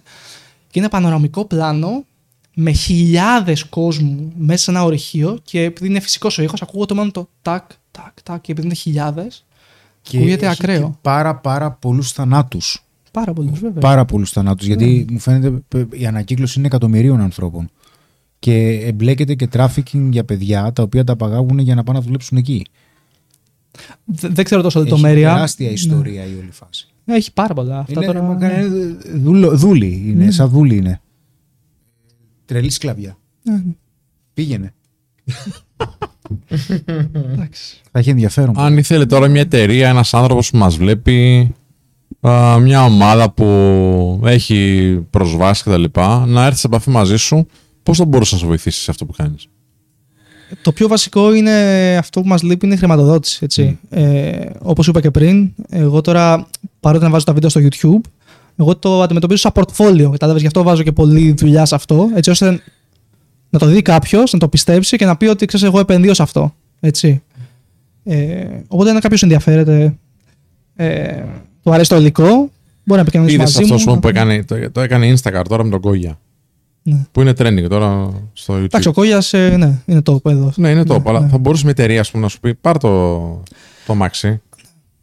[0.71, 2.05] Και είναι πανοραμικό πλάνο
[2.55, 7.11] με χιλιάδες κόσμου μέσα σε ένα ορυχείο και επειδή είναι φυσικός ο ήχος, ακούγεται μόνο
[7.11, 9.45] το τάκ, τάκ, τάκ και επειδή είναι χιλιάδες,
[10.03, 10.89] Και ακούγεται έχει ακραίο.
[10.89, 12.83] και πάρα πάρα πολλούς θανάτους.
[13.11, 13.81] πάρα πολύ βέβαια.
[13.81, 14.67] Πάρα πολλούς θανάτους.
[14.67, 17.71] Γιατί μου φαίνεται π- η ανακύκλωση είναι εκατομμυρίων ανθρώπων.
[18.39, 22.37] Και εμπλέκεται και τράφικινγκ για παιδιά τα οποία τα απαγάγουν για να πάνε να δουλέψουν
[22.39, 22.67] εκεί.
[24.05, 25.33] Δε- Δεν ξέρω τόσο Έχει λεπτομέρεια.
[25.33, 26.87] τεράστια ιστορία η όλη φάση.
[27.05, 27.15] Ναι.
[27.15, 27.79] Έχει πάρα πολλά.
[27.79, 28.23] Αυτά Είναι, τώρα...
[28.23, 28.67] μα, είναι
[29.15, 30.31] δούλο- δούλη είναι, Ναι.
[30.31, 31.01] σαν δούλη είναι.
[32.45, 33.19] Τρελή σκλαβιά.
[33.43, 33.63] Ναι,
[34.35, 34.75] Πήγαινε.
[37.33, 37.81] εντάξει.
[37.93, 38.59] Θα έχει ενδιαφέρον.
[38.59, 41.51] Αν ήθελε τώρα μια εταιρεία, ένας άνθρωπος που μας βλέπει,
[42.21, 45.85] α, μια ομάδα που έχει προσβάσεις κτλ.,
[46.27, 47.47] να έρθεις σε επαφή μαζί σου,
[47.87, 49.49] πώς θα μπορούσες να σε βοηθήσεις σε αυτό που κάνεις;
[50.63, 51.53] Το πιο βασικό είναι
[51.99, 53.39] αυτό που μας λείπει είναι η χρηματοδότηση.
[53.43, 53.79] Έτσι.
[53.91, 56.49] Ε, όπως είπα και πριν, εγώ τώρα
[56.81, 58.11] παρότι να βάζω τα βίντεο στο YouTube,
[58.57, 60.11] εγώ το αντιμετωπίζω σαν portfolio.
[60.11, 62.61] Κατάλαβες, γι' αυτό βάζω και πολλή δουλειά σε αυτό, έτσι ώστε
[63.51, 66.23] να το δει κάποιος, να το πιστέψει και να πει ότι ξέρεις, εγώ επενδύω σε
[66.23, 66.55] αυτό.
[66.81, 67.23] Έτσι.
[68.05, 69.97] Ε, οπότε αν κάποιος ενδιαφέρεται,
[70.77, 71.25] ε,
[71.63, 72.51] του αρέσει το υλικό, μπορεί
[72.85, 73.87] να επικοινωνήσει Είδες μαζί αυτός μου.
[73.87, 76.19] πούμε, που έκανε, το, το έκανε Instagram τώρα με τον Κόγια.
[76.89, 77.07] Ναι.
[77.13, 78.65] Που είναι trending τώρα στο YouTube.
[78.65, 80.53] Εντάξει, ο Κόγιας, ε, ναι, είναι το εδώ.
[80.57, 81.29] Ναι, είναι top, αλλά ναι.
[81.29, 83.43] θα μπορούσε μια εταιρεία ας πούμε, να σου πει: Πάρ το,
[83.87, 84.41] το μάξι,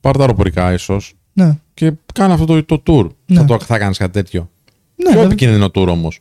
[0.01, 1.57] πάρ τα αεροπορικά ίσως Ναι.
[1.73, 3.07] και κάνε αυτό το, το tour.
[3.25, 3.37] Ναι.
[3.39, 4.41] Θα, το, θα κάνεις κάτι τέτοιο.
[4.95, 5.23] Ναι, Πιο βέβαια.
[5.25, 6.19] επικίνδυνο tour όμως.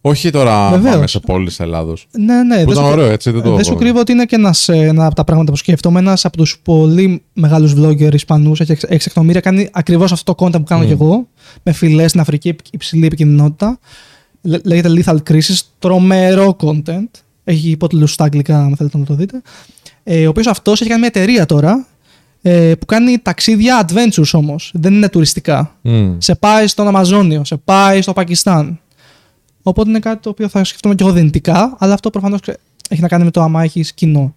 [0.00, 0.94] Όχι τώρα Βεβαίως.
[0.94, 2.06] πάμε σε πόλεις τη Ελλάδος.
[2.10, 2.54] Ναι, ναι.
[2.64, 3.30] Που δεν ήταν σου- ωραίο, έτσι.
[3.30, 5.56] Δεν το Δεν σου κρύβω ότι είναι και ένας, ε, ένα από τα πράγματα που
[5.56, 5.98] σκέφτομαι.
[5.98, 10.52] Ένας από τους πολύ μεγάλους vlogger Ισπανούς, έχει 6 εκατομμύρια, κάνει ακριβώς αυτό το content
[10.52, 10.86] που κάνω Mm.
[10.86, 11.28] κι εγώ.
[11.62, 13.78] Με φυλέ στην Αφρική, επι- υψηλή επικινδυνότητα.
[14.46, 15.60] Λέ- Λέγεται Lethal Crisis.
[15.78, 17.08] Τρομερό content.
[17.44, 19.42] Έχει υπότιτλου στα αγγλικά, αν θέλετε να το δείτε.
[20.04, 21.86] ε, ο οποίος αυτός έχει κάνει μια εταιρεία τώρα
[22.42, 24.70] ε, που κάνει ταξίδια adventures όμως.
[24.74, 25.76] Δεν είναι τουριστικά.
[25.82, 26.14] Μμ.
[26.18, 28.80] Σε πάει στον Αμαζόνιο, σε πάει στο Πακιστάν.
[29.62, 32.40] Οπότε είναι κάτι το οποίο θα σκεφτούμε και εγώ δυνητικά, αλλά αυτό προφανώς
[32.88, 34.34] έχει να κάνει με το άμα έχεις κοινό.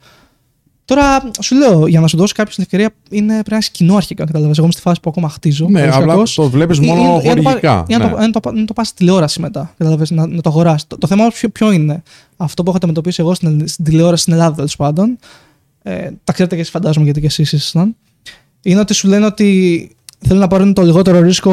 [0.89, 3.95] Τώρα σου λέω, για να σου δώσει κάποιο την ευκαιρία, είναι, πρέπει να έχει κοινό
[3.95, 4.25] αρχικά.
[4.25, 4.51] Κατάλαβε.
[4.55, 5.67] Εγώ είμαι στη φάση που ακόμα χτίζω.
[5.69, 6.33] Ναι, καλώς απλά κακώς.
[6.35, 7.85] το βλέπει Ή- μόνο ή- ή να το πα- χορηγικά.
[7.87, 8.11] ή να ναι.
[8.11, 9.73] το- να το, να το πα στη τηλεόραση μετά.
[9.77, 10.85] Κατάλαβες, να, να το αγοράσει.
[10.87, 12.03] Το, το θέμα όμως ποιο, ποιο είναι.
[12.37, 15.17] Αυτό που έχω αντιμετωπίσει εγώ στην, στην τηλεόραση στην Ελλάδα, τέλο πάντων.
[15.83, 17.95] Ε, τα ξέρετε και εσεί, φαντάζομαι, γιατί και εσεί ήσασταν.
[18.61, 19.89] Είναι ότι σου λένε ότι
[20.19, 21.51] θέλουν να πάρουν το λιγότερο ρίσκο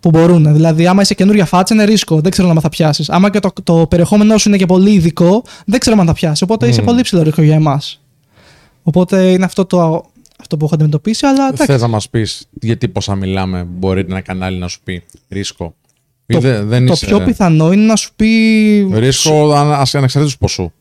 [0.00, 0.52] που μπορούν.
[0.52, 2.20] Δηλαδή, άμα είσαι καινούργια φάτσα, είναι ρίσκο.
[2.20, 3.04] Δεν ξέρω αν θα πιάσει.
[3.08, 6.44] Άμα και το, το περιεχόμενό σου είναι και πολύ ειδικό, δεν ξέρω αν θα πιάσει.
[6.44, 6.84] Οπότε είσαι Μμ.
[6.84, 7.80] πολύ ψηλό ρίσκο για εμά.
[8.86, 10.04] Οπότε είναι αυτό, το,
[10.40, 11.26] αυτό που έχω αντιμετωπίσει.
[11.26, 15.02] Αλλά εντάξει, Θες να μας πεις γιατί πόσα μιλάμε, μπορεί ένα κανάλι να σου πει
[15.28, 15.74] ρίσκο;
[16.26, 18.28] Ή Το- δε- δεν το είσαι- πιο πιθανό είναι να σου πει.
[18.92, 20.72] Ρίσκο ανεξαρτήτως ποσού.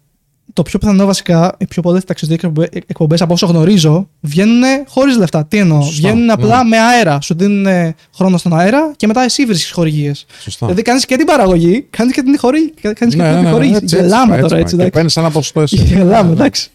[0.54, 5.46] Το πιο πιθανό βασικά, οι πιο πολλές ταξιδιωτικές εκπομπές από όσο γνωρίζω βγαίνουν χωρίς λεφτά.
[5.46, 6.70] Τι εννοώ, Σωστά, βγαίνουν απλά ναι.
[6.70, 7.22] με αέρα.
[7.22, 10.26] Σου δίνουν χρόνο στον αέρα και μετά εσύ βρίσκεις χορηγίες.
[10.40, 10.66] Σωστά.
[10.66, 12.74] Δηλαδή κάνεις και την παραγωγή, κάνεις και την χορήγηση.
[12.82, 13.80] Κάνεις και Ναι, ναι, την ναι, χορήγηση.
[13.84, 14.62] έτσι, έτσι Γελάμε πάει, τώρα πάει.
[14.62, 14.76] έτσι.
[14.76, 14.92] Και εντάξει.
[14.96, 15.76] παίρνεις ένα ποσοστό εσύ.
[15.94, 16.70] Γελάμε, εντάξει.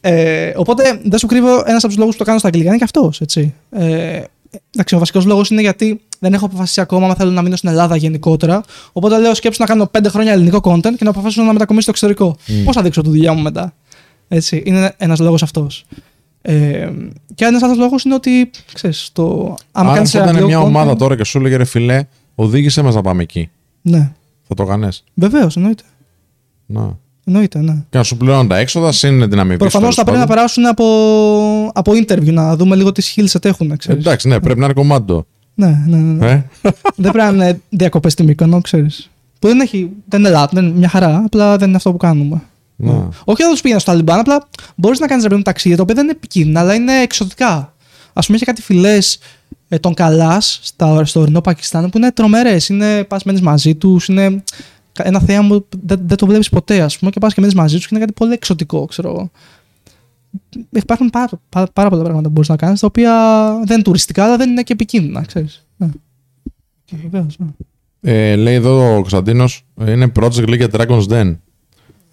[0.00, 2.78] Ε, οπότε δεν σου κρύβω ένας από τους λόγους που το κάνω στα αγγλικά είναι
[2.78, 3.20] και αυτός.
[3.70, 4.22] Ε,
[4.74, 7.68] εντάξει, ο βασικός λόγος είναι γιατί δεν έχω αποφασίσει ακόμα αν θέλω να μείνω στην
[7.68, 8.62] Ελλάδα γενικότερα.
[8.92, 11.90] Οπότε λέω σκέψου να κάνω πέντε χρόνια ελληνικό content και να αποφασίσω να μετακομίσω στο
[11.90, 12.36] εξωτερικό.
[12.64, 13.74] Πώς θα δείξω τη δουλειά μου μετά;
[14.28, 15.84] Έτσι, είναι ένας λόγος αυτός.
[16.42, 16.90] Ε,
[17.34, 19.54] και ένας άλλος λόγος είναι ότι ξέρεις, το.
[19.72, 22.04] Αν κάνεις ήταν αγγλικό μια content- ομάδα τώρα και σου έλεγε ρε φιλέ,
[22.34, 23.50] οδήγησε μας να πάμε εκεί.
[23.82, 24.12] Ναι,
[24.48, 24.88] Θα το έκανε.
[25.14, 25.82] βεβαίως, εννοείται.
[26.66, 26.98] Να.
[27.28, 27.76] Εννοείται ναι.
[27.90, 29.52] Και να σου πληρώνουν τα έξοδα, συν την αμοιβή.
[29.52, 30.36] σου, Προφανώς τέλος θα πρέπει να πάντων.
[30.36, 30.84] περάσουν από,
[31.74, 33.76] από interview, να δούμε λίγο τι skills έχουν.
[33.76, 34.04] Ξέρεις.
[34.04, 35.24] Εντάξει, ναι, πρέπει να είναι κομμάτι.
[35.54, 36.26] Ναι, ναι, ναι.
[36.26, 36.30] ναι.
[36.30, 39.10] Ε; δεν πρέπει να είναι διακοπές στη Μύκονο, ξέρεις.
[39.38, 41.96] Που δεν, έχει, δεν είναι λάθος, δεν είναι μια χαρά, απλά δεν είναι αυτό που
[41.96, 42.42] κάνουμε.
[42.76, 42.92] Ναι.
[43.24, 45.82] Όχι να τους πήγαινε στο Ταλιμπάν, απλά μπορείς να κάνεις ρε παιδί μου ταξίδια τα
[45.82, 47.74] οποία δεν είναι επικίνδυνα, αλλά είναι εξωτικά.
[48.12, 49.18] Α πούμε, έχει κάτι φυλές
[49.68, 52.68] ε, των Καλάς στο ορεινό Πακιστάν που είναι τρομερές.
[52.68, 54.42] Είναι πα μένει μαζί τους, είναι
[55.02, 57.76] ένα θέαμα που δεν, δεν το βλέπεις ποτέ, ας πούμε, και πας και μένει μαζί
[57.76, 59.30] τους και είναι κάτι πολύ εξωτικό, ξέρω εγώ.
[60.70, 63.12] Υπάρχουν πάρα, πάρα, πάρα πολλά πράγματα που μπορείς να κάνεις τα οποία
[63.64, 65.66] δεν είναι τουριστικά, αλλά δεν είναι και επικίνδυνα, ξέρεις.
[65.76, 65.88] Ναι.
[66.84, 67.46] Και βεβαίως, ναι.
[68.00, 71.36] Ε, λέει εδώ ο Κωνσταντίνος, είναι project λέει για Dragon's Den.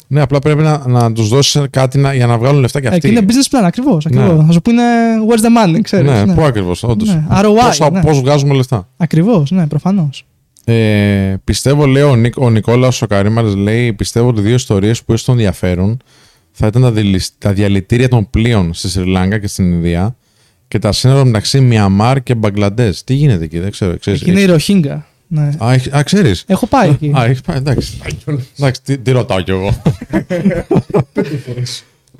[0.07, 2.89] Ναι, απλά πρέπει να, να τους δώσεις κάτι να, για να βγάλουν λεφτά και Ε,
[2.89, 3.01] αυτοί.
[3.01, 4.05] και είναι business plan, ακριβώς.
[4.05, 4.25] Ναι.
[4.45, 4.81] Θα σου πούνε
[5.29, 6.11] where's the money, ξέρεις.
[6.25, 7.07] ναι, πού ακριβώς, όντως.
[7.07, 8.01] Ναι, ROI, ναι.
[8.01, 8.87] Πώς βγάζουμε λεφτά.
[8.97, 10.25] Ακριβώς, ναι, προφανώς.
[10.67, 15.13] Ε, πιστεύω, λέει ο, Νίκ, ο Νικόλα ο Καρύμαρης, λέει, πιστεύω ότι δύο ιστορίες που
[15.13, 16.01] ίσω τον ενδιαφέρουν
[16.51, 20.15] θα ήταν τα, δηλη- τα διαλυτήρια των πλοίων στη Σρι Λάγκα και στην Ινδία
[20.67, 23.03] και τα σύνορα μεταξύ Μιανμάρ και Μπαγκλαντές.
[23.03, 23.97] Τι γίνεται εκεί, δεν ξέρω.
[23.97, 25.05] Ξέρεις, Εκεί είναι η Ροχίνγκα.
[25.27, 25.49] Ναι.
[25.63, 26.43] Α, έχ- α, ξέρεις.
[26.47, 27.11] Έχω πάει εκεί.
[27.17, 27.97] Α, έχεις πάει, εντάξει.
[28.57, 29.81] εντάξει, τι, τι ρωτάω κι εγώ.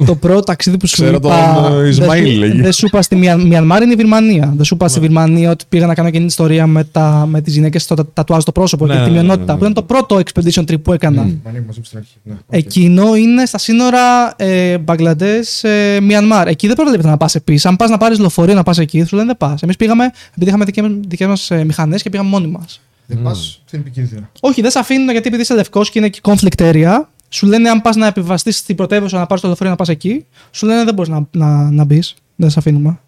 [0.06, 1.54] το πρώτο ταξίδι που σου Ξέρω είπα.
[1.68, 2.62] τον, ε, δεν Ισμαήλ, σου- λέγει.
[2.62, 4.54] Δεν σου είπα στη Μια- Μιανμάρ είναι η Βυρμανία.
[4.56, 4.92] Δεν σου είπα Ναι.
[4.92, 7.96] στη Βυρμανία ότι πήγα να κάνω εκείνη την ιστορία με, τα, με τις γυναίκες στο
[7.96, 9.52] τα- τατουάζ στο πρόσωπο Ναι, και τη ναι, ναι, μειονότητα.
[9.54, 11.22] ναι, Που ήταν το πρώτο expedition trip που έκανα.
[11.22, 12.14] Μανί μαζί μου στην αρχή.
[12.24, 12.40] Ναι, οκ.
[12.50, 16.48] Εκείνο είναι στα σύνορα ε, Μπαγκλαντές, ε, Μιανμάρ.
[16.48, 17.66] Εκεί δεν προβλέπεται να πας επίσης.
[17.66, 19.62] Αν πας να πάρεις λεωφορείο να πας εκεί, σου λένε δεν πας.
[19.62, 20.66] Εμείς πήγαμε, επειδή είχαμε
[21.08, 22.80] δικέ μα μηχανές και πήγαμε μόνοι μας.
[23.08, 24.30] Δεν πας στην επικίνδυνα.
[24.40, 26.92] Όχι, δεν σε αφήνουν γιατί επειδή είσαι λευκός και είναι και conflict area,
[27.36, 30.26] σου λένε αν πας να επιβαστείς στην πρωτεύουσα να πάρεις το λεωφορείο να πας εκεί,
[30.52, 32.16] σου λένε δεν μπορείς να, να, να μπεις.
[32.36, 33.00] Δεν σε αφήνουμε.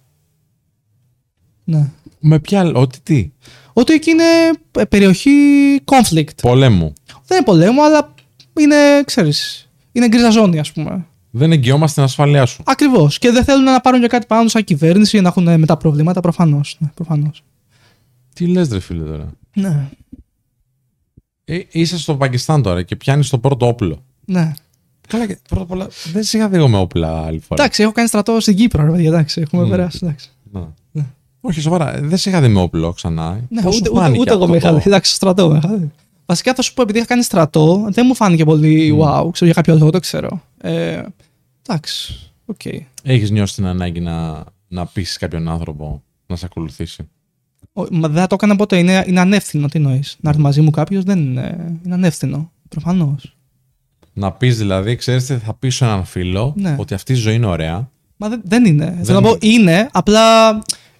[1.64, 1.91] Ναι.
[2.20, 3.32] Με ποια, ό,τι τι;
[3.74, 4.24] Ότι εκεί είναι
[4.72, 5.32] ε, περιοχή
[5.86, 6.36] conflict.
[6.41, 6.94] Πολέμου.
[7.26, 8.14] Δεν είναι πολέμου, αλλά
[8.60, 8.76] είναι,
[9.06, 11.06] ξέρεις, είναι γκρίζα ζώνη, ας πούμε.
[11.32, 12.64] Δεν εγγυόμαστε την ασφάλειά σου.
[12.66, 13.18] Ακριβώς.
[13.18, 16.20] Και δεν θέλουν να πάρουν για κάτι πάνω σαν κυβέρνηση ή να έχουν μετά προβλήματα,
[16.20, 16.78] προφανώς.
[16.80, 17.44] Ναι, προφανώς.
[18.34, 19.90] Τι λες ρε φίλε τώρα; Ναι.
[21.44, 24.06] Ε, είσαι στο Πακιστάν τώρα και πιάνεις το πρώτο όπλο.
[24.32, 24.54] Ναι.
[25.08, 27.62] Καλά, και πρώτα απ' όλα δεν σε είχα δει εγώ με όπλα άλλη φορά.
[27.62, 29.08] Εντάξει, έχω κάνει στρατό στην Κύπρο, ρε παιδιά.
[29.10, 29.70] Εντάξει, έχουμε Μμ.
[29.70, 29.99] περάσει.
[30.04, 30.30] Εντάξει.
[30.52, 30.74] Να.
[30.91, 31.06] Ναι.
[31.41, 31.99] Όχι, σοβαρά.
[32.02, 33.40] Δεν σε είχα δει με όπλο ξανά.
[33.49, 34.84] Ναι, Πώς σου ούτε, ούτε, φάνηκε ούτε εγώ αυτό με είχα το- δει.
[34.86, 35.91] Εντάξει, στο στρατό με είχα δει.
[36.26, 39.30] Βασικά θα σου πω, επειδή είχα κάνει στρατό, δεν μου φάνηκε πολύ wow.
[39.32, 40.41] Ξέρω για κάποιο λόγο, το ξέρω.
[40.62, 41.02] Ε,
[41.68, 42.32] εντάξει.
[42.45, 42.62] Οκ.
[43.04, 47.08] Έχεις νιώσει την ανάγκη να, να πείσεις κάποιον άνθρωπο να σε ακολουθήσει;
[47.74, 48.78] Ο- Μα δεν θα το έκανα ποτέ.
[48.78, 49.68] Είναι, είναι ανεύθυνο.
[49.68, 50.04] Τι εννοείς.
[50.20, 51.76] Να έρθει μαζί μου κάποιος δεν είναι.
[51.86, 52.52] Είναι ανεύθυνο.
[52.70, 53.37] Προφανώς.
[54.19, 56.76] Να πεις δηλαδή, ξέρεις τι, θα πείσω έναν φίλο Ναι.
[56.80, 57.89] ότι αυτή η ζωή είναι ωραία.
[58.18, 58.99] Μα δεν, δεν είναι.
[59.03, 59.38] Θέλω να είναι.
[59.38, 60.49] πω, είναι, απλά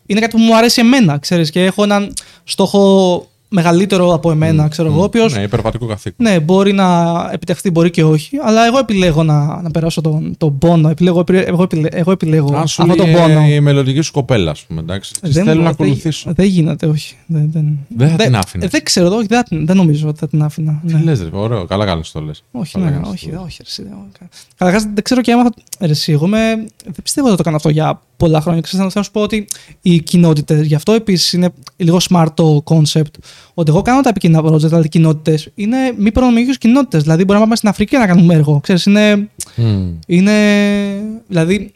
[0.06, 2.14] είναι κάτι που μου αρέσει εμένα, ξέρεις, και έχω έναν
[2.44, 6.26] στόχο μεγαλύτερο από εμένα, ξέρω εγώ, ο οποίος, Ναι, υπερβατικό καθήκον.
[6.30, 10.57] ναι, μπορεί να επιτευχθεί, μπορεί και όχι, αλλά εγώ επιλέγω να, να περάσω τον, τον
[10.57, 10.90] πόνο.
[10.90, 13.45] Επιλέγω, εγώ, επιλέγω, εγώ επιλέγω Αν σου αυτόν τον λέει πόνο.
[13.48, 15.14] η μελλοντική σου κοπέλα, ας πούμε, εντάξει.
[15.22, 16.32] Τις Δεν- θέλω να δεν- ακολουθήσω.
[16.36, 17.15] Δεν γίνεται, όχι.
[17.26, 18.69] Δεν, δεν, Δεν θα την άφηνες.
[18.69, 20.82] Δεν ξέρω, όχι, δεν, δεν νομίζω ότι θα την άφηνα.
[20.88, 21.02] Τι ναι.
[21.03, 22.44] λες, ρε, ωραίο, καλά κάνεις το λες.
[22.52, 23.41] Όχι, Καλά ναι, κάνεις όχι, το.
[23.45, 23.57] όχι.
[23.61, 25.52] Ρε, εσύ, δεν- Καταρχάς δεν ξέρω και άμα θα.
[25.80, 26.56] Ρε, εσύ, εγώ είμαι...
[26.84, 28.61] δεν πιστεύω ότι το κάνω αυτό για πολλά χρόνια.
[28.61, 29.48] Ξέρεις, θέλω να σου πω ότι
[29.82, 33.02] οι κοινότητες, γι' αυτό επίσης είναι λίγο smart το concept,
[33.54, 37.02] ότι εγώ κάνω τα επικίνδυνα project, δηλαδή οι κοινότητες είναι μη προνομιακέ κοινότητες.
[37.02, 38.60] Δηλαδή, μπορούμε να πάμε στην Αφρική να κάνουμε έργο.
[38.60, 39.94] Ξέρεις, είναι, Μμμ.
[40.08, 40.34] είναι.
[41.28, 41.72] Δηλαδή,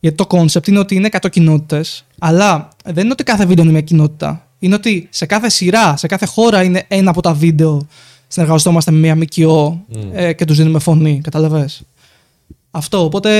[0.00, 3.72] γιατί το concept είναι ότι είναι 100 κοινότητες, αλλά δεν είναι ότι κάθε βίντεο είναι
[3.72, 4.46] μια κοινότητα.
[4.58, 7.86] Είναι ότι σε κάθε σειρά, σε κάθε χώρα είναι ένα από τα βίντεο.
[8.28, 11.20] Συνεργαζόμαστε με μια ΜΚΟ ε, και τους δίνουμε φωνή.
[11.22, 11.82] Καταλαβες.
[12.70, 13.04] Αυτό.
[13.04, 13.30] Οπότε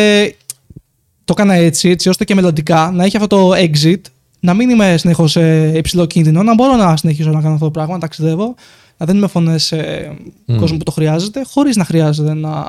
[1.25, 4.01] το έκανα έτσι, έτσι ώστε και μελλοντικά να έχει αυτό το exit,
[4.41, 7.71] να μην είμαι συνεχώς σε υψηλό κίνδυνο, να μπορώ να συνεχίσω να κάνω αυτό το
[7.71, 8.55] πράγμα, να ταξιδεύω,
[8.97, 9.77] να δίνουμε φωνές σε
[10.59, 12.65] κόσμο που το χρειάζεται, χωρίς να χρειάζεται να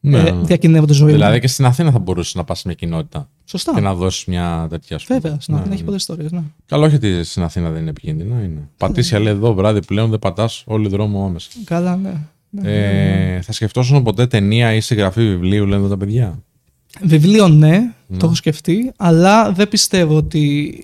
[0.00, 0.40] Ναι, ε, ναι.
[0.42, 1.12] διακινδυνεύω τη ζωή μου.
[1.12, 3.74] Δηλαδή και στην Αθήνα θα μπορούσες να πας σε μια κοινότητα Σωστά.
[3.74, 5.06] και να δώσεις μια τέτοια σου.
[5.08, 5.86] Βέβαια, στην Ναι, Αθήνα έχει ναι.
[5.86, 6.32] πολλές ιστορίες.
[6.32, 6.42] Ναι.
[6.66, 8.34] Καλό, όχι ότι στην Αθήνα δεν είναι επικίνδυνο.
[8.34, 8.68] Είναι.
[8.76, 11.48] Πατήσια λέει εδώ βράδυ πλέον δεν πατάς όλη δρόμο άμεσα.
[11.64, 12.12] Καλά, ναι.
[12.50, 13.34] ναι.
[13.36, 16.38] Ε, θα σκεφτόσουν ποτέ ταινία ή συγγραφή βιβλίου, λένε εδώ τα παιδιά.
[17.02, 20.74] Βιβλίο ναι, το έχω σκεφτεί, αλλά δεν πιστεύω ότι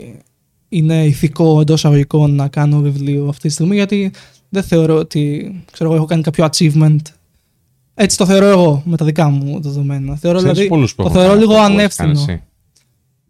[0.69, 4.11] είναι ηθικό εντός αγωγικών να κάνω βιβλίο αυτή τη στιγμή, γιατί
[4.49, 6.97] δεν θεωρώ ότι ξέρω, εγώ, έχω κάνει κάποιο achievement.
[7.95, 10.17] Έτσι το θεωρώ εγώ με τα δικά μου δεδομένα.
[10.17, 12.33] Θεωρώ, Ξέρεις δηλαδή, πολλούς που το έχουν θεωρώ κάνει λίγο αυτό που έχεις κάνει ανεύθυνο.
[12.33, 12.43] εσύ;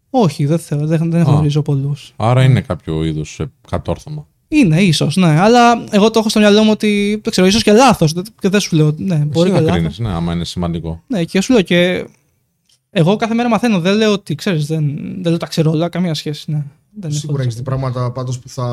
[0.09, 2.13] Όχι, δεν, θεωρώ, δεν, δεν γνωρίζω πολλούς.
[2.15, 3.21] Άρα είναι κάποιο είδου
[3.69, 4.27] κατόρθωμα.
[4.47, 5.39] Είναι, ίσως, ναι.
[5.39, 7.19] Αλλά εγώ το έχω στο μυαλό μου ότι.
[7.23, 8.13] Δεν ξέρω, ίσως και λάθος.
[8.39, 8.93] Και δεν σου λέω.
[8.97, 9.71] Ναι, μπορεί Εσύ και να λάθος.
[9.71, 11.03] κρίνεις, ναι, άμα είναι σημαντικό.
[11.07, 12.05] Ναι, και σου λέω και.
[12.97, 13.79] Εγώ κάθε μέρα μαθαίνω.
[13.79, 15.89] Δεν λέω ότι ξέρεις, δεν, δεν λέω τα ξέρω όλα.
[15.89, 16.51] Καμία σχέση.
[16.51, 16.63] Ναι.
[16.99, 17.47] Δεν έχω Σίγουρα έτσι.
[17.47, 18.65] έχει δει πράγματα πάντως που θα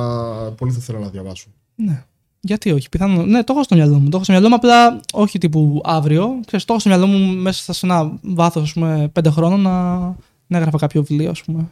[0.56, 1.46] πολύ θα θέλω να διαβάσω.
[1.74, 2.04] Ναι.
[2.40, 3.28] Γιατί όχι, πιθανόν.
[3.28, 4.08] Ναι, το έχω στο μυαλό μου.
[4.08, 6.40] Το έχω στο μυαλό μου, απλά όχι τύπου αύριο.
[6.46, 9.98] Ξέρεις, το έχω στο μυαλό μου μέσα σε ένα βάθος, ας πούμε, πέντε χρόνων να,
[10.46, 11.70] να έγραφα κάποιο βιβλίο, ας πούμε.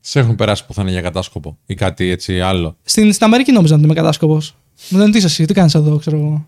[0.00, 3.52] Σε έχουν περάσει που θα είναι για κατάσκοπο ή κάτι έτσι άλλο; Στην, στην Αμερική
[3.52, 4.54] νόμιζα ότι είμαι κατάσκοπος.
[4.88, 6.46] Μου λένε τι είσαι εσύ, τι κάνεις εδώ, ξέρω εγώ.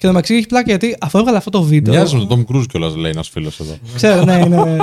[0.00, 1.94] Και το μεταξύ έχει πλάκα γιατί αφού έβγαλε αυτό το βίντεο.
[1.94, 3.76] Μοιάζει με τον Tom Cruise κιόλας, λέει ένας φίλος εδώ.
[3.94, 4.76] Ξέρω, ναι, είναι.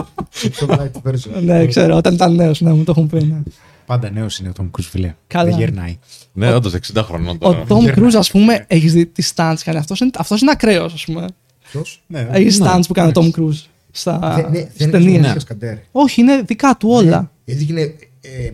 [0.52, 1.42] Πιο light version.
[1.44, 3.24] ναι, ξέρω, όταν ήταν νέος, ναι, μου το έχουν πει.
[3.24, 3.42] Ναι.
[3.86, 5.16] Πάντα νέος είναι ο Tom Cruise, φίλε.
[5.28, 5.50] Καλά.
[5.50, 5.98] Δεν γερνάει.
[6.34, 7.64] ναι, όντως 60 χρονών Ο τώρα.
[7.68, 9.78] Tom Cruise, ας πούμε, έχεις δει τις stunts κάνει.
[9.78, 11.26] Αυτός είναι, αυτός είναι ακραίος, ας πούμε.
[11.72, 15.22] Ποιος; Ναι, Έχεις stunts που κάνει ο Tom Cruise στα Δεν στις είναι ταινίες.
[15.22, 15.34] ναι.
[15.34, 15.78] Κασκαντέρ.
[15.92, 17.32] Όχι, είναι δικά του όλα.
[17.46, 17.96] Έδειχνε ε,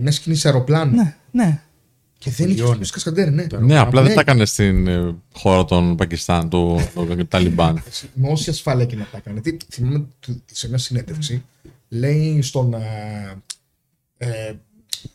[0.02, 0.91] μια σκηνή σε αεροπλάνο.
[0.95, 1.61] Ναι, ναι.
[2.24, 2.76] Και δεν είχε Λιώνει.
[2.76, 3.45] χρησιμοποιήσει Κασκαντέρ, ναι.
[3.66, 4.16] Ναι, απλά δεν Ναι.
[4.16, 7.84] τα έκανε στην ε, χώρα των Πακιστάν, του του Ταλιμπάν.
[8.14, 9.41] Με όση ασφάλεια και να τα έκανε.
[9.41, 11.44] Τι, θυμάμαι του- σε μια συνέντευξη,
[11.90, 12.74] λέει στον.
[12.74, 13.34] ε,
[14.18, 14.52] ε,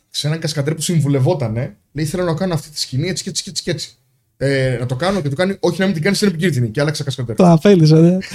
[0.09, 3.43] σε έναν κασκαντέρ που συμβουλευότανε, λέει: Θέλω να κάνω αυτή τη σκηνή έτσι και έτσι
[3.43, 3.63] και έτσι.
[3.63, 3.93] Και έτσι.
[4.41, 6.69] Ε, να το κάνω και του κάνει: Όχι, να μην την κάνει, είναι επικίνδυνη.
[6.69, 7.35] Και άλλαξα κασκαντέρ.
[7.35, 8.17] Το απέλησε, ναι.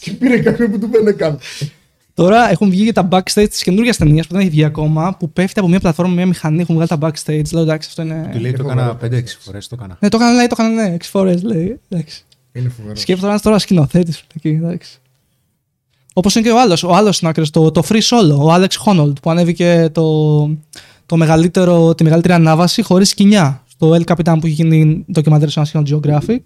[0.00, 1.38] και πήρε κάποιον που του πένε καν.
[2.14, 5.16] Τώρα έχουν βγει και τα backstage της καινούργιας ταινίας που δεν έχει βγει ακόμα.
[5.18, 6.60] Που πέφτει από μια πλατφόρμα, μια μηχανή.
[6.60, 7.52] Έχουν βγάλει τα backstage.
[7.52, 8.30] Λέω εντάξει, αυτό είναι.
[8.32, 9.22] Του λέει το Έχω έκανα βάλει.
[9.22, 9.68] 5-6 φορές.
[9.68, 9.96] Το έκανα.
[10.00, 11.80] Ναι, το έκανα, λέει, το έκανα, ναι, 6 φορές λέει.
[11.88, 12.24] Εντάξει.
[12.52, 13.00] Είναι φοβερός.
[13.00, 14.98] Σκέφτομαι τώρα σκηνοθέτης εκεί, εντάξει.
[16.12, 16.82] Όπως είναι και ο άλλος.
[16.82, 20.40] Ο άλλος είναι άκρη, το, το Free Solo, ο Alex Honnold, που ανέβηκε το,
[21.06, 23.64] το μεγαλύτερο, τη μεγαλύτερη ανάβαση χωρίς σκηνιά.
[23.66, 26.42] Στο El Capitan που είχε γίνει ντοκιμαντέρ στο National Geographic.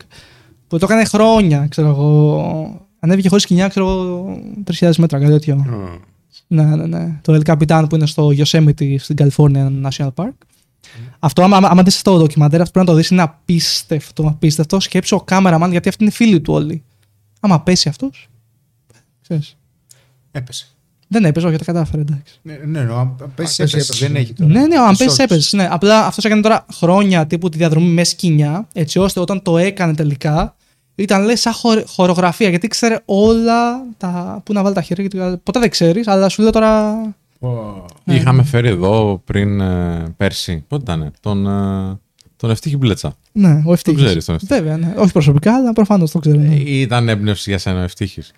[0.69, 2.84] Που το έκανε χρόνια, ξέρω εγώ.
[3.05, 4.39] Ανέβηκε χωρίς σκηνιά, ξέρω εγώ,
[4.81, 5.67] 3.000 μέτρα, κάτι τέτοιο.
[6.47, 7.21] Ναι, ναι, ναι.
[7.23, 10.33] Το El Capitan που είναι στο Yosemite στην California National Park.
[11.19, 14.81] Αυτό, άμα, άμα δεις το ντοκιμαντέρ, αυτό πρέπει να το δεις, είναι απίστευτο, απίστευτο.
[14.81, 16.83] Σκέψου ο κάμεραμαν, γιατί αυτοί είναι οι φίλοι του όλοι.
[17.41, 18.29] Άμα πέσει αυτός,
[19.23, 19.57] ξέρεις.
[20.31, 20.67] Έπεσε.
[21.09, 22.41] Δεν έπαιζε, όχι, τα κατάφερε, εντάξει.
[22.43, 23.77] Ναι, ναι, ναι, αν πέσει, πέσει, έπεσε.
[23.77, 24.07] έπεσε.
[24.07, 24.51] Δεν έχει τώρα.
[24.51, 25.25] Ναι, ναι, αν Τις πέσει, shorts.
[25.25, 25.57] έπαιζε.
[25.57, 25.69] Ναι.
[25.71, 29.95] Απλά αυτός έκανε τώρα χρόνια τύπου τη διαδρομή με σκηνιά, έτσι ώστε όταν το έκανε
[29.95, 30.57] τελικά,
[30.95, 32.49] ήταν λες σαν χορ- χορογραφία.
[32.49, 34.41] Γιατί ξέρει όλα τα.
[34.45, 35.07] Πού να βάλει τα χέρια.
[35.13, 36.93] Γιατί ποτέ δεν ξέρεις, αλλά σου λέω τώρα.
[38.05, 38.15] Ναι.
[38.15, 40.65] Είχαμε φέρει εδώ πριν ε, πέρσι.
[40.69, 41.99] Πότε ήταν, τον, ε,
[42.37, 43.17] τον Ευτύχη Μπλέτσα.
[43.33, 44.05] Ναι, ο ευτύχης.
[44.05, 44.55] ξέρεις τον Ευτύχη.
[44.55, 44.95] Βέβαια, ναι.
[44.97, 46.37] Όχι προσωπικά, αλλά προφανώς το ξέρω.
[46.39, 46.55] ναι.
[46.55, 48.33] Ή ήταν έμπνευση για σένα ο Ευτύχης.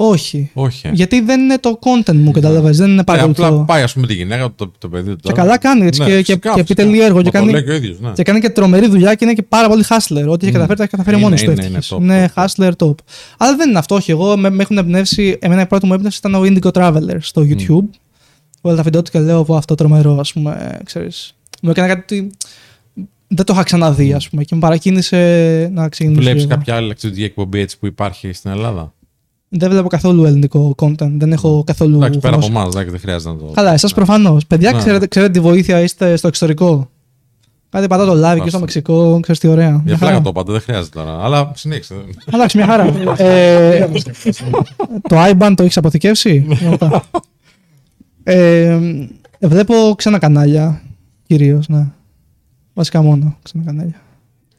[0.00, 0.50] Όχι.
[0.54, 0.86] Όχι.
[0.86, 0.90] ε.
[0.94, 2.70] Γιατί δεν είναι το content μου, κατάλαβε.
[2.70, 3.64] Δεν είναι Ε, απλά παρακολουθώ.
[3.66, 5.16] πάει, ας πούμε, τη γυναίκα, το, το παιδί του.
[5.16, 5.42] Και τώρα.
[5.42, 6.00] καλά κάνει έτσι.
[6.00, 6.82] Ναι, και, και, φυσικά, και φυσικά.
[6.82, 7.22] επιτελεί έργο.
[7.22, 8.12] Και Μα το κάνει, λέει και ο ίδιος, ναι.
[8.12, 10.26] και κάνει και τρομερή δουλειά και είναι και πάρα πολύ hustler.
[10.28, 11.42] Ό,τι έχει καταφέρει, τα έχει καταφέρει Είναι, μόνο του.
[11.44, 11.90] είναι, ευτυχής.
[11.90, 12.94] είναι top, Είναι top, hustler top.
[13.36, 14.10] Αλλά δεν είναι αυτό, όχι.
[14.10, 15.38] Εγώ με, με έχουν εμπνεύσει.
[15.40, 17.88] Εμένα η πρώτη μου έμπνευση ήταν ο Indigo Traveler στο YouTube.
[18.60, 20.78] Όλα τα βίντεο του και λέω από αυτό τρομερό, ας πούμε.
[20.84, 21.34] Ξέρεις.
[21.62, 22.00] Μου έκανε κάτι.
[22.18, 22.30] ότι
[23.28, 24.44] Δεν το είχα ξαναδεί, ας πούμε.
[24.44, 26.20] Και με παρακίνησε να ξεκινήσω.
[26.20, 26.50] Βλέπεις εγώ.
[26.50, 28.92] κάποια άλλη ταξιδιωτική εκπομπή έτσι που υπάρχει στην Ελλάδα;
[29.48, 31.10] Δεν βλέπω καθόλου ελληνικό content.
[31.16, 31.96] Δεν έχω καθόλου.
[31.96, 32.76] Εντάξει, πέρα από γνώση.
[32.78, 33.44] εμά, δεν χρειάζεται να το.
[33.54, 34.46] Καλά, εσάς προφανώς.
[34.46, 34.78] Παιδιά, Ναι.
[34.78, 36.90] ξέρετε, ξέρετε τη βοήθεια είστε στο εξωτερικό.
[37.70, 38.58] Κάτι πατάω το live και στο Βάστε.
[38.58, 39.68] Μεξικό, ξέρεις τι ωραία.
[39.68, 40.10] Για Μια χαρά.
[40.10, 41.24] πλάκα το πάντα, δεν χρειάζεται τώρα.
[41.24, 41.94] Αλλά συνέχισε.
[42.32, 42.84] Εντάξει, μια χαρά.
[43.24, 43.88] ε,
[45.08, 47.04] το iBand το έχεις αποθηκεύσει; Ρωτά.
[48.22, 48.78] ε,
[49.40, 50.82] βλέπω ξένα κανάλια,
[51.26, 51.86] κυρίως, ναι.
[52.74, 54.00] Βασικά μόνο ξένα κανάλια.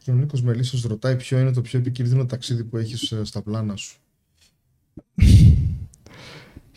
[0.04, 3.76] Και ο Νίκος Μελίσσος ρωτάει ποιο είναι το πιο επικίνδυνο ταξίδι που έχεις στα πλάνα
[3.76, 3.96] σου.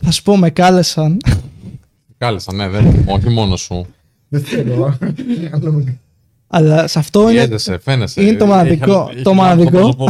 [0.04, 1.18] Θα σου πω, με κάλεσαν.
[2.18, 3.04] Κάλεσα, ναι, δεν.
[3.06, 3.86] Όχι μόνος σου.
[4.28, 4.84] Δεν θέλω.
[4.84, 4.96] α.
[5.52, 5.98] Άλλο με-
[6.46, 7.46] αλλά σε αυτό είναι.
[7.46, 8.22] Πιέζεσαι, φαίνεσαι.
[8.22, 9.70] είναι το μοναδικό- Έχει- το έχει μοναδικό.
[9.70, 10.08] πρόσωπο.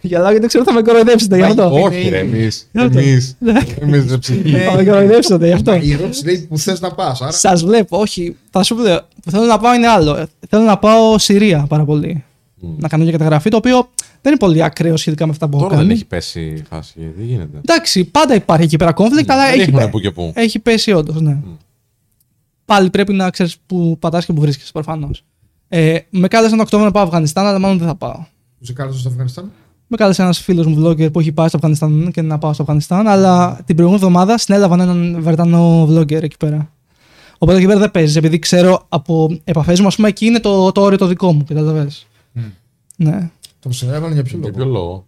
[0.00, 1.82] Γελάω γιατί ξέρω ότι θα με κοροϊδέψετε γι' αυτό.
[1.82, 2.68] Όχι, ρε, εμείς.
[2.74, 2.98] αυτό.
[2.98, 3.36] Εμείς.
[3.38, 3.52] Ναι.
[3.80, 4.50] Εμείς δεν ψυχή.
[4.50, 5.74] Θα με κοροϊδέψετε γι' αυτό.
[5.74, 7.20] Η ερώτηση λέει που θες να πας.
[7.22, 8.36] Άρα Σας βλέπω, όχι.
[8.50, 8.82] Θα σου πω,
[9.24, 10.16] που θέλω να πάω είναι άλλο.
[10.16, 12.24] Ε, Θέλω να πάω Συρία πάρα πολύ.
[12.60, 13.88] Να κάνω μια καταγραφή, το οποίο
[14.22, 15.98] δεν είναι πολύ ακραίο σχετικά με αυτά που έχω Τώρα δεν κάνει.
[15.98, 17.12] έχει πέσει η φάση.
[17.16, 17.58] Δεν γίνεται.
[17.58, 20.32] Εντάξει, πάντα υπάρχει εκεί πέρα conflict, αλλά Δεν έχει, ρίχνουν πέ- που και που.
[20.34, 21.38] έχει πέσει όντως, ναι.
[22.64, 25.24] Πάλι πρέπει να ξέρεις που πατάς και που βρίσκεσαι προφανώς.
[25.68, 28.24] Ε, με κάλεσαν τον Οκτώβριο να πάω Αφγανιστάν, αλλά μάλλον δεν θα πάω.
[28.58, 29.50] που σε κάλεσες στο Αφγανιστάν;
[29.86, 32.62] Με κάλεσε ένας φίλος μου vlogger που έχει πάει στο Αφγανιστάν και να πάω στο
[32.62, 36.72] Αφγανιστάν, αλλά την προηγούμενη εβδομάδα συνέλαβαν έναν Βρετανό vlogger εκεί πέρα.
[37.38, 40.72] Οπότε εκεί πέρα δεν παίζεις, επειδή ξέρω από επαφές μου, ας πούμε, εκεί είναι το,
[40.72, 41.44] το όριο το δικό μου,
[42.34, 42.52] καταλαβες.
[42.96, 43.30] Ναι.
[43.60, 45.06] Το συνέβαλε για ποιο Για λόγο; ποιο λόγο;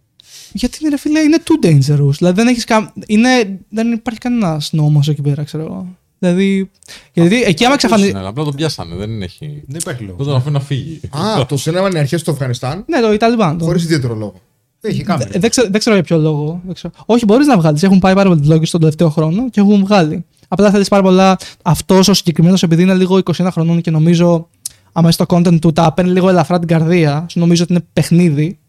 [0.53, 2.13] Γιατί είναι, ρε φίλε, είναι too dangerous.
[2.17, 2.93] Δηλαδή δεν, έχεις κα...
[3.05, 3.59] είναι...
[3.69, 5.87] δεν υπάρχει κανένα νόμος εκεί πέρα, ξέρω εγώ.
[6.19, 6.71] Δηλαδή.
[7.13, 8.13] Γιατί εκεί άμα εξαφανιστεί.
[8.13, 8.95] Ναι, Απλά τον πιάσανε.
[8.95, 9.63] Δεν έχει.
[9.67, 10.17] Δεν υπάρχει λόγος.
[10.17, 10.99] Δεν τον αφήνει να φύγει.
[11.11, 13.57] Α, το συνέβαλε αρχές στο Αφγανιστάν; Ναι, το Ιταλιμπάν.
[13.57, 13.65] Το...
[13.65, 14.33] χωρίς ιδιαίτερο λόγο.
[14.79, 15.29] Δεν έχει κάμερα.
[15.33, 16.61] Ε, Δεν ξέρω, δεν ξέρω για ποιο λόγο.
[16.65, 16.93] Δεν ξέρω.
[17.05, 17.83] Όχι, μπορείς να βγάλεις.
[17.83, 20.25] Έχουν πάει πάρα πολλοί vloggers τον τελευταίο χρόνο και έχουν βγάλει.
[20.47, 21.37] Απλά θέλεις πάρα πολλά.
[21.61, 24.49] Αυτός ο συγκεκριμένος, επειδή είναι λίγο 21 χρονών και νομίζω
[24.91, 28.59] άμα στο content του τα παίρνει λίγο ελαφρά την καρδία, σου νομίζω ότι είναι παιχνίδι.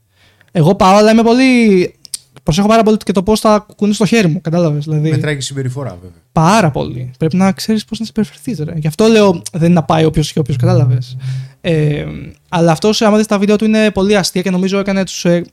[0.53, 1.95] Εγώ πάω, αλλά είμαι πολύ.
[2.43, 4.41] Προσέχω πάρα πολύ και το πώς θα κουνεί στο χέρι μου.
[4.41, 4.85] Κατάλαβες.
[4.85, 6.17] Δηλαδή, Μετράει και η συμπεριφορά, βέβαια.
[6.33, 7.11] πάρα πολύ.
[7.19, 8.63] Πρέπει να ξέρεις πώς να συμπεριφερθείς.
[8.77, 11.17] Γι' αυτό λέω δεν είναι να πάει όποιος και όποιος, κατάλαβες.
[11.61, 12.05] Ε,
[12.49, 15.45] αλλά αυτό, άμα δεις τα βίντεο του, είναι πολύ αστεία και νομίζω έκανε τους ε,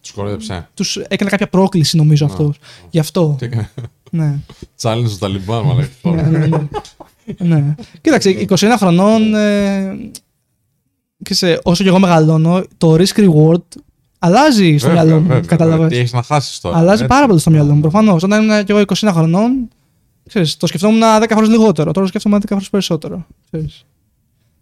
[0.00, 0.68] Τους κοροϊδέψε.
[0.74, 2.58] τους έκανε κάποια πρόκληση νομίζω αυτός.
[2.90, 3.36] Γι' αυτό.
[3.38, 3.70] Τι έκανε.
[4.10, 4.34] ναι.
[4.82, 5.62] Challenge στο Ταλιμπάν,
[6.02, 6.68] μα ναι, λέει.
[7.38, 7.54] Ναι, ναι.
[7.54, 7.74] ναι.
[8.00, 9.34] Κοίταξε, 21 χρονών.
[9.34, 9.96] Ε,
[11.22, 13.62] ξέρεις, όσο και εγώ μεγαλώνω, το risk reward
[14.18, 15.40] αλλάζει στο μυαλό μου.
[15.40, 16.76] Τι Κατάλαβες; έχεις να χάσεις τώρα.
[16.76, 17.06] Αλλάζει έτσι.
[17.14, 17.80] πάρα πολύ στο μυαλό μου.
[17.80, 18.22] Προφανώς.
[18.22, 19.68] Όταν ήμουν και εγώ 20 χρονών,
[20.28, 21.90] ξέρεις, το σκεφτόμουν 10 φορές λιγότερο.
[21.92, 23.26] Τώρα το σκέφτομαι 10 φορές περισσότερο.
[23.50, 23.84] Ξέρεις.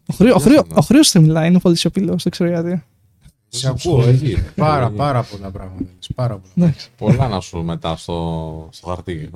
[0.06, 2.82] Ο Χρήο- ο Χρήο- ο Χρήο δεν μιλάει, είναι πολύ σιωπηλός, δεν ξέρω γιατί.
[3.54, 3.76] Σε ακούω.
[3.76, 4.40] ψυχολογεί, ρε.
[4.54, 4.96] Πάρα, Ψυχολογεί.
[4.96, 5.82] πάρα πολλά πράγματα.
[5.82, 6.52] λες, Πάρα πολλά.
[6.66, 6.88] Εντάξει.
[6.98, 9.30] Πολλά να σου μετά στο, στο χαρτί.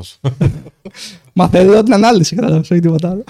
[1.32, 3.24] Μα θέλω την ανάλυση, κατάλαβες, όχι τίποτα άλλο.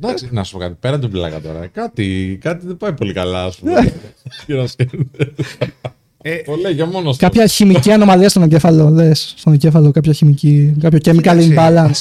[0.00, 0.76] Εντάξει, να σου πω κάτι.
[0.80, 1.66] Πέρα την πλάκα τώρα.
[1.66, 3.92] Κάτι, κάτι δεν πάει πολύ καλά, ας πούμε.
[4.46, 5.32] Και να σκέφτεται.
[6.24, 7.24] Ε, Το λέει για μόνος του.
[7.24, 9.34] Κάποια χημική ανομαλία στον εγκέφαλο, λες.
[9.36, 10.74] Στον εγκέφαλο, κάποια χημική.
[10.80, 11.54] Κάποιο chemical Κοίταξε.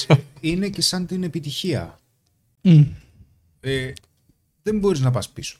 [0.09, 0.15] imbalance.
[0.39, 1.99] είναι και σαν την επιτυχία.
[2.61, 2.81] Μμ.
[3.59, 3.91] Ε,
[4.63, 5.57] δεν μπορείς να πας πίσω.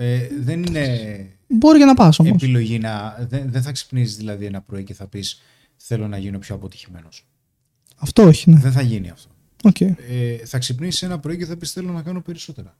[0.00, 2.42] Ε, δεν είναι Μπορεί για να πας όμως.
[2.42, 3.16] επιλογή να...
[3.28, 5.40] Δεν, δεν θα ξυπνήσεις δηλαδή ένα πρωί και θα πεις
[5.76, 7.26] θέλω να γίνω πιο αποτυχημένος.
[7.96, 8.58] Αυτό όχι, ναι.
[8.58, 9.28] Δεν θα γίνει αυτό.
[9.62, 9.80] Οκ.
[9.80, 9.96] Ε,
[10.44, 12.76] θα ξυπνήσεις ένα πρωί και θα πεις θέλω να κάνω περισσότερα.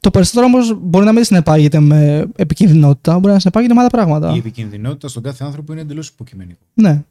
[0.00, 4.34] Το περισσότερο όμως μπορεί να μην συνεπάγεται με επικινδυνότητα, μπορεί να συνεπάγεται με άλλα πράγματα.
[4.34, 6.60] Η επικινδυνότητα στον κάθε άνθρωπο είναι εντελώς υποκειμενικό.
[6.74, 7.04] Ναι,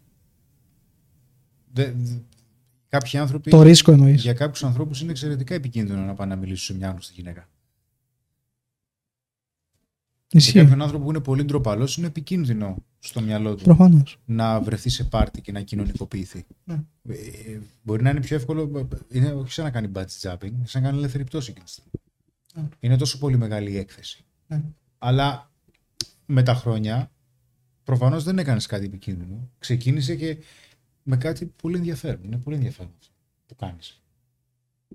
[1.74, 2.14] Δε, δε-
[2.90, 3.50] κάποιοι άνθρωποι...
[3.50, 4.22] το ρίσκο εννοείς.
[4.22, 7.48] Για κάποιους ανθρώπους είναι εξαιρετικά επικίνδυνο να πάνε να μιλήσουν σε μια άγνωστη γυναίκα.
[10.30, 10.60] Για Ισχύει.
[10.60, 14.18] κάποιον άνθρωπο που είναι πολύ ντροπαλός, είναι επικίνδυνο στο μυαλό του Προφανώς.
[14.26, 16.46] να βρεθεί σε πάρτι και να κοινωνικοποιηθεί.
[16.64, 16.84] Ναι.
[17.10, 20.88] Ε, μπορεί να είναι πιο εύκολο, είναι όχι σαν να κάνει budget jumping, σαν να
[20.88, 21.92] κάνει ελεύθερη πτώση εκείνη τη στιγμή.
[22.56, 22.68] Ναι.
[22.80, 24.24] Είναι τόσο πολύ μεγάλη η έκθεση.
[24.48, 24.62] Ναι.
[24.98, 25.52] Αλλά
[26.26, 27.12] με τα χρόνια
[27.84, 29.50] προφανώς δεν έκανες κάτι επικίνδυνο.
[29.60, 30.38] Ξεκίνησε και
[31.04, 32.24] με κάτι πολύ ενδιαφέρον.
[32.24, 33.14] Είναι πολύ ενδιαφέρον αυτό
[33.46, 34.02] που κάνεις.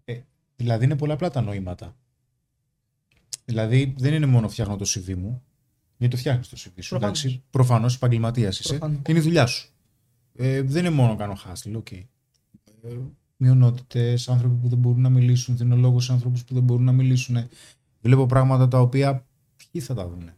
[0.04, 0.20] Ε,
[0.56, 1.96] δηλαδή είναι πολλαπλά τα νοήματα.
[3.50, 5.42] Δηλαδή δεν είναι μόνο φτιάχνω το CV μου,
[5.96, 6.88] γιατί το φτιάχνεις το CV σου.
[6.88, 7.24] Προφανώς.
[7.24, 8.68] Εντάξει, προφανώς επαγγελματίας είσαι.
[8.68, 9.00] Προφανώς.
[9.08, 9.68] Είναι η δουλειά σου.
[10.34, 11.92] Ε, δεν είναι μόνο κάνω hustle, οκ.
[11.92, 12.06] Ε,
[13.36, 16.92] Μειονότητες, άνθρωποι που δεν μπορούν να μιλήσουν, δίνω λόγο σε ανθρώπους που δεν μπορούν να
[16.92, 17.48] μιλήσουν.
[18.00, 20.30] Βλέπω πράγματα τα οποία ποιοι θα τα δουν.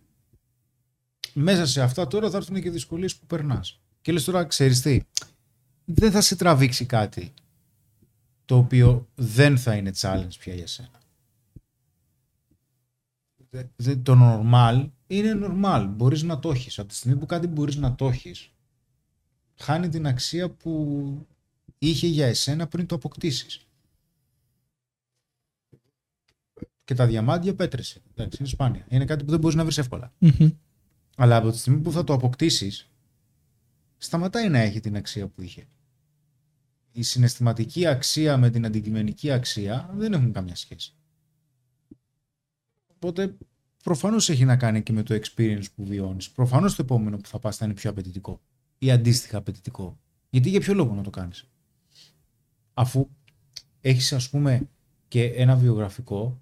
[1.33, 3.81] Μέσα σε αυτά τώρα θα έρθουν και δυσκολίες που περνάς.
[4.01, 5.01] Και λες τώρα, ξέρεις τι,
[5.85, 7.33] δεν θα σε τραβήξει κάτι
[8.45, 11.02] το οποίο δεν θα είναι challenge πια για σένα.
[13.55, 15.93] Δε- δε- Το normal είναι normal.
[15.97, 16.79] Μπορείς να το έχεις.
[16.79, 18.51] Από τη στιγμή που κάτι μπορείς να το έχεις,
[19.55, 21.27] χάνει την αξία που
[21.79, 23.67] είχε για εσένα πριν το αποκτήσεις.
[26.85, 28.03] Και τα διαμάντια πέτρεσε.
[28.11, 28.87] Εντάξει, είναι σπάνια.
[28.89, 30.13] Είναι κάτι που δεν μπορείς να βρεις εύκολα.
[30.19, 30.51] Μμμ.
[31.17, 32.91] Αλλά από τη στιγμή που θα το αποκτήσεις,
[33.97, 35.67] σταματάει να έχει την αξία που είχε.
[36.93, 40.95] Η συναισθηματική αξία με την αντικειμενική αξία δεν έχουν καμιά σχέση.
[43.03, 43.37] Οπότε
[43.83, 46.31] προφανώς έχει να κάνει και με το experience που βιώνεις.
[46.31, 48.41] Προφανώς το επόμενο που θα πας θα είναι πιο απαιτητικό
[48.79, 49.99] ή αντίστοιχα απαιτητικό.
[50.31, 51.49] Γιατί για ποιο λόγο να το κάνεις;
[52.75, 53.09] Αφού
[53.81, 54.69] έχεις, ας πούμε,
[55.09, 56.41] και ένα βιογραφικό,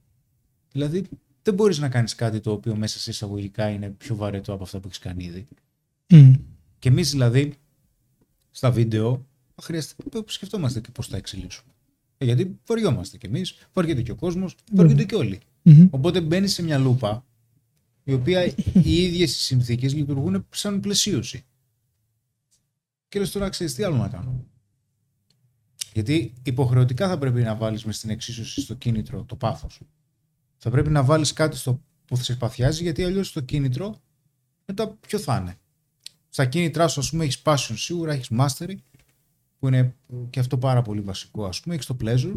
[0.73, 1.05] δηλαδή
[1.43, 4.81] δεν μπορείς να κάνεις κάτι το οποίο μέσα σε εισαγωγικά είναι πιο βαρετό από αυτά
[4.81, 5.47] που έχεις κάνει ήδη.
[6.09, 6.33] Μμ.
[6.79, 7.55] Και εμείς δηλαδή
[8.51, 9.27] στα βίντεο
[9.63, 9.95] χρειάζεται
[10.27, 11.73] σκεφτόμαστε και πώς θα εξελίσσουμε.
[12.19, 15.41] Ε, γιατί βαριόμαστε κι εμείς, βαριέται και ο κόσμος, βαριούνται και όλοι.
[15.63, 15.89] Μμμ.
[15.91, 17.25] Οπότε μπαίνει σε μια λούπα
[18.05, 21.45] η οποία οι ίδιες οι συνθήκες λειτουργούν σαν πλαισίωση.
[23.09, 24.45] Και λες τώρα, ξέρεις τι άλλο να κάνω.
[25.93, 29.81] Γιατί υποχρεωτικά θα πρέπει να βάλεις μες στην εξίσωση στο κίνητρο το πάθος.
[30.57, 34.01] Θα πρέπει να βάλεις κάτι στο που θα σε παθιάζει, γιατί αλλιώς το κίνητρο
[34.67, 35.59] μετά ποιο θα είναι.
[36.29, 38.75] Στα κίνητρά σου, ας πούμε, έχεις passion σίγουρα, έχεις mastery,
[39.59, 39.97] που είναι
[40.31, 42.35] και αυτό πάρα πολύ βασικό, ας πούμε, έχεις το pleasure,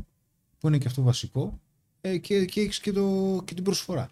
[0.58, 1.62] που είναι και αυτό βασικό,
[2.06, 4.10] ε, και, και έχεις και, το, και την προσφορά.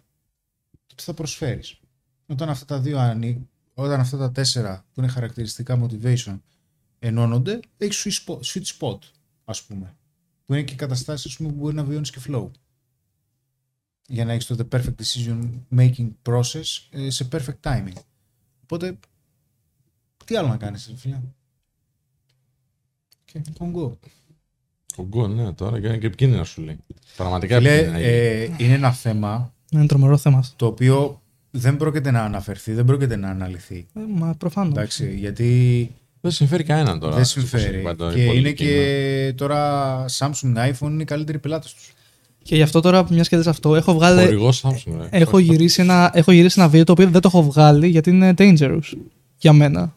[0.86, 1.80] Το τι θα προσφέρεις.
[2.26, 6.40] Όταν αυτά τα δύο ανοί, όταν αυτά τα τέσσερα που είναι χαρακτηριστικά motivation
[6.98, 8.98] ενώνονται, έχεις sweet spot, sweet spot
[9.44, 9.96] ας πούμε.
[10.44, 12.50] Που είναι και καταστάσεις ας πούμε, που μπορεί να βιώνεις και flow.
[14.06, 17.96] Για να έχεις το the perfect decision making process ε, σε perfect timing.
[18.62, 18.98] Οπότε,
[20.24, 21.20] τι άλλο να κάνεις, φίλε;
[23.24, 23.84] Και Κονγκό.
[23.84, 23.98] Ο
[25.08, 26.76] Γκο, ναι, τώρα και είναι και επικίνδυνα σου λέει.
[27.16, 28.06] Πραγματικά Φίλε, επικίνδυνα.
[28.06, 30.54] ε, είναι ένα θέμα Είναι τρομερό θέμα αυτό.
[30.56, 31.20] το οποίο
[31.50, 33.86] δεν πρόκειται να αναφερθεί, δεν πρόκειται να αναλυθεί.
[33.94, 34.72] Ε, μα προφανώς.
[34.72, 35.90] Εντάξει, γιατί
[36.20, 37.12] Δεν συμφέρει κανέναν τώρα.
[37.12, 37.78] δεν έτσι, όπως συμφέρει.
[37.80, 38.70] είπα, το Και είναι πολιτική, ναι.
[38.70, 41.92] και τώρα Samsung iPhone είναι οι καλύτεροι πελάτες τους.
[42.42, 44.20] Και γι' αυτό τώρα, μιας και δες αυτό, έχω βγάλει.
[44.22, 45.08] Χορηγός Samsung, ρε.
[45.10, 48.34] Έχω γυρίσει, ένα, έχω γυρίσει ένα βίντεο το οποίο δεν το έχω βγάλει γιατί είναι
[48.38, 48.92] dangerous
[49.38, 49.94] για μένα.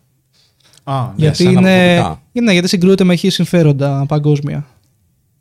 [0.83, 1.11] Α, ναι.
[1.15, 2.21] γιατί εσένα είναι, προσωπικά.
[2.31, 4.65] είναι, γιατί συγκρούεται με χι συμφέροντα παγκόσμια.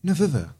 [0.04, 0.54] Ναι, βέβαια.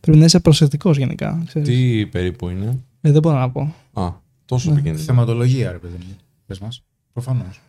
[0.00, 1.42] Πρέπει να είσαι προσεκτικός γενικά.
[1.46, 1.68] Ξέρεις.
[1.68, 3.74] Τι περίπου είναι; Ε, δεν μπορώ να πω.
[3.92, 4.12] Α,
[4.44, 4.74] τόσο Ναι.
[4.74, 5.04] επικίνδυνο.
[5.04, 6.16] Θεματολογία, ρε παιδί μου.
[6.46, 6.82] Πες μας.
[7.12, 7.60] Προφανώς.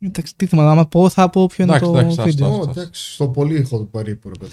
[0.00, 2.48] Εντάξει, τι θυμάμαι, άμα πω, θα πω ποιο είναι Εντάξει, το εντάξει, άστο, βίντεο.
[2.48, 2.60] άστο.
[2.66, 4.52] Ω, εντάξει, στο πολύ έχω το περίπου, ρε παιδί.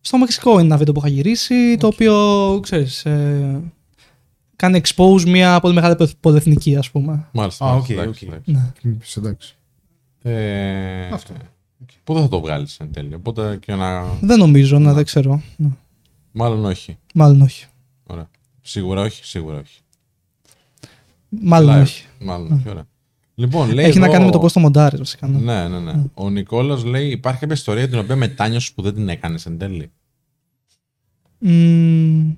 [0.00, 2.14] Στο Μεξικό είναι ένα βίντεο που είχα γυρίσει, το οποίο,
[2.62, 3.60] ξέρεις, ε,
[4.56, 7.28] κάνει expose μια πολύ μεγάλη πολυεθνική, ας πούμε.
[7.32, 7.64] Μάλιστα.
[7.66, 8.34] Α, μάλιστα, οκ, εντάξει, Ναι.
[8.36, 8.42] οκ.
[8.48, 8.80] εντάξει.
[8.88, 9.54] Μου είπες, εντάξει.
[10.22, 11.32] Ε, Αυτό.
[12.04, 13.14] Πότε θα το βγάλεις εν τέλει.
[13.14, 14.04] Οπότε και να.
[14.20, 15.42] Δεν νομίζω, να δεν ξέρω.
[15.56, 15.68] Ναι.
[16.32, 16.98] Μάλλον όχι.
[17.14, 17.66] Μάλλον όχι.
[18.06, 18.30] Ωραία.
[18.60, 19.80] Σίγουρα όχι, σίγουρα όχι.
[21.28, 21.82] Μάλλον Live.
[21.82, 22.04] όχι.
[22.20, 22.86] Μάλλον όχι, ωραία.
[23.34, 25.26] Λοιπόν, λέει Έχει να εδώ- κάνει με το πώ το μοντάρει, βασικά.
[25.26, 25.38] ναι.
[25.38, 26.04] Ναι, ναι, ναι.
[26.14, 29.90] Ο Νικόλας λέει: Υπάρχει κάποια ιστορία την οποία μετάνιωσες που δεν την έκανες εν τέλει;
[31.38, 32.32] Μμμ,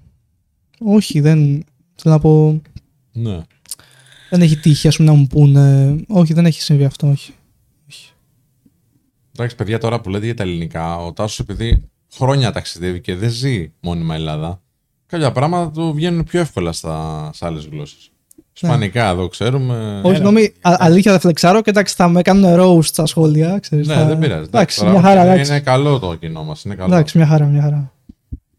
[0.80, 1.64] όχι, δεν.
[1.94, 2.60] Θέλω να πω.
[3.12, 3.40] Ναι.
[4.30, 5.96] Δεν έχει τύχει, ας πούμε, να μου πούνε.
[6.08, 7.32] Όχι, δεν έχει συμβεί αυτό, όχι.
[9.36, 11.84] Εντάξει, παιδιά, τώρα που λέτε για τα ελληνικά, ο Τάσος επειδή
[12.14, 14.62] χρόνια ταξιδεύει και δεν ζει μόνιμα Ελλάδα,
[15.06, 18.06] κάποια πράγματα του βγαίνουν πιο εύκολα στα, σε άλλες γλώσσες.
[18.54, 20.00] Ισπανικά εδώ ξέρουμε.
[20.04, 23.58] Όχι, συγγνώμη, α- αλήθεια δεν φλεξάρω και εντάξει, θα με κάνουν roast στα σχόλια.
[23.58, 24.04] Ξέρεις, Ναι, θα...
[24.04, 24.44] δεν πειράζει.
[24.44, 25.60] Εντάξει, τώρα, μια χαρά, είναι εντάξει.
[25.60, 26.64] καλό το κοινό μας.
[26.64, 26.94] Είναι καλό.
[26.94, 27.92] Εντάξει, μια χαρά, μια χαρά.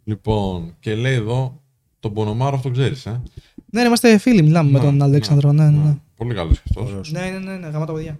[0.04, 1.62] Λοιπόν, και λέει εδώ,
[2.00, 3.22] τον Πονομάρο αυτό ξέρεις, ε.
[3.72, 5.52] Ναι, ναι, είμαστε φίλοι, μιλάμε με Ναι, τον Αλέξανδρο.
[5.52, 5.96] Ναι, ναι, ναι.
[6.16, 6.90] Πολύ καλός και αυτός.
[6.90, 7.12] Ωραίος.
[7.12, 8.20] Ναι, ναι, ναι, ναι, γάμα τα παιδιά.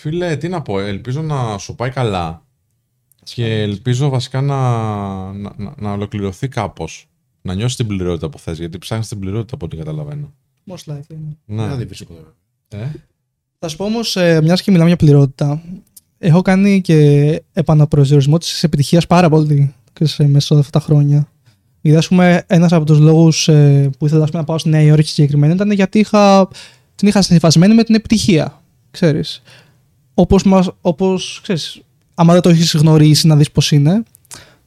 [0.00, 2.42] Φίλε, τι να πω, ελπίζω να σου πάει καλά.
[3.22, 4.56] Και ελπίζω βασικά να,
[5.32, 7.08] να, να, να ολοκληρωθεί κάπως.
[7.42, 10.32] Να νιώσεις την πληρότητα που θες, γιατί ψάχνεις την πληρότητα από ό,τι καταλαβαίνω.
[10.70, 11.16] Most likely.
[11.44, 11.66] ναι.
[11.66, 11.74] Ναι.
[11.74, 12.82] Δεν βρίσκω εδώ.
[12.84, 12.90] Ε;
[13.58, 15.62] Θα σου πω όμως, ε, μιας και μιλάμε για πληρότητα,
[16.18, 20.84] έχω κάνει και επαναπροσδιορισμό της επιτυχίας πάρα πολύ ξέρεις, ε, μέσα σε όλα αυτά τα
[20.84, 21.28] χρόνια.
[21.80, 23.44] Γιατί, ας πούμε, ένας από τους λόγους
[23.98, 26.48] που ήθελα ας πούμε, να πάω στη Νέα Υόρκη συγκεκριμένα ήταν γιατί είχα,
[26.94, 28.62] την είχα συνηθισμένη με την επιτυχία.
[28.90, 29.42] Ξέρεις.
[30.14, 31.80] Όπως, μας, όπως ξέρεις,
[32.14, 34.02] άμα δεν το έχεις γνωρίσει να δεις πώς είναι,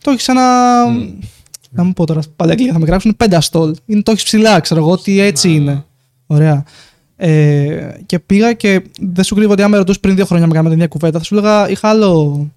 [0.03, 0.41] το έχεις ένα.
[1.76, 3.76] Να μου πω τώρα, πάλι αγγλικά θα με γράψουν πενταστόλ.
[3.86, 5.53] Είναι, το έχεις ψηλά, ξέρω εγώ ότι έτσι Ναι.
[5.53, 5.86] είναι.
[6.28, 6.64] Ωραία.
[7.15, 10.53] Ε, και πήγα και δεν σου κρύβω ότι άμα με ρωτούσες πριν δύο χρόνια με
[10.53, 12.48] κάναμε μια κουβέντα, θα σου έλεγα είχα άλλο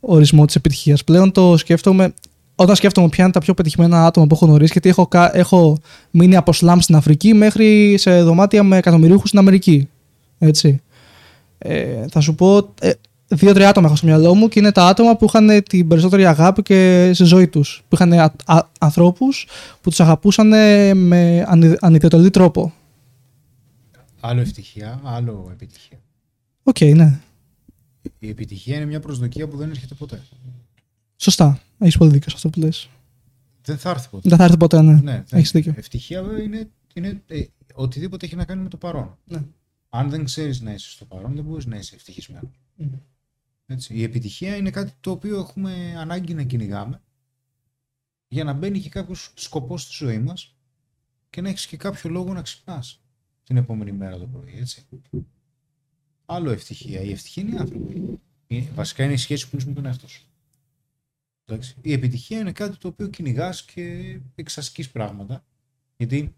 [0.00, 1.04] ορισμό της επιτυχίας.
[1.04, 2.14] Πλέον το σκέφτομαι.
[2.54, 5.78] Όταν σκέφτομαι ποια είναι τα πιο πετυχημένα άτομα που έχω γνωρίσει, γιατί έχω, κα- έχω
[6.10, 9.88] μείνει από σλάμ στην Αφρική μέχρι σε δωμάτια με εκατομμυρίουχους στην Αμερική.
[10.38, 10.80] Έτσι.
[11.58, 12.74] Ε, θα σου πω.
[12.80, 12.90] Ε,
[13.28, 16.62] Δύο-τρία άτομα έχω στο μυαλό μου και είναι τα άτομα που είχαν την περισσότερη αγάπη
[16.62, 17.82] και στη ζωή τους.
[17.88, 19.46] Που είχαν α, α, ανθρώπους
[19.80, 20.48] που τους αγαπούσαν
[20.98, 22.72] με ανι, ανιδιοτελή τρόπο.
[24.20, 25.98] Άλλο ευτυχία, άλλο επιτυχία.
[26.62, 27.20] Οκ, ναι.
[28.18, 30.22] Η επιτυχία είναι μια προσδοκία που δεν έρχεται ποτέ.
[31.16, 31.60] Σωστά.
[31.78, 32.88] Έχεις πολύ δίκιο σε αυτό που λες.
[33.62, 34.28] Δεν θα έρθει ποτέ.
[34.28, 34.92] Δεν θα έρθει ποτέ, ναι.
[34.92, 35.74] Ναι, δεν- Έχεις δίκιο.
[35.76, 37.42] Ευτυχία βέβαια είναι, είναι ε,
[37.74, 39.16] οτιδήποτε έχει να κάνει με το παρόν.
[39.24, 39.38] Ναι.
[39.88, 42.60] Αν δεν ξέρεις να είσαι στο παρόν, δεν μπορείς να είσαι ευτυχισμένος.
[43.66, 43.94] Έτσι.
[43.94, 47.02] Η επιτυχία είναι κάτι το οποίο έχουμε ανάγκη να κυνηγάμε
[48.28, 50.56] για να μπαίνει και κάποιος σκοπός στη ζωή μας
[51.30, 53.00] και να έχεις και κάποιο λόγο να ξυπνάς
[53.42, 54.86] την επόμενη μέρα το πρωί, έτσι.
[56.24, 57.00] Άλλο ευτυχία.
[57.00, 58.18] Η ευτυχία είναι οι άνθρωποι.
[58.46, 60.26] Είναι- Βασικά είναι η σχέση που έχει με τον εαυτό σου.
[61.44, 61.76] Εντάξει.
[61.82, 65.44] Η επιτυχία είναι κάτι το οποίο κυνηγάς και εξασκείς πράγματα.
[65.96, 66.34] Γιατί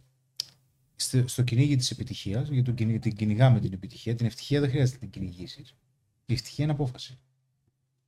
[1.00, 4.70] στο, στο κυνήγι της επιτυχίας, γιατί το κυνη- την κυνηγάμε την επιτυχία, την ευτυχία δεν
[4.70, 5.74] χρειάζεται να την κυνηγήσεις.
[6.26, 7.18] Η ευτυχία είναι απόφαση.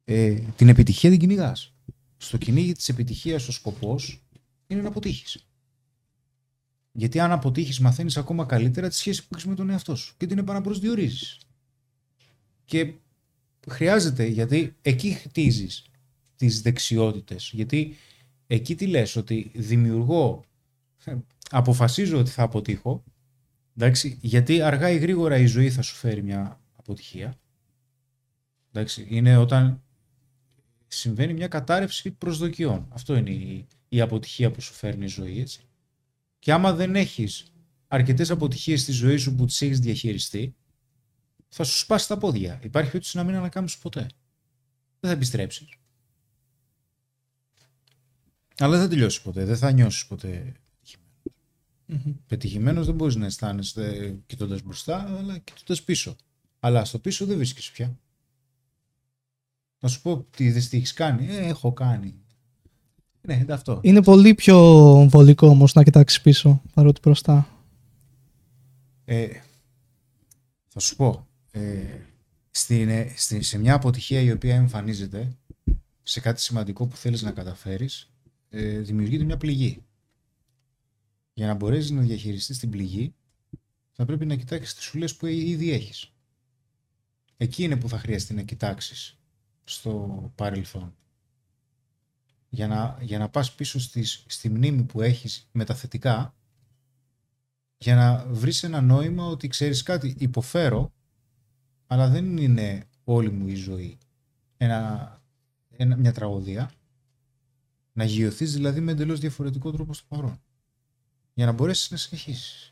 [0.05, 1.75] Ε, την επιτυχία την κυνηγάς.
[2.17, 4.23] Στο κυνήγι της επιτυχίας ο σκοπός
[4.67, 5.47] είναι να αποτύχεις.
[6.93, 10.27] Γιατί αν αποτύχεις, μαθαίνεις ακόμα καλύτερα τη σχέση που έχεις με τον εαυτό σου και
[10.27, 11.41] την επαναπροσδιορίζεις.
[12.65, 12.93] Και
[13.69, 15.85] χρειάζεται γιατί εκεί χτίζεις
[16.37, 17.51] τις δεξιότητες.
[17.55, 17.97] Γιατί
[18.47, 20.45] εκεί τι λες ότι δημιουργώ,
[21.51, 23.05] αποφασίζω ότι θα αποτύχω.
[23.77, 27.39] Εντάξει, γιατί αργά ή γρήγορα η ζωή θα σου φέρει μια αποτυχία.
[28.73, 29.83] Εντάξει, είναι όταν
[30.87, 32.87] συμβαίνει μια κατάρρευση προσδοκιών.
[32.91, 35.61] Αυτό είναι η, η αποτυχία που σου φέρνει η ζωή, έτσι.
[36.39, 37.53] Και άμα δεν έχεις
[37.89, 40.55] αρκετές αποτυχίες στη ζωή σου που τις έχεις διαχειριστεί,
[41.49, 42.61] θα σου σπάσει τα πόδια.
[42.63, 44.01] Υπάρχει περίπτωση να μην ανακάμψεις ποτέ.
[45.01, 45.69] Δεν θα επιστρέψεις.
[48.59, 49.45] Αλλά δεν θα τελειώσεις ποτέ.
[49.45, 50.55] Δεν θα νιώσεις ποτέ
[51.91, 52.13] Μμμ.
[52.27, 52.87] πετυχημένος.
[52.87, 56.17] Δεν μπορείς να αισθάνεσαι κοιτώντας μπροστά, αλλά κοιτώντας πίσω.
[56.61, 57.99] Αλλά στο πίσω δεν βρίσκεις πια.
[59.81, 61.27] Να σου πω τι δεν τι έχεις κάνει.
[61.31, 62.15] Ε, έχω κάνει.
[63.21, 63.81] Ναι, είναι αυτό.
[63.83, 64.57] Είναι πολύ πιο
[65.11, 67.49] βολικό όμως να κοιτάξεις πίσω παρότι μπροστά.
[69.05, 69.29] Ε,
[70.69, 71.27] θα σου πω.
[71.51, 71.83] Ε,
[72.51, 75.37] στην, ε, στη- σε μια αποτυχία η οποία εμφανίζεται
[76.03, 78.11] σε κάτι σημαντικό που θέλεις να καταφέρεις
[78.51, 79.83] ε, δημιουργείται μια πληγή.
[81.33, 83.15] Για να μπορέσεις να διαχειριστείς την πληγή
[83.93, 86.13] θα πρέπει να κοιτάξεις τις σουλές που ήδη έχεις.
[87.37, 89.19] Εκεί είναι που θα χρειαστεί να κοιτάξεις
[89.65, 90.95] στο παρελθόν.
[92.49, 96.35] Για να, για να πας πίσω στις, στη μνήμη που έχεις με τα θετικά
[97.79, 100.93] για να βρεις ένα νόημα ότι ξέρεις κάτι, υποφέρω,
[101.87, 103.99] αλλά δεν είναι όλη μου η ζωή
[104.57, 105.23] ένα,
[105.71, 106.71] ένα, μια τραγωδία.
[107.93, 110.41] Να γειωθείς δηλαδή με εντελώς διαφορετικό τρόπο στο παρόν.
[111.41, 112.71] Για να μπορέσεις να συνεχίσεις.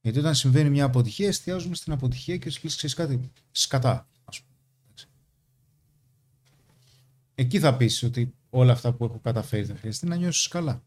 [0.00, 4.08] Γιατί όταν συμβαίνει μια αποτυχία, εστιάζουμε στην αποτυχία και σου λες, ξέρεις κάτι, σκατά.
[4.24, 4.56] Ας πούμε.
[4.84, 5.06] Εντάξει.
[7.34, 10.82] Εκεί θα πεις ότι όλα αυτά που έχω καταφέρει θα χρειαστεί να νιώσεις καλά.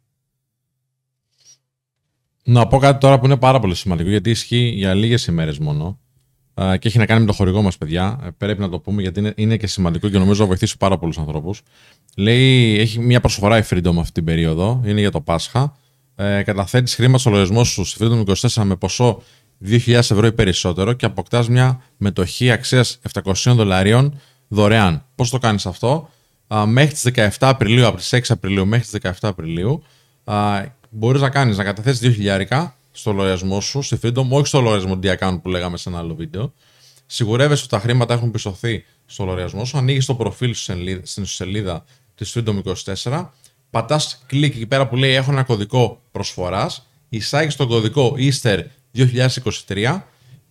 [2.44, 6.00] Να πω κάτι τώρα που είναι πάρα πολύ σημαντικό γιατί ισχύει για λίγες ημέρες μόνο
[6.54, 8.20] α, και έχει να κάνει με το χορηγό μας, παιδιά.
[8.24, 10.98] Ε, Πρέπει να το πούμε γιατί είναι, είναι και σημαντικό και νομίζω θα βοηθήσει πάρα
[10.98, 11.62] πολλούς ανθρώπους.
[12.18, 15.82] Λέει, έχει μια προσφορά η Freedom αυτή την περίοδο, είναι για το Πάσχα.
[16.16, 19.22] Ε, Καταθέτεις χρήμα στο λογαριασμό σου στη Freedom 24 με ποσό
[19.66, 25.06] 2.000 ευρώ ή περισσότερο και αποκτάς μια μετοχή αξίας 700 δολαρίων δωρεάν.
[25.16, 26.10] Πώς το κάνεις αυτό,
[26.54, 29.84] α, μέχρι τις 17 Απριλίου, από τις 6 Απριλίου μέχρι τις 17 Απριλίου,
[30.24, 32.16] α, μπορείς να κάνεις να καταθέσει
[32.50, 36.16] 2.000 στο λογαριασμό σου, στη Freedom, όχι στο λογαριασμό D-Account που λέγαμε σε ένα άλλο
[36.16, 36.54] βίντεο.
[37.06, 39.78] Σιγουρεύεσαι ότι τα χρήματα έχουν πιστωθεί στο λογαριασμό σου.
[39.78, 41.84] Ανοίγεις το προφίλ σου σελίδα- στην σελίδα
[42.16, 43.34] της Freedom 24.
[43.74, 46.90] Πατάς κλικ εκεί πέρα που λέει Έχω ένα κωδικό προσφοράς.
[47.10, 48.60] Εισάγεις τον κωδικό Easter
[48.96, 50.02] 2023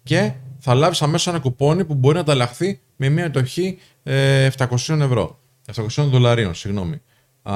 [0.02, 4.66] και θα λάβεις αμέσως ένα κουπόνι που μπορεί να ανταλλαχθεί με μια μετοχή ε, 700
[4.88, 5.38] ευρώ.
[5.74, 7.00] 700 δολαρίων, συγγνώμη.
[7.42, 7.54] Α,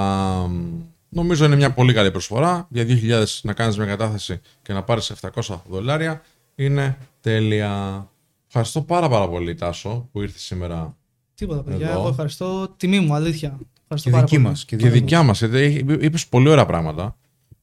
[1.09, 2.67] νομίζω είναι μια πολύ καλή προσφορά.
[2.71, 5.13] Για 2.000 να κάνεις μια κατάθεση και να πάρεις
[5.47, 6.23] 700 δολάρια
[6.55, 8.07] είναι τέλεια.
[8.47, 10.97] Ευχαριστώ πάρα πάρα πολύ Τάσο που ήρθες σήμερα
[11.35, 11.89] Τίποτα, παιδιά.
[11.89, 11.99] Εδώ.
[11.99, 12.75] Εγώ ευχαριστώ.
[12.77, 13.59] Τιμή μου, αλήθεια.
[13.89, 14.49] Ευχαριστώ Και πάρα δική πολύ.
[14.49, 14.65] μας.
[14.65, 15.39] Και και δική δικιά μας.
[15.39, 17.17] γιατί είπες πολύ ωραία πράγματα.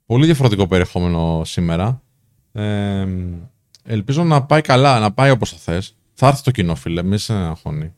[0.05, 2.01] Πολύ διαφορετικό περιεχόμενο σήμερα.
[2.51, 3.07] Ε,
[3.83, 5.95] ελπίζω να πάει καλά, να πάει όπως θα θες.
[6.13, 7.93] Θα έρθει το κοινό, φίλε, μη σε αγχώνει.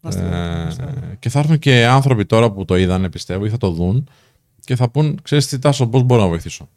[0.00, 1.06] Να είστε καλά, να είστε καλά.
[1.10, 4.08] Ε, και θα έρθουν και άνθρωποι τώρα που το είδανε, πιστεύω, ή θα το δουν
[4.64, 6.68] και θα πούν, ξέρεις τι Τάσο, πώς μπορώ να βοηθήσω.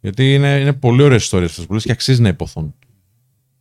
[0.00, 2.74] Γιατί είναι, είναι πολύ ωραίες ιστορίες αυτές που λες και αξίζει να υποθούν.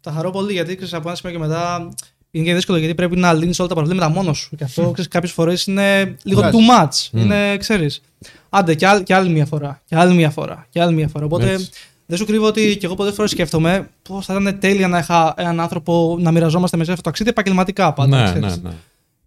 [0.02, 1.90] Τα χαρώ πολύ γιατί ξέρεις, από ένα σημείο και μετά
[2.36, 4.56] είναι και δύσκολο γιατί πρέπει να λύνεις όλα τα προβλήματα μόνο σου.
[4.56, 6.58] Και αυτό ξέρεις, κάποιες φορές είναι λίγο Κουράζει.
[6.58, 7.20] too much.
[7.20, 8.02] Είναι, ξέρεις.
[8.50, 9.82] Άντε, και, άλλη, και άλλη μια φορά.
[9.86, 10.66] Και άλλη μια φορά.
[10.70, 11.26] Και άλλη μια φορά.
[11.26, 11.70] Οπότε Έτσι.
[12.06, 15.34] δεν σου κρύβω ότι και εγώ πολλές φορές σκέφτομαι πώς θα ήταν τέλεια να είχα
[15.38, 18.18] έναν άνθρωπο να μοιραζόμαστε μαζί αυτό το ταξίδι επαγγελματικά πάντα.
[18.18, 18.62] ναι, ξέρεις.
[18.62, 18.76] ναι, ναι.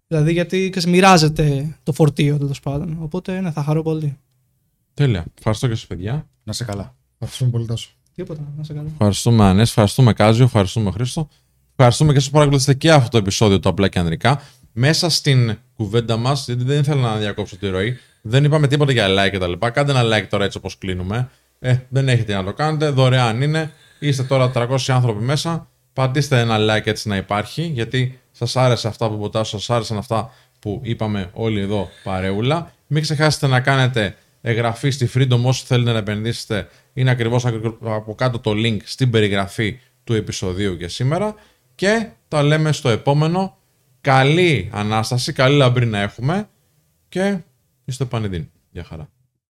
[0.07, 2.97] Δηλαδή γιατί ξέρεις, μοιράζεται το φορτίο τέλος πάντων.
[3.01, 4.17] Οπότε ναι, θα χαρώ πολύ.
[4.93, 5.25] Τέλεια.
[5.37, 6.27] Ευχαριστώ και σας παιδιά.
[6.43, 6.95] Να σε καλά.
[7.13, 7.89] Ευχαριστούμε πολύ, Τάσο.
[8.15, 8.87] Τίποτα, να σε καλά.
[8.91, 11.27] Ευχαριστούμε Ανές, ευχαριστούμε Κάζιο, ευχαριστούμε Χρήστο.
[11.79, 14.41] Ευχαριστούμε και σας που παρακολουθήσατε και αυτό το επεισόδιο του Απλά και Ανδρικά.
[14.71, 19.07] Μέσα στην κουβέντα μας, γιατί δεν ήθελα να διακόψω τη ροή, δεν είπαμε τίποτα για
[19.07, 19.69] like και τα λοιπά.
[19.69, 21.29] Κάντε ένα like τώρα έτσι όπως κλείνουμε.
[21.59, 23.71] Ε, δεν έχετε να το κάνετε, δωρεάν είναι.
[23.99, 25.67] Είστε τώρα 300 άνθρωποι μέσα.
[25.93, 30.31] Πατήστε ένα like έτσι να υπάρχει, γιατί σας άρεσε αυτά που ποτάσω, σας άρεσαν αυτά
[30.59, 32.71] που είπαμε όλοι εδώ παρεούλα.
[32.87, 36.67] Μην ξεχάσετε να κάνετε εγγραφή στη Freedom όσοι θέλετε να επενδύσετε.
[36.93, 37.45] Είναι ακριβώς
[37.81, 41.35] από κάτω το link στην περιγραφή του επεισοδίου για σήμερα.
[41.77, 43.57] Και τα λέμε στο επόμενο.
[44.01, 46.49] Καλή Ανάσταση, καλή λαμπρή να έχουμε
[47.09, 47.37] και
[47.85, 48.49] στο επανειδήν.
[48.71, 49.09] Γεια χαρά.